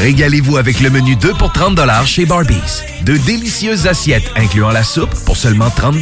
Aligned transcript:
Régalez-vous 0.00 0.56
avec 0.56 0.80
le 0.80 0.90
menu 0.90 1.16
2 1.16 1.34
pour 1.34 1.52
30 1.52 1.80
chez 2.04 2.24
Barbies. 2.24 2.82
De 3.02 3.16
délicieuses 3.16 3.86
assiettes 3.86 4.30
incluant 4.36 4.70
la 4.70 4.82
soupe 4.82 5.14
pour 5.24 5.36
seulement 5.36 5.70
30 5.70 5.96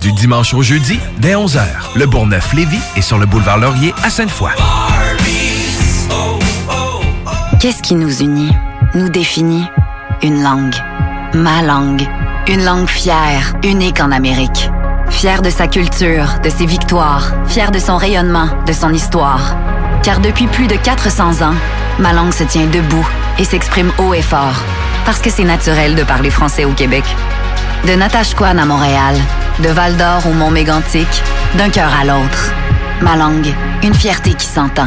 Du 0.00 0.12
dimanche 0.12 0.52
au 0.54 0.62
jeudi, 0.62 0.98
dès 1.18 1.34
11h. 1.34 1.62
Le 1.94 2.06
Bourgneuf-Lévis 2.06 2.80
est 2.96 3.02
sur 3.02 3.18
le 3.18 3.26
boulevard 3.26 3.58
Laurier 3.58 3.94
à 4.02 4.10
Sainte-Foy. 4.10 4.50
Qu'est-ce 7.60 7.82
qui 7.82 7.94
nous 7.94 8.20
unit, 8.20 8.52
nous 8.94 9.08
définit? 9.08 9.64
Une 10.22 10.42
langue. 10.42 10.74
Ma 11.34 11.62
langue. 11.62 12.06
Une 12.48 12.64
langue 12.64 12.88
fière, 12.88 13.54
unique 13.64 14.00
en 14.00 14.12
Amérique. 14.12 14.70
Fière 15.10 15.42
de 15.42 15.50
sa 15.50 15.66
culture, 15.66 16.40
de 16.42 16.50
ses 16.50 16.66
victoires, 16.66 17.32
fière 17.46 17.70
de 17.70 17.78
son 17.78 17.96
rayonnement, 17.96 18.48
de 18.66 18.72
son 18.72 18.92
histoire. 18.92 19.56
Car 20.06 20.20
depuis 20.20 20.46
plus 20.46 20.68
de 20.68 20.76
400 20.76 21.44
ans, 21.44 21.54
ma 21.98 22.12
langue 22.12 22.32
se 22.32 22.44
tient 22.44 22.68
debout 22.68 23.04
et 23.40 23.44
s'exprime 23.44 23.90
haut 23.98 24.14
et 24.14 24.22
fort. 24.22 24.54
Parce 25.04 25.18
que 25.18 25.30
c'est 25.30 25.42
naturel 25.42 25.96
de 25.96 26.04
parler 26.04 26.30
français 26.30 26.64
au 26.64 26.70
Québec. 26.70 27.02
De 27.88 27.92
Natashquan 27.92 28.56
à 28.56 28.64
Montréal, 28.64 29.16
de 29.64 29.68
Val 29.68 29.96
d'Or 29.96 30.24
au 30.28 30.32
Mont 30.32 30.52
Mégantic, 30.52 31.08
d'un 31.58 31.70
cœur 31.70 31.90
à 32.00 32.04
l'autre. 32.04 32.52
Ma 33.00 33.16
langue, 33.16 33.52
une 33.82 33.94
fierté 33.94 34.34
qui 34.34 34.46
s'entend. 34.46 34.86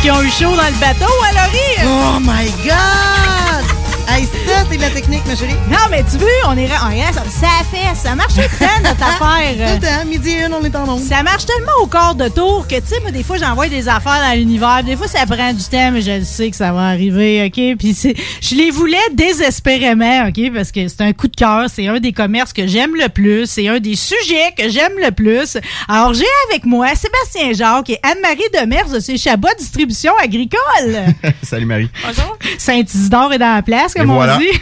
Qui 0.00 0.10
ont 0.10 0.22
eu 0.22 0.30
chaud 0.30 0.56
dans 0.56 0.66
le 0.66 0.80
bateau 0.80 1.12
à 1.28 1.32
Laurie. 1.32 1.84
Oh 1.84 2.18
my 2.20 2.50
God! 2.64 4.35
Ça, 4.56 4.64
c'est 4.70 4.76
de 4.76 4.82
la 4.82 4.90
technique, 4.90 5.20
ma 5.26 5.34
chérie. 5.36 5.54
Non, 5.70 5.76
mais 5.90 6.02
tu 6.10 6.16
veux, 6.16 6.26
on 6.48 6.56
est. 6.56 6.68
Oh, 6.82 6.90
yeah, 6.90 7.12
ça, 7.12 7.22
ça 7.28 7.48
fait, 7.70 7.94
ça 7.94 8.14
marche 8.14 8.34
tout 8.34 8.40
le 8.40 8.58
temps, 8.58 8.82
notre 8.82 9.02
affaire. 9.22 9.52
Tout 9.76 9.80
le 9.82 9.86
temps, 9.86 10.04
midi 10.06 10.30
et 10.30 10.46
une, 10.46 10.54
on 10.54 10.62
est 10.64 10.74
en 10.74 10.88
onde. 10.88 11.00
Ça 11.02 11.22
marche 11.22 11.44
tellement 11.44 11.72
au 11.82 11.86
quart 11.86 12.14
de 12.14 12.28
tour 12.28 12.66
que, 12.66 12.76
tu 12.76 12.86
sais, 12.86 13.00
moi, 13.00 13.10
des 13.10 13.22
fois, 13.22 13.36
j'envoie 13.36 13.68
des 13.68 13.88
affaires 13.88 14.20
dans 14.26 14.34
l'univers. 14.36 14.82
Des 14.84 14.96
fois, 14.96 15.08
ça 15.08 15.26
prend 15.26 15.52
du 15.52 15.62
temps, 15.64 15.90
mais 15.92 16.00
je 16.00 16.12
le 16.12 16.24
sais 16.24 16.50
que 16.50 16.56
ça 16.56 16.72
va 16.72 16.88
arriver, 16.88 17.44
OK? 17.46 17.76
Puis 17.78 17.92
c'est- 17.94 18.14
je 18.40 18.54
les 18.54 18.70
voulais 18.70 18.96
désespérément, 19.12 20.26
OK? 20.28 20.52
Parce 20.54 20.72
que 20.72 20.88
c'est 20.88 21.02
un 21.02 21.12
coup 21.12 21.28
de 21.28 21.36
cœur. 21.36 21.66
C'est 21.72 21.86
un 21.88 21.98
des 22.00 22.12
commerces 22.12 22.52
que 22.52 22.66
j'aime 22.66 22.94
le 22.94 23.08
plus. 23.08 23.46
C'est 23.46 23.68
un 23.68 23.78
des 23.78 23.96
sujets 23.96 24.52
que 24.56 24.68
j'aime 24.70 24.92
le 25.02 25.10
plus. 25.10 25.58
Alors, 25.88 26.14
j'ai 26.14 26.24
avec 26.50 26.64
moi 26.64 26.88
Sébastien 26.94 27.52
Jacques 27.52 27.90
et 27.90 27.98
Anne-Marie 28.02 28.48
Demers 28.58 28.88
de 28.88 29.00
chez 29.00 29.18
Chabot 29.18 29.48
Distribution 29.58 30.12
Agricole. 30.22 31.14
Salut 31.42 31.66
Marie. 31.66 31.90
Bonjour. 32.06 32.36
Saint-Isidore 32.58 33.32
est 33.34 33.38
dans 33.38 33.54
la 33.54 33.62
place, 33.62 33.92
comme 33.94 34.08
Et 34.08 34.12
on 34.12 34.14
voilà. 34.14 34.38
dit. 34.38 34.45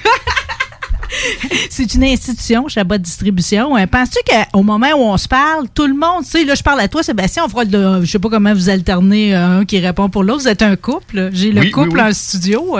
C'est 1.70 1.94
une 1.94 2.02
institution, 2.04 2.66
Chabot 2.66 2.98
Distribution. 2.98 3.76
Euh, 3.76 3.86
Penses-tu 3.86 4.18
qu'au 4.28 4.62
moment 4.62 4.88
où 4.96 5.02
on 5.02 5.16
se 5.16 5.28
parle, 5.28 5.68
tout 5.72 5.86
le 5.86 5.94
monde, 5.94 6.24
tu 6.24 6.30
sais, 6.30 6.44
là, 6.44 6.54
je 6.56 6.62
parle 6.62 6.80
à 6.80 6.88
toi, 6.88 7.02
Sébastien, 7.04 7.44
on 7.44 7.48
fera 7.48 7.62
le, 7.64 8.04
je 8.04 8.10
sais 8.10 8.18
pas 8.18 8.28
comment 8.28 8.52
vous 8.52 8.68
alternez 8.68 9.34
euh, 9.34 9.60
un 9.60 9.64
qui 9.64 9.78
répond 9.78 10.08
pour 10.08 10.24
l'autre. 10.24 10.42
Vous 10.42 10.48
êtes 10.48 10.62
un 10.62 10.74
couple. 10.76 11.30
J'ai 11.32 11.52
le 11.52 11.60
Oui, 11.60 11.70
couple 11.70 11.96
oui. 12.00 12.02
en 12.02 12.12
studio. 12.12 12.78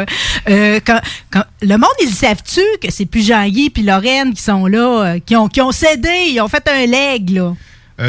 Euh, 0.49 0.81
quand, 0.85 1.01
quand- 1.31 1.45
le 1.63 1.77
monde, 1.77 1.91
ils 2.03 2.11
savent-tu 2.11 2.61
que 2.83 2.91
c'est 2.91 3.07
plus 3.07 3.25
Jean-Guy 3.27 3.71
puis 3.71 3.83
Lorraine 3.85 4.35
qui 4.35 4.43
sont 4.43 4.67
là, 4.67 5.05
euh, 5.15 5.19
qui, 5.25 5.37
ont, 5.37 5.47
qui 5.49 5.61
ont 5.61 5.71
cédé, 5.73 6.31
ils 6.31 6.41
ont 6.41 6.49
fait 6.49 6.67
un 6.69 6.87
leg, 6.87 7.31
là? 7.31 7.55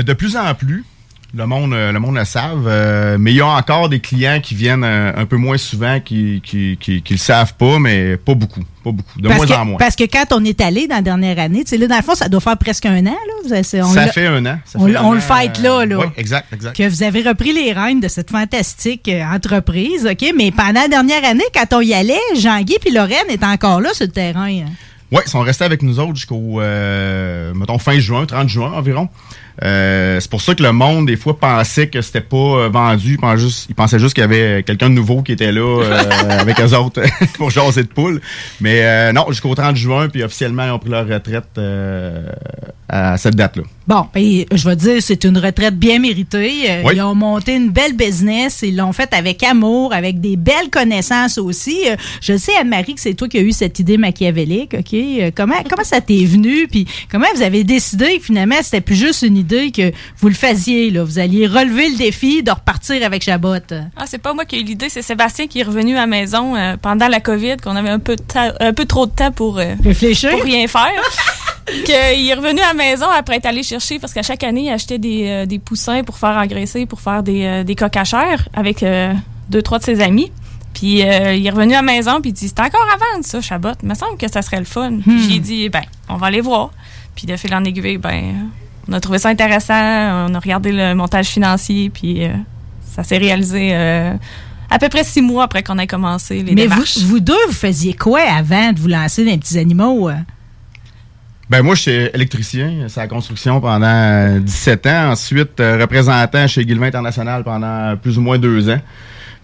De 0.02 0.14
plus 0.14 0.36
en 0.36 0.56
plus, 0.56 0.84
le 1.34 1.46
monde, 1.48 1.74
euh, 1.74 1.92
le 1.92 2.00
monde 2.00 2.16
le 2.16 2.24
savent, 2.26 2.66
euh, 2.68 3.18
mais 3.20 3.32
il 3.32 3.38
y 3.38 3.42
a 3.42 3.48
encore 3.48 3.90
des 3.90 4.00
clients 4.00 4.40
qui 4.42 4.56
viennent 4.56 4.84
euh, 4.84 5.12
un 5.16 5.26
peu 5.26 5.36
moins 5.38 5.58
souvent, 5.58 6.00
qui, 6.00 6.42
qui, 6.44 6.78
qui, 6.80 7.02
qui 7.02 7.14
le 7.14 7.20
savent 7.20 7.56
pas, 7.56 7.80
mais 7.80 8.16
pas 8.16 8.36
beaucoup, 8.36 8.62
pas 8.84 8.92
beaucoup, 8.92 9.20
de 9.20 9.28
parce, 9.28 9.38
moins 9.38 9.48
que, 9.48 9.54
en 9.54 9.66
moins. 9.66 9.78
parce 9.78 9.96
que 9.96 10.04
quand 10.06 10.26
on 10.32 10.44
est 10.46 10.62
allé 10.62 10.88
dans 10.88 10.96
la 10.96 11.02
dernière 11.02 11.40
année, 11.40 11.64
tu 11.64 11.72
sais, 11.72 11.78
là, 11.78 11.88
dans 11.88 11.98
le 11.98 12.04
fond, 12.04 12.16
ça 12.16 12.30
doit 12.30 12.40
faire 12.40 12.58
presque 12.58 12.86
un 12.86 13.06
an, 13.06 13.12
là. 13.12 13.34
On 13.44 13.50
ça 13.94 14.08
fait 14.08 14.28
un 14.28 14.46
an. 14.46 14.60
ça 14.66 14.80
on, 14.80 14.88
fait 14.88 14.96
un 14.96 15.04
on 15.04 15.08
an, 15.08 15.14
le 15.14 15.20
fête 15.20 15.60
là, 15.60 15.86
là. 15.86 15.98
Oui, 16.00 16.06
exact, 16.18 16.54
exact. 16.54 16.76
que 16.76 16.88
vous 16.88 17.04
avez 17.04 17.22
repris 17.22 17.52
les 17.54 17.74
rênes 17.74 18.00
de 18.00 18.08
cette 18.08 18.30
fantastique 18.32 19.10
entreprise, 19.34 20.08
OK? 20.10 20.34
Mais 20.38 20.52
pendant 20.52 20.82
la 20.82 20.88
dernière 20.88 21.26
année, 21.26 21.44
quand 21.54 21.78
on 21.78 21.82
y 21.82 21.94
allait, 21.94 22.20
Jean-Guy 22.38 22.78
puis 22.80 22.92
Lorraine 22.92 23.30
étaient 23.30 23.46
encore 23.46 23.82
là 23.82 23.94
sur 23.94 24.06
le 24.06 24.12
terrain. 24.12 24.48
hein. 24.48 24.66
Oui, 25.12 25.22
ils 25.26 25.30
sont 25.30 25.42
restés 25.42 25.64
avec 25.64 25.84
nous 25.84 26.00
autres 26.00 26.16
jusqu'au, 26.16 26.60
euh, 26.62 27.54
mettons, 27.54 27.78
fin 27.78 28.00
juin, 28.00 28.26
30 28.26 28.50
juin 28.50 28.72
environ. 28.74 29.08
Euh, 29.64 30.20
c'est 30.20 30.30
pour 30.30 30.42
ça 30.42 30.54
que 30.54 30.64
le 30.64 30.72
monde, 30.72 31.08
des 31.08 31.16
fois, 31.16 31.38
pensait 31.38 31.88
que 31.88 32.02
c'était 32.02 32.22
pas 32.22 32.36
euh, 32.38 32.70
vendu. 32.70 33.14
Ils 33.14 33.18
pensaient 33.18 33.42
juste, 33.44 33.66
ils 33.70 33.76
pensaient 33.76 34.00
juste 34.00 34.14
qu'il 34.14 34.22
y 34.22 34.26
avait 34.26 34.64
quelqu'un 34.64 34.90
de 34.90 34.96
nouveau 34.96 35.22
qui 35.22 35.32
était 35.32 35.52
là 35.52 35.82
euh, 35.82 36.04
avec 36.40 36.60
eux 36.60 36.74
autres 36.76 37.02
pour 37.38 37.50
jaser 37.50 37.84
de 37.84 37.88
poule. 37.88 38.22
Mais 38.60 38.82
euh, 38.84 39.14
non, 39.14 39.26
jusqu'au 39.30 39.56
30 39.56 39.76
juin, 39.76 40.10
puis 40.10 40.24
officiellement, 40.24 40.66
ils 40.66 40.72
ont 40.72 40.80
pris 40.80 40.90
leur 40.90 41.08
retraite 41.08 41.46
euh, 41.58 42.28
à 42.96 43.18
cette 43.18 43.36
date-là. 43.36 43.64
Bon, 43.88 44.08
ben, 44.14 44.46
je 44.52 44.68
vais 44.68 44.76
dire, 44.76 44.96
c'est 45.02 45.24
une 45.26 45.38
retraite 45.38 45.78
bien 45.78 46.00
méritée. 46.00 46.54
Euh, 46.70 46.82
Oui. 46.86 46.94
Ils 46.96 47.02
ont 47.02 47.14
monté 47.14 47.54
une 47.56 47.70
belle 47.70 47.94
business. 47.94 48.62
Ils 48.64 48.76
l'ont 48.76 48.94
fait 48.94 49.14
avec 49.14 49.44
amour, 49.44 49.94
avec 49.94 50.20
des 50.20 50.38
belles 50.38 50.70
connaissances 50.72 51.38
aussi. 51.38 51.82
Euh, 51.88 51.96
je 52.22 52.36
sais, 52.36 52.52
Anne-Marie, 52.60 52.96
que 52.96 53.02
c'est 53.02 53.14
toi 53.14 53.28
qui 53.28 53.38
as 53.38 53.42
eu 53.42 53.52
cette 53.52 53.78
idée 53.80 53.98
machiavélique, 53.98 54.74
OK? 54.80 54.94
Euh, 54.94 55.32
Comment, 55.36 55.56
comment 55.70 55.84
ça 55.84 56.02
t'est 56.02 56.26
venu? 56.26 56.68
Puis 56.68 56.88
comment 57.12 57.28
vous 57.36 57.44
avez 57.44 57.64
décidé 57.64 58.18
que 58.18 58.24
finalement, 58.24 58.56
c'était 58.64 58.82
plus 58.82 58.96
juste 58.96 59.22
une 59.22 59.38
idée 59.38 59.72
que 59.72 59.92
vous 60.20 60.30
le 60.30 60.34
faisiez, 60.36 60.90
là? 60.90 61.04
Vous 61.04 61.20
alliez 61.20 61.46
relever 61.46 61.90
le 61.90 61.98
défi 61.98 62.42
de 62.42 62.52
repartir 62.52 63.04
avec 63.06 63.24
Chabot. 63.24 63.56
Ah, 63.98 64.06
c'est 64.08 64.18
pas 64.22 64.34
moi 64.34 64.46
qui 64.46 64.56
ai 64.56 64.62
eu 64.62 64.64
l'idée, 64.64 64.90
c'est 64.90 65.02
Sébastien 65.04 65.48
qui 65.48 65.60
est 65.60 65.64
revenu 65.64 65.94
à 65.96 66.02
la 66.02 66.08
maison 66.08 66.56
euh, 66.56 66.76
pendant 66.82 67.08
la 67.08 67.20
COVID, 67.20 67.58
qu'on 67.64 67.76
avait 67.76 67.90
un 67.90 68.00
peu, 68.00 68.16
un 68.60 68.74
peu 68.74 68.86
trop 68.86 69.06
de 69.06 69.12
temps 69.12 69.32
pour, 69.32 69.60
euh, 69.60 69.76
Réfléchir. 69.84 70.32
pour 70.32 70.44
rien 70.44 70.68
faire. 70.68 70.90
qu'il 71.86 71.94
est 72.30 72.34
revenu 72.34 72.60
à 72.62 72.68
la 72.68 72.74
maison 72.74 72.85
après 73.18 73.38
être 73.38 73.46
allé 73.46 73.64
chercher, 73.64 74.00
parce 74.00 74.14
qu'à 74.14 74.24
chaque 74.24 74.44
année, 74.44 74.66
il 74.66 74.70
achetait 74.70 74.98
des, 74.98 75.28
euh, 75.28 75.46
des 75.46 75.60
poussins 75.60 76.04
pour 76.04 76.18
faire 76.18 76.38
engraisser, 76.38 76.86
pour 76.86 77.02
faire 77.02 77.24
des, 77.24 77.46
euh, 77.46 77.64
des 77.64 77.76
chair 78.04 78.48
avec 78.54 78.84
euh, 78.84 79.14
deux, 79.50 79.62
trois 79.62 79.80
de 79.80 79.84
ses 79.84 80.02
amis. 80.02 80.32
Puis 80.74 81.04
euh, 81.04 81.34
il 81.34 81.46
est 81.46 81.50
revenu 81.50 81.74
à 81.74 81.78
la 81.78 81.82
maison, 81.82 82.20
puis 82.22 82.32
il 82.32 82.34
dit 82.34 82.48
C'est 82.48 82.60
encore 82.60 82.86
à 82.94 82.98
vendre, 82.98 83.26
ça, 83.26 83.40
Chabot. 83.42 83.70
Il 83.82 83.90
me 83.90 83.96
semble 83.96 84.18
que 84.18 84.30
ça 84.30 84.42
serait 84.42 84.60
le 84.60 84.66
fun. 84.66 85.00
Puis 85.02 85.30
j'ai 85.30 85.40
dit 85.40 85.70
Ben, 85.70 85.84
on 86.10 86.18
va 86.18 86.28
aller 86.28 86.42
voir. 86.42 86.72
Puis 87.16 87.26
de 87.26 87.36
fil 87.38 87.54
en 87.56 87.64
aiguille, 87.64 87.98
ben, 87.98 88.50
on 88.90 88.94
a 88.94 89.00
trouvé 89.00 89.20
ça 89.20 89.30
intéressant. 89.30 89.74
On 89.74 90.34
a 90.34 90.40
regardé 90.40 90.74
le 90.74 90.94
montage 90.94 91.28
financier, 91.28 91.90
puis 91.90 92.28
ça 92.94 93.04
s'est 93.04 93.18
réalisé 93.18 93.74
à 93.74 94.80
peu 94.80 94.90
près 94.90 95.06
six 95.06 95.22
mois 95.22 95.46
après 95.46 95.64
qu'on 95.64 95.78
ait 95.78 95.88
commencé 95.88 96.44
les 96.44 96.54
Mais 96.54 96.68
vous, 96.68 96.84
vous 97.06 97.20
deux, 97.22 97.34
vous 97.48 97.54
faisiez 97.54 97.94
quoi 97.94 98.20
avant 98.22 98.74
de 98.74 98.80
vous 98.80 98.90
lancer 98.90 99.24
dans 99.24 99.32
les 99.32 99.38
petits 99.38 99.58
animaux? 99.58 100.10
Euh? 101.46 101.50
Ben 101.50 101.62
moi, 101.62 101.76
j'étais 101.76 102.12
électricien, 102.16 102.86
c'est 102.88 103.00
la 103.00 103.08
construction 103.08 103.62
pendant 103.62 103.86
euh, 103.86 104.40
17 104.40 104.86
ans. 104.88 105.12
Ensuite, 105.12 105.60
euh, 105.60 105.78
représentant 105.80 106.48
chez 106.48 106.66
Guillemot 106.66 106.86
International 106.86 107.44
pendant 107.44 107.96
plus 107.98 108.18
ou 108.18 108.22
moins 108.22 108.38
deux 108.38 108.70
ans. 108.70 108.80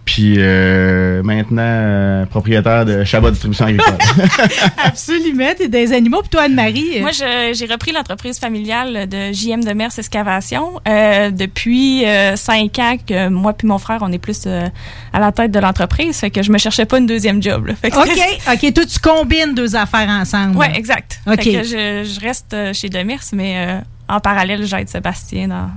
Puis 0.03 0.36
euh, 0.39 1.21
maintenant, 1.24 1.62
euh, 1.63 2.25
propriétaire 2.25 2.86
de 2.86 3.03
Chabot 3.03 3.30
Distribution 3.31 3.65
Agricole. 3.68 3.94
Absolument, 4.83 5.50
t'es 5.57 5.68
des 5.69 5.94
animaux. 5.94 6.21
Puis 6.21 6.30
toi, 6.30 6.44
Anne-Marie? 6.44 6.98
euh, 6.98 7.01
Moi, 7.01 7.12
j'ai 7.12 7.65
repris 7.68 7.92
l'entreprise 7.92 8.39
familiale 8.39 9.07
de 9.07 9.31
JM 9.31 9.63
de 9.63 9.74
Mers 9.74 9.98
Excavation. 9.98 10.80
Euh, 10.88 11.30
depuis 11.31 12.06
euh, 12.06 12.36
cinq 12.36 12.80
ans 12.80 12.95
que 13.06 13.30
moi 13.30 13.53
puis 13.53 13.68
mon 13.68 13.77
frère, 13.77 14.00
on 14.01 14.12
est 14.12 14.18
plus 14.18 14.44
euh, 14.48 14.68
à 15.13 15.19
la 15.19 15.31
tête 15.31 15.51
de 15.51 15.59
l'entreprise. 15.59 16.18
Fait 16.18 16.31
que 16.31 16.42
je 16.42 16.51
me 16.51 16.57
cherchais 16.57 16.86
pas 16.86 16.98
une 16.98 17.06
deuxième 17.07 17.42
job. 17.42 17.68
là. 17.68 17.75
Fait 17.75 17.92
que 17.92 17.98
OK, 17.98 18.39
OK. 18.53 18.74
Toi, 18.74 18.86
tu 18.86 19.00
combines 19.00 19.53
deux 19.53 19.75
affaires 19.75 20.09
ensemble. 20.09 20.57
Ouais, 20.57 20.71
exact. 20.75 21.19
OK. 21.27 21.42
Fait 21.42 21.53
que 21.53 21.63
je, 21.63 22.03
je 22.13 22.19
reste 22.19 22.56
chez 22.74 22.89
Demers, 22.89 23.19
mais 23.33 23.53
euh, 23.68 23.80
en 24.09 24.19
parallèle, 24.19 24.65
j'aide 24.65 24.89
Sébastien 24.89 25.48
dans, 25.48 25.69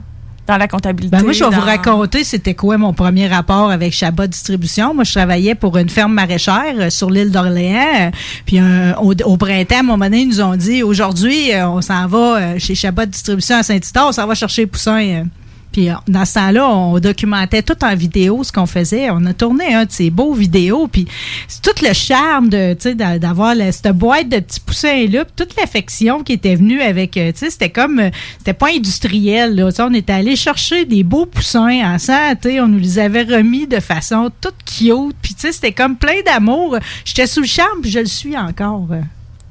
dans 0.47 0.57
la 0.57 0.69
comptabilité. 0.69 1.17
Ben 1.17 1.23
moi, 1.23 1.33
je 1.33 1.43
vais 1.45 1.51
vous 1.51 1.61
raconter 1.61 2.25
c'était 2.25 2.55
quoi 2.55 2.77
mon 2.77 2.93
premier 2.93 3.27
rapport 3.29 3.71
avec 3.71 3.93
Chabot 3.93 4.27
Distribution. 4.27 4.95
Moi, 4.95 5.05
je 5.05 5.13
travaillais 5.13 5.55
pour 5.55 5.77
une 5.79 5.89
ferme 5.89 6.13
maraîchère 6.13 6.75
euh, 6.79 6.91
sur 6.91 7.11
l'île 7.11 7.31
d'Orléans. 7.31 8.09
Euh, 8.09 8.11
Puis 8.45 8.59
euh, 8.61 8.93
au, 9.01 9.15
au 9.25 9.37
printemps, 9.37 9.77
à 9.77 9.81
un 9.81 9.83
moment 9.83 10.05
donné, 10.05 10.21
ils 10.23 10.29
nous 10.29 10.41
ont 10.41 10.57
dit 10.57 10.83
aujourd'hui, 10.83 11.53
euh, 11.53 11.69
on 11.69 11.81
s'en 11.81 12.07
va 12.07 12.59
chez 12.59 12.75
Chabot 12.75 13.07
Distribution 13.07 13.57
à 13.57 13.63
Saint-Isidore, 13.63 14.09
on 14.09 14.13
s'en 14.13 14.27
va 14.27 14.35
chercher 14.35 14.65
euh. 14.65 15.25
Puis 15.75 15.91
euh, 15.91 15.95
dans 16.07 16.25
ce 16.25 16.35
temps-là, 16.35 16.69
on 16.69 17.01
documentait 17.01 17.63
tout 17.63 17.85
en 17.85 17.97
vidéo 17.97 18.45
ce 18.45 18.53
qu'on 18.53 18.65
faisait. 18.67 19.11
On 19.11 19.27
a 19.27 19.35
tourné 19.35 19.75
un 19.75 19.87
de 19.87 19.91
ces 19.91 20.09
beaux 20.09 20.33
vidéos. 20.33 20.87
Puis 20.87 21.09
c'est 21.49 21.63
tout 21.63 21.85
le 21.85 21.93
charme 21.93 22.49
de, 22.49 22.77
d'avoir 23.19 23.57
cette 23.73 23.89
boîte 23.89 24.29
de 24.29 24.39
petits 24.39 24.61
poussins-là, 24.61 25.25
puis 25.25 25.35
toute 25.35 25.57
l'affection 25.57 26.23
qui 26.23 26.35
était 26.35 26.55
venue 26.55 26.81
avec, 26.81 27.17
euh, 27.17 27.33
c'était 27.35 27.71
comme, 27.71 27.99
euh, 27.99 28.11
c'était 28.39 28.53
pas 28.53 28.69
industriel, 28.69 29.57
là. 29.57 29.71
On 29.81 29.95
était 29.95 30.13
allé 30.13 30.37
chercher 30.37 30.85
des 30.85 31.03
beaux 31.03 31.27
poussins 31.27 31.95
en 31.95 31.99
santé. 31.99 32.61
On 32.61 32.69
nous 32.69 32.79
les 32.79 33.01
avait 33.01 33.25
remis 33.25 33.67
de 33.67 33.81
façon 33.81 34.31
toute 34.41 34.55
cute. 34.65 35.17
Puis 35.21 35.35
c'était 35.37 35.73
comme 35.73 35.97
plein 35.97 36.23
d'amour. 36.25 36.79
J'étais 37.05 37.27
sous 37.27 37.41
le 37.41 37.47
charme, 37.49 37.81
puis 37.83 37.91
je 37.91 37.99
le 37.99 38.07
suis 38.07 38.37
encore. 38.39 38.87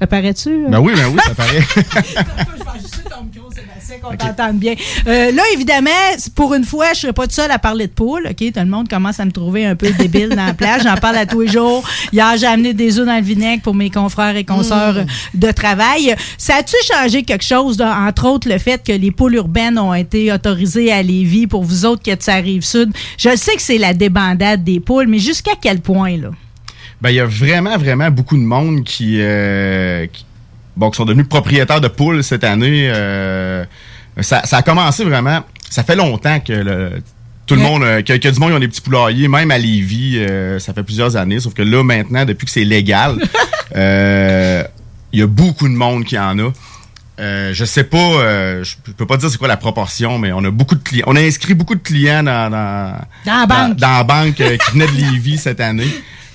Euh, 0.03 0.05
Apparaît-tu? 0.05 0.65
ben 0.69 0.79
oui, 0.79 0.93
ben 0.95 1.07
oui, 1.11 1.19
ça 1.25 1.33
paraît. 1.35 1.59
qu'on 4.01 4.15
t'entende 4.17 4.57
bien. 4.57 4.73
Euh, 5.07 5.31
là, 5.31 5.43
évidemment, 5.53 5.89
pour 6.35 6.53
une 6.55 6.63
fois, 6.63 6.93
je 6.93 7.01
serais 7.01 7.13
pas 7.13 7.23
toute 7.23 7.33
seule 7.33 7.51
à 7.51 7.59
parler 7.59 7.87
de 7.87 7.91
poules. 7.91 8.27
OK? 8.29 8.35
Tout 8.37 8.59
le 8.59 8.65
monde 8.65 8.89
commence 8.89 9.19
à 9.19 9.25
me 9.25 9.31
trouver 9.31 9.65
un 9.65 9.75
peu 9.75 9.91
débile 9.91 10.29
dans 10.29 10.45
la 10.45 10.53
plage. 10.53 10.81
J'en 10.83 10.95
parle 10.95 11.17
à 11.17 11.25
tous 11.25 11.41
les 11.41 11.47
jours. 11.47 11.83
Hier, 12.11 12.33
j'ai 12.37 12.47
amené 12.47 12.73
des 12.73 12.99
œufs 12.99 13.05
dans 13.05 13.15
le 13.15 13.21
vinaigre 13.21 13.61
pour 13.61 13.75
mes 13.75 13.89
confrères 13.89 14.35
et 14.35 14.43
consoeurs 14.43 14.93
Mm. 14.95 15.05
de 15.35 15.51
travail. 15.51 16.15
Ça 16.37 16.55
a-tu 16.57 16.75
changé 16.91 17.23
quelque 17.23 17.43
chose, 17.45 17.77
là, 17.77 17.97
entre 18.07 18.27
autres, 18.27 18.49
le 18.49 18.57
fait 18.57 18.81
que 18.83 18.91
les 18.93 19.11
poules 19.11 19.35
urbaines 19.35 19.77
ont 19.79 19.93
été 19.93 20.31
autorisées 20.33 20.91
à 20.91 21.01
Lévis 21.01 21.47
pour 21.47 21.63
vous 21.63 21.85
autres 21.85 22.01
qui 22.01 22.09
êtes 22.09 22.23
sur 22.23 22.33
la 22.33 22.39
rive 22.39 22.63
sud? 22.63 22.91
Je 23.17 23.35
sais 23.35 23.55
que 23.55 23.61
c'est 23.61 23.77
la 23.77 23.93
débandade 23.93 24.63
des 24.63 24.79
poules, 24.79 25.07
mais 25.07 25.19
jusqu'à 25.19 25.53
quel 25.61 25.79
point, 25.79 26.17
là? 26.17 26.29
Ben, 27.03 27.09
il 27.09 27.15
y 27.15 27.19
a 27.19 27.25
vraiment, 27.25 27.77
vraiment 27.77 28.09
beaucoup 28.09 28.37
de 28.37 28.41
monde 28.43 28.83
qui, 28.85 29.17
euh, 29.19 30.07
qui- 30.07 30.25
bon, 30.77 30.89
qui 30.89 30.95
sont 30.95 31.03
devenus 31.05 31.27
propriétaires 31.27 31.81
de 31.81 31.89
poules 31.89 32.23
cette 32.23 32.45
année. 32.45 32.89
euh, 32.95 33.65
ça, 34.21 34.43
ça 34.45 34.57
a 34.57 34.61
commencé 34.61 35.03
vraiment. 35.03 35.43
Ça 35.69 35.83
fait 35.83 35.97
longtemps 35.97 36.39
que 36.39 36.53
le- 36.53 37.01
tout 37.45 37.55
le 37.55 37.61
Ouais. 37.61 37.67
monde, 37.69 37.83
euh, 37.83 38.01
que, 38.03 38.13
que 38.13 38.29
du 38.29 38.39
monde, 38.39 38.51
ils 38.51 38.55
ont 38.55 38.59
des 38.59 38.69
petits 38.69 38.79
poulaillers, 38.79 39.27
même 39.27 39.51
à 39.51 39.57
Lévis, 39.57 40.17
euh, 40.19 40.59
ça 40.59 40.73
fait 40.73 40.83
plusieurs 40.83 41.17
années. 41.17 41.41
Sauf 41.41 41.53
que 41.53 41.61
là, 41.61 41.83
maintenant, 41.83 42.23
depuis 42.23 42.45
que 42.45 42.51
c'est 42.51 42.63
légal, 42.63 43.17
il 43.75 45.19
y 45.19 45.21
a 45.21 45.27
beaucoup 45.27 45.67
de 45.67 45.73
monde 45.73 46.05
qui 46.05 46.17
en 46.17 46.39
a. 46.39 46.51
Euh, 47.19 47.53
je 47.53 47.65
sais 47.65 47.83
pas, 47.83 47.97
euh, 47.97 48.63
je 48.63 48.75
peux 48.93 49.05
pas 49.05 49.17
dire 49.17 49.29
c'est 49.29 49.37
quoi 49.37 49.47
la 49.47 49.57
proportion, 49.57 50.17
mais 50.17 50.31
on 50.31 50.43
a 50.45 50.49
beaucoup 50.51 50.75
de 50.75 50.81
clients. 50.83 51.05
On 51.07 51.15
a 51.15 51.21
inscrit 51.21 51.53
beaucoup 51.53 51.75
de 51.75 51.81
clients 51.81 52.23
dans, 52.23 52.49
dans, 52.49 52.95
Dans 53.25 53.39
la 53.41 53.45
banque. 53.45 53.77
dans 53.77 53.97
la 53.97 54.03
banque 54.03 54.41
euh, 54.41 54.57
qui 54.57 54.71
venait 54.71 54.87
de 54.87 54.93
Lévis 55.11 55.37
cette 55.37 55.59
année. 55.59 55.87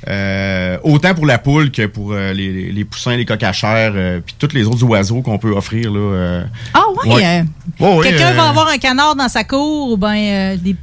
Euh, 0.09 0.79
autant 0.85 1.15
pour 1.15 1.27
la 1.27 1.37
poule 1.39 1.71
que 1.71 1.85
pour 1.87 2.13
euh, 2.13 2.33
les, 2.33 2.85
poussins, 2.85 3.17
les 3.17 3.27
coques 3.27 3.43
à 3.43 3.53
chair, 3.53 3.93
euh, 3.95 4.21
puis 4.25 4.35
tous 4.39 4.55
les 4.55 4.65
autres 4.65 4.83
oiseaux 4.85 5.21
qu'on 5.21 5.39
peut 5.39 5.51
offrir. 5.51 5.91
Là. 5.93 6.45
Ah 6.73 6.85
ouais? 7.07 7.45
Ouais. 7.79 8.03
Quelqu'un 8.03 8.33
va 8.33 8.49
avoir 8.49 8.69
un 8.69 8.79
canard 8.79 9.17
dans 9.17 9.29
sa 9.29 9.45
cour 9.45 9.93
ou 9.93 10.07
euh, 10.07 10.57
des 10.57 10.77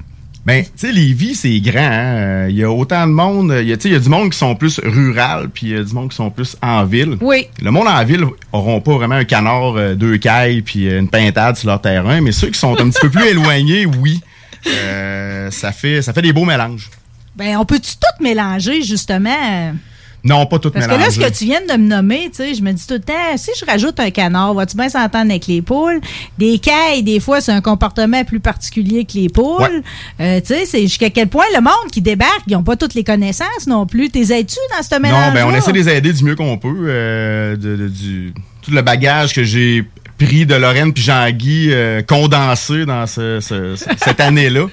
Ben, 0.45 0.63
tu 0.63 0.69
sais, 0.75 0.91
Lévis, 0.91 1.33
c'est 1.33 1.59
grand. 1.59 1.79
hein. 1.81 2.47
Il 2.49 2.55
y 2.55 2.63
a 2.63 2.69
autant 2.71 3.07
de 3.07 3.13
monde. 3.13 3.51
Il 3.61 3.67
y 3.67 3.73
a, 3.73 3.77
tu 3.77 3.83
sais, 3.83 3.89
il 3.89 3.93
y 3.93 3.95
a 3.95 3.99
du 3.99 4.09
monde 4.09 4.29
qui 4.29 4.37
sont 4.37 4.53
plus 4.55 4.79
rural, 4.83 5.49
puis 5.51 5.67
il 5.67 5.73
y 5.73 5.77
a 5.77 5.83
du 5.83 5.93
monde 5.93 6.09
qui 6.11 6.15
sont 6.17 6.29
plus 6.29 6.55
en 6.61 6.83
ville. 6.85 7.17
Oui. 7.19 7.47
Le 7.63 7.71
monde 7.71 7.87
en 7.87 8.03
ville 8.05 8.25
auront 8.53 8.79
pas 8.79 8.93
vraiment 8.93 9.15
un 9.15 9.25
canard, 9.25 9.73
deux 9.95 10.17
cailles, 10.17 10.61
puis 10.61 10.87
une 10.87 11.09
pintade 11.09 11.55
sur 11.55 11.69
leur 11.69 11.81
terrain, 11.81 12.21
mais 12.21 12.31
ceux 12.31 12.49
qui 12.49 12.59
sont 12.59 12.79
un 12.79 12.89
petit 12.89 12.99
peu 13.01 13.09
plus 13.09 13.25
éloignés, 13.29 13.87
oui. 13.87 14.21
Ça 15.49 15.71
fait 15.71 16.03
ça 16.03 16.13
fait 16.13 16.21
des 16.21 16.33
beaux 16.33 16.45
mélanges. 16.45 16.89
Ben, 17.35 17.57
on 17.57 17.65
peut-tu 17.65 17.95
tout 17.95 18.23
mélanger, 18.23 18.81
justement? 18.83 19.73
Non, 20.23 20.47
pas 20.47 20.57
tout 20.57 20.71
Parce 20.71 20.87
mélanger. 20.87 21.17
que 21.17 21.21
là, 21.21 21.27
ce 21.27 21.31
que 21.33 21.37
tu 21.37 21.45
viens 21.45 21.61
de 21.61 21.73
me 21.79 21.87
nommer, 21.87 22.29
tu 22.31 22.37
sais, 22.37 22.55
je 22.55 22.63
me 22.63 22.71
dis 22.71 22.87
tout 22.87 22.95
le 22.95 22.99
temps, 22.99 23.13
si 23.37 23.51
je 23.59 23.63
rajoute 23.63 23.99
un 23.99 24.09
canard, 24.09 24.55
vas-tu 24.55 24.75
bien 24.75 24.89
s'entendre 24.89 25.29
avec 25.29 25.45
les 25.45 25.61
poules? 25.61 26.01
Des 26.39 26.57
cailles, 26.57 27.03
des 27.03 27.19
fois, 27.19 27.41
c'est 27.41 27.51
un 27.51 27.61
comportement 27.61 28.23
plus 28.23 28.39
particulier 28.39 29.05
que 29.05 29.13
les 29.19 29.29
poules. 29.29 29.61
Ouais. 29.61 29.81
Euh, 30.21 30.39
tu 30.41 30.47
sais, 30.47 30.65
c'est 30.65 30.81
jusqu'à 30.81 31.11
quel 31.11 31.27
point 31.27 31.45
le 31.53 31.61
monde 31.61 31.91
qui 31.91 32.01
débarque, 32.01 32.41
ils 32.47 32.53
n'ont 32.53 32.63
pas 32.63 32.75
toutes 32.75 32.95
les 32.95 33.03
connaissances 33.03 33.67
non 33.67 33.85
plus. 33.85 34.09
T'es 34.09 34.21
aides-tu 34.35 34.57
dans 34.75 34.81
ce 34.83 34.99
mélange 34.99 35.27
Non, 35.27 35.33
ben 35.33 35.45
on 35.47 35.53
essaie 35.55 35.71
de 35.71 35.77
les 35.77 35.89
aider 35.89 36.11
du 36.11 36.23
mieux 36.23 36.35
qu'on 36.35 36.57
peut. 36.57 36.73
euh, 36.87 37.55
de, 37.55 37.75
de- 37.75 37.87
du, 37.87 38.33
tout 38.63 38.71
le 38.71 38.81
bagage 38.81 39.31
que 39.35 39.43
j'ai 39.43 39.83
pris 40.17 40.45
de 40.45 40.55
Lorraine 40.55 40.93
puis 40.93 41.03
Jean-Guy 41.03 41.69
euh, 41.71 42.01
condensé 42.01 42.85
dans 42.85 43.05
ce- 43.07 43.39
ce- 43.41 43.75
ce- 43.75 43.85
cette 43.97 44.19
année-là. 44.19 44.67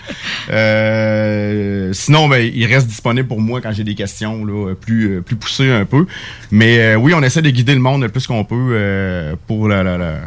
Euh, 0.50 1.92
sinon, 1.92 2.28
ben, 2.28 2.49
il 2.54 2.66
reste 2.66 2.87
disponible 2.87 3.26
pour 3.28 3.40
moi 3.40 3.61
quand 3.61 3.72
j'ai 3.72 3.84
des 3.84 3.94
questions 3.94 4.44
là, 4.44 4.75
plus, 4.75 5.16
euh, 5.16 5.20
plus 5.20 5.37
poussées 5.37 5.70
un 5.70 5.84
peu. 5.84 6.06
Mais 6.50 6.78
euh, 6.78 6.96
oui, 6.96 7.12
on 7.14 7.22
essaie 7.22 7.42
de 7.42 7.50
guider 7.50 7.75
le 7.75 7.80
monde 7.80 8.02
le 8.02 8.08
plus 8.08 8.26
qu'on 8.26 8.44
peut 8.44 8.54
euh, 8.72 9.34
pour 9.46 9.68
la, 9.68 9.82
la, 9.82 9.99
la- 9.99 10.20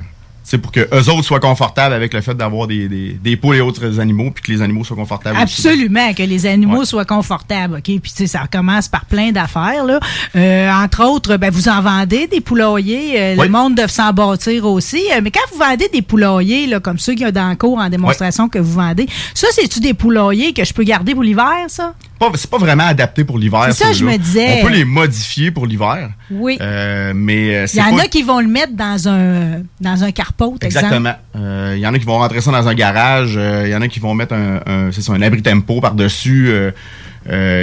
c'est 0.48 0.60
pour 0.60 0.72
que 0.72 0.82
eux 0.94 1.10
autres 1.10 1.24
soient 1.24 1.40
confortables 1.40 1.94
avec 1.94 2.14
le 2.14 2.22
fait 2.22 2.36
d'avoir 2.36 2.68
des, 2.68 2.88
des, 2.88 3.14
des 3.14 3.36
poules 3.36 3.56
et 3.58 3.62
autres 3.62 4.00
animaux, 4.00 4.30
puis 4.32 4.44
que 4.44 4.52
les 4.52 4.62
animaux 4.62 4.84
soient 4.84 4.96
confortables 4.96 5.36
aussi. 5.44 5.68
Absolument, 5.68 6.14
que 6.14 6.24
les 6.24 6.46
animaux 6.46 6.80
Ouais. 6.80 6.86
soient 6.86 7.04
confortables, 7.04 7.76
OK? 7.78 7.84
Puis, 7.84 8.00
tu 8.00 8.10
sais, 8.16 8.28
ça 8.28 8.44
commence 8.50 8.88
par 8.88 9.06
plein 9.06 9.32
d'affaires, 9.32 9.84
là. 9.86 10.00
Euh, 10.36 10.72
entre 10.72 11.04
autres, 11.04 11.38
ben, 11.38 11.50
vous 11.52 11.68
en 11.68 11.82
vendez 11.82 12.28
des 12.28 12.42
poulaillers. 12.42 13.20
euh, 13.20 13.36
Oui. 13.40 13.46
Le 13.48 13.52
monde 13.52 13.76
doit 13.76 13.88
s'en 13.88 14.14
bâtir 14.14 14.66
aussi. 14.66 15.02
Euh, 15.14 15.22
mais 15.24 15.32
quand 15.32 15.42
vous 15.52 15.58
vendez 15.60 15.90
des 15.92 16.02
poulaillers, 16.04 16.68
là, 16.68 16.80
comme 16.80 17.00
ceux 17.00 17.14
qu'il 17.14 17.24
y 17.24 17.26
a 17.26 17.32
dans 17.32 17.50
le 17.50 17.56
cours 17.56 17.80
en 17.80 17.90
démonstration 17.90 18.48
que 18.48 18.60
vous 18.60 18.74
vendez, 18.74 19.08
ça, 19.34 19.48
c'est-tu 19.52 19.80
des 19.80 19.94
poulaillers 19.96 20.54
que 20.54 20.64
je 20.64 20.74
peux 20.74 20.84
garder 20.84 21.14
pour 21.16 21.24
l'hiver, 21.24 21.66
ça? 21.70 21.96
C'est 22.36 22.50
pas 22.50 22.58
vraiment 22.58 22.86
adapté 22.86 23.24
pour 23.24 23.38
l'hiver. 23.38 23.66
C'est 23.72 23.84
ça, 23.84 23.94
je 23.94 24.06
me 24.06 24.18
disais. 24.18 24.60
On 24.62 24.66
peut 24.68 24.72
les 24.74 24.86
modifier 24.86 25.52
pour 25.52 25.66
l'hiver. 25.66 26.10
Oui. 26.32 26.58
Euh, 26.62 27.12
mais 27.16 27.56
euh, 27.56 27.68
Il 27.74 27.80
y 27.80 27.82
en 27.82 27.96
pas- 27.96 28.04
a 28.04 28.08
qui 28.08 28.24
vont 28.24 28.40
le 28.40 28.48
mettre 28.48 28.74
dans 28.74 29.08
un, 29.10 29.62
dans 29.82 30.04
un 30.04 30.12
carpot. 30.12 30.56
Exactement. 30.62 31.14
Euh, 31.36 31.74
Il 31.76 31.82
y 31.82 31.88
en 31.88 31.94
a 31.94 32.00
qui 32.00 32.06
vont 32.06 32.18
rentrer 32.18 32.42
ça 32.42 32.52
dans 32.52 32.68
un 32.68 32.74
garage. 32.74 33.34
euh, 33.38 33.64
Il 33.66 33.72
y 33.72 33.76
en 33.76 33.82
a 33.82 33.88
qui 33.88 34.00
vont 34.00 34.14
mettre 34.16 34.34
un, 34.34 34.62
un, 34.66 34.92
c'est 34.92 35.02
ça, 35.02 35.12
un 35.14 35.22
abri 35.22 35.42
tempo 35.42 35.82
par-dessus 35.82 36.52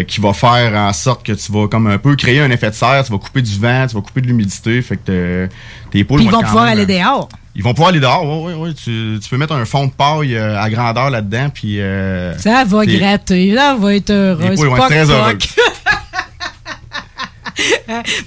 qui 0.08 0.20
va 0.20 0.32
faire 0.32 0.74
en 0.74 0.92
sorte 0.92 1.24
que 1.24 1.32
tu 1.32 1.52
vas 1.52 1.68
comme 1.68 1.86
un 1.86 1.98
peu 1.98 2.16
créer 2.16 2.40
un 2.40 2.50
effet 2.50 2.70
de 2.70 2.74
serre. 2.74 3.04
Tu 3.04 3.12
vas 3.12 3.18
couper 3.18 3.42
du 3.42 3.58
vent, 3.58 3.86
tu 3.88 3.94
vas 3.94 4.00
couper 4.02 4.20
de 4.20 4.26
l'humidité. 4.26 4.82
Fait 4.82 4.96
que 4.96 5.48
tes 5.90 6.04
poules 6.04 6.18
Puis 6.18 6.26
ils 6.26 6.30
vont 6.30 6.36
vont 6.38 6.42
quand 6.42 6.48
pouvoir 6.48 6.64
même, 6.66 6.78
aller 6.78 6.86
dehors. 6.86 7.28
Ils 7.54 7.62
vont 7.62 7.74
pouvoir 7.74 7.90
aller 7.90 8.00
dehors. 8.00 8.24
Oui, 8.24 8.52
oui, 8.52 8.58
oui. 8.58 8.74
Tu, 8.74 9.18
tu 9.22 9.28
peux 9.28 9.36
mettre 9.36 9.52
un 9.52 9.64
fond 9.66 9.86
de 9.86 9.92
paille 9.92 10.36
euh, 10.36 10.58
à 10.58 10.70
grandeur 10.70 11.10
là-dedans. 11.10 11.48
Puis 11.52 11.80
euh, 11.80 12.36
Ça 12.38 12.64
va 12.64 12.86
gratter, 12.86 13.50
là, 13.50 13.74
va 13.74 13.94
être 13.94 14.10
heureux. 14.10 14.50
Les 14.50 14.56
poules 14.56 14.68
vont 14.68 14.76
être 14.76 14.86
très 14.86 15.10
heureuses. 15.10 15.36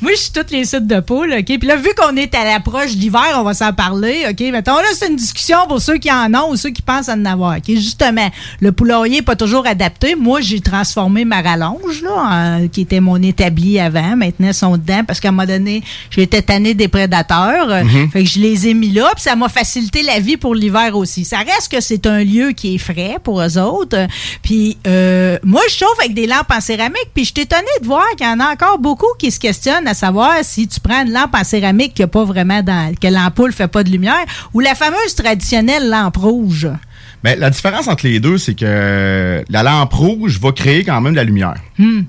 Moi, 0.02 0.12
je 0.16 0.20
suis 0.22 0.32
toutes 0.32 0.52
les 0.52 0.66
sites 0.66 0.88
de 0.88 1.00
poules, 1.00 1.34
OK? 1.38 1.46
Puis 1.46 1.68
là, 1.68 1.76
vu 1.76 1.90
qu'on 1.98 2.16
est 2.16 2.34
à 2.36 2.44
l'approche 2.44 2.96
d'hiver, 2.96 3.24
on 3.36 3.44
va 3.44 3.54
s'en 3.54 3.74
parler, 3.74 4.26
OK? 4.30 4.40
Mettons, 4.52 4.76
là, 4.76 4.86
c'est 4.94 5.08
une 5.08 5.16
discussion 5.16 5.58
pour 5.68 5.82
ceux 5.82 5.98
qui 5.98 6.12
en 6.12 6.34
ont 6.34 6.52
ou 6.52 6.56
ceux 6.56 6.70
qui 6.72 6.82
pensent 6.82 7.10
en 7.10 7.24
avoir, 7.26 7.58
OK? 7.58 7.64
Justement, 7.68 8.30
le 8.60 8.72
poulailler 8.72 9.18
n'est 9.18 9.22
pas 9.22 9.36
toujours 9.36 9.66
adapté. 9.68 10.16
Moi, 10.16 10.42
j'ai 10.42 10.60
transformé 10.62 11.26
ma 11.26 11.42
rallonge, 11.42 12.02
là, 12.04 12.12
en- 12.62 12.68
qui 12.68 12.82
était 12.82 13.00
mon 13.00 13.22
établi 13.22 13.80
avant. 13.80 14.16
Maintenant, 14.16 14.48
ils 14.48 14.54
sont 14.54 14.78
dedans 14.78 15.04
parce 15.06 15.20
qu'à 15.20 15.30
un 15.30 15.32
moment 15.32 15.48
donné, 15.48 15.84
j'étais 16.10 16.42
tanné 16.42 16.74
des 16.74 16.88
prédateurs. 16.88 17.70
Euh, 17.70 17.84
Mhm. 17.84 18.10
Fait 18.12 18.24
que 18.24 18.30
je 18.30 18.40
les 18.40 18.68
ai 18.68 18.74
mis 18.74 18.92
là, 18.92 19.10
puis 19.14 19.24
ça 19.24 19.36
m'a 19.36 19.50
facilité 19.50 20.02
la 20.04 20.20
vie 20.20 20.38
pour 20.38 20.56
l'hiver 20.56 20.96
aussi. 20.98 21.24
Ça 21.26 21.38
reste 21.40 21.72
que 21.72 21.82
c'est 21.82 22.06
un 22.08 22.24
lieu 22.24 22.52
qui 22.52 22.76
est 22.76 22.78
frais 22.78 23.18
pour 23.24 23.42
eux 23.42 23.58
autres. 23.58 23.98
Euh, 23.98 24.08
Puis 24.42 24.78
euh, 24.88 25.38
moi, 25.44 25.62
je 25.70 25.76
chauffe 25.76 26.00
avec 26.00 26.14
des 26.14 26.28
lampes 26.28 26.52
en 26.56 26.60
céramique, 26.62 27.10
puis 27.14 27.26
je 27.26 27.32
suis 27.34 27.44
étonnée 27.44 27.66
de 27.82 27.86
voir 27.88 28.04
qu'il 28.18 28.26
y 28.26 28.30
en 28.30 28.40
a 28.40 28.52
encore 28.52 28.78
beaucoup 28.80 29.08
qui 29.20 29.32
se 29.32 29.40
questionnent 29.40 29.55
à 29.86 29.94
savoir 29.94 30.34
si 30.44 30.68
tu 30.68 30.80
prends 30.80 31.04
une 31.06 31.12
lampe 31.14 31.34
en 31.36 31.44
céramique 31.44 31.94
qui 31.94 32.04
a 32.04 32.08
pas 32.08 32.24
vraiment 32.24 32.62
dans 32.62 32.94
que 32.96 33.08
l'ampoule 33.08 33.52
fait 33.54 33.68
pas 33.68 33.84
de 33.84 33.90
lumière 33.90 34.26
ou 34.54 34.60
la 34.60 34.76
fameuse 34.76 35.16
traditionnelle 35.16 35.90
lampe 35.90 36.18
rouge. 36.18 36.68
Ben, 37.24 37.40
la 37.40 37.50
différence 37.50 37.88
entre 37.88 38.06
les 38.06 38.20
deux, 38.20 38.38
c'est 38.38 38.54
que 38.54 39.44
la 39.50 39.64
lampe 39.64 39.94
rouge 39.94 40.40
va 40.40 40.52
créer 40.52 40.84
quand 40.84 41.00
même 41.02 41.14
de 41.14 41.18
la 41.18 41.24
lumière. 41.24 41.56
Hmm. 41.80 42.02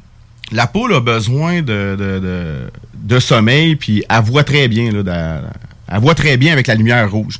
La 0.52 0.66
poule 0.66 0.94
a 0.94 1.00
besoin 1.00 1.56
de, 1.62 1.96
de, 1.98 2.18
de- 2.20 2.70
de 2.94 3.18
sommeil, 3.20 3.76
puis 3.76 4.04
elle 4.08 4.22
voit 4.22 4.44
très 4.44 4.68
bien. 4.68 4.90
Là, 4.92 5.02
de- 5.02 5.46
elle 5.92 6.00
voit 6.00 6.14
très 6.14 6.36
bien 6.36 6.52
avec 6.52 6.66
la 6.66 6.74
lumière 6.74 7.10
rouge. 7.10 7.38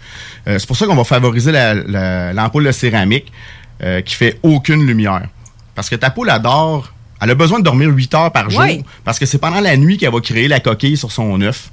Euh, 0.48 0.58
c'est 0.58 0.66
pour 0.66 0.76
ça 0.76 0.86
qu'on 0.86 0.94
va 0.96 1.04
favoriser 1.04 1.52
la- 1.52 1.74
la- 1.74 2.32
l'ampoule 2.32 2.64
de 2.64 2.72
céramique 2.72 3.30
euh, 3.82 4.00
qui 4.00 4.14
fait 4.14 4.38
aucune 4.42 4.86
lumière. 4.86 5.28
Parce 5.74 5.90
que 5.90 5.96
ta 5.96 6.10
poule 6.10 6.30
adore, 6.30 6.92
elle 7.20 7.30
a 7.30 7.34
besoin 7.34 7.58
de 7.58 7.64
dormir 7.64 7.88
8 7.90 8.14
heures 8.14 8.32
par 8.32 8.50
jour, 8.50 8.62
parce 9.04 9.18
que 9.18 9.26
c'est 9.26 9.38
pendant 9.38 9.60
la 9.60 9.76
nuit 9.76 9.96
qu'elle 9.98 10.12
va 10.12 10.20
créer 10.20 10.48
la 10.48 10.60
coquille 10.60 10.96
sur 10.96 11.10
son 11.12 11.40
œuf. 11.40 11.70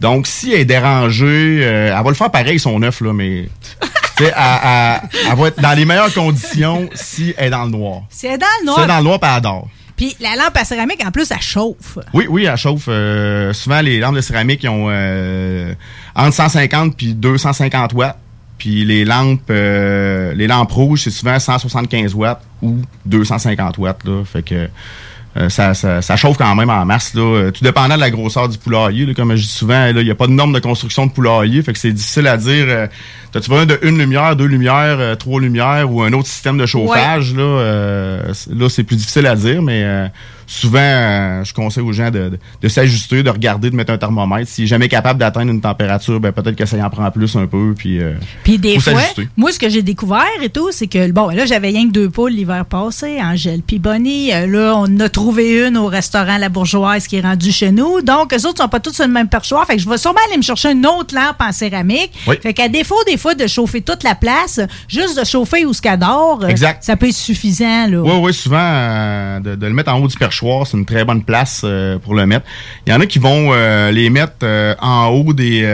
Donc, 0.00 0.26
si 0.26 0.52
elle 0.52 0.60
est 0.60 0.64
dérangée, 0.64 1.60
euh, 1.62 1.94
elle 1.96 2.02
va 2.04 2.10
le 2.10 2.14
faire 2.14 2.30
pareil, 2.30 2.58
son 2.58 2.82
œuf, 2.82 3.00
là, 3.00 3.12
mais... 3.12 3.48
elle, 4.20 4.26
elle- 4.36 5.00
elle 5.30 5.36
va 5.38 5.48
être 5.48 5.60
dans 5.60 5.72
les 5.72 5.84
meilleures 5.84 6.12
conditions 6.12 6.88
si 6.94 7.34
elle 7.36 7.46
est 7.46 7.50
dans 7.50 7.64
le 7.64 7.70
noir. 7.70 8.02
C'est 8.10 8.36
dans 8.38 8.46
le 8.64 8.68
Si 8.68 8.74
elle 8.78 8.84
est 8.84 8.86
dans 8.86 8.86
noir. 8.86 8.98
le 8.98 9.04
noir, 9.04 9.18
elle 9.22 9.28
adore. 9.28 9.68
Puis 9.96 10.16
la 10.20 10.34
lampe 10.34 10.56
à 10.56 10.64
céramique, 10.64 11.00
en 11.06 11.12
plus, 11.12 11.30
elle 11.30 11.40
chauffe. 11.40 11.98
Oui, 12.12 12.26
oui, 12.28 12.44
elle 12.46 12.56
chauffe. 12.56 12.86
Euh, 12.88 13.52
souvent, 13.52 13.80
les 13.80 14.00
lampes 14.00 14.16
de 14.16 14.20
céramique 14.20 14.64
ils 14.64 14.68
ont 14.68 14.86
euh, 14.90 15.72
entre 16.16 16.34
150 16.34 16.96
puis 16.96 17.14
250 17.14 17.92
watts. 17.92 18.18
Puis 18.64 18.82
les 18.86 19.04
lampes, 19.04 19.42
euh, 19.50 20.32
les 20.32 20.46
lampes 20.46 20.72
rouges, 20.72 21.02
c'est 21.02 21.10
souvent 21.10 21.38
175 21.38 22.14
watts 22.14 22.40
ou 22.62 22.78
250 23.04 23.76
watts. 23.76 24.02
Là. 24.06 24.22
Fait 24.24 24.42
que 24.42 24.68
euh, 25.36 25.50
ça, 25.50 25.74
ça, 25.74 26.00
ça 26.00 26.16
chauffe 26.16 26.38
quand 26.38 26.54
même 26.54 26.70
en 26.70 26.82
masse. 26.86 27.12
Là. 27.12 27.20
Euh, 27.20 27.50
Tout 27.50 27.62
dépendant 27.62 27.96
de 27.96 28.00
la 28.00 28.10
grosseur 28.10 28.48
du 28.48 28.56
poulailler. 28.56 29.04
Là, 29.04 29.12
comme 29.12 29.36
je 29.36 29.42
dis 29.42 29.48
souvent, 29.50 29.88
il 29.88 30.02
n'y 30.02 30.10
a 30.10 30.14
pas 30.14 30.28
de 30.28 30.32
norme 30.32 30.54
de 30.54 30.60
construction 30.60 31.04
de 31.04 31.12
poulailler. 31.12 31.60
Fait 31.62 31.74
que 31.74 31.78
c'est 31.78 31.92
difficile 31.92 32.26
à 32.26 32.38
dire. 32.38 32.64
Euh, 32.68 32.86
T'as-tu 33.32 33.50
besoin 33.50 33.66
de 33.66 33.78
une 33.82 33.98
lumière, 33.98 34.34
deux 34.34 34.46
lumières, 34.46 34.96
euh, 34.98 35.14
trois 35.14 35.42
lumières 35.42 35.92
ou 35.92 36.00
un 36.02 36.12
autre 36.14 36.28
système 36.28 36.56
de 36.56 36.64
chauffage? 36.64 37.34
Là, 37.34 37.42
euh, 37.42 38.32
c'est- 38.32 38.54
là, 38.54 38.70
c'est 38.70 38.84
plus 38.84 38.96
difficile 38.96 39.26
à 39.26 39.36
dire, 39.36 39.60
mais 39.60 39.82
euh, 39.84 40.06
souvent, 40.46 40.78
euh, 40.80 41.44
je 41.44 41.52
conseille 41.54 41.82
aux 41.82 41.92
gens 41.92 42.10
de, 42.10 42.28
de- 42.30 42.38
de 42.62 42.68
s'ajuster, 42.68 43.22
de 43.22 43.30
regarder, 43.30 43.70
de 43.70 43.76
mettre 43.76 43.92
un 43.92 43.98
thermomètre. 43.98 44.50
Est 44.58 44.66
jamais 44.66 44.88
capable 44.88 45.18
d'atteindre 45.20 45.50
une 45.50 45.60
température, 45.60 46.20
ben 46.20 46.32
peut-être 46.32 46.56
que 46.56 46.66
ça 46.66 46.76
y 46.76 46.82
en 46.82 46.90
prend 46.90 47.10
plus 47.10 47.34
un 47.36 47.46
peu. 47.46 47.74
Puis, 47.76 48.00
euh, 48.00 48.14
Puis 48.42 48.58
des 48.58 48.78
fois, 48.78 48.92
moi, 49.36 49.52
ce 49.52 49.58
que 49.58 49.68
j'ai 49.68 49.82
découvert 49.82 50.24
et 50.42 50.48
tout, 50.50 50.70
c'est 50.72 50.86
que, 50.86 51.10
bon, 51.12 51.28
là, 51.28 51.46
j'avais 51.46 51.68
rien 51.68 51.86
que 51.88 51.92
deux 51.92 52.10
poules 52.10 52.32
l'hiver 52.32 52.64
passé, 52.66 53.18
Angèle 53.22 53.60
puis 53.66 53.78
Bonnie. 53.78 54.32
Euh, 54.32 54.46
là, 54.46 54.74
on 54.76 54.82
en 54.84 55.00
a 55.00 55.08
trouvé 55.08 55.66
une 55.66 55.76
au 55.76 55.86
restaurant 55.86 56.38
La 56.38 56.48
Bourgeoise 56.48 57.06
qui 57.06 57.16
est 57.16 57.20
rendue 57.20 57.52
chez 57.52 57.70
nous. 57.72 58.02
Donc, 58.02 58.32
eux 58.34 58.46
autres 58.46 58.62
sont 58.62 58.68
pas 58.68 58.80
tous 58.80 58.92
sur 58.92 59.06
le 59.06 59.12
même 59.12 59.28
perchoir. 59.28 59.66
Fait 59.66 59.76
que 59.76 59.82
je 59.82 59.88
vais 59.88 59.98
sûrement 59.98 60.18
aller 60.28 60.36
me 60.38 60.42
chercher 60.42 60.72
une 60.72 60.86
autre 60.86 61.14
lampe 61.14 61.36
en 61.40 61.52
céramique. 61.52 62.12
Oui. 62.26 62.36
Fait 62.42 62.52
qu'à 62.54 62.68
défaut, 62.68 63.02
des 63.06 63.16
fois, 63.16 63.34
de 63.34 63.46
chauffer 63.46 63.80
toute 63.80 64.02
la 64.02 64.14
place, 64.14 64.60
juste 64.88 65.18
de 65.18 65.24
chauffer 65.24 65.64
où 65.64 65.72
ce 65.72 65.80
Exact. 66.48 66.82
ça 66.82 66.96
peut 66.96 67.08
être 67.08 67.14
suffisant, 67.14 67.86
là. 67.86 68.00
Oui, 68.00 68.12
oui, 68.22 68.34
souvent, 68.34 68.56
euh, 68.60 69.40
de, 69.40 69.54
de 69.54 69.66
le 69.66 69.72
mettre 69.72 69.92
en 69.92 69.98
haut 70.00 70.08
du 70.08 70.16
perchoir, 70.16 70.33
c'est 70.66 70.76
une 70.76 70.86
très 70.86 71.04
bonne 71.04 71.22
place 71.22 71.62
euh, 71.64 71.98
pour 71.98 72.14
le 72.14 72.26
mettre. 72.26 72.46
Il 72.86 72.92
y 72.92 72.96
en 72.96 73.00
a 73.00 73.06
qui 73.06 73.18
vont 73.18 73.50
euh, 73.52 73.90
les 73.90 74.10
mettre 74.10 74.34
euh, 74.42 74.74
en 74.80 75.06
haut 75.06 75.32
des 75.32 75.64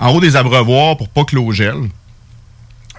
en 0.00 0.10
haut 0.10 0.20
des 0.20 0.36
abreuvoirs 0.36 0.96
pour 0.96 1.08
pas 1.08 1.24
que 1.24 1.36
l'eau 1.36 1.52
gèle. 1.52 1.88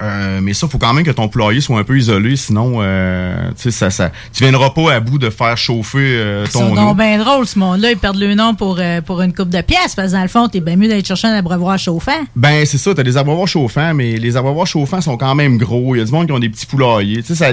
Euh, 0.01 0.39
mais 0.41 0.53
ça, 0.53 0.67
faut 0.67 0.79
quand 0.79 0.93
même 0.93 1.05
que 1.05 1.11
ton 1.11 1.27
poulailler 1.27 1.61
soit 1.61 1.79
un 1.79 1.83
peu 1.83 1.97
isolé, 1.97 2.35
sinon, 2.35 2.79
euh, 2.79 3.51
tu 3.61 3.71
ça, 3.71 3.89
ça, 3.89 4.11
tu 4.33 4.43
viendras 4.43 4.71
pas 4.71 4.91
à 4.93 4.99
bout 4.99 5.19
de 5.19 5.29
faire 5.29 5.55
chauffer 5.55 5.99
euh, 5.99 6.45
ton 6.51 6.73
donc 6.73 6.97
bien 6.97 7.19
drôles, 7.19 7.45
ce 7.47 7.59
monde-là. 7.59 7.91
Ils 7.91 7.97
perdent 7.97 8.17
le 8.17 8.33
nom 8.33 8.55
pour, 8.55 8.81
pour 9.05 9.21
une 9.21 9.33
coupe 9.33 9.49
de 9.49 9.61
pièces. 9.61 9.95
Parce 9.95 10.09
que 10.09 10.17
dans 10.17 10.23
le 10.23 10.27
fond, 10.27 10.47
t'es 10.49 10.61
bien 10.61 10.75
mieux 10.75 10.87
d'aller 10.87 11.03
chercher 11.03 11.27
un 11.27 11.35
abreuvoir 11.35 11.77
chauffant. 11.77 12.11
Ben, 12.35 12.65
c'est 12.65 12.79
ça, 12.79 12.93
t'as 12.93 13.03
des 13.03 13.17
abreuvoirs 13.17 13.47
chauffants, 13.47 13.93
mais 13.93 14.17
les 14.17 14.35
abreuvoirs 14.35 14.67
chauffants 14.67 15.01
sont 15.01 15.15
quand 15.15 15.35
même 15.35 15.57
gros. 15.57 15.95
Il 15.95 15.99
y 15.99 16.01
a 16.01 16.05
du 16.05 16.11
monde 16.11 16.25
qui 16.25 16.33
ont 16.33 16.39
des 16.39 16.49
petits 16.49 16.65
poulaillers. 16.65 17.21
Tu 17.21 17.35
sais, 17.35 17.35
ça. 17.35 17.51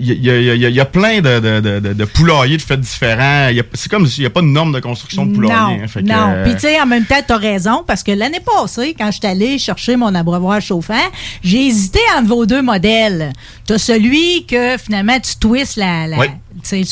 Il 0.00 0.10
y 0.12 0.12
y 0.30 0.54
y 0.54 0.70
y 0.72 0.80
a 0.80 0.84
plein 0.84 1.20
de, 1.20 1.40
de, 1.40 1.60
de, 1.60 1.80
de- 1.80 1.92
de 1.92 2.04
poulaillers 2.04 2.56
de 2.56 2.62
faits 2.62 2.80
différents. 2.80 3.48
C'est 3.74 3.90
comme 3.90 4.06
s'il 4.06 4.22
n'y 4.22 4.26
a 4.26 4.30
pas 4.30 4.42
de 4.42 4.46
norme 4.46 4.72
de 4.72 4.78
construction 4.80 5.26
de 5.26 5.34
poulailler. 5.34 5.54
Non, 5.78 5.82
hein. 5.84 6.00
Non. 6.04 6.32
euh, 6.34 6.44
Puis 6.44 6.54
tu 6.54 6.60
sais, 6.60 6.80
en 6.80 6.86
même 6.86 7.04
temps, 7.04 7.20
t'as 7.26 7.36
raison, 7.36 7.82
parce 7.86 8.04
que 8.04 8.12
l'année 8.12 8.38
passée, 8.40 8.94
quand 8.96 9.10
je 9.10 9.18
suis 9.18 9.26
allée 9.26 9.58
chercher 9.58 9.96
mon 9.96 10.14
abreuvoir 10.14 10.60
chauffant, 10.60 10.94
j'ai 11.42 11.66
hésité 11.66 11.98
entre 12.16 12.28
vos 12.28 12.46
deux 12.46 12.62
modèles. 12.62 13.32
T'as 13.66 13.78
celui 13.78 14.46
que 14.46 14.76
finalement 14.78 15.18
tu 15.18 15.34
twists 15.40 15.76
la... 15.76 16.06
la 16.06 16.18
Oui. 16.18 16.26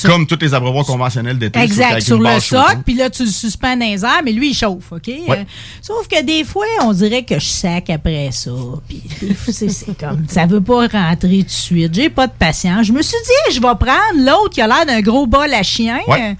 Comme 0.04 0.26
tous 0.26 0.38
les 0.40 0.54
abreuvoirs 0.54 0.84
conventionnels 0.84 1.38
d'été. 1.38 1.58
Exact, 1.60 2.00
sur 2.00 2.16
une 2.16 2.22
le 2.24 2.40
socle, 2.40 2.78
puis 2.84 2.94
là, 2.94 3.10
tu 3.10 3.24
le 3.24 3.30
suspends 3.30 3.76
dans 3.76 3.86
les 3.86 4.04
airs, 4.04 4.20
mais 4.24 4.32
lui, 4.32 4.50
il 4.50 4.54
chauffe, 4.54 4.92
OK? 4.92 5.08
Euh, 5.08 5.34
sauf 5.82 6.06
que 6.08 6.22
des 6.22 6.44
fois, 6.44 6.66
on 6.82 6.92
dirait 6.92 7.24
que 7.24 7.38
je 7.38 7.44
sac 7.46 7.90
après 7.90 8.30
ça, 8.32 8.50
puis 8.88 9.02
c'est 9.48 9.98
comme, 9.98 10.24
ça 10.28 10.46
veut 10.46 10.60
pas 10.60 10.86
rentrer 10.86 11.38
tout 11.38 11.44
de 11.44 11.50
suite. 11.50 11.94
J'ai 11.94 12.10
pas 12.10 12.26
de 12.26 12.32
patience. 12.38 12.86
Je 12.86 12.92
me 12.92 13.02
suis 13.02 13.16
dit, 13.24 13.54
je 13.54 13.60
vais 13.60 13.74
prendre 13.74 14.16
l'autre 14.16 14.50
qui 14.50 14.60
a 14.60 14.66
l'air 14.66 14.86
d'un 14.86 15.00
gros 15.00 15.26
bol 15.26 15.52
à 15.52 15.62
chien. 15.62 15.98
Ouais. 16.06 16.30
euh, 16.30 16.34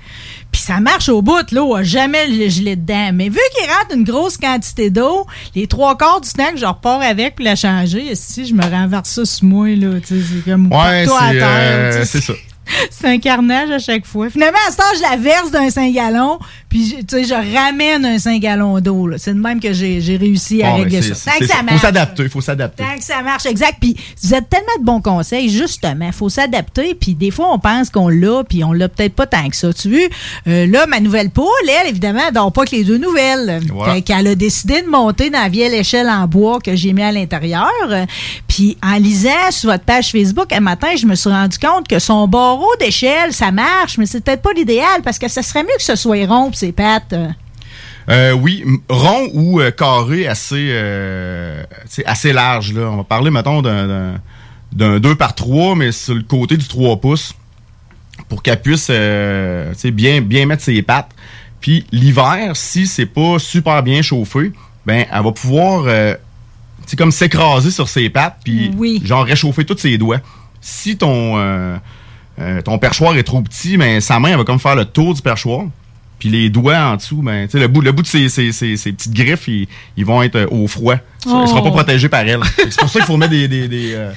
Puis 0.52 0.60
ça 0.60 0.80
marche 0.80 1.08
au 1.08 1.22
bout, 1.22 1.50
l'eau 1.52 1.74
a 1.74 1.82
jamais 1.82 2.26
le 2.28 2.48
gelé 2.48 2.76
dedans. 2.76 3.10
Mais 3.14 3.28
vu 3.28 3.38
qu'il 3.56 3.68
rentre 3.68 3.94
une 3.96 4.04
grosse 4.04 4.36
quantité 4.36 4.90
d'eau, 4.90 5.26
les 5.54 5.66
trois 5.66 5.96
quarts 5.96 6.20
du 6.20 6.28
snack, 6.28 6.56
je 6.56 6.64
repars 6.66 7.00
avec 7.02 7.34
pour 7.36 7.44
la 7.44 7.56
changer. 7.56 8.14
Si 8.14 8.46
je 8.46 8.54
me 8.54 8.62
renverse 8.62 9.08
ça 9.10 9.24
sur 9.24 9.44
moi, 9.46 9.68
là, 9.74 9.98
tu 10.00 10.20
sais, 10.20 10.26
c'est 10.44 10.50
comme 10.50 10.66
Ouais, 10.72 11.06
à 11.18 11.32
terre. 11.32 11.42
euh, 11.42 12.04
c'est 12.06 12.20
ça. 12.20 12.32
C'est 12.90 13.06
un 13.08 13.18
carnage 13.18 13.70
à 13.70 13.78
chaque 13.78 14.06
fois. 14.06 14.30
Finalement, 14.30 14.58
à 14.68 14.70
ce 14.70 14.76
temps, 14.76 14.82
je 14.96 15.02
la 15.02 15.16
verse 15.16 15.50
d'un 15.50 15.70
5 15.70 15.92
gallons, 15.92 16.38
puis 16.68 16.86
je- 16.88 16.96
tu 17.04 17.04
sais, 17.08 17.24
je 17.24 17.34
ramène 17.56 18.04
un 18.04 18.18
5 18.18 18.40
gallons 18.40 18.78
d'eau. 18.80 19.08
C'est 19.18 19.34
de 19.34 19.38
même 19.40 19.60
que 19.60 19.72
j'ai 19.72 20.16
réussi 20.18 20.62
à 20.62 20.70
Bon, 20.70 20.76
ben, 20.78 20.84
régler 20.84 21.02
ça. 21.02 21.30
Tant 21.32 21.38
que 21.38 21.46
ça 21.46 21.62
marche. 21.62 21.76
Faut 21.76 21.86
s'adapter, 21.86 22.22
il 22.24 22.28
faut 22.28 22.40
s'adapter. 22.40 22.82
Tant 22.82 22.96
que 22.96 23.04
ça 23.04 23.22
marche, 23.22 23.46
exact. 23.46 23.76
Puis 23.80 23.96
vous 24.22 24.34
êtes 24.34 24.48
tellement 24.48 24.66
de 24.80 24.84
bons 24.84 25.00
conseils, 25.00 25.48
justement. 25.50 26.10
faut 26.12 26.28
s'adapter. 26.28 26.94
Puis 26.94 27.14
des 27.14 27.30
fois, 27.30 27.52
on 27.52 27.58
pense 27.58 27.90
qu'on 27.90 28.08
l'a, 28.08 28.42
puis 28.44 28.64
on 28.64 28.72
l'a 28.72 28.88
peut-être 28.88 29.14
pas 29.14 29.26
tant 29.26 29.48
que 29.48 29.56
ça. 29.56 29.72
Tu 29.72 29.90
vois, 29.90 30.08
euh, 30.48 30.66
là, 30.66 30.86
ma 30.86 31.00
nouvelle 31.00 31.30
poule, 31.30 31.46
elle, 31.68 31.88
évidemment, 31.88 32.20
elle 32.28 32.34
dort 32.34 32.52
pas 32.52 32.64
que 32.64 32.70
les 32.74 32.84
deux 32.84 32.98
nouvelles. 32.98 33.60
Voilà. 33.72 33.94
Fait 33.94 34.02
qu'elle 34.02 34.26
a 34.26 34.34
décidé 34.34 34.82
de 34.82 34.88
monter 34.88 35.30
dans 35.30 35.40
la 35.42 35.48
vieille 35.48 35.74
échelle 35.74 36.08
en 36.08 36.26
bois 36.26 36.58
que 36.60 36.74
j'ai 36.76 36.92
mis 36.92 37.02
à 37.02 37.12
l'intérieur. 37.12 37.70
Puis 38.48 38.76
en 38.82 38.96
lisant 38.96 39.30
sur 39.50 39.70
votre 39.70 39.84
page 39.84 40.10
Facebook 40.10 40.52
un 40.52 40.60
matin, 40.60 40.88
je 40.96 41.06
me 41.06 41.14
suis 41.14 41.30
rendu 41.30 41.58
compte 41.58 41.88
que 41.88 41.98
son 41.98 42.26
barreau 42.56 42.76
d'échelle, 42.80 43.32
ça 43.32 43.50
marche, 43.52 43.98
mais 43.98 44.06
c'est 44.06 44.22
peut-être 44.24 44.42
pas 44.42 44.52
l'idéal 44.52 45.02
parce 45.04 45.18
que 45.18 45.28
ça 45.28 45.42
serait 45.42 45.62
mieux 45.62 45.76
que 45.76 45.82
ce 45.82 45.96
soit 45.96 46.24
rond 46.26 46.46
pour 46.46 46.56
ses 46.56 46.72
pattes. 46.72 47.12
euh. 47.12 47.28
Euh, 48.08 48.32
oui, 48.32 48.64
rond 48.88 49.28
ou 49.34 49.60
euh, 49.60 49.70
carré 49.72 50.28
assez, 50.28 50.68
euh, 50.70 51.64
assez 52.04 52.32
large. 52.32 52.72
Là. 52.72 52.82
On 52.90 52.98
va 52.98 53.04
parler, 53.04 53.30
mettons, 53.30 53.62
d'un- 53.62 53.86
d'un 53.88 54.14
d'un 54.72 54.98
2 55.00 55.14
par 55.14 55.34
3, 55.34 55.74
mais 55.74 55.90
sur 55.92 56.14
le 56.14 56.22
côté 56.22 56.56
du 56.56 56.66
3 56.68 56.96
pouces, 57.00 57.32
pour 58.28 58.42
qu'elle 58.42 58.60
puisse 58.60 58.90
bien, 58.90 60.20
bien 60.20 60.44
mettre 60.46 60.62
ses 60.62 60.82
pattes. 60.82 61.10
Puis 61.60 61.86
l'hiver, 61.92 62.54
si 62.54 62.86
c'est 62.86 63.06
pas 63.06 63.38
super 63.38 63.82
bien 63.82 64.02
chauffé, 64.02 64.52
ben 64.84 65.06
elle 65.10 65.22
va 65.22 65.32
pouvoir 65.32 65.84
sais, 66.86 66.96
comme 66.96 67.10
s'écraser 67.12 67.70
sur 67.70 67.88
ses 67.88 68.10
pattes, 68.10 68.36
puis 68.44 68.70
genre 69.04 69.24
réchauffer 69.24 69.64
tous 69.64 69.78
ses 69.78 69.96
doigts. 69.98 70.20
Si 70.60 70.96
ton, 70.98 71.36
euh, 72.38 72.60
ton 72.62 72.78
perchoir 72.78 73.16
est 73.16 73.22
trop 73.22 73.40
petit, 73.42 73.76
ben, 73.76 74.00
sa 74.00 74.18
main 74.20 74.30
elle 74.30 74.36
va 74.38 74.44
comme 74.44 74.58
faire 74.58 74.76
le 74.76 74.84
tour 74.84 75.14
du 75.14 75.22
perchoir. 75.22 75.66
Puis 76.18 76.30
les 76.30 76.48
doigts 76.48 76.78
en 76.78 76.96
dessous, 76.96 77.20
ben, 77.22 77.46
tu 77.46 77.52
sais, 77.52 77.58
le 77.58 77.68
bout, 77.68 77.82
le 77.82 77.92
bout 77.92 78.00
de 78.02 78.06
ses, 78.06 78.28
ses- 78.30 78.50
ses- 78.52 78.76
ses 78.78 78.92
petites 78.92 79.12
griffes, 79.12 79.48
ils, 79.48 79.68
ils 79.98 80.04
vont 80.06 80.22
être 80.22 80.36
euh, 80.36 80.46
au 80.50 80.66
froid. 80.66 80.94
Ils 81.26 81.28
ne 81.42 81.46
seront 81.46 81.60
Oh. 81.60 81.64
pas 81.64 81.70
protégés 81.70 82.08
par 82.08 82.20
elle. 82.20 82.40
C'est 82.56 82.78
pour 82.78 82.88
ça 82.88 83.00
qu'il 83.00 83.06
faut 83.06 83.16
mettre 83.18 83.32
des, 83.32 83.48
des, 83.48 83.68
des, 83.68 83.92
euh, 83.94 84.12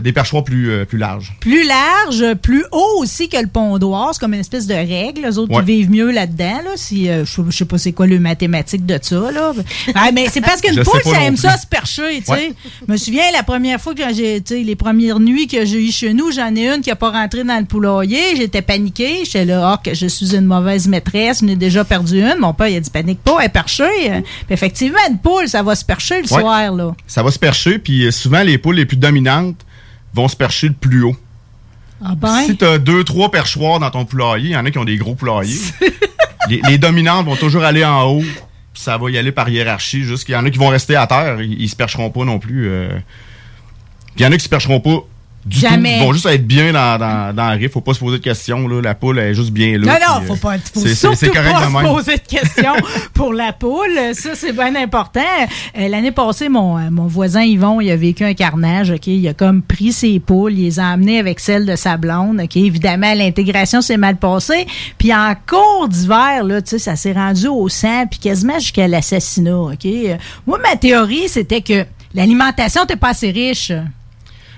Des 0.00 0.12
perchoirs 0.12 0.44
plus, 0.44 0.70
euh, 0.70 0.84
plus 0.84 0.98
larges. 0.98 1.34
Plus 1.40 1.66
large, 1.66 2.34
plus 2.40 2.64
haut 2.72 2.98
aussi 3.00 3.28
que 3.28 3.36
le 3.36 3.46
pondoir. 3.48 4.10
C'est 4.12 4.20
comme 4.20 4.34
une 4.34 4.40
espèce 4.40 4.66
de 4.66 4.74
règle. 4.74 5.22
Les 5.22 5.38
autres 5.38 5.52
Ouais. 5.52 5.60
qui 5.64 5.72
vivent 5.76 5.90
mieux 5.90 6.10
là-dedans. 6.10 6.62
Là, 6.64 6.70
si, 6.76 7.08
euh, 7.08 7.24
je, 7.24 7.42
je 7.48 7.56
sais 7.56 7.64
pas 7.64 7.78
c'est 7.78 7.92
quoi 7.92 8.06
le 8.06 8.18
mathématique 8.18 8.86
de 8.86 8.98
ça. 9.00 9.30
Là. 9.32 9.52
Ah, 9.94 10.10
mais 10.12 10.26
c'est 10.30 10.40
parce 10.40 10.60
qu'une 10.60 10.74
Je 10.74 10.80
poule, 10.82 11.00
ça 11.04 11.22
aime 11.22 11.34
plus. 11.34 11.42
ça 11.42 11.56
se 11.56 11.66
percher. 11.66 12.22
Ouais. 12.28 12.52
Je 12.86 12.92
me 12.92 12.96
souviens 12.96 13.24
la 13.32 13.42
première 13.42 13.80
fois 13.80 13.94
que 13.94 14.02
j'ai, 14.14 14.40
les 14.50 14.76
premières 14.76 15.20
nuits 15.20 15.46
que 15.46 15.64
j'ai 15.64 15.86
eues 15.88 15.92
chez 15.92 16.14
nous, 16.14 16.30
j'en 16.32 16.54
ai 16.56 16.68
une 16.68 16.80
qui 16.80 16.90
a 16.90 16.96
pas 16.96 17.10
rentré 17.10 17.44
dans 17.44 17.58
le 17.58 17.64
poulailler. 17.66 18.36
J'étais 18.36 18.62
paniquée. 18.62 19.24
J'étais 19.24 19.44
là, 19.44 19.72
ah, 19.74 19.80
que 19.82 19.94
je 19.94 20.06
suis 20.06 20.34
une 20.34 20.46
mauvaise 20.46 20.88
maîtresse. 20.88 21.40
J'en 21.40 21.48
ai 21.48 21.56
déjà 21.56 21.84
perdu 21.84 22.20
une. 22.20 22.36
Mon 22.38 22.54
père, 22.54 22.68
il 22.68 22.76
a 22.76 22.80
dit, 22.80 22.90
panique 22.90 23.20
pas, 23.22 23.36
elle 23.40 23.46
est 23.46 23.48
perchée. 23.50 23.84
Puis 24.46 24.54
effectivement, 24.54 24.98
une 25.10 25.18
poule, 25.18 25.48
ça 25.48 25.62
va 25.62 25.74
se 25.74 25.84
percher 25.84 26.22
le 26.22 26.32
Ouais. 26.32 26.40
soir. 26.40 26.72
Là. 26.72 26.94
Ça 27.06 27.22
va 27.22 27.30
se 27.30 27.38
percher, 27.38 27.78
puis 27.78 28.06
euh, 28.06 28.10
souvent, 28.10 28.42
les 28.42 28.56
poules 28.58 28.76
les 28.76 28.86
plus 28.86 28.96
dominantes 28.96 29.56
vont 30.14 30.28
se 30.28 30.36
percher 30.36 30.68
le 30.68 30.74
plus 30.74 31.02
haut. 31.04 31.16
Ah 32.04 32.14
ben? 32.16 32.42
Si 32.44 32.56
tu 32.56 32.64
as 32.64 32.78
deux, 32.78 33.04
trois 33.04 33.30
perchoirs 33.30 33.78
dans 33.78 33.90
ton 33.90 34.04
poulailler, 34.04 34.48
il 34.50 34.52
y 34.52 34.56
en 34.56 34.64
a 34.66 34.70
qui 34.70 34.78
ont 34.78 34.84
des 34.84 34.96
gros 34.96 35.14
poulaillers. 35.14 35.60
les, 36.48 36.60
les 36.68 36.78
dominantes 36.78 37.26
vont 37.26 37.36
toujours 37.36 37.62
aller 37.64 37.84
en 37.84 38.02
haut, 38.04 38.24
ça 38.74 38.98
va 38.98 39.10
y 39.10 39.18
aller 39.18 39.30
par 39.32 39.48
hiérarchie. 39.48 40.02
Juste 40.02 40.24
qu'il 40.24 40.34
y 40.34 40.36
en 40.36 40.44
a 40.44 40.50
qui 40.50 40.58
vont 40.58 40.68
rester 40.68 40.96
à 40.96 41.06
terre, 41.06 41.40
ils, 41.40 41.60
ils 41.60 41.68
se 41.68 41.76
percheront 41.76 42.10
pas 42.10 42.24
non 42.24 42.38
plus. 42.38 42.68
euh. 42.68 42.88
Puis 44.14 44.16
il 44.18 44.22
y 44.22 44.26
en 44.26 44.32
a 44.32 44.36
qui 44.36 44.44
se 44.44 44.48
percheront 44.48 44.80
pas 44.80 45.04
du 45.44 45.58
Jamais. 45.58 45.98
tout. 45.98 46.02
Ils 46.02 46.06
vont 46.06 46.12
juste 46.12 46.26
être 46.26 46.46
bien 46.46 46.72
dans, 46.72 46.98
dans, 46.98 47.34
dans 47.34 47.50
le 47.52 47.58
riff. 47.58 47.72
Faut 47.72 47.80
pas 47.80 47.94
se 47.94 47.98
poser 48.00 48.18
de 48.18 48.22
questions. 48.22 48.68
Là. 48.68 48.80
La 48.80 48.94
poule 48.94 49.18
elle 49.18 49.30
est 49.30 49.34
juste 49.34 49.50
bien 49.50 49.78
là. 49.78 49.86
Non, 49.86 49.92
non, 49.92 50.18
puis, 50.18 50.26
faut 50.28 50.34
euh, 50.34 50.36
pas, 50.36 50.58
faut 50.58 50.86
surtout 50.86 51.32
pas 51.32 51.66
se 51.66 51.86
poser 51.86 52.16
de 52.16 52.22
questions 52.28 52.74
pour 53.14 53.32
la 53.32 53.52
poule. 53.52 53.98
Ça, 54.14 54.34
c'est 54.34 54.52
bien 54.52 54.74
important. 54.76 55.20
Euh, 55.78 55.88
L'année 55.88 56.12
passée, 56.12 56.48
mon, 56.48 56.78
euh, 56.78 56.90
mon 56.90 57.06
voisin 57.06 57.42
Yvon, 57.42 57.80
il 57.80 57.90
a 57.90 57.96
vécu 57.96 58.24
un 58.24 58.34
carnage, 58.34 58.90
OK? 58.90 59.06
Il 59.06 59.26
a 59.28 59.34
comme 59.34 59.62
pris 59.62 59.92
ses 59.92 60.20
poules, 60.20 60.52
il 60.52 60.64
les 60.64 60.80
a 60.80 60.84
emmenées 60.94 61.18
avec 61.18 61.40
celles 61.40 61.66
de 61.66 61.76
sa 61.76 61.96
blonde, 61.96 62.40
OK? 62.40 62.56
Évidemment, 62.56 63.14
l'intégration 63.14 63.80
s'est 63.80 63.96
mal 63.96 64.16
passée. 64.16 64.66
Puis 64.98 65.12
en 65.12 65.34
cours 65.46 65.88
d'hiver, 65.88 66.44
là, 66.44 66.62
tu 66.62 66.70
sais, 66.70 66.78
ça 66.78 66.96
s'est 66.96 67.12
rendu 67.12 67.48
au 67.48 67.68
sang, 67.68 68.06
puis 68.10 68.20
quasiment 68.20 68.58
jusqu'à 68.58 68.88
l'assassinat, 68.88 69.56
OK? 69.56 69.86
Euh, 69.86 70.16
Moi, 70.46 70.58
ma 70.62 70.76
théorie, 70.76 71.28
c'était 71.28 71.62
que 71.62 71.84
l'alimentation 72.14 72.82
n'était 72.82 72.96
pas 72.96 73.10
assez 73.10 73.30
riche. 73.30 73.72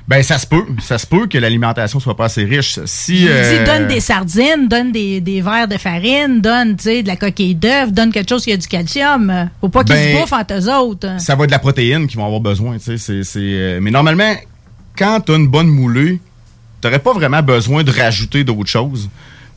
Ben, 0.06 0.22
ça 0.22 0.36
se 0.38 0.46
peut. 0.46 0.64
Ça 0.82 0.98
se 0.98 1.06
peut 1.06 1.26
que 1.26 1.38
l'alimentation 1.38 1.98
soit 1.98 2.14
pas 2.14 2.26
assez 2.26 2.44
riche. 2.44 2.78
Si, 2.84 3.26
euh, 3.26 3.64
donne 3.64 3.88
des 3.88 4.00
sardines, 4.00 4.68
donne 4.68 4.92
des, 4.92 5.20
des 5.22 5.40
verres 5.40 5.66
de 5.66 5.78
farine, 5.78 6.42
donne, 6.42 6.76
tu 6.76 6.82
sais, 6.84 7.02
de 7.02 7.08
la 7.08 7.16
coquille 7.16 7.54
d'œuf, 7.54 7.90
donne 7.90 8.12
quelque 8.12 8.28
chose 8.28 8.44
qui 8.44 8.52
a 8.52 8.56
du 8.58 8.66
calcium. 8.68 9.48
Faut 9.62 9.70
pas 9.70 9.82
qu'ils 9.82 9.94
Ben, 9.94 10.14
se 10.16 10.20
bouffent 10.20 10.32
entre 10.34 10.54
eux 10.60 10.70
autres. 10.74 11.08
ça 11.20 11.34
va 11.34 11.44
être 11.44 11.50
de 11.50 11.54
la 11.54 11.58
protéine 11.58 12.06
qu'ils 12.06 12.18
vont 12.18 12.26
avoir 12.26 12.40
besoin. 12.40 12.76
tu 12.76 12.84
sais, 12.84 12.98
c'est- 12.98 13.22
c'est, 13.24 13.38
euh, 13.40 13.78
mais 13.80 13.90
normalement, 13.90 14.34
quand 14.98 15.20
tu 15.24 15.32
as 15.32 15.36
une 15.36 15.48
bonne 15.48 15.68
moulée, 15.68 16.20
tu 16.82 16.86
n'aurais 16.86 16.98
pas 16.98 17.14
vraiment 17.14 17.42
besoin 17.42 17.82
de 17.82 17.90
rajouter 17.90 18.44
d'autres 18.44 18.68
choses. 18.68 19.08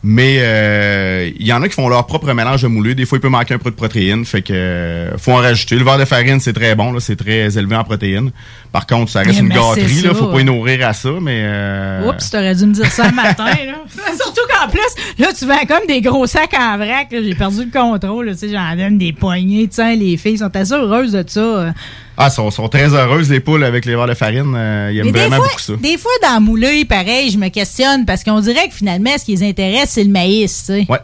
Mais 0.03 0.37
euh, 0.41 1.29
il 1.39 1.45
y 1.45 1.51
en 1.51 1.61
a 1.61 1.67
qui 1.67 1.73
font 1.73 1.89
leur 1.89 2.05
propre 2.05 2.31
mélange 2.33 2.61
de 2.61 2.67
moulée. 2.67 2.93
Des 2.93 3.05
fois, 3.05 3.17
il 3.17 3.21
peut 3.21 3.29
manquer 3.29 3.55
un 3.55 3.57
peu 3.57 3.71
de 3.71 3.75
protéines. 3.75 4.25
Fait 4.25 4.41
que 4.41 4.53
euh, 4.53 5.17
faut 5.17 5.31
en 5.31 5.37
rajouter. 5.37 5.75
Le 5.75 5.83
verre 5.83 5.97
de 5.97 6.05
farine, 6.05 6.39
c'est 6.39 6.53
très 6.53 6.75
bon. 6.75 6.99
C'est 6.99 7.15
très 7.15 7.57
élevé 7.57 7.75
en 7.75 7.83
protéines. 7.83 8.31
Par 8.71 8.85
contre, 8.85 9.11
ça 9.11 9.19
reste 9.19 9.41
Mais- 9.41 9.47
une 9.47 9.49
gâterie. 9.49 10.01
Là, 10.03 10.13
faut 10.13 10.27
pas 10.27 10.39
y 10.39 10.43
nourrir 10.43 10.87
à 10.87 10.93
ça. 10.93 11.09
Mais 11.19 11.41
euh, 11.43 12.09
Oups, 12.09 12.29
t'aurais 12.29 12.53
dû 12.55 12.67
me 12.67 12.73
dire 12.73 12.91
ça 12.91 13.07
le 13.09 13.15
matin. 13.15 13.45
Là. 13.45 13.73
Surtout 14.15 14.41
qu'en 14.49 14.69
plus, 14.69 14.79
là, 15.17 15.27
tu 15.37 15.45
vends 15.45 15.65
comme 15.67 15.87
des 15.87 16.01
gros 16.01 16.27
sacs 16.27 16.53
en 16.53 16.77
vrac. 16.77 17.07
J'ai 17.11 17.35
perdu 17.35 17.65
le 17.65 17.71
contrôle. 17.71 18.33
J'en 18.39 18.75
donne 18.75 18.97
des 18.99 19.13
poignées. 19.13 19.67
Les 19.77 20.17
filles 20.17 20.37
sont 20.37 20.55
assez 20.55 20.73
heureuses 20.73 21.13
de 21.13 21.23
ça. 21.27 21.73
Ah, 22.17 22.29
sont, 22.31 22.49
sont 22.49 22.67
très 22.67 22.93
heureuses 22.93 23.29
les 23.29 23.39
poules 23.39 23.63
avec 23.63 23.85
les 23.85 23.95
verres 23.95 24.07
de 24.07 24.13
farine. 24.15 24.53
Euh, 24.55 24.89
ils 24.91 24.99
aiment 24.99 25.09
vraiment 25.09 25.35
fois, 25.37 25.45
beaucoup 25.47 25.59
ça. 25.61 25.73
des 25.75 25.97
fois, 25.97 26.11
dans 26.23 26.41
Moulin, 26.41 26.83
pareil, 26.89 27.29
je 27.29 27.37
me 27.37 27.49
questionne 27.49 28.05
parce 28.05 28.23
qu'on 28.23 28.39
dirait 28.39 28.67
que 28.67 28.73
finalement, 28.73 29.11
ce 29.17 29.25
qui 29.25 29.35
les 29.35 29.47
intéresse, 29.47 29.91
c'est 29.91 30.03
le 30.03 30.09
maïs. 30.09 30.57
tu 30.65 30.65
sais. 30.65 30.85
Ouais. 30.89 30.99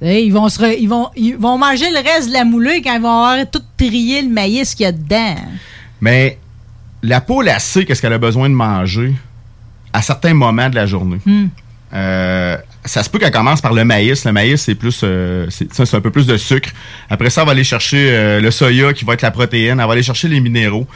Tu 0.00 0.06
sais, 0.08 0.24
Ils 0.24 0.32
vont, 0.32 0.48
se 0.48 0.60
re- 0.60 0.76
ils, 0.78 0.88
vont, 0.88 1.08
ils 1.16 1.36
vont 1.36 1.58
manger 1.58 1.90
le 1.90 1.96
reste 1.98 2.28
de 2.28 2.32
la 2.32 2.44
moulée 2.44 2.80
quand 2.82 2.94
ils 2.94 3.02
vont 3.02 3.24
avoir 3.24 3.50
tout 3.50 3.62
trié 3.76 4.22
le 4.22 4.28
maïs 4.28 4.74
qu'il 4.74 4.84
y 4.84 4.88
a 4.88 4.92
dedans. 4.92 5.34
Mais 6.00 6.38
la 7.02 7.20
poule, 7.20 7.48
elle 7.48 7.60
sait 7.60 7.84
qu'est-ce 7.84 8.00
qu'elle 8.00 8.12
a 8.12 8.18
besoin 8.18 8.48
de 8.48 8.54
manger 8.54 9.12
à 9.92 10.00
certains 10.00 10.34
moments 10.34 10.70
de 10.70 10.74
la 10.76 10.86
journée. 10.86 11.18
Hmm. 11.26 11.46
Euh, 11.94 12.56
ça 12.84 13.02
se 13.02 13.10
peut 13.10 13.18
qu'elle 13.18 13.30
commence 13.30 13.60
par 13.60 13.74
le 13.74 13.84
maïs. 13.84 14.24
Le 14.24 14.32
maïs, 14.32 14.62
c'est 14.62 14.74
plus, 14.74 15.00
euh, 15.04 15.46
c'est 15.50 15.94
un 15.94 16.00
peu 16.00 16.10
plus 16.10 16.26
de 16.26 16.36
sucre. 16.36 16.70
Après 17.08 17.30
ça, 17.30 17.42
elle 17.42 17.46
va 17.46 17.52
aller 17.52 17.64
chercher 17.64 18.10
euh, 18.10 18.40
le 18.40 18.50
soya 18.50 18.92
qui 18.92 19.04
va 19.04 19.14
être 19.14 19.22
la 19.22 19.30
protéine. 19.30 19.78
Elle 19.80 19.86
va 19.86 19.92
aller 19.92 20.02
chercher 20.02 20.28
les 20.28 20.40
minéraux. 20.40 20.86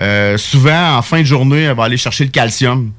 Euh, 0.00 0.36
souvent, 0.38 0.96
en 0.96 1.02
fin 1.02 1.20
de 1.20 1.26
journée, 1.26 1.62
elle 1.62 1.76
va 1.76 1.84
aller 1.84 1.96
chercher 1.96 2.24
le 2.24 2.30
calcium. 2.30 2.90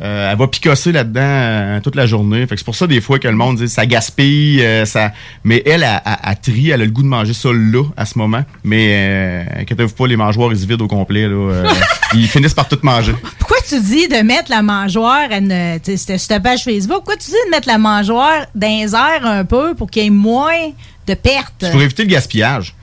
Euh, 0.00 0.30
elle 0.30 0.38
va 0.38 0.46
picosser 0.46 0.92
là-dedans 0.92 1.20
euh, 1.22 1.80
toute 1.80 1.96
la 1.96 2.06
journée. 2.06 2.42
Fait 2.46 2.54
que 2.54 2.58
c'est 2.60 2.64
pour 2.64 2.76
ça 2.76 2.86
des 2.86 3.00
fois 3.00 3.18
que 3.18 3.26
le 3.26 3.34
monde 3.34 3.56
dit 3.56 3.68
ça 3.68 3.84
gaspille, 3.84 4.62
euh, 4.64 4.84
ça. 4.84 5.10
Mais 5.42 5.60
elle, 5.66 5.82
elle, 5.82 6.00
elle, 6.04 6.16
elle 6.24 6.40
trie, 6.40 6.70
elle 6.70 6.82
a 6.82 6.84
le 6.84 6.90
goût 6.90 7.02
de 7.02 7.08
manger 7.08 7.34
ça 7.34 7.48
là 7.52 7.82
à 7.96 8.04
ce 8.06 8.16
moment. 8.16 8.44
Mais 8.62 9.44
inquiétez-vous 9.58 9.94
pas, 9.94 10.06
les 10.06 10.16
mangeoires 10.16 10.52
ils 10.52 10.58
se 10.60 10.66
vident 10.66 10.84
au 10.84 10.88
complet. 10.88 11.26
Là, 11.28 11.64
ils 12.14 12.28
finissent 12.28 12.54
par 12.54 12.68
tout 12.68 12.78
manger. 12.82 13.12
Pourquoi 13.40 13.56
tu 13.68 13.80
dis 13.80 14.06
de 14.06 14.22
mettre 14.22 14.50
la 14.50 14.62
mangeoire, 14.62 15.28
à 15.32 15.38
une- 15.38 15.78
c'était 15.84 16.18
sur 16.18 16.28
ta 16.28 16.38
page 16.40 16.62
Facebook, 16.62 16.98
pourquoi 16.98 17.16
tu 17.16 17.26
dis 17.30 17.36
de 17.46 17.50
mettre 17.50 17.66
la 17.68 17.78
mangeoire 17.78 18.46
dans 18.54 18.68
les 18.68 18.94
airs 18.94 19.26
un 19.26 19.44
peu 19.44 19.74
pour 19.74 19.90
qu'il 19.90 20.04
y 20.04 20.06
ait 20.06 20.10
moins 20.10 20.70
de 21.08 21.14
pertes? 21.14 21.54
C'est 21.60 21.72
pour 21.72 21.82
éviter 21.82 22.04
le 22.04 22.10
gaspillage. 22.10 22.74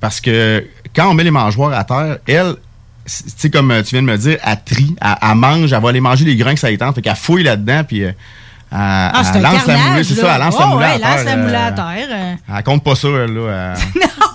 Parce 0.00 0.20
que 0.20 0.66
quand 0.94 1.08
on 1.08 1.14
met 1.14 1.24
les 1.24 1.30
mangeoires 1.30 1.72
à 1.72 1.84
terre, 1.84 2.18
elle, 2.26 2.56
tu 3.06 3.22
sais, 3.36 3.50
comme 3.50 3.70
euh, 3.70 3.82
tu 3.82 3.90
viens 3.94 4.02
de 4.02 4.06
me 4.06 4.16
dire, 4.16 4.38
elle 4.44 4.58
trie, 4.64 4.94
elle, 5.00 5.14
elle 5.22 5.34
mange, 5.36 5.72
elle 5.72 5.80
va 5.82 5.88
aller 5.90 6.00
manger 6.00 6.24
les 6.24 6.36
grains 6.36 6.54
que 6.54 6.60
ça 6.60 6.70
y 6.70 6.78
tente, 6.78 6.94
fait 6.94 7.02
qu'elle 7.02 7.14
fouille 7.16 7.42
là-dedans, 7.42 7.82
puis 7.86 8.04
euh, 8.04 8.08
elle, 8.08 8.14
Ah, 8.72 9.22
elle 9.34 9.42
lance 9.42 9.54
la 9.66 9.74
carnage, 9.74 9.88
moulée, 9.90 10.04
c'est 10.04 10.14
ça, 10.14 10.34
elle 10.34 10.40
lance 10.40 10.58
la 10.58 10.64
Oh, 10.66 10.68
moulée 10.70 10.84
ouais, 10.84 10.90
à 10.90 10.94
elle 10.94 11.00
lance 11.02 11.14
terre. 11.24 11.24
la 11.24 11.36
moulée 11.36 11.54
à 11.54 11.66
euh, 11.68 11.70
terre. 11.72 12.08
euh. 12.10 12.34
Elle 12.56 12.62
compte 12.64 12.82
pas 12.84 12.94
ça, 12.94 13.08
elle, 13.08 13.34
là. 13.34 13.74
Elle, 13.94 14.02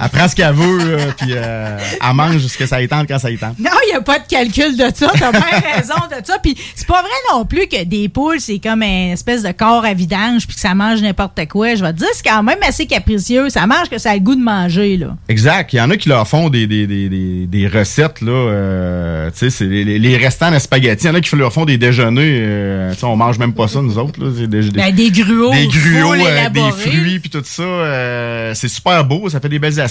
elle 0.00 0.08
prend 0.10 0.28
ce 0.28 0.34
qu'elle 0.36 0.54
veut, 0.54 0.78
euh, 0.80 0.98
puis 1.16 1.30
euh, 1.34 1.76
elle 2.06 2.14
mange 2.16 2.38
ce 2.46 2.56
que 2.58 2.66
ça 2.66 2.80
y 2.82 2.88
tente 2.88 3.06
quand 3.08 3.18
ça 3.18 3.30
y 3.30 3.36
tente. 3.36 3.58
Non, 3.58 3.70
il 3.86 3.90
n'y 3.90 3.96
a 3.96 4.00
pas 4.00 4.18
de 4.18 4.26
calcul 4.28 4.76
de 4.76 4.84
ça. 4.94 5.10
T'as 5.18 5.32
bien 5.32 5.40
raison 5.76 5.94
de 6.10 6.24
ça. 6.24 6.38
Puis 6.42 6.56
c'est 6.74 6.86
pas 6.86 7.00
vrai 7.02 7.10
non 7.32 7.44
plus 7.44 7.66
que 7.68 7.84
des 7.84 8.08
poules, 8.08 8.40
c'est 8.40 8.58
comme 8.58 8.82
une 8.82 9.12
espèce 9.12 9.42
de 9.42 9.52
corps 9.52 9.84
à 9.84 9.94
vidange 9.94 10.46
puis 10.46 10.54
que 10.54 10.60
ça 10.60 10.74
mange 10.74 11.00
n'importe 11.02 11.46
quoi. 11.48 11.74
Je 11.74 11.82
vais 11.84 11.92
te 11.92 11.98
dire, 11.98 12.08
c'est 12.14 12.28
quand 12.28 12.42
même 12.42 12.58
assez 12.62 12.86
capricieux. 12.86 13.48
Ça 13.50 13.66
mange 13.66 13.88
que 13.90 13.98
ça 13.98 14.10
a 14.10 14.14
le 14.14 14.20
goût 14.20 14.34
de 14.36 14.42
manger, 14.42 14.96
là. 14.96 15.16
Exact. 15.28 15.72
Il 15.72 15.76
y 15.76 15.80
en 15.80 15.90
a 15.90 15.96
qui 15.96 16.08
leur 16.08 16.26
font 16.28 16.48
des, 16.48 16.66
des, 16.66 16.86
des, 16.86 17.08
des, 17.08 17.46
des 17.46 17.66
recettes, 17.68 18.20
là. 18.20 18.30
euh, 18.32 19.30
tu 19.30 19.38
sais, 19.38 19.50
c'est 19.50 19.64
les, 19.64 19.98
les- 19.98 20.16
restants 20.16 20.50
de 20.50 20.58
spaghettis. 20.58 21.04
Il 21.04 21.08
y 21.08 21.10
en 21.10 21.14
a 21.14 21.20
qui 21.20 21.36
leur 21.36 21.52
font 21.52 21.64
des 21.64 21.78
déjeuners. 21.78 22.38
euh, 22.42 22.92
tu 22.92 22.98
sais, 23.00 23.04
on 23.06 23.16
mange 23.16 23.38
même 23.38 23.52
pas 23.54 23.68
ça, 23.68 23.80
nous 23.82 23.98
autres, 23.98 24.22
là. 24.24 24.30
Des, 24.46 24.70
Ben, 24.70 24.94
des 24.94 25.10
gruaux. 25.10 25.52
Des 25.52 25.66
gruaux, 25.68 26.14
euh, 26.14 26.48
des 26.48 26.70
fruits, 26.72 27.18
puis 27.20 27.30
tout 27.30 27.42
ça. 27.44 27.62
euh, 27.62 28.52
c'est 28.54 28.68
super 28.68 29.04
beau. 29.04 29.28
Ça 29.28 29.40
fait 29.40 29.48
des 29.48 29.58
belles 29.58 29.78
assiettes. 29.80 29.87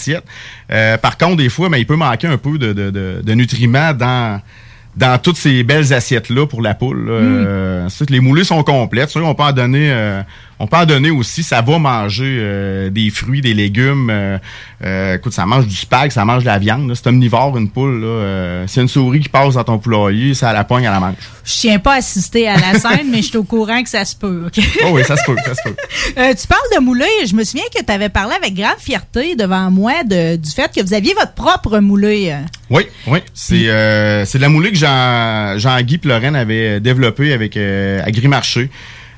Euh, 0.72 0.98
par 0.98 1.18
contre, 1.18 1.38
des 1.38 1.50
fois, 1.50 1.70
mais 1.70 1.82
il 1.82 1.86
peut 1.86 1.96
manquer 1.96 2.28
un 2.28 2.38
peu 2.38 2.58
de, 2.58 2.74
de, 2.74 2.90
de, 2.90 3.22
de 3.24 3.34
nutriments 3.34 3.94
dans 3.94 4.42
dans 4.96 5.20
toutes 5.20 5.38
ces 5.38 5.64
belles 5.64 5.94
assiettes-là 5.94 6.48
pour 6.48 6.62
la 6.62 6.74
poule. 6.74 7.06
là. 7.06 7.20
Mm. 7.22 7.46
Euh, 7.46 7.86
ensuite, 7.86 8.10
les 8.10 8.20
moulées 8.20 8.44
sont 8.44 8.64
complètes. 8.64 9.16
On 9.16 9.36
peut 9.36 9.44
en 9.44 9.52
donner, 9.52 9.92
euh, 9.92 10.22
on 10.60 10.68
peut 10.68 10.78
en 10.78 10.86
donner 10.86 11.12
aussi. 11.12 11.44
Ça 11.44 11.62
va 11.62 11.78
manger 11.80 12.38
euh, 12.40 12.90
des 12.90 13.10
fruits, 13.10 13.42
des 13.42 13.54
légumes. 13.54 14.10
Euh, 14.10 14.38
euh, 14.84 15.16
écoute, 15.16 15.34
ça 15.34 15.46
mange 15.46 15.68
du 15.68 15.76
spag, 15.76 16.12
ça 16.12 16.26
mange 16.26 16.42
de 16.44 16.48
la 16.48 16.58
viande. 16.60 16.92
C'est 16.96 17.08
omnivore, 17.08 17.58
une 17.58 17.70
poule. 17.70 18.02
Là. 18.02 18.08
Euh, 18.08 18.66
a 18.76 18.82
une 18.82 18.88
souris 18.88 19.20
qui 19.22 19.30
passe 19.30 19.54
dans 19.56 19.64
ton 19.64 19.78
poulailler, 19.80 20.34
ça 20.34 20.54
la 20.54 20.64
pogne, 20.64 20.84
elle 20.86 20.92
la 20.92 21.00
mange. 21.00 21.16
Je 21.46 21.54
tiens 21.54 21.80
pas 21.80 21.94
à 21.94 21.98
assister 21.98 22.48
à 22.48 22.58
la 22.58 22.78
scène, 22.80 23.08
mais 23.12 23.18
je 23.22 23.28
suis 23.28 23.38
au 23.38 23.44
courant 23.44 23.82
que 23.84 23.90
ça 23.90 24.04
se 24.06 24.16
peut. 24.16 24.44
OK? 24.48 24.64
Oh 24.86 24.90
oui, 24.94 25.04
ça 25.04 25.16
se 25.18 25.24
peut, 25.26 25.36
ça 25.46 25.54
se 25.56 25.62
peut. 25.64 25.76
Euh, 26.18 26.34
tu 26.40 26.48
parles 26.48 26.62
de 26.76 26.80
moulée. 26.82 27.06
Je 27.28 27.34
me 27.36 27.44
souviens 27.44 27.66
que 27.76 27.84
tu 27.84 27.92
avais 27.92 28.10
parlé 28.10 28.34
avec 28.36 28.54
grande 28.54 28.80
fierté 28.80 29.36
devant 29.36 29.70
moi 29.72 30.04
de- 30.04 30.36
du 30.36 30.50
fait 30.52 30.72
que 30.76 30.82
vous 30.86 30.94
aviez 30.94 31.14
votre 31.14 31.34
propre 31.34 31.80
moulée. 31.80 32.30
euh. 32.32 32.42
Oui, 32.70 32.84
oui. 33.08 33.20
C'est 33.34 33.70
euh, 33.70 34.26
c'est 34.26 34.38
de 34.38 34.44
la 34.44 34.50
moulée 34.50 34.72
que 34.72 34.78
Jean- 34.78 35.58
Jean-Guy 35.58 35.98
Plorène 36.00 36.36
avait 36.36 36.80
développée 36.80 37.32
avec 37.34 37.56
euh, 37.58 38.02
Agrimarché, 38.06 38.70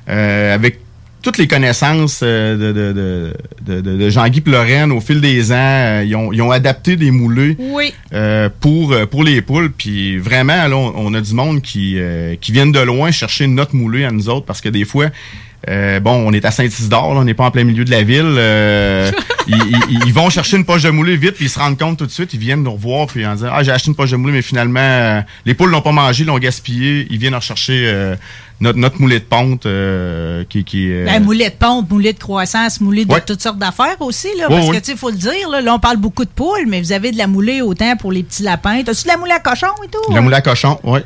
euh, 0.09 0.53
avec 0.55 0.79
toutes 1.21 1.37
les 1.37 1.47
connaissances 1.47 2.21
euh, 2.23 2.55
de, 2.55 2.71
de, 2.71 2.93
de, 2.93 3.33
de- 3.75 3.81
de- 3.81 3.97
de 3.97 4.09
Jean-Guy 4.09 4.41
Plorène 4.41 4.91
au 4.91 5.01
fil 5.01 5.19
des 5.21 5.51
ans. 5.51 5.55
euh, 5.57 6.03
ils, 6.05 6.15
ont, 6.15 6.31
ils 6.31 6.41
ont 6.41 6.51
adapté 6.51 6.95
des 6.95 7.11
moulées 7.11 7.55
Oui. 7.59 7.93
euh, 8.13 8.49
pour, 8.59 8.95
pour 9.11 9.23
les 9.23 9.41
poules. 9.41 9.71
Puis 9.71 10.17
vraiment, 10.17 10.67
là, 10.67 10.75
on, 10.77 10.93
on 10.95 11.13
a 11.13 11.21
du 11.21 11.33
monde 11.33 11.61
qui, 11.61 11.95
euh, 11.97 12.35
qui 12.39 12.51
viennent 12.51 12.71
de 12.71 12.79
loin 12.79 13.11
chercher 13.11 13.47
notre 13.47 13.75
moulée 13.75 14.05
à 14.05 14.11
nous 14.11 14.29
autres 14.29 14.45
parce 14.45 14.61
que 14.61 14.69
des 14.69 14.85
fois, 14.85 15.07
euh, 15.67 15.99
bon, 15.99 16.23
on 16.25 16.31
est 16.31 16.45
à 16.45 16.51
Saint-Isidore, 16.51 17.09
on 17.09 17.23
n'est 17.25 17.33
pas 17.33 17.45
en 17.45 17.51
plein 17.51 17.63
milieu 17.65 17.83
de 17.83 17.91
la 17.91 18.03
ville. 18.03 18.23
euh, 18.37 19.11
ils, 19.47 19.55
ils- 19.89 19.99
ils 20.07 20.13
vont 20.13 20.29
chercher 20.29 20.55
une 20.57 20.65
poche 20.65 20.83
de 20.83 20.89
moulée 20.89 21.17
vite, 21.17 21.33
puis 21.35 21.45
ils 21.45 21.49
se 21.49 21.59
rendent 21.59 21.77
compte 21.77 21.97
tout 21.97 22.05
de 22.05 22.11
suite. 22.11 22.33
Ils 22.33 22.39
viennent 22.39 22.63
nous 22.63 22.71
revoir, 22.73 23.07
puis 23.07 23.25
en 23.25 23.35
disant 23.35 23.49
Ah, 23.51 23.61
j'ai 23.63 23.71
acheté 23.71 23.89
une 23.89 23.95
poche 23.95 24.11
de 24.11 24.15
moulée, 24.15 24.33
mais 24.33 24.41
finalement, 24.41 24.79
euh, 24.79 25.21
les 25.45 25.53
poules 25.53 25.71
l'ont 25.71 25.81
pas 25.81 25.91
mangé, 25.91 26.23
l'ont 26.23 26.37
gaspillé. 26.39 27.07
Ils 27.09 27.17
viennent 27.17 27.35
rechercher 27.35 28.15
notre, 28.61 28.77
notre 28.77 28.99
moulée 29.01 29.19
de 29.19 29.25
ponte 29.25 29.65
euh, 29.65 30.43
qui, 30.49 30.63
qui 30.63 30.91
euh, 30.91 31.05
Ben, 31.05 31.23
moulet 31.23 31.49
de 31.49 31.55
ponte, 31.55 31.89
moulet 31.89 32.13
de 32.13 32.19
croissance, 32.19 32.79
moulet 32.81 33.05
de 33.05 33.13
Ouais. 33.13 33.21
toutes 33.25 33.41
sortes 33.41 33.57
d'affaires 33.57 33.95
aussi. 34.01 34.27
Là, 34.37 34.47
parce 34.49 34.69
que, 34.69 34.79
tu 34.79 34.95
faut 34.97 35.09
le 35.09 35.15
dire, 35.17 35.49
là, 35.49 35.61
là, 35.61 35.73
on 35.73 35.79
parle 35.79 35.97
beaucoup 35.97 36.23
de 36.25 36.29
poules, 36.29 36.65
mais 36.67 36.79
vous 36.81 36.91
avez 36.93 37.11
de 37.11 37.17
la 37.17 37.27
moulée 37.27 37.61
autant 37.61 37.95
pour 37.97 38.11
les 38.11 38.23
petits 38.23 38.43
lapins. 38.43 38.81
T'as-tu 38.83 39.03
de 39.03 39.07
la 39.09 39.17
moulée 39.17 39.31
à 39.33 39.39
cochon 39.39 39.67
et 39.83 39.87
tout? 39.87 40.09
de 40.09 40.15
la 40.15 40.21
moulée 40.21 40.35
à 40.35 40.41
cochon, 40.41 40.79
oui. 40.83 40.99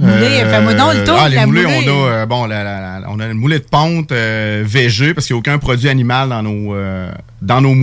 Fais-moi 0.00 0.74
donc 0.74 0.94
le 0.94 1.04
tour 1.04 1.18
ah, 1.20 1.28
les 1.28 1.44
moulée. 1.46 1.66
on 1.66 1.88
a, 1.88 2.10
euh, 2.10 2.26
bon, 2.26 2.46
la- 2.46 2.64
la- 2.64 3.00
la- 3.00 3.10
on 3.10 3.20
a 3.20 3.26
une 3.26 3.34
moulée 3.34 3.58
de 3.58 3.64
ponte 3.64 4.12
euh, 4.12 4.62
VG 4.66 5.14
parce 5.14 5.26
qu'il 5.26 5.34
n'y 5.34 5.38
a 5.38 5.40
aucun 5.40 5.58
produit 5.58 5.88
animal 5.88 6.28
dans 6.30 6.42
nos, 6.42 6.74
euh, 6.74 7.10
dans 7.42 7.60
nos 7.60 7.74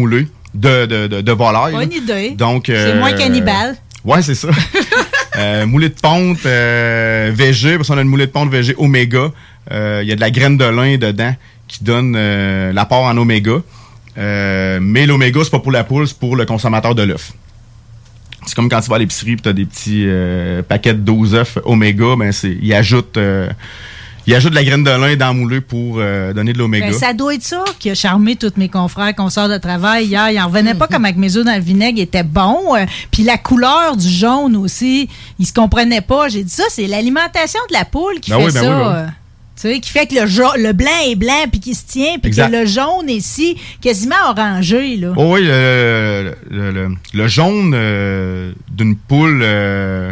de, 0.57 0.85
de, 0.85 1.07
de, 1.07 1.21
de 1.21 1.31
volaille. 1.31 1.73
Bonne 1.73 1.91
idée. 1.91 2.31
Donc, 2.31 2.63
C'est 2.67 2.75
euh, 2.75 2.99
moins 2.99 3.13
cannibale. 3.13 3.75
Ouais, 4.03 4.21
c'est 4.21 4.35
ça. 4.35 4.47
euh, 5.37 5.65
moulée 5.65 5.89
de 5.89 5.95
ponte 6.01 6.45
euh, 6.45 7.31
VG, 7.33 7.77
parce 7.77 7.89
qu'on 7.89 7.97
a 7.97 8.01
une 8.01 8.07
moulée 8.07 8.27
de 8.27 8.31
ponte 8.31 8.49
VG 8.49 8.73
Oméga. 8.77 9.31
Euh, 9.71 9.99
Il 10.01 10.09
y 10.09 10.11
a 10.11 10.15
de 10.15 10.21
la 10.21 10.31
graine 10.31 10.57
de 10.57 10.65
lin 10.65 10.97
dedans 10.97 11.35
qui 11.67 11.83
donne 11.83 12.15
euh, 12.15 12.71
l'apport 12.73 13.03
en 13.03 13.17
oméga. 13.17 13.57
Euh, 14.17 14.79
mais 14.81 15.05
l'oméga, 15.05 15.41
c'est 15.43 15.51
pas 15.51 15.59
pour 15.59 15.71
la 15.71 15.83
poule, 15.83 16.07
c'est 16.07 16.17
pour 16.17 16.35
le 16.35 16.45
consommateur 16.45 16.95
de 16.95 17.03
l'œuf. 17.03 17.33
C'est 18.47 18.55
comme 18.55 18.69
quand 18.69 18.79
tu 18.81 18.89
vas 18.89 18.95
à 18.95 18.99
l'épicerie 18.99 19.33
et 19.33 19.37
tu 19.37 19.49
as 19.49 19.53
des 19.53 19.65
petits 19.65 20.03
euh, 20.07 20.61
paquets 20.63 20.93
de 20.93 20.99
12 20.99 21.35
œufs 21.35 21.57
oméga, 21.65 22.15
ben 22.17 22.31
c'est 22.31 22.57
il 22.61 22.73
ajoute 22.73 23.17
euh, 23.17 23.49
de 24.25 24.55
la 24.55 24.63
graine 24.63 24.83
de 24.83 24.89
lin 24.89 25.15
dans 25.15 25.27
la 25.27 25.33
moulée 25.33 25.61
pour 25.61 25.97
euh, 25.97 26.33
donner 26.33 26.53
de 26.53 26.57
l'oméga. 26.57 26.87
Ben, 26.87 26.93
ça 26.93 27.13
doit 27.13 27.33
être 27.35 27.43
ça 27.43 27.63
qui 27.79 27.89
a 27.89 27.95
charmé 27.95 28.35
tous 28.35 28.53
mes 28.57 28.69
confrères 28.69 29.13
qu'on 29.15 29.29
sort 29.29 29.49
de 29.49 29.57
travail 29.57 30.05
hier. 30.05 30.31
Ils 30.31 30.39
en 30.39 30.47
revenaient 30.47 30.75
pas 30.75 30.87
comme 30.87 31.05
avec 31.05 31.17
mes 31.17 31.35
œufs 31.37 31.45
dans 31.45 31.55
le 31.55 31.61
vinaigre 31.61 32.01
étaient 32.01 32.23
bons. 32.23 32.73
Puis 33.11 33.23
la 33.23 33.37
couleur 33.37 33.95
du 33.95 34.09
jaune 34.09 34.55
aussi, 34.55 35.09
ils 35.39 35.45
se 35.45 35.53
comprenaient 35.53 36.01
pas. 36.01 36.29
J'ai 36.29 36.43
dit 36.43 36.53
ça, 36.53 36.63
c'est 36.69 36.87
l'alimentation 36.87 37.59
de 37.69 37.73
la 37.73 37.85
poule 37.85 38.19
qui 38.21 38.31
Ben 38.31 38.39
fait 38.39 38.45
oui, 38.45 38.53
ben 38.53 38.61
ça. 38.61 39.03
oui, 39.05 39.11
Tu 39.59 39.61
sais, 39.73 39.79
qui 39.79 39.89
fait 39.89 40.05
que 40.05 40.13
le, 40.13 40.27
ja- 40.27 40.55
le 40.55 40.71
blanc 40.71 40.91
est 41.07 41.15
blanc 41.15 41.45
puis 41.51 41.59
qui 41.59 41.73
se 41.73 41.83
tient, 41.87 42.19
puis 42.21 42.29
que 42.31 42.41
le 42.41 42.67
jaune 42.67 43.09
est 43.09 43.21
si 43.21 43.57
quasiment 43.81 44.15
orangé. 44.29 44.97
Là. 44.97 45.13
Oh 45.17 45.33
oui, 45.33 45.41
le, 45.45 46.35
le, 46.51 46.89
le- 47.13 47.27
jaune 47.27 47.71
euh, 47.73 48.51
d'une 48.71 48.95
poule. 48.95 49.41
euh, 49.43 50.11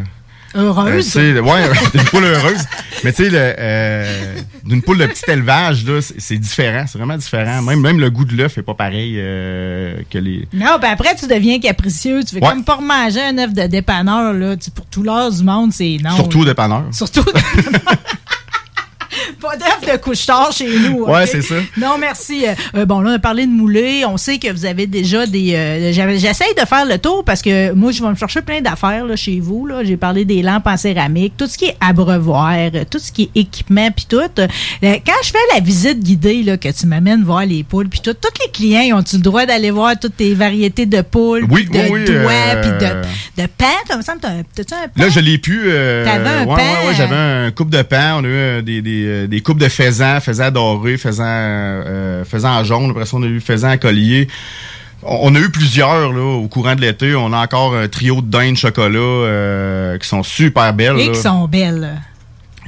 Heureuse. 0.55 1.13
euh, 1.17 1.41
ouais, 1.41 1.61
d'une 1.93 2.03
poule 2.05 2.23
heureuse. 2.23 2.63
Mais 3.03 3.11
tu 3.13 3.29
sais, 3.29 3.29
euh, 3.33 4.35
d'une 4.63 4.81
poule 4.81 4.97
de 4.97 5.05
petit 5.05 5.29
élevage, 5.29 5.85
là, 5.85 5.99
c'est 6.01 6.37
différent. 6.37 6.85
C'est 6.87 6.97
vraiment 6.97 7.17
différent. 7.17 7.61
Même, 7.61 7.81
même 7.81 7.99
le 7.99 8.09
goût 8.09 8.25
de 8.25 8.35
l'œuf 8.35 8.57
est 8.57 8.63
pas 8.63 8.73
pareil 8.73 9.13
que 10.09 10.17
les. 10.17 10.47
Non, 10.53 10.77
puis 10.81 10.89
après, 10.89 11.13
tu 11.15 11.27
deviens 11.27 11.59
capricieux. 11.59 12.21
Tu 12.23 12.35
fais 12.37 12.41
Ouais. 12.41 12.49
comme 12.49 12.63
pas 12.63 12.79
manger 12.81 13.21
un 13.21 13.37
œuf 13.37 13.53
de 13.53 13.67
dépanneur. 13.67 14.33
Là. 14.33 14.55
Tu- 14.57 14.71
pour 14.71 14.85
tout 14.87 15.03
l'heure 15.03 15.29
du 15.31 15.43
monde, 15.43 15.71
c'est 15.71 15.97
non. 16.03 16.15
Surtout 16.15 16.39
au 16.39 16.43
là. 16.45 16.51
dépanneur. 16.51 16.85
Surtout. 16.91 17.25
Pas 19.49 19.57
d'œuf 19.57 19.93
de 19.93 19.97
couche-tard 20.01 20.51
chez 20.51 20.67
nous. 20.79 21.05
Ouais, 21.05 21.25
c'est 21.27 21.41
ça. 21.41 21.55
Non, 21.77 21.97
merci. 21.99 22.45
Euh, 22.75 22.85
bon, 22.85 23.01
là, 23.01 23.11
on 23.11 23.15
a 23.15 23.19
parlé 23.19 23.45
de 23.45 23.51
moulé. 23.51 24.03
On 24.05 24.17
sait 24.17 24.37
que 24.37 24.51
vous 24.51 24.65
avez 24.65 24.87
déjà 24.87 25.25
des. 25.25 25.53
euh, 25.55 25.91
J'essaye 26.17 26.53
de 26.59 26.65
faire 26.65 26.85
le 26.85 26.97
tour 26.97 27.23
parce 27.23 27.41
que 27.41 27.71
moi, 27.73 27.91
je 27.91 28.01
vais 28.03 28.09
me 28.09 28.15
chercher 28.15 28.41
plein 28.41 28.61
d'affaires 28.61 29.05
là, 29.05 29.15
chez 29.15 29.39
vous. 29.39 29.65
là. 29.67 29.83
J'ai 29.83 29.97
parlé 29.97 30.25
des 30.25 30.41
lampes 30.41 30.67
en 30.67 30.77
céramique, 30.77 31.33
tout 31.37 31.47
ce 31.47 31.57
qui 31.57 31.65
est 31.65 31.77
abreuvoir, 31.79 32.53
euh, 32.57 32.83
tout 32.89 32.99
ce 32.99 33.11
qui 33.11 33.23
est 33.35 33.39
équipement, 33.41 33.89
puis 33.91 34.05
tout. 34.09 34.17
Euh, 34.17 34.47
quand 34.81 35.13
je 35.23 35.29
fais 35.31 35.37
la 35.53 35.59
visite 35.59 35.99
guidée, 35.99 36.43
là, 36.43 36.57
que 36.57 36.69
tu 36.69 36.87
m'amènes 36.87 37.23
voir 37.23 37.45
les 37.45 37.63
poules, 37.63 37.87
puis 37.89 37.99
tout, 38.01 38.13
tous 38.13 38.41
les 38.45 38.51
clients, 38.51 38.81
ils 38.81 38.93
ont-tu 38.93 39.17
le 39.17 39.21
droit 39.21 39.45
d'aller 39.45 39.71
voir 39.71 39.93
toutes 39.99 40.17
tes 40.17 40.33
variétés 40.33 40.85
de 40.85 41.01
poules, 41.01 41.45
Oui, 41.49 41.65
de 41.65 41.77
oui, 41.91 42.05
doigts, 42.05 42.61
puis 42.61 42.71
de, 42.71 43.41
de 43.43 43.47
pain? 43.47 43.65
Comme 43.89 44.01
ça, 44.01 44.13
un, 44.13 44.17
t'as-tu 44.55 44.73
un 44.73 44.87
pain? 44.87 45.03
Là, 45.03 45.09
je 45.09 45.19
l'ai 45.19 45.37
pu. 45.37 45.63
Euh, 45.65 46.03
T'avais 46.05 46.29
un 46.29 46.45
ouais, 46.45 46.53
ouais, 46.55 46.87
ouais, 46.87 46.93
j'avais 46.97 47.15
un 47.15 47.51
coupe 47.51 47.69
de 47.69 47.81
pan. 47.81 48.19
On 48.21 48.23
a 48.23 48.27
eu 48.59 48.63
des, 48.63 48.81
des, 48.81 49.05
euh, 49.05 49.27
des 49.35 49.41
coupes 49.41 49.59
de 49.59 49.67
faisans, 49.67 50.21
faisans 50.21 50.49
dorés, 50.49 50.95
faisans, 50.95 51.25
euh, 51.27 52.23
faisans 52.23 52.63
jaune. 52.63 52.91
Après 52.91 53.05
ça, 53.05 53.17
on 53.17 53.23
a 53.23 53.25
eu 53.25 53.41
faisans 53.41 53.67
à 53.67 53.77
collier. 53.77 54.29
On 55.03 55.35
a 55.35 55.39
eu 55.39 55.49
plusieurs 55.49 56.13
là, 56.13 56.21
au 56.21 56.47
courant 56.47 56.73
de 56.73 56.79
l'été. 56.79 57.15
On 57.15 57.33
a 57.33 57.43
encore 57.43 57.75
un 57.75 57.89
trio 57.89 58.21
de 58.21 58.27
dindes 58.27 58.55
chocolat 58.55 58.97
euh, 58.97 59.97
qui 59.97 60.07
sont 60.07 60.23
super 60.23 60.73
belles. 60.73 60.97
Et 61.01 61.11
qui 61.11 61.19
sont 61.19 61.49
belles. 61.49 62.01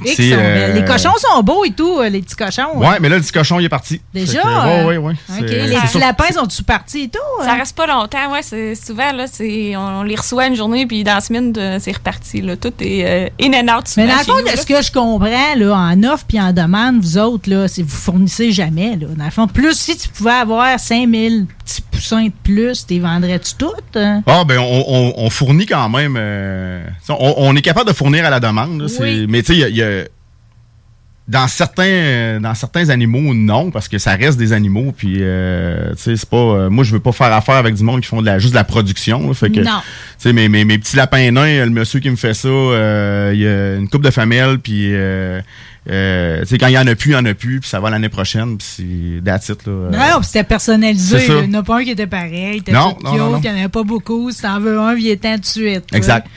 Sont 0.04 0.22
euh. 0.22 0.74
Les 0.74 0.84
cochons 0.84 1.12
sont 1.16 1.42
beaux 1.42 1.64
et 1.64 1.70
tout, 1.70 1.98
euh, 1.98 2.08
les 2.08 2.20
petits 2.22 2.36
cochons. 2.36 2.76
Ouais, 2.76 2.98
mais 3.00 3.08
là, 3.08 3.16
le 3.16 3.22
petit 3.22 3.32
cochon, 3.32 3.58
il 3.58 3.64
est 3.64 3.68
parti. 3.68 4.00
Déjà? 4.14 4.40
Que, 4.42 4.46
euh, 4.46 4.86
ouais, 4.86 4.96
ouais, 4.96 5.14
ouais. 5.38 5.40
Les 5.40 5.76
petits 5.76 5.98
lapins 5.98 6.32
sont-ils 6.32 6.64
partis 6.64 7.02
et 7.04 7.08
tout? 7.08 7.18
Ça 7.44 7.52
hein? 7.52 7.56
reste 7.58 7.76
pas 7.76 7.86
longtemps, 7.86 8.32
ouais. 8.32 8.42
C'est 8.42 8.74
souvent 8.74 9.12
là, 9.12 9.26
c'est 9.26 9.76
on, 9.76 10.00
on 10.00 10.02
les 10.02 10.16
reçoit 10.16 10.46
une 10.46 10.54
journée 10.56 10.86
puis 10.86 11.04
dans 11.04 11.14
la 11.14 11.20
semaine 11.20 11.52
de- 11.52 11.78
c'est 11.80 11.92
reparti 11.92 12.40
là. 12.40 12.56
Tout 12.56 12.72
est 12.80 13.04
euh, 13.04 13.28
in 13.40 13.52
and 13.54 13.76
out. 13.78 13.84
Mais 13.96 14.06
dans 14.06 14.18
le 14.18 14.24
fond, 14.24 14.36
nous, 14.38 14.56
ce 14.56 14.66
que 14.66 14.82
je 14.82 14.92
comprends, 14.92 15.54
là, 15.56 15.74
en 15.74 16.02
offre 16.04 16.24
puis 16.26 16.40
en 16.40 16.52
demande, 16.52 17.00
vous 17.00 17.18
autres, 17.18 17.50
là, 17.50 17.68
c'est 17.68 17.82
vous 17.82 17.88
fournissez 17.96 18.52
jamais. 18.52 18.96
Là. 18.96 19.08
Dans 19.16 19.24
le 19.24 19.30
fond, 19.30 19.46
plus 19.46 19.74
si 19.78 19.96
tu 19.96 20.08
pouvais 20.08 20.30
avoir 20.32 20.78
5000 20.78 21.46
petits 21.68 21.82
poussins 21.82 22.24
de 22.26 22.32
plus, 22.42 22.86
t'es 22.86 22.98
vendrais-tu 22.98 23.54
toutes? 23.58 23.96
hein? 23.96 24.22
Ah, 24.26 24.44
ben, 24.46 24.58
on, 24.58 24.84
on- 24.88 25.12
on 25.16 25.30
fournit 25.30 25.66
quand 25.66 25.88
même. 25.88 26.14
euh, 26.18 26.82
on, 27.08 27.34
on 27.36 27.56
est 27.56 27.62
capable 27.62 27.88
de 27.88 27.94
fournir 27.94 28.24
à 28.24 28.30
la 28.30 28.40
demande. 28.40 28.80
là, 28.82 28.88
c'est- 28.88 29.02
Oui. 29.02 29.26
Mais 29.28 29.42
tu 29.42 29.48
sais, 29.48 29.54
il 29.54 29.60
y 29.60 29.64
a- 29.64 29.68
il 29.68 29.76
y 29.76 29.82
a. 29.82 30.04
Dans 31.28 31.46
certains, 31.46 32.40
dans 32.40 32.54
certains 32.54 32.88
animaux, 32.88 33.34
non, 33.34 33.70
parce 33.70 33.86
que 33.86 33.98
ça 33.98 34.12
reste 34.14 34.38
des 34.38 34.54
animaux. 34.54 34.94
Puis, 34.96 35.16
euh, 35.20 35.90
tu 35.90 36.02
sais, 36.04 36.16
c'est 36.16 36.28
pas. 36.30 36.38
euh, 36.38 36.70
moi, 36.70 36.84
je 36.84 36.92
veux 36.92 37.00
pas 37.00 37.12
faire 37.12 37.30
affaire 37.34 37.56
avec 37.56 37.74
du 37.74 37.82
monde 37.82 38.00
qui 38.00 38.06
font 38.08 38.22
de 38.22 38.26
la, 38.26 38.38
juste 38.38 38.52
de 38.54 38.58
la 38.58 38.64
production. 38.64 39.28
là, 39.28 39.34
fait 39.34 39.50
que, 39.50 39.60
Non. 39.60 39.80
Tu 39.82 40.14
sais, 40.16 40.32
mes, 40.32 40.48
mes, 40.48 40.64
mes 40.64 40.78
petits 40.78 40.96
lapins 40.96 41.30
nains, 41.30 41.66
le 41.66 41.70
monsieur 41.70 42.00
qui 42.00 42.08
me 42.08 42.16
fait 42.16 42.32
ça, 42.32 42.48
euh, 42.48 43.32
il 43.34 43.40
y 43.40 43.46
a 43.46 43.74
une 43.76 43.90
coupe 43.90 44.02
de 44.02 44.10
femelles, 44.10 44.58
puis. 44.58 44.88
Euh, 45.90 46.40
tu 46.42 46.46
sais, 46.48 46.58
quand 46.58 46.66
il 46.66 46.74
y 46.74 46.78
en 46.78 46.86
a 46.86 46.94
plus, 46.94 47.10
il 47.10 47.14
y 47.14 47.16
en 47.16 47.24
a 47.24 47.34
plus, 47.34 47.60
puis 47.60 47.68
ça 47.68 47.80
va 47.80 47.88
l'année 47.90 48.08
prochaine, 48.08 48.58
puis 48.58 48.66
c'est 48.76 49.24
that's 49.24 49.48
it, 49.48 49.66
là. 49.66 49.72
Euh, 49.72 49.90
Non, 49.90 50.22
c'était 50.22 50.44
personnalisé. 50.44 51.26
Il 51.28 51.48
n'y 51.48 51.56
en 51.56 51.60
a 51.60 51.62
pas 51.62 51.78
un 51.78 51.84
qui 51.84 51.90
était 51.90 52.06
pareil. 52.06 52.62
Non, 52.70 52.96
non, 53.02 53.14
non. 53.16 53.36
Il 53.42 53.42
n'y 53.42 53.50
en 53.50 53.58
avait 53.58 53.68
pas 53.68 53.82
beaucoup. 53.84 54.30
Si 54.30 54.42
t'en 54.42 54.60
veux 54.60 54.78
un, 54.78 54.94
il 54.96 55.08
est 55.08 55.16
temps 55.22 55.36
de 55.38 55.44
suite. 55.44 55.90
là. 55.90 55.98
Exact, 55.98 56.26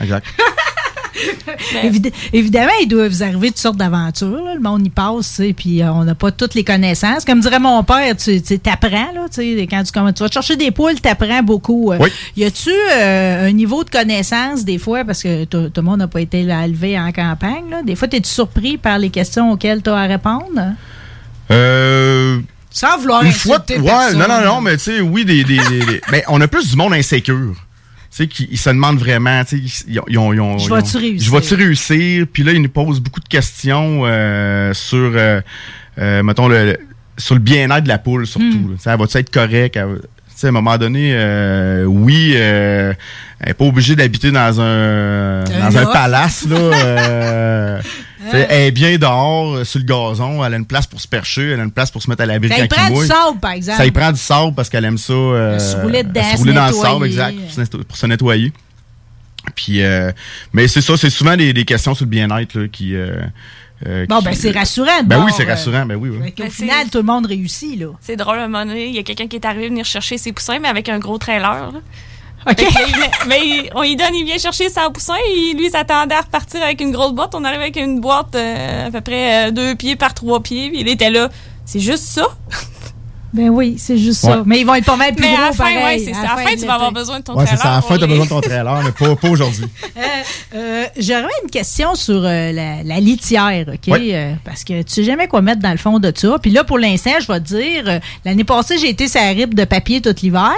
Évid- 1.82 2.12
évidemment, 2.32 2.72
il 2.82 2.88
doit 2.88 3.08
vous 3.08 3.22
arriver 3.22 3.48
toutes 3.48 3.58
sortes 3.58 3.76
d'aventures. 3.76 4.42
Le 4.54 4.60
monde 4.60 4.86
y 4.86 4.90
passe, 4.90 5.26
sais, 5.26 5.52
puis 5.52 5.82
euh, 5.82 5.92
on 5.92 6.04
n'a 6.04 6.14
pas 6.14 6.30
toutes 6.30 6.54
les 6.54 6.64
connaissances. 6.64 7.24
Comme 7.24 7.40
dirait 7.40 7.58
mon 7.58 7.82
père, 7.84 8.16
tu 8.16 8.40
tu 8.42 8.58
apprends. 8.70 9.12
Là, 9.14 9.26
quand 9.36 9.82
tu, 9.84 9.92
commences- 9.92 10.14
tu 10.14 10.22
vas 10.22 10.28
te 10.28 10.34
chercher 10.34 10.56
des 10.56 10.70
poules, 10.70 11.00
tu 11.00 11.08
apprends 11.08 11.42
beaucoup. 11.42 11.92
Euh, 11.92 11.98
Oui. 12.00 12.08
Y 12.36 12.44
a-tu 12.44 12.70
euh, 12.70 13.48
un 13.48 13.52
niveau 13.52 13.84
de 13.84 13.90
connaissance 13.90 14.64
des 14.64 14.78
fois, 14.78 15.04
parce 15.04 15.22
que 15.22 15.44
tout 15.44 15.70
le 15.74 15.82
monde 15.82 15.98
n'a 15.98 16.08
pas 16.08 16.20
été 16.20 16.40
élevé 16.40 16.98
en 16.98 17.12
campagne, 17.12 17.64
là, 17.70 17.82
des 17.82 17.94
fois, 17.96 18.08
es-tu 18.10 18.28
surpris 18.28 18.78
par 18.78 18.98
les 18.98 19.10
questions 19.10 19.52
auxquelles 19.52 19.82
tu 19.82 19.90
as 19.90 19.96
à 19.96 20.06
répondre? 20.06 20.72
Euh, 21.50 22.38
Sans 22.70 22.98
vouloir 22.98 23.22
une 23.22 23.32
fois, 23.32 23.58
ouais, 23.68 23.76
personne. 23.78 24.18
non, 24.18 24.28
non, 24.28 24.40
non, 24.44 24.60
mais 24.60 24.76
tu 24.76 24.84
sais, 24.84 25.00
oui, 25.00 25.24
des, 25.24 25.44
des, 25.44 25.58
des- 25.58 25.84
des- 25.84 26.00
ben, 26.10 26.22
on 26.28 26.40
a 26.40 26.48
plus 26.48 26.70
du 26.70 26.76
monde 26.76 26.94
insécure. 26.94 27.54
Tu 28.14 28.16
sais, 28.24 28.26
qui 28.26 28.46
ils 28.50 28.58
se 28.58 28.68
demandent 28.68 28.98
vraiment, 28.98 29.42
tu 29.44 29.56
sais, 29.66 29.82
ils, 29.88 30.00
ils 30.08 30.18
ont, 30.18 30.32
ils 30.34 30.40
ont- 30.40 30.58
Je 30.58 30.72
vais-tu 30.74 30.98
réussir? 30.98 31.26
Je 31.26 31.30
vais-tu 31.34 31.54
réussir? 31.54 32.26
Puis 32.30 32.42
là, 32.42 32.52
ils 32.52 32.60
nous 32.60 32.68
posent 32.68 33.00
beaucoup 33.00 33.20
de 33.20 33.28
questions 33.28 34.02
euh, 34.04 34.74
sur, 34.74 35.12
euh, 35.14 35.40
euh, 35.98 36.22
mettons, 36.22 36.46
le, 36.46 36.76
sur 37.16 37.34
le 37.34 37.40
bien-être 37.40 37.84
de 37.84 37.88
la 37.88 37.96
poule, 37.98 38.26
surtout. 38.26 38.76
Sais, 38.78 38.90
Elle 38.90 38.98
va-tu 38.98 39.16
être 39.16 39.30
correcte? 39.30 39.76
Elle 39.76 39.84
va- 39.86 39.94
tu 39.96 39.98
sais, 40.36 40.46
à 40.46 40.50
un 40.50 40.52
moment 40.52 40.76
donné, 40.76 41.12
euh, 41.14 41.84
oui, 41.84 42.32
euh, 42.34 42.92
elle 43.40 43.48
n'est 43.48 43.54
pas 43.54 43.64
obligée 43.64 43.96
d'habiter 43.96 44.30
dans 44.30 44.60
un, 44.60 45.44
dans 45.44 45.78
un 45.78 45.86
palace, 45.92 46.46
là. 46.48 46.56
euh, 46.74 47.80
elle 48.32 48.62
est 48.62 48.70
bien 48.70 48.96
dehors, 48.98 49.54
euh, 49.56 49.64
sur 49.64 49.78
le 49.80 49.84
gazon. 49.84 50.44
Elle 50.44 50.54
a 50.54 50.56
une 50.56 50.66
place 50.66 50.86
pour 50.86 51.00
se 51.00 51.08
percher. 51.08 51.50
Elle 51.50 51.60
a 51.60 51.64
une 51.64 51.70
place 51.72 51.90
pour 51.90 52.02
se 52.02 52.08
mettre 52.10 52.22
à 52.22 52.26
l'abri 52.26 52.48
Ça 52.48 52.56
quand 52.56 52.62
y 52.62 52.64
il 52.64 52.68
prend 52.68 52.88
du 53.00 53.06
sable, 53.06 53.40
par 53.40 53.50
exemple. 53.52 53.78
Ça 53.78 53.86
y 53.86 53.90
prend 53.90 54.12
du 54.12 54.18
sable 54.20 54.54
parce 54.54 54.68
qu'elle 54.68 54.84
aime 54.84 54.98
ça. 54.98 55.12
euh, 55.12 55.58
Se 55.58 55.76
rouler 55.76 56.02
dedans, 56.02 56.22
se 56.32 56.36
rouler 56.36 56.52
se 56.52 56.56
dans 56.56 56.66
le 56.66 56.72
sable, 56.72 57.06
exact, 57.06 57.36
pour 57.40 57.50
se, 57.52 57.60
netto- 57.60 57.84
pour 57.84 57.96
se 57.96 58.06
nettoyer. 58.06 58.52
Puis, 59.56 59.82
euh, 59.82 60.12
mais 60.52 60.68
c'est 60.68 60.80
ça, 60.80 60.96
c'est 60.96 61.10
souvent 61.10 61.36
des, 61.36 61.52
des 61.52 61.64
questions 61.64 61.94
sur 61.94 62.04
le 62.04 62.10
bien-être 62.10 62.54
là, 62.58 62.68
qui. 62.68 62.94
euh, 62.94 63.22
euh, 63.86 64.06
Bon, 64.08 64.18
qui- 64.20 64.24
ben, 64.26 64.34
c'est 64.34 64.52
rassurant. 64.52 65.02
de 65.02 65.08
Ben 65.08 65.18
oui, 65.18 65.26
bord, 65.26 65.36
c'est 65.36 65.44
euh, 65.44 65.48
rassurant. 65.50 65.84
Ben 65.84 65.96
oui, 65.96 66.10
Ben, 66.38 66.48
final, 66.50 66.88
tout 66.90 66.98
le 66.98 67.04
monde 67.04 67.26
réussit, 67.26 67.78
là. 67.80 67.88
C'est 68.00 68.14
drôle, 68.16 68.38
à 68.38 68.44
un 68.44 68.48
moment 68.48 68.64
donné, 68.64 68.86
il 68.86 68.94
y 68.94 68.98
a 68.98 69.02
quelqu'un 69.02 69.26
qui 69.26 69.34
est 69.36 69.44
arrivé 69.44 69.68
venir 69.68 69.84
chercher 69.84 70.16
ses 70.18 70.32
poussins, 70.32 70.60
mais 70.60 70.68
avec 70.68 70.88
un 70.88 71.00
gros 71.00 71.18
trailer. 71.18 71.72
là. 71.72 71.80
OK. 72.48 72.64
Mais 73.26 73.70
on 73.74 73.82
lui 73.82 73.96
donne, 73.96 74.14
il 74.14 74.24
vient 74.24 74.38
chercher 74.38 74.68
sa 74.68 74.90
poussin, 74.90 75.14
et 75.34 75.54
lui 75.54 75.70
s'attendait 75.70 76.14
à 76.14 76.22
repartir 76.22 76.62
avec 76.62 76.80
une 76.80 76.90
grosse 76.90 77.12
boîte. 77.12 77.34
On 77.34 77.44
arrive 77.44 77.60
avec 77.60 77.76
une 77.76 78.00
boîte 78.00 78.34
euh, 78.34 78.88
à 78.88 78.90
peu 78.90 79.00
près 79.00 79.48
euh, 79.48 79.50
deux 79.50 79.74
pieds 79.74 79.96
par 79.96 80.14
trois 80.14 80.42
pieds, 80.42 80.70
puis 80.70 80.80
il 80.80 80.88
était 80.88 81.10
là. 81.10 81.28
C'est 81.64 81.80
juste 81.80 82.04
ça? 82.04 82.26
Ben 83.32 83.48
oui, 83.48 83.76
c'est 83.78 83.96
juste 83.96 84.20
ça. 84.20 84.42
Mais 84.44 84.60
ils 84.60 84.64
vont 84.66 84.74
être 84.74 84.84
pas 84.84 84.96
mal 84.96 85.14
plus 85.14 85.22
Mais 85.24 85.32
à 85.32 85.36
gros, 85.36 85.44
la 85.46 85.52
fin, 85.52 85.64
pareil, 85.64 85.98
ouais, 85.98 86.04
c'est 86.04 86.10
à 86.10 86.14
ça. 86.14 86.22
la 86.22 86.32
À 86.32 86.36
la 86.36 86.42
fin, 86.42 86.54
de 86.54 86.60
tu 86.60 86.66
vas 86.66 86.74
avoir 86.74 86.92
besoin 86.92 87.18
de 87.20 87.24
ton 87.24 87.32
Ouais, 87.34 87.46
c'est 87.46 87.56
trailer. 87.56 87.62
ça. 87.62 87.72
À 87.72 87.76
la 87.76 87.82
fin, 87.82 87.94
t'as 87.96 88.00
les- 88.02 88.06
besoin 88.08 88.24
de 88.24 88.28
ton 88.30 88.40
trailer, 88.42 88.82
mais 88.84 88.92
pas, 88.92 89.16
pas 89.16 89.28
aujourd'hui. 89.28 89.64
Euh, 89.96 90.00
euh, 90.54 90.84
J'aurais 90.98 91.28
une 91.44 91.50
question 91.50 91.94
sur 91.94 92.22
euh, 92.24 92.52
la, 92.52 92.82
la 92.82 93.00
litière, 93.00 93.66
OK? 93.68 93.80
Oui. 93.88 94.10
Euh, 94.12 94.32
parce 94.44 94.64
que 94.64 94.82
tu 94.82 94.92
sais 94.92 95.04
jamais 95.04 95.28
quoi 95.28 95.40
mettre 95.42 95.60
dans 95.62 95.70
le 95.70 95.76
fond 95.76 95.98
de 95.98 96.12
ça. 96.14 96.38
Puis 96.40 96.50
là, 96.50 96.64
pour 96.64 96.78
l'instant, 96.78 97.12
je 97.20 97.26
vais 97.30 97.40
te 97.40 97.46
dire, 97.46 97.84
euh, 97.86 97.98
l'année 98.24 98.44
passée, 98.44 98.78
j'ai 98.78 98.88
été 98.90 99.06
sur 99.08 99.20
la 99.20 99.28
rip 99.28 99.54
de 99.54 99.64
papier 99.64 100.00
tout 100.00 100.14
l'hiver. 100.22 100.52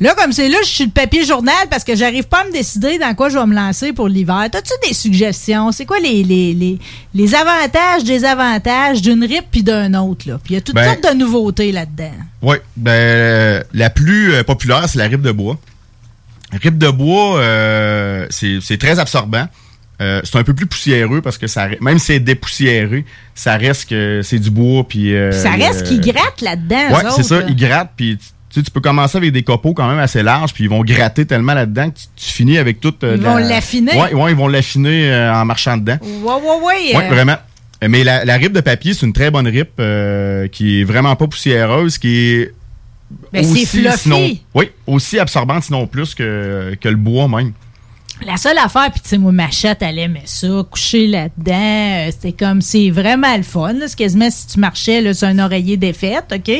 Là, 0.00 0.14
comme 0.14 0.32
c'est 0.32 0.48
là, 0.48 0.58
je 0.62 0.68
suis 0.68 0.84
le 0.84 0.90
papier 0.90 1.24
journal 1.24 1.54
parce 1.70 1.84
que 1.84 1.96
j'arrive 1.96 2.24
pas 2.28 2.40
à 2.42 2.44
me 2.44 2.52
décider 2.52 2.98
dans 2.98 3.14
quoi 3.14 3.28
je 3.28 3.38
vais 3.38 3.46
me 3.46 3.54
lancer 3.54 3.92
pour 3.92 4.08
l'hiver. 4.08 4.46
T'as-tu 4.50 4.72
des 4.86 4.94
suggestions? 4.94 5.72
C'est 5.72 5.86
quoi 5.86 5.98
les, 5.98 6.22
les, 6.22 6.54
les, 6.54 6.78
les 7.14 7.34
avantages, 7.34 8.04
désavantages 8.04 9.02
d'une 9.02 9.24
rip 9.24 9.44
puis 9.50 9.62
d'un 9.62 9.94
autre, 9.94 10.28
là? 10.28 10.38
Puis 10.42 10.52
il 10.52 10.54
y 10.54 10.58
a 10.58 10.60
toutes 10.60 10.74
Ben- 10.76 10.84
sortes 10.84 11.12
de 11.12 11.18
nouveautés 11.18 11.72
là-dedans. 11.72 12.12
Oui, 12.42 12.56
ben 12.76 12.90
euh, 12.92 13.62
la 13.72 13.90
plus 13.90 14.32
euh, 14.32 14.44
populaire, 14.44 14.88
c'est 14.88 14.98
la 14.98 15.06
rib 15.06 15.22
de 15.22 15.32
bois. 15.32 15.58
Rib 16.62 16.78
de 16.78 16.88
bois, 16.88 17.38
euh, 17.38 18.26
c'est 18.30 18.78
très 18.78 18.98
absorbant. 18.98 19.46
C'est 20.00 20.36
un 20.36 20.44
peu 20.44 20.54
plus 20.54 20.66
poussiéreux 20.66 21.20
parce 21.20 21.36
que 21.36 21.46
ça, 21.46 21.68
même 21.82 21.98
si 21.98 22.06
c'est 22.06 22.20
dépoussiéré, 22.20 23.04
ça 23.34 23.56
reste 23.58 23.90
que 23.90 24.22
c'est 24.24 24.38
du 24.38 24.50
bois. 24.50 24.88
Puis, 24.88 25.12
Ça 25.32 25.50
reste 25.50 25.86
qu'ils 25.86 26.00
grattent 26.00 26.40
là-dedans. 26.40 26.88
Eux 26.90 27.10
c'est 27.16 27.22
ça. 27.22 27.42
Ils 27.46 27.54
grattent, 27.54 27.92
puis 27.96 28.18
tu, 28.50 28.54
tu 28.54 28.60
sais, 28.60 28.64
tu 28.64 28.70
peux 28.70 28.80
commencer 28.80 29.16
avec 29.18 29.32
des 29.32 29.42
copeaux 29.42 29.72
quand 29.74 29.88
même 29.88 29.98
assez 29.98 30.22
larges, 30.22 30.52
puis 30.52 30.64
ils 30.64 30.70
vont 30.70 30.82
gratter 30.82 31.24
tellement 31.26 31.54
là-dedans 31.54 31.90
que 31.90 31.98
tu, 31.98 32.04
tu 32.16 32.32
finis 32.32 32.58
avec 32.58 32.80
tout. 32.80 32.94
euh, 33.02 33.16
Ils 33.16 33.22
vont 33.22 33.36
la- 33.36 33.48
l'affiner. 33.48 33.92
Ouais, 33.96 34.12
ouais, 34.14 34.30
ils 34.32 34.36
vont 34.36 34.48
l'affiner 34.48 35.10
euh, 35.10 35.32
en 35.34 35.44
marchant 35.44 35.76
dedans. 35.76 35.98
Ouais, 36.02 36.32
ouais, 36.34 36.66
ouais. 36.66 36.96
Oui, 36.96 37.04
euh, 37.04 37.08
vraiment. 37.08 37.36
Mais 37.88 38.04
la, 38.04 38.24
la 38.26 38.36
rip 38.36 38.52
de 38.52 38.60
papier, 38.60 38.92
c'est 38.92 39.06
une 39.06 39.12
très 39.14 39.30
bonne 39.30 39.48
rip 39.48 39.70
euh, 39.80 40.48
qui 40.48 40.80
est 40.80 40.84
vraiment 40.84 41.16
pas 41.16 41.26
poussiéreuse, 41.26 41.96
qui 41.96 42.16
est 42.18 42.54
c'est 43.32 43.40
aussi, 43.40 43.66
fluffy. 43.66 43.98
sinon, 43.98 44.30
oui, 44.54 44.70
aussi 44.86 45.18
absorbante, 45.18 45.62
sinon 45.64 45.86
plus 45.86 46.14
que, 46.14 46.76
que 46.80 46.88
le 46.88 46.96
bois 46.96 47.26
même. 47.28 47.52
La 48.26 48.36
seule 48.36 48.58
affaire, 48.58 48.90
puis 48.92 49.00
tu 49.00 49.08
sais, 49.08 49.18
moi, 49.18 49.32
ma 49.32 49.50
chatte, 49.50 49.78
elle 49.82 49.98
aimait 49.98 50.22
ça, 50.26 50.46
coucher 50.70 51.06
là-dedans. 51.06 51.52
euh, 51.54 52.10
C'était 52.10 52.32
comme, 52.32 52.60
c'est 52.60 52.90
vraiment 52.90 53.34
le 53.36 53.42
fun. 53.42 53.72
là. 53.72 53.86
C'est 53.88 53.96
quasiment 53.96 54.28
si 54.30 54.46
tu 54.46 54.58
marchais 54.60 55.00
là, 55.00 55.14
sur 55.14 55.26
un 55.28 55.38
oreiller 55.38 55.76
défaite, 55.76 56.24
OK? 56.34 56.50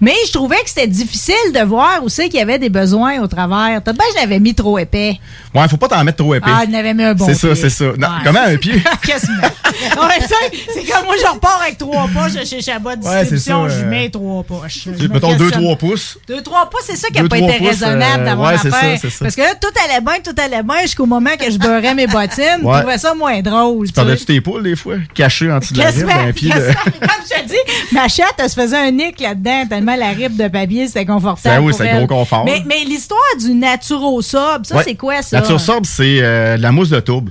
Mais 0.00 0.14
je 0.26 0.32
trouvais 0.32 0.56
que 0.62 0.68
c'était 0.68 0.86
difficile 0.86 1.34
de 1.54 1.60
voir 1.60 2.00
où 2.02 2.08
c'est 2.08 2.28
qu'il 2.28 2.38
y 2.38 2.42
avait 2.42 2.58
des 2.58 2.70
besoins 2.70 3.20
au 3.20 3.26
travers. 3.26 3.82
Peut-être 3.82 4.02
je 4.14 4.20
l'avais 4.20 4.40
mis 4.40 4.54
trop 4.54 4.78
épais. 4.78 5.18
Ouais, 5.54 5.68
faut 5.68 5.76
pas 5.76 5.88
t'en 5.88 6.02
mettre 6.04 6.18
trop 6.18 6.34
épais. 6.34 6.50
Ah, 6.50 6.64
il 6.68 6.74
en 6.74 6.78
avait 6.78 6.94
mis 6.94 7.04
un 7.04 7.14
bon 7.14 7.26
C'est 7.26 7.34
ça, 7.34 7.54
c'est 7.54 7.70
ça. 7.70 7.84
Non, 7.98 8.08
Ouais. 8.08 8.20
Comment 8.24 8.40
un 8.40 8.56
pied? 8.58 8.82
Quasiment. 9.02 9.42
Ouais, 9.42 10.20
c'est 10.28 10.84
comme 10.84 11.04
moi, 11.06 11.14
je 11.20 11.26
repars 11.32 11.60
avec 11.62 11.78
trois 11.78 12.08
poches 12.08 12.44
chez 12.48 12.60
Chabot 12.62 12.90
Ouais, 12.90 12.96
Distribution, 12.96 13.68
je 13.68 13.74
euh, 13.74 13.90
mets 13.90 14.08
trois 14.10 14.42
poches. 14.42 14.84
Je 14.98 15.06
me 15.06 15.14
Mettons 15.14 15.36
questionne. 15.36 15.62
2-3 15.64 15.76
pouces. 15.76 16.18
Deux, 16.28 16.42
trois 16.42 16.68
pas, 16.70 16.78
c'est 16.82 16.96
ça 16.96 17.08
qui 17.08 17.14
n'a 17.14 17.22
Deux, 17.22 17.28
pas 17.28 17.36
trois 17.38 17.48
été 17.50 17.58
pouces, 17.58 17.68
raisonnable 17.68 18.28
euh, 18.28 18.36
mon 18.36 18.46
ouais, 18.46 18.54
affaire. 18.54 18.98
ça. 19.00 19.08
Parce 19.20 19.34
que 19.36 19.40
là, 19.42 19.54
tout 19.60 19.68
allait 19.84 20.00
bien, 20.00 20.14
tout 20.24 20.34
allait 20.40 20.62
bien 20.62 20.86
jusqu'au 20.94 21.06
moment 21.06 21.30
que 21.38 21.50
je 21.50 21.58
beurrais 21.58 21.94
mes 21.94 22.06
bottines. 22.06 22.62
Ouais. 22.62 22.74
Je 22.74 22.78
trouvais 22.80 22.98
ça 22.98 23.14
moins 23.14 23.40
drôle. 23.42 23.86
Tu 23.88 23.92
tu 23.92 24.00
sais. 24.00 24.04
perdais-tu 24.04 24.24
tes 24.26 24.40
poules 24.40 24.62
des 24.62 24.76
fois? 24.76 24.94
Cachées 25.12 25.50
en 25.50 25.58
dessous 25.58 25.74
de 25.74 25.78
la 25.80 25.86
Quasiment, 25.86 26.12
un 26.12 26.32
pied 26.32 26.50
de... 26.50 26.54
Comme 26.54 27.24
je 27.24 27.42
te 27.42 27.48
dis, 27.48 27.74
ma 27.92 28.06
chatte, 28.06 28.34
elle 28.38 28.48
se 28.48 28.54
faisait 28.54 28.76
un 28.76 28.92
nick 28.92 29.20
là-dedans, 29.20 29.66
tellement 29.68 29.96
la 29.96 30.10
rip 30.10 30.36
de 30.36 30.46
papier, 30.46 30.86
c'était 30.86 31.04
confortable. 31.04 31.56
Ben 31.56 31.66
oui, 31.66 31.74
elle. 31.80 31.96
gros 31.98 32.06
confort. 32.06 32.44
Mais, 32.44 32.62
mais 32.66 32.84
l'histoire 32.84 33.18
du 33.40 33.54
naturosob, 33.54 34.64
ça, 34.64 34.76
Ouais. 34.76 34.82
c'est 34.84 34.94
quoi 34.94 35.20
ça? 35.22 35.40
La 35.40 35.46
tursorbe, 35.46 35.84
c'est 35.84 36.18
euh, 36.20 36.56
de 36.56 36.62
la 36.62 36.70
mousse 36.70 36.90
de 36.90 37.00
tourbe. 37.00 37.30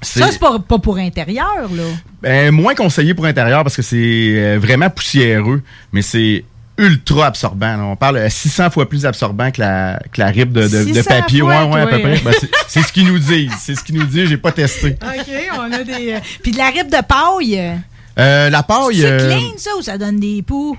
Ça, 0.00 0.30
c'est 0.30 0.38
pas, 0.38 0.58
pas 0.58 0.78
pour 0.78 0.96
intérieur, 0.98 1.68
là. 1.74 1.82
Ben, 2.22 2.50
moins 2.52 2.74
conseillé 2.74 3.12
pour 3.12 3.26
intérieur 3.26 3.64
parce 3.64 3.76
que 3.76 3.82
c'est 3.82 3.96
euh, 3.96 4.58
vraiment 4.60 4.88
poussiéreux, 4.88 5.62
mais 5.92 6.02
c'est 6.02 6.44
ultra 6.78 7.26
absorbant. 7.26 7.76
là. 7.76 7.82
On 7.84 7.96
parle 7.96 8.16
euh, 8.18 8.28
600 8.28 8.70
fois 8.70 8.88
plus 8.88 9.06
absorbant 9.06 9.50
que 9.50 9.60
la, 9.60 9.98
que 10.12 10.20
la 10.20 10.26
rib 10.28 10.52
de, 10.52 10.62
de- 10.62 10.84
de 10.84 10.92
600 10.94 11.02
papier. 11.08 11.40
fois, 11.40 11.64
ouais, 11.66 11.72
ouais, 11.74 11.80
à 11.80 11.86
peu 11.86 12.00
près. 12.00 12.20
Ben, 12.24 12.32
c'est- 12.68 12.82
ce 12.82 12.92
qu'ils 12.92 13.06
nous 13.06 13.18
disent. 13.18 13.52
C'est 13.60 13.74
ce 13.74 13.82
qu'ils 13.82 13.96
nous 13.96 14.04
disent. 14.06 14.28
J'ai 14.28 14.36
pas 14.36 14.52
testé. 14.52 14.96
OK, 15.02 15.32
on 15.58 15.72
a 15.72 15.82
des. 15.84 16.12
euh, 16.14 16.18
Puis 16.42 16.52
de 16.52 16.58
la 16.58 16.66
rip 16.70 16.88
de 16.88 17.02
paille. 17.06 17.80
Euh, 18.18 18.48
la 18.50 18.62
paille. 18.62 18.96
C'est 19.00 19.06
euh, 19.10 19.28
clean, 19.30 19.52
ça, 19.58 19.70
ou 19.78 19.82
ça 19.82 19.98
donne 19.98 20.18
des 20.20 20.42
poux? 20.42 20.76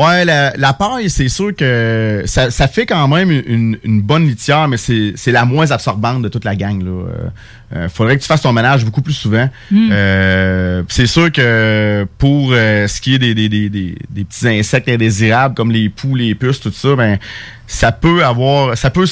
Ouais, 0.00 0.24
la, 0.24 0.54
la 0.56 0.72
paille, 0.72 1.10
c'est 1.10 1.28
sûr 1.28 1.54
que 1.54 2.22
ça, 2.24 2.50
ça 2.50 2.68
fait 2.68 2.86
quand 2.86 3.06
même 3.06 3.30
une, 3.30 3.76
une 3.84 4.00
bonne 4.00 4.26
litière, 4.26 4.66
mais 4.66 4.78
c'est 4.78 5.14
la 5.26 5.44
moins 5.44 5.70
absorbante 5.70 6.22
de 6.22 6.28
toute 6.28 6.46
la 6.46 6.56
gang. 6.56 6.82
Là. 6.82 6.90
Euh, 6.90 7.28
euh, 7.76 7.88
faudrait 7.90 8.16
que 8.16 8.22
tu 8.22 8.26
fasses 8.26 8.40
ton 8.40 8.54
ménage 8.54 8.82
beaucoup 8.82 9.02
plus 9.02 9.12
souvent. 9.12 9.50
Hmm. 9.70 9.88
Euh, 9.92 10.82
c'est 10.88 11.06
sûr 11.06 11.30
que 11.30 12.06
pour 12.16 12.52
euh, 12.52 12.86
ce 12.86 12.98
qui 13.02 13.14
est 13.16 13.18
des, 13.18 13.34
des, 13.34 13.50
des, 13.50 13.68
des, 13.68 13.94
des 14.08 14.24
petits 14.24 14.48
insectes 14.48 14.88
indésirables 14.88 15.54
comme 15.54 15.70
les 15.70 15.90
poux, 15.90 16.14
les 16.14 16.34
puces, 16.34 16.60
tout 16.60 16.72
ça, 16.72 16.96
ben 16.96 17.18
ça 17.66 17.92
peut 17.92 18.24
avoir, 18.24 18.78
ça 18.78 18.88
peut 18.88 19.04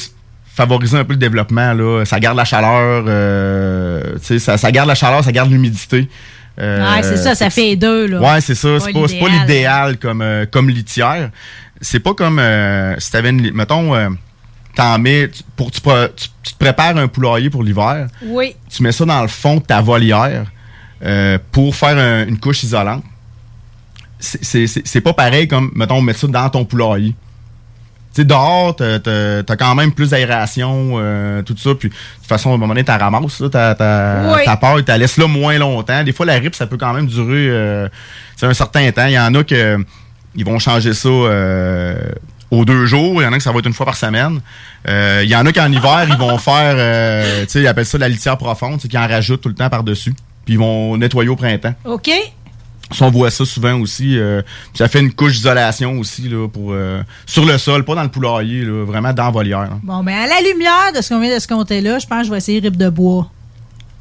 favoriser 0.55 0.97
un 0.97 1.05
peu 1.05 1.13
le 1.13 1.19
développement. 1.19 1.75
Là. 1.75 2.05
Ça 2.07 2.19
garde 2.19 2.39
la 2.39 2.47
chaleur, 2.47 3.05
euh, 3.09 4.17
ça 4.21 4.73
garde 4.73 4.89
la 4.89 4.95
chaleur, 4.95 5.23
ça 5.23 5.33
garde 5.33 5.51
l'humidité. 5.51 6.09
Euh, 6.61 6.95
ouais, 6.97 7.03
c'est 7.03 7.17
ça, 7.17 7.35
ça 7.35 7.51
fait 7.51 7.77
deux, 7.77 8.07
là. 8.09 8.21
Ouais, 8.21 8.41
c'est 8.41 8.55
ça. 8.55 8.81
C'est 8.81 8.93
Pas 8.93 9.01
pas, 9.01 9.29
l'idéal. 9.29 9.97
comme, 9.99 10.23
euh, 10.23 10.45
comme 10.51 10.69
litière. 10.69 11.31
C'est 11.81 12.01
pas 12.01 12.15
comme 12.15 12.39
euh, 12.41 12.97
si 12.99 13.13
t'avais 13.13 13.31
une. 13.31 13.53
Mettons, 13.53 13.95
t'en 14.75 14.99
mets. 14.99 15.29
tu- 15.29 15.43
Pour, 15.55 15.71
tu, 15.71 15.81
tu- 15.81 16.29
tu 16.43 16.53
te 16.55 16.59
prépares 16.59 16.97
un 16.97 17.07
poulailler 17.09 17.49
pour 17.51 17.63
l'hiver. 17.63 18.09
Oui. 18.25 18.57
Tu 18.69 18.83
mets 18.83 18.91
ça 18.93 19.05
dans 19.05 19.23
le 19.23 19.29
fond 19.29 19.57
de 19.57 19.63
ta 19.63 19.81
volière 19.81 20.47
euh, 21.05 21.39
pour 21.53 21.75
faire 21.77 21.97
un- 21.97 22.27
une 22.27 22.39
couche 22.41 22.65
isolante. 22.65 23.05
C'est 24.21 25.01
pas 25.01 25.13
pareil 25.13 25.47
comme, 25.47 25.71
mettons, 25.77 26.01
mettre 26.03 26.19
ça 26.19 26.27
dans 26.27 26.51
ton 26.51 26.65
poulailler. 26.65 27.15
Tu 28.19 28.23
sais, 28.23 28.27
dehors, 28.27 28.75
t'as 28.75 28.99
t'as- 28.99 29.45
t'as 29.45 29.55
quand 29.55 29.77
même 29.77 29.93
plus 29.93 30.11
d'aération, 30.11 30.95
euh, 30.97 31.41
tout 31.43 31.55
ça. 31.57 31.71
Puis, 31.77 31.89
de 31.89 31.95
toute 31.95 32.27
façon, 32.27 32.51
à 32.51 32.55
un 32.55 32.57
moment 32.57 32.75
donné, 32.75 32.83
t'as 32.83 32.99
ramasses, 32.99 33.39
là, 33.39 33.49
ta, 33.49 33.75
ta, 33.77 34.35
Oui. 34.35 34.45
ta 34.45 34.59
t'as 34.85 34.99
laisses 34.99 35.19
là 35.19 35.29
moins 35.29 35.57
longtemps. 35.57 36.03
Des 36.03 36.13
fois, 36.13 36.27
la 36.27 36.35
rip, 36.35 36.57
ça 36.57 36.67
peut 36.67 36.77
quand 36.77 36.93
même 36.93 37.07
durer 37.07 37.47
euh, 37.49 37.89
un 38.43 38.55
certain 38.55 38.91
temps. 38.91 39.07
Il 39.07 39.13
y 39.13 39.19
en 39.21 39.33
a 39.37 39.45
que 39.45 39.79
ils 40.35 40.45
vont 40.45 40.59
changer 40.59 40.95
ça 40.95 41.09
euh, 41.09 41.97
aux 42.51 42.65
deux 42.65 42.87
jours. 42.87 43.23
Il 43.23 43.25
y 43.25 43.29
en 43.29 43.33
a 43.33 43.37
que 43.37 43.43
ça 43.45 43.53
va 43.53 43.61
être 43.61 43.67
une 43.67 43.73
fois 43.73 43.87
par 43.87 43.97
semaine. 43.97 44.41
Il 44.89 45.29
y 45.29 45.37
en 45.37 45.47
a 45.47 45.53
qu'en 45.53 45.71
hiver, 45.71 46.07
ils 46.09 46.17
vont 46.17 46.39
faire, 46.39 46.75
tu 47.45 47.49
sais, 47.53 47.61
ils 47.61 47.69
appellent 47.69 47.87
ça 47.87 47.99
la 47.99 48.09
litière 48.09 48.37
profonde, 48.37 48.81
c'est 48.83 48.89
qu'ils 48.89 48.99
en 48.99 49.07
rajoutent 49.07 49.43
tout 49.43 49.49
le 49.49 49.55
temps 49.55 49.71
par-dessus. 49.71 50.13
Puis 50.45 50.55
ils 50.55 50.59
vont 50.59 50.97
nettoyer 50.97 51.29
au 51.29 51.37
printemps. 51.37 51.75
OK. 51.85 52.11
Ça, 52.91 53.05
on 53.07 53.11
voit 53.11 53.31
ça 53.31 53.45
souvent 53.45 53.79
aussi. 53.81 54.19
euh, 54.19 54.41
ça 54.75 54.89
fait 54.89 55.01
une 55.01 55.13
couche 55.13 55.35
d'isolation 55.37 55.99
aussi 55.99 56.29
là, 56.29 56.49
pour 56.49 56.73
euh, 56.73 57.03
sur 57.27 57.45
le 57.45 57.59
sol, 57.59 57.85
pas 57.85 57.95
dans 57.95 58.03
le 58.03 58.09
poulailler, 58.09 58.65
là, 58.65 58.85
vraiment 58.85 59.13
dans 59.13 59.25
la 59.25 59.31
volière. 59.31 59.61
là. 59.63 59.79
Bon, 59.83 60.03
mais 60.03 60.15
à 60.15 60.27
la 60.27 60.41
lumière 60.41 60.93
de 60.97 61.03
ce 61.03 61.11
qu'on 61.11 61.21
vient 61.21 61.35
de 61.35 61.41
se 61.41 61.47
compter 61.49 61.81
là, 61.81 61.99
je 61.99 62.07
pense 62.07 62.21
que 62.21 62.27
je 62.27 62.31
vais 62.31 62.39
essayer 62.39 62.61
rip 62.61 62.77
de 62.77 62.89
bois. 62.89 63.29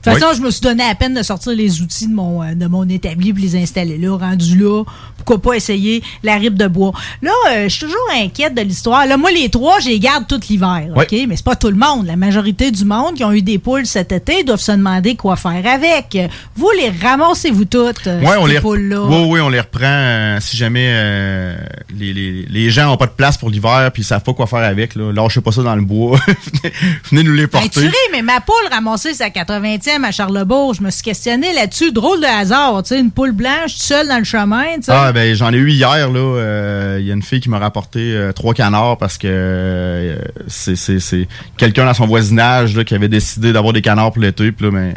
De 0.05 0.11
toute 0.11 0.19
façon, 0.21 0.31
Oui. 0.31 0.37
je 0.37 0.45
me 0.45 0.51
suis 0.51 0.61
donné 0.61 0.83
à 0.83 0.95
peine 0.95 1.13
de 1.15 1.21
sortir 1.23 1.51
les 1.53 1.81
outils 1.81 2.07
de 2.07 2.13
mon, 2.13 2.41
euh, 2.41 2.53
de 2.53 2.67
mon 2.67 2.87
établi 2.87 3.33
pour 3.33 3.41
les 3.43 3.57
installer 3.61 3.97
là, 3.97 4.15
rendu 4.15 4.57
là. 4.57 4.83
Pourquoi 5.27 5.51
pas 5.51 5.57
essayer 5.57 6.01
la 6.23 6.35
rip 6.35 6.53
de 6.53 6.67
bois? 6.67 6.93
Là, 7.21 7.31
euh, 7.51 7.63
je 7.63 7.67
suis 7.67 7.81
toujours 7.85 7.97
inquiète 8.15 8.55
de 8.55 8.61
l'histoire. 8.61 9.05
Là, 9.05 9.17
moi, 9.17 9.29
les 9.29 9.49
trois, 9.49 9.79
je 9.81 9.89
les 9.89 9.99
garde 9.99 10.25
tout 10.25 10.39
l'hiver, 10.49 10.87
Oui. 10.95 11.03
OK? 11.03 11.25
Mais 11.27 11.35
c'est 11.35 11.43
pas 11.43 11.57
tout 11.57 11.67
le 11.67 11.75
monde. 11.75 12.05
La 12.05 12.15
majorité 12.15 12.71
du 12.71 12.85
monde 12.85 13.15
qui 13.15 13.25
ont 13.25 13.33
eu 13.33 13.41
des 13.41 13.57
poules 13.59 13.85
cet 13.85 14.13
été 14.13 14.43
doivent 14.45 14.61
se 14.61 14.71
demander 14.71 15.15
quoi 15.17 15.35
faire 15.35 15.61
avec. 15.67 16.17
Vous, 16.55 16.69
les 16.79 16.89
ramassez-vous 17.05 17.65
toutes, 17.65 18.07
euh, 18.07 18.21
Ouais, 18.21 18.31
ces 18.31 18.37
on 18.37 18.45
les, 18.45 18.61
poules-là? 18.61 19.01
oui, 19.01 19.25
oui, 19.27 19.39
on 19.41 19.49
les 19.49 19.59
reprend 19.59 19.81
euh, 19.83 20.37
si 20.39 20.55
jamais 20.55 20.87
euh, 20.91 21.57
les, 21.93 22.13
les, 22.13 22.45
les 22.47 22.69
gens 22.69 22.85
n'ont 22.85 22.95
pas 22.97 23.07
de 23.07 23.11
place 23.11 23.37
pour 23.37 23.49
l'hiver 23.49 23.89
puis 23.93 24.03
ils 24.03 24.05
savent 24.05 24.23
pas 24.23 24.33
quoi 24.33 24.47
faire 24.47 24.59
avec. 24.63 24.95
Là. 24.95 25.11
Lâchez 25.11 25.41
pas 25.41 25.51
ça 25.51 25.61
dans 25.61 25.75
le 25.75 25.81
bois. 25.81 26.17
venez, 26.27 26.73
venez 27.11 27.23
nous 27.23 27.33
les 27.33 27.47
Ben, 27.47 27.59
porter. 27.59 27.69
tu 27.69 27.79
ris, 27.87 27.93
mais 28.13 28.21
ma 28.21 28.39
poule 28.39 28.55
ramassée 28.71 29.13
sa 29.13 29.27
80e 29.27 30.05
à 30.05 30.11
Charlebourg, 30.11 30.73
je 30.75 30.81
me 30.83 30.89
suis 30.89 31.03
questionné 31.03 31.51
là-dessus. 31.53 31.91
Drôle 31.91 32.21
de 32.21 32.25
hasard, 32.25 32.81
tu 32.83 32.89
sais, 32.95 32.99
une 33.01 33.11
poule 33.11 33.33
blanche 33.33 33.73
seule 33.75 34.07
dans 34.07 34.19
le 34.19 34.23
chemin, 34.23 34.75
tu 34.77 34.83
sais. 34.83 34.91
Ah 34.93 35.11
ben 35.17 35.33
j'en 35.35 35.51
ai 35.51 35.57
eu 35.57 35.71
hier 35.71 36.09
là. 36.11 36.19
euh, 36.19 36.97
Il 36.99 37.07
y 37.07 37.11
a 37.11 37.13
une 37.15 37.23
fille 37.23 37.39
qui 37.39 37.49
m'a 37.49 37.57
rapporté 37.59 37.99
euh, 38.15 38.31
trois 38.33 38.53
canards 38.53 38.97
parce 38.97 39.17
que 39.17 39.27
euh, 39.27 40.17
c'est 40.47 40.75
c'est 40.75 40.99
c'est 40.99 41.27
quelqu'un 41.57 41.85
dans 41.85 41.93
son 41.95 42.05
voisinage 42.05 42.75
là, 42.75 42.83
qui 42.83 42.93
avait 42.93 43.07
décidé 43.09 43.51
d'avoir 43.51 43.73
des 43.73 43.81
canards 43.81 44.11
pour 44.11 44.21
l'été 44.21 44.51
puis 44.51 44.65
là 44.65 44.71
ben 44.71 44.93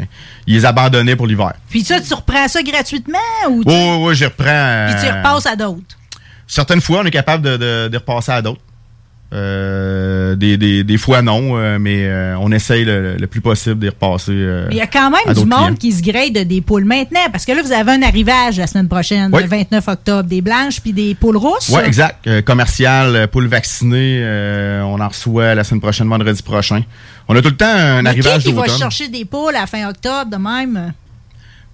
ils 0.47 0.55
les 0.55 0.67
abandonnaient 0.67 1.17
pour 1.17 1.27
l'hiver. 1.27 1.53
Puis 1.71 1.83
ça, 1.85 2.01
tu 2.01 2.13
reprends 2.13 2.49
ça 2.49 2.63
gratuitement 2.63 3.19
ou 3.51 3.65
tu 3.65 3.71
Oui, 3.71 3.75
oui, 3.77 3.97
oui, 4.09 4.15
j'y 4.15 4.25
reprends. 4.27 4.87
puis 4.91 5.01
tu 5.01 5.07
y 5.07 5.11
repasses 5.11 5.47
à 5.47 5.57
d'autres? 5.57 5.97
Certaines 6.47 6.81
fois, 6.81 7.01
on 7.03 7.07
est 7.07 7.11
capable 7.13 7.45
de, 7.45 7.57
de, 7.57 7.89
de 7.89 7.97
repasser 7.97 8.33
à 8.33 8.43
d'autres. 8.43 8.61
Euh, 9.33 10.35
des, 10.35 10.57
des, 10.57 10.83
des 10.83 10.97
fois 10.99 11.23
non, 11.23 11.57
euh, 11.57 11.79
mais 11.79 12.05
euh, 12.07 12.35
on 12.41 12.51
essaye 12.51 12.85
le, 12.85 13.15
le 13.17 13.27
plus 13.29 13.41
possible 13.41 13.79
d'y 13.79 13.89
repasser. 13.89 14.33
euh, 14.33 14.67
il 14.73 14.77
y 14.77 14.81
a 14.81 14.89
quand 14.89 15.09
même 15.11 15.35
du 15.35 15.41
monde 15.45 15.49
clients. 15.51 15.75
qui 15.77 15.93
se 15.93 16.03
grade 16.03 16.33
de 16.33 16.43
des 16.43 16.61
poules 16.61 16.85
maintenant, 16.85 17.21
parce 17.31 17.45
que 17.45 17.53
là, 17.53 17.63
vous 17.63 17.71
avez 17.71 17.93
un 17.93 18.03
arrivage 18.03 18.59
la 18.59 18.67
semaine 18.67 18.89
prochaine, 18.89 19.31
Oui. 19.33 19.43
le 19.43 19.49
29 19.49 19.87
octobre, 19.87 20.29
des 20.29 20.41
blanches 20.41 20.81
puis 20.81 20.93
des 20.93 21.15
poules 21.15 21.37
rousses. 21.37 21.69
Ouais, 21.69 21.87
exact. 21.87 22.27
Euh, 22.27 22.43
commercial, 22.43 23.15
euh, 23.15 23.27
poule 23.29 23.47
vaccinée, 23.47 24.19
euh, 24.23 24.83
on 24.83 24.99
en 25.01 25.07
reçoit 25.09 25.55
la 25.55 25.63
semaine 25.63 25.81
prochaine, 25.81 26.09
vendredi 26.09 26.43
prochain. 26.43 26.83
On 27.29 27.37
a 27.37 27.41
tout 27.41 27.51
le 27.51 27.57
temps 27.57 27.67
un 27.67 28.03
Mais 28.03 28.11
arrivage 28.11 28.43
qui, 28.43 28.49
qui 28.49 28.53
va 28.55 28.67
chercher 28.67 29.07
des 29.07 29.25
poules 29.25 29.55
à 29.55 29.67
fin 29.69 29.89
octobre 29.89 30.29
de 30.29 30.37
même? 30.39 30.93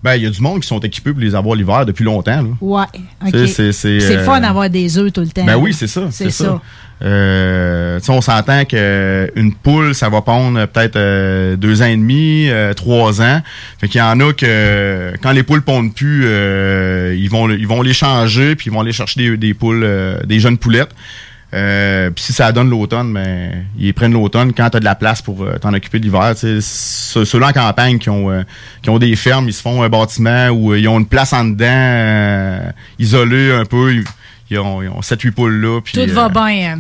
Ben, 0.07 0.15
il 0.15 0.23
y 0.23 0.27
a 0.27 0.31
du 0.31 0.41
monde 0.41 0.61
qui 0.61 0.69
sont 0.69 0.79
équipés 0.79 1.11
pour 1.11 1.21
les 1.21 1.35
avoir 1.35 1.57
l'hiver 1.57 1.85
depuis 1.85 2.05
longtemps. 2.05 2.43
Là. 2.43 2.49
Ouais, 2.61 2.85
OK. 3.27 3.31
C'est- 3.49 3.73
euh, 4.17 4.25
fun 4.25 4.41
d'avoir 4.41 4.71
des 4.71 4.97
œufs 4.99 5.13
tout 5.13 5.21
le 5.23 5.27
temps. 5.27 5.45
Ben 5.45 5.57
oui, 5.57 5.75
c'est 5.75 5.89
ça. 5.89 6.03
C'est 6.13 6.31
ça. 6.31 6.61
Euh, 7.03 7.99
tu 7.99 8.07
sais, 8.07 8.13
on 8.13 8.21
s'entend 8.21 8.65
qu'une 8.65 9.53
poule, 9.63 9.95
ça 9.95 10.09
va 10.09 10.23
pondre 10.23 10.65
peut-être 10.69 10.97
euh, 10.97 11.57
deux 11.57 11.83
ans 11.83 11.87
et 11.87 11.97
demi, 11.97 12.49
euh, 12.49 12.73
trois 12.73 13.21
ans. 13.21 13.43
Fait 13.81 13.89
qu'il 13.89 13.99
y 13.99 14.03
en 14.03 14.19
a 14.21 14.33
que 14.33 15.13
quand 15.23 15.33
les 15.33 15.43
poules 15.43 15.63
pondent 15.63 15.93
plus, 15.95 16.23
euh, 16.25 17.15
ils 17.19 17.29
vont 17.29 17.51
ils 17.51 17.67
vont 17.67 17.83
les 17.83 17.93
changer 17.93 18.55
puis 18.57 18.71
ils 18.71 18.73
vont 18.73 18.81
aller 18.81 18.93
chercher 18.93 19.21
des, 19.31 19.37
des 19.37 19.55
poules, 19.55 19.83
euh, 19.85 20.21
des 20.25 20.39
jeunes 20.41 20.57
poulettes. 20.59 20.95
Euh, 21.55 22.11
puis 22.11 22.25
si 22.25 22.33
ça 22.33 22.51
donne 22.53 22.69
l'automne, 22.71 23.13
ben 23.13 23.65
ils 23.79 23.95
prennent 23.95 24.13
l'automne 24.13 24.53
quand 24.53 24.69
tu 24.69 24.77
as 24.77 24.81
de 24.81 24.85
la 24.85 24.97
place 24.97 25.23
pour 25.23 25.43
euh, 25.45 25.57
t'en 25.59 25.73
occuper 25.73 25.99
l'hiver. 26.01 26.33
Sais, 26.37 26.59
Ceux- 26.61 27.25
Ceux-là 27.25 27.49
en 27.49 27.53
campagne 27.53 27.99
qui 27.99 28.11
ont 28.11 28.31
euh, 28.31 28.43
qui 28.83 28.91
ont 28.91 28.99
des 28.99 29.15
fermes, 29.17 29.49
ils 29.49 29.53
se 29.53 29.63
font 29.63 29.83
un 29.83 29.89
bâtiment 29.89 30.49
où 30.49 30.73
euh, 30.73 30.79
ils 30.81 30.89
ont 30.89 30.99
une 30.99 31.07
place 31.07 31.33
en 31.33 31.45
dedans, 31.45 31.65
euh, 31.69 32.71
isolée 32.99 33.53
un 33.53 33.65
peu. 33.65 33.95
Ils, 33.95 34.05
ils 34.51 34.59
ont, 34.59 34.79
ont 34.79 35.01
7-8 35.01 35.31
poules 35.33 35.61
là. 35.61 35.81
puis, 35.81 35.95
Tout 35.95 36.15
va 36.15 36.29
bien. 36.29 36.79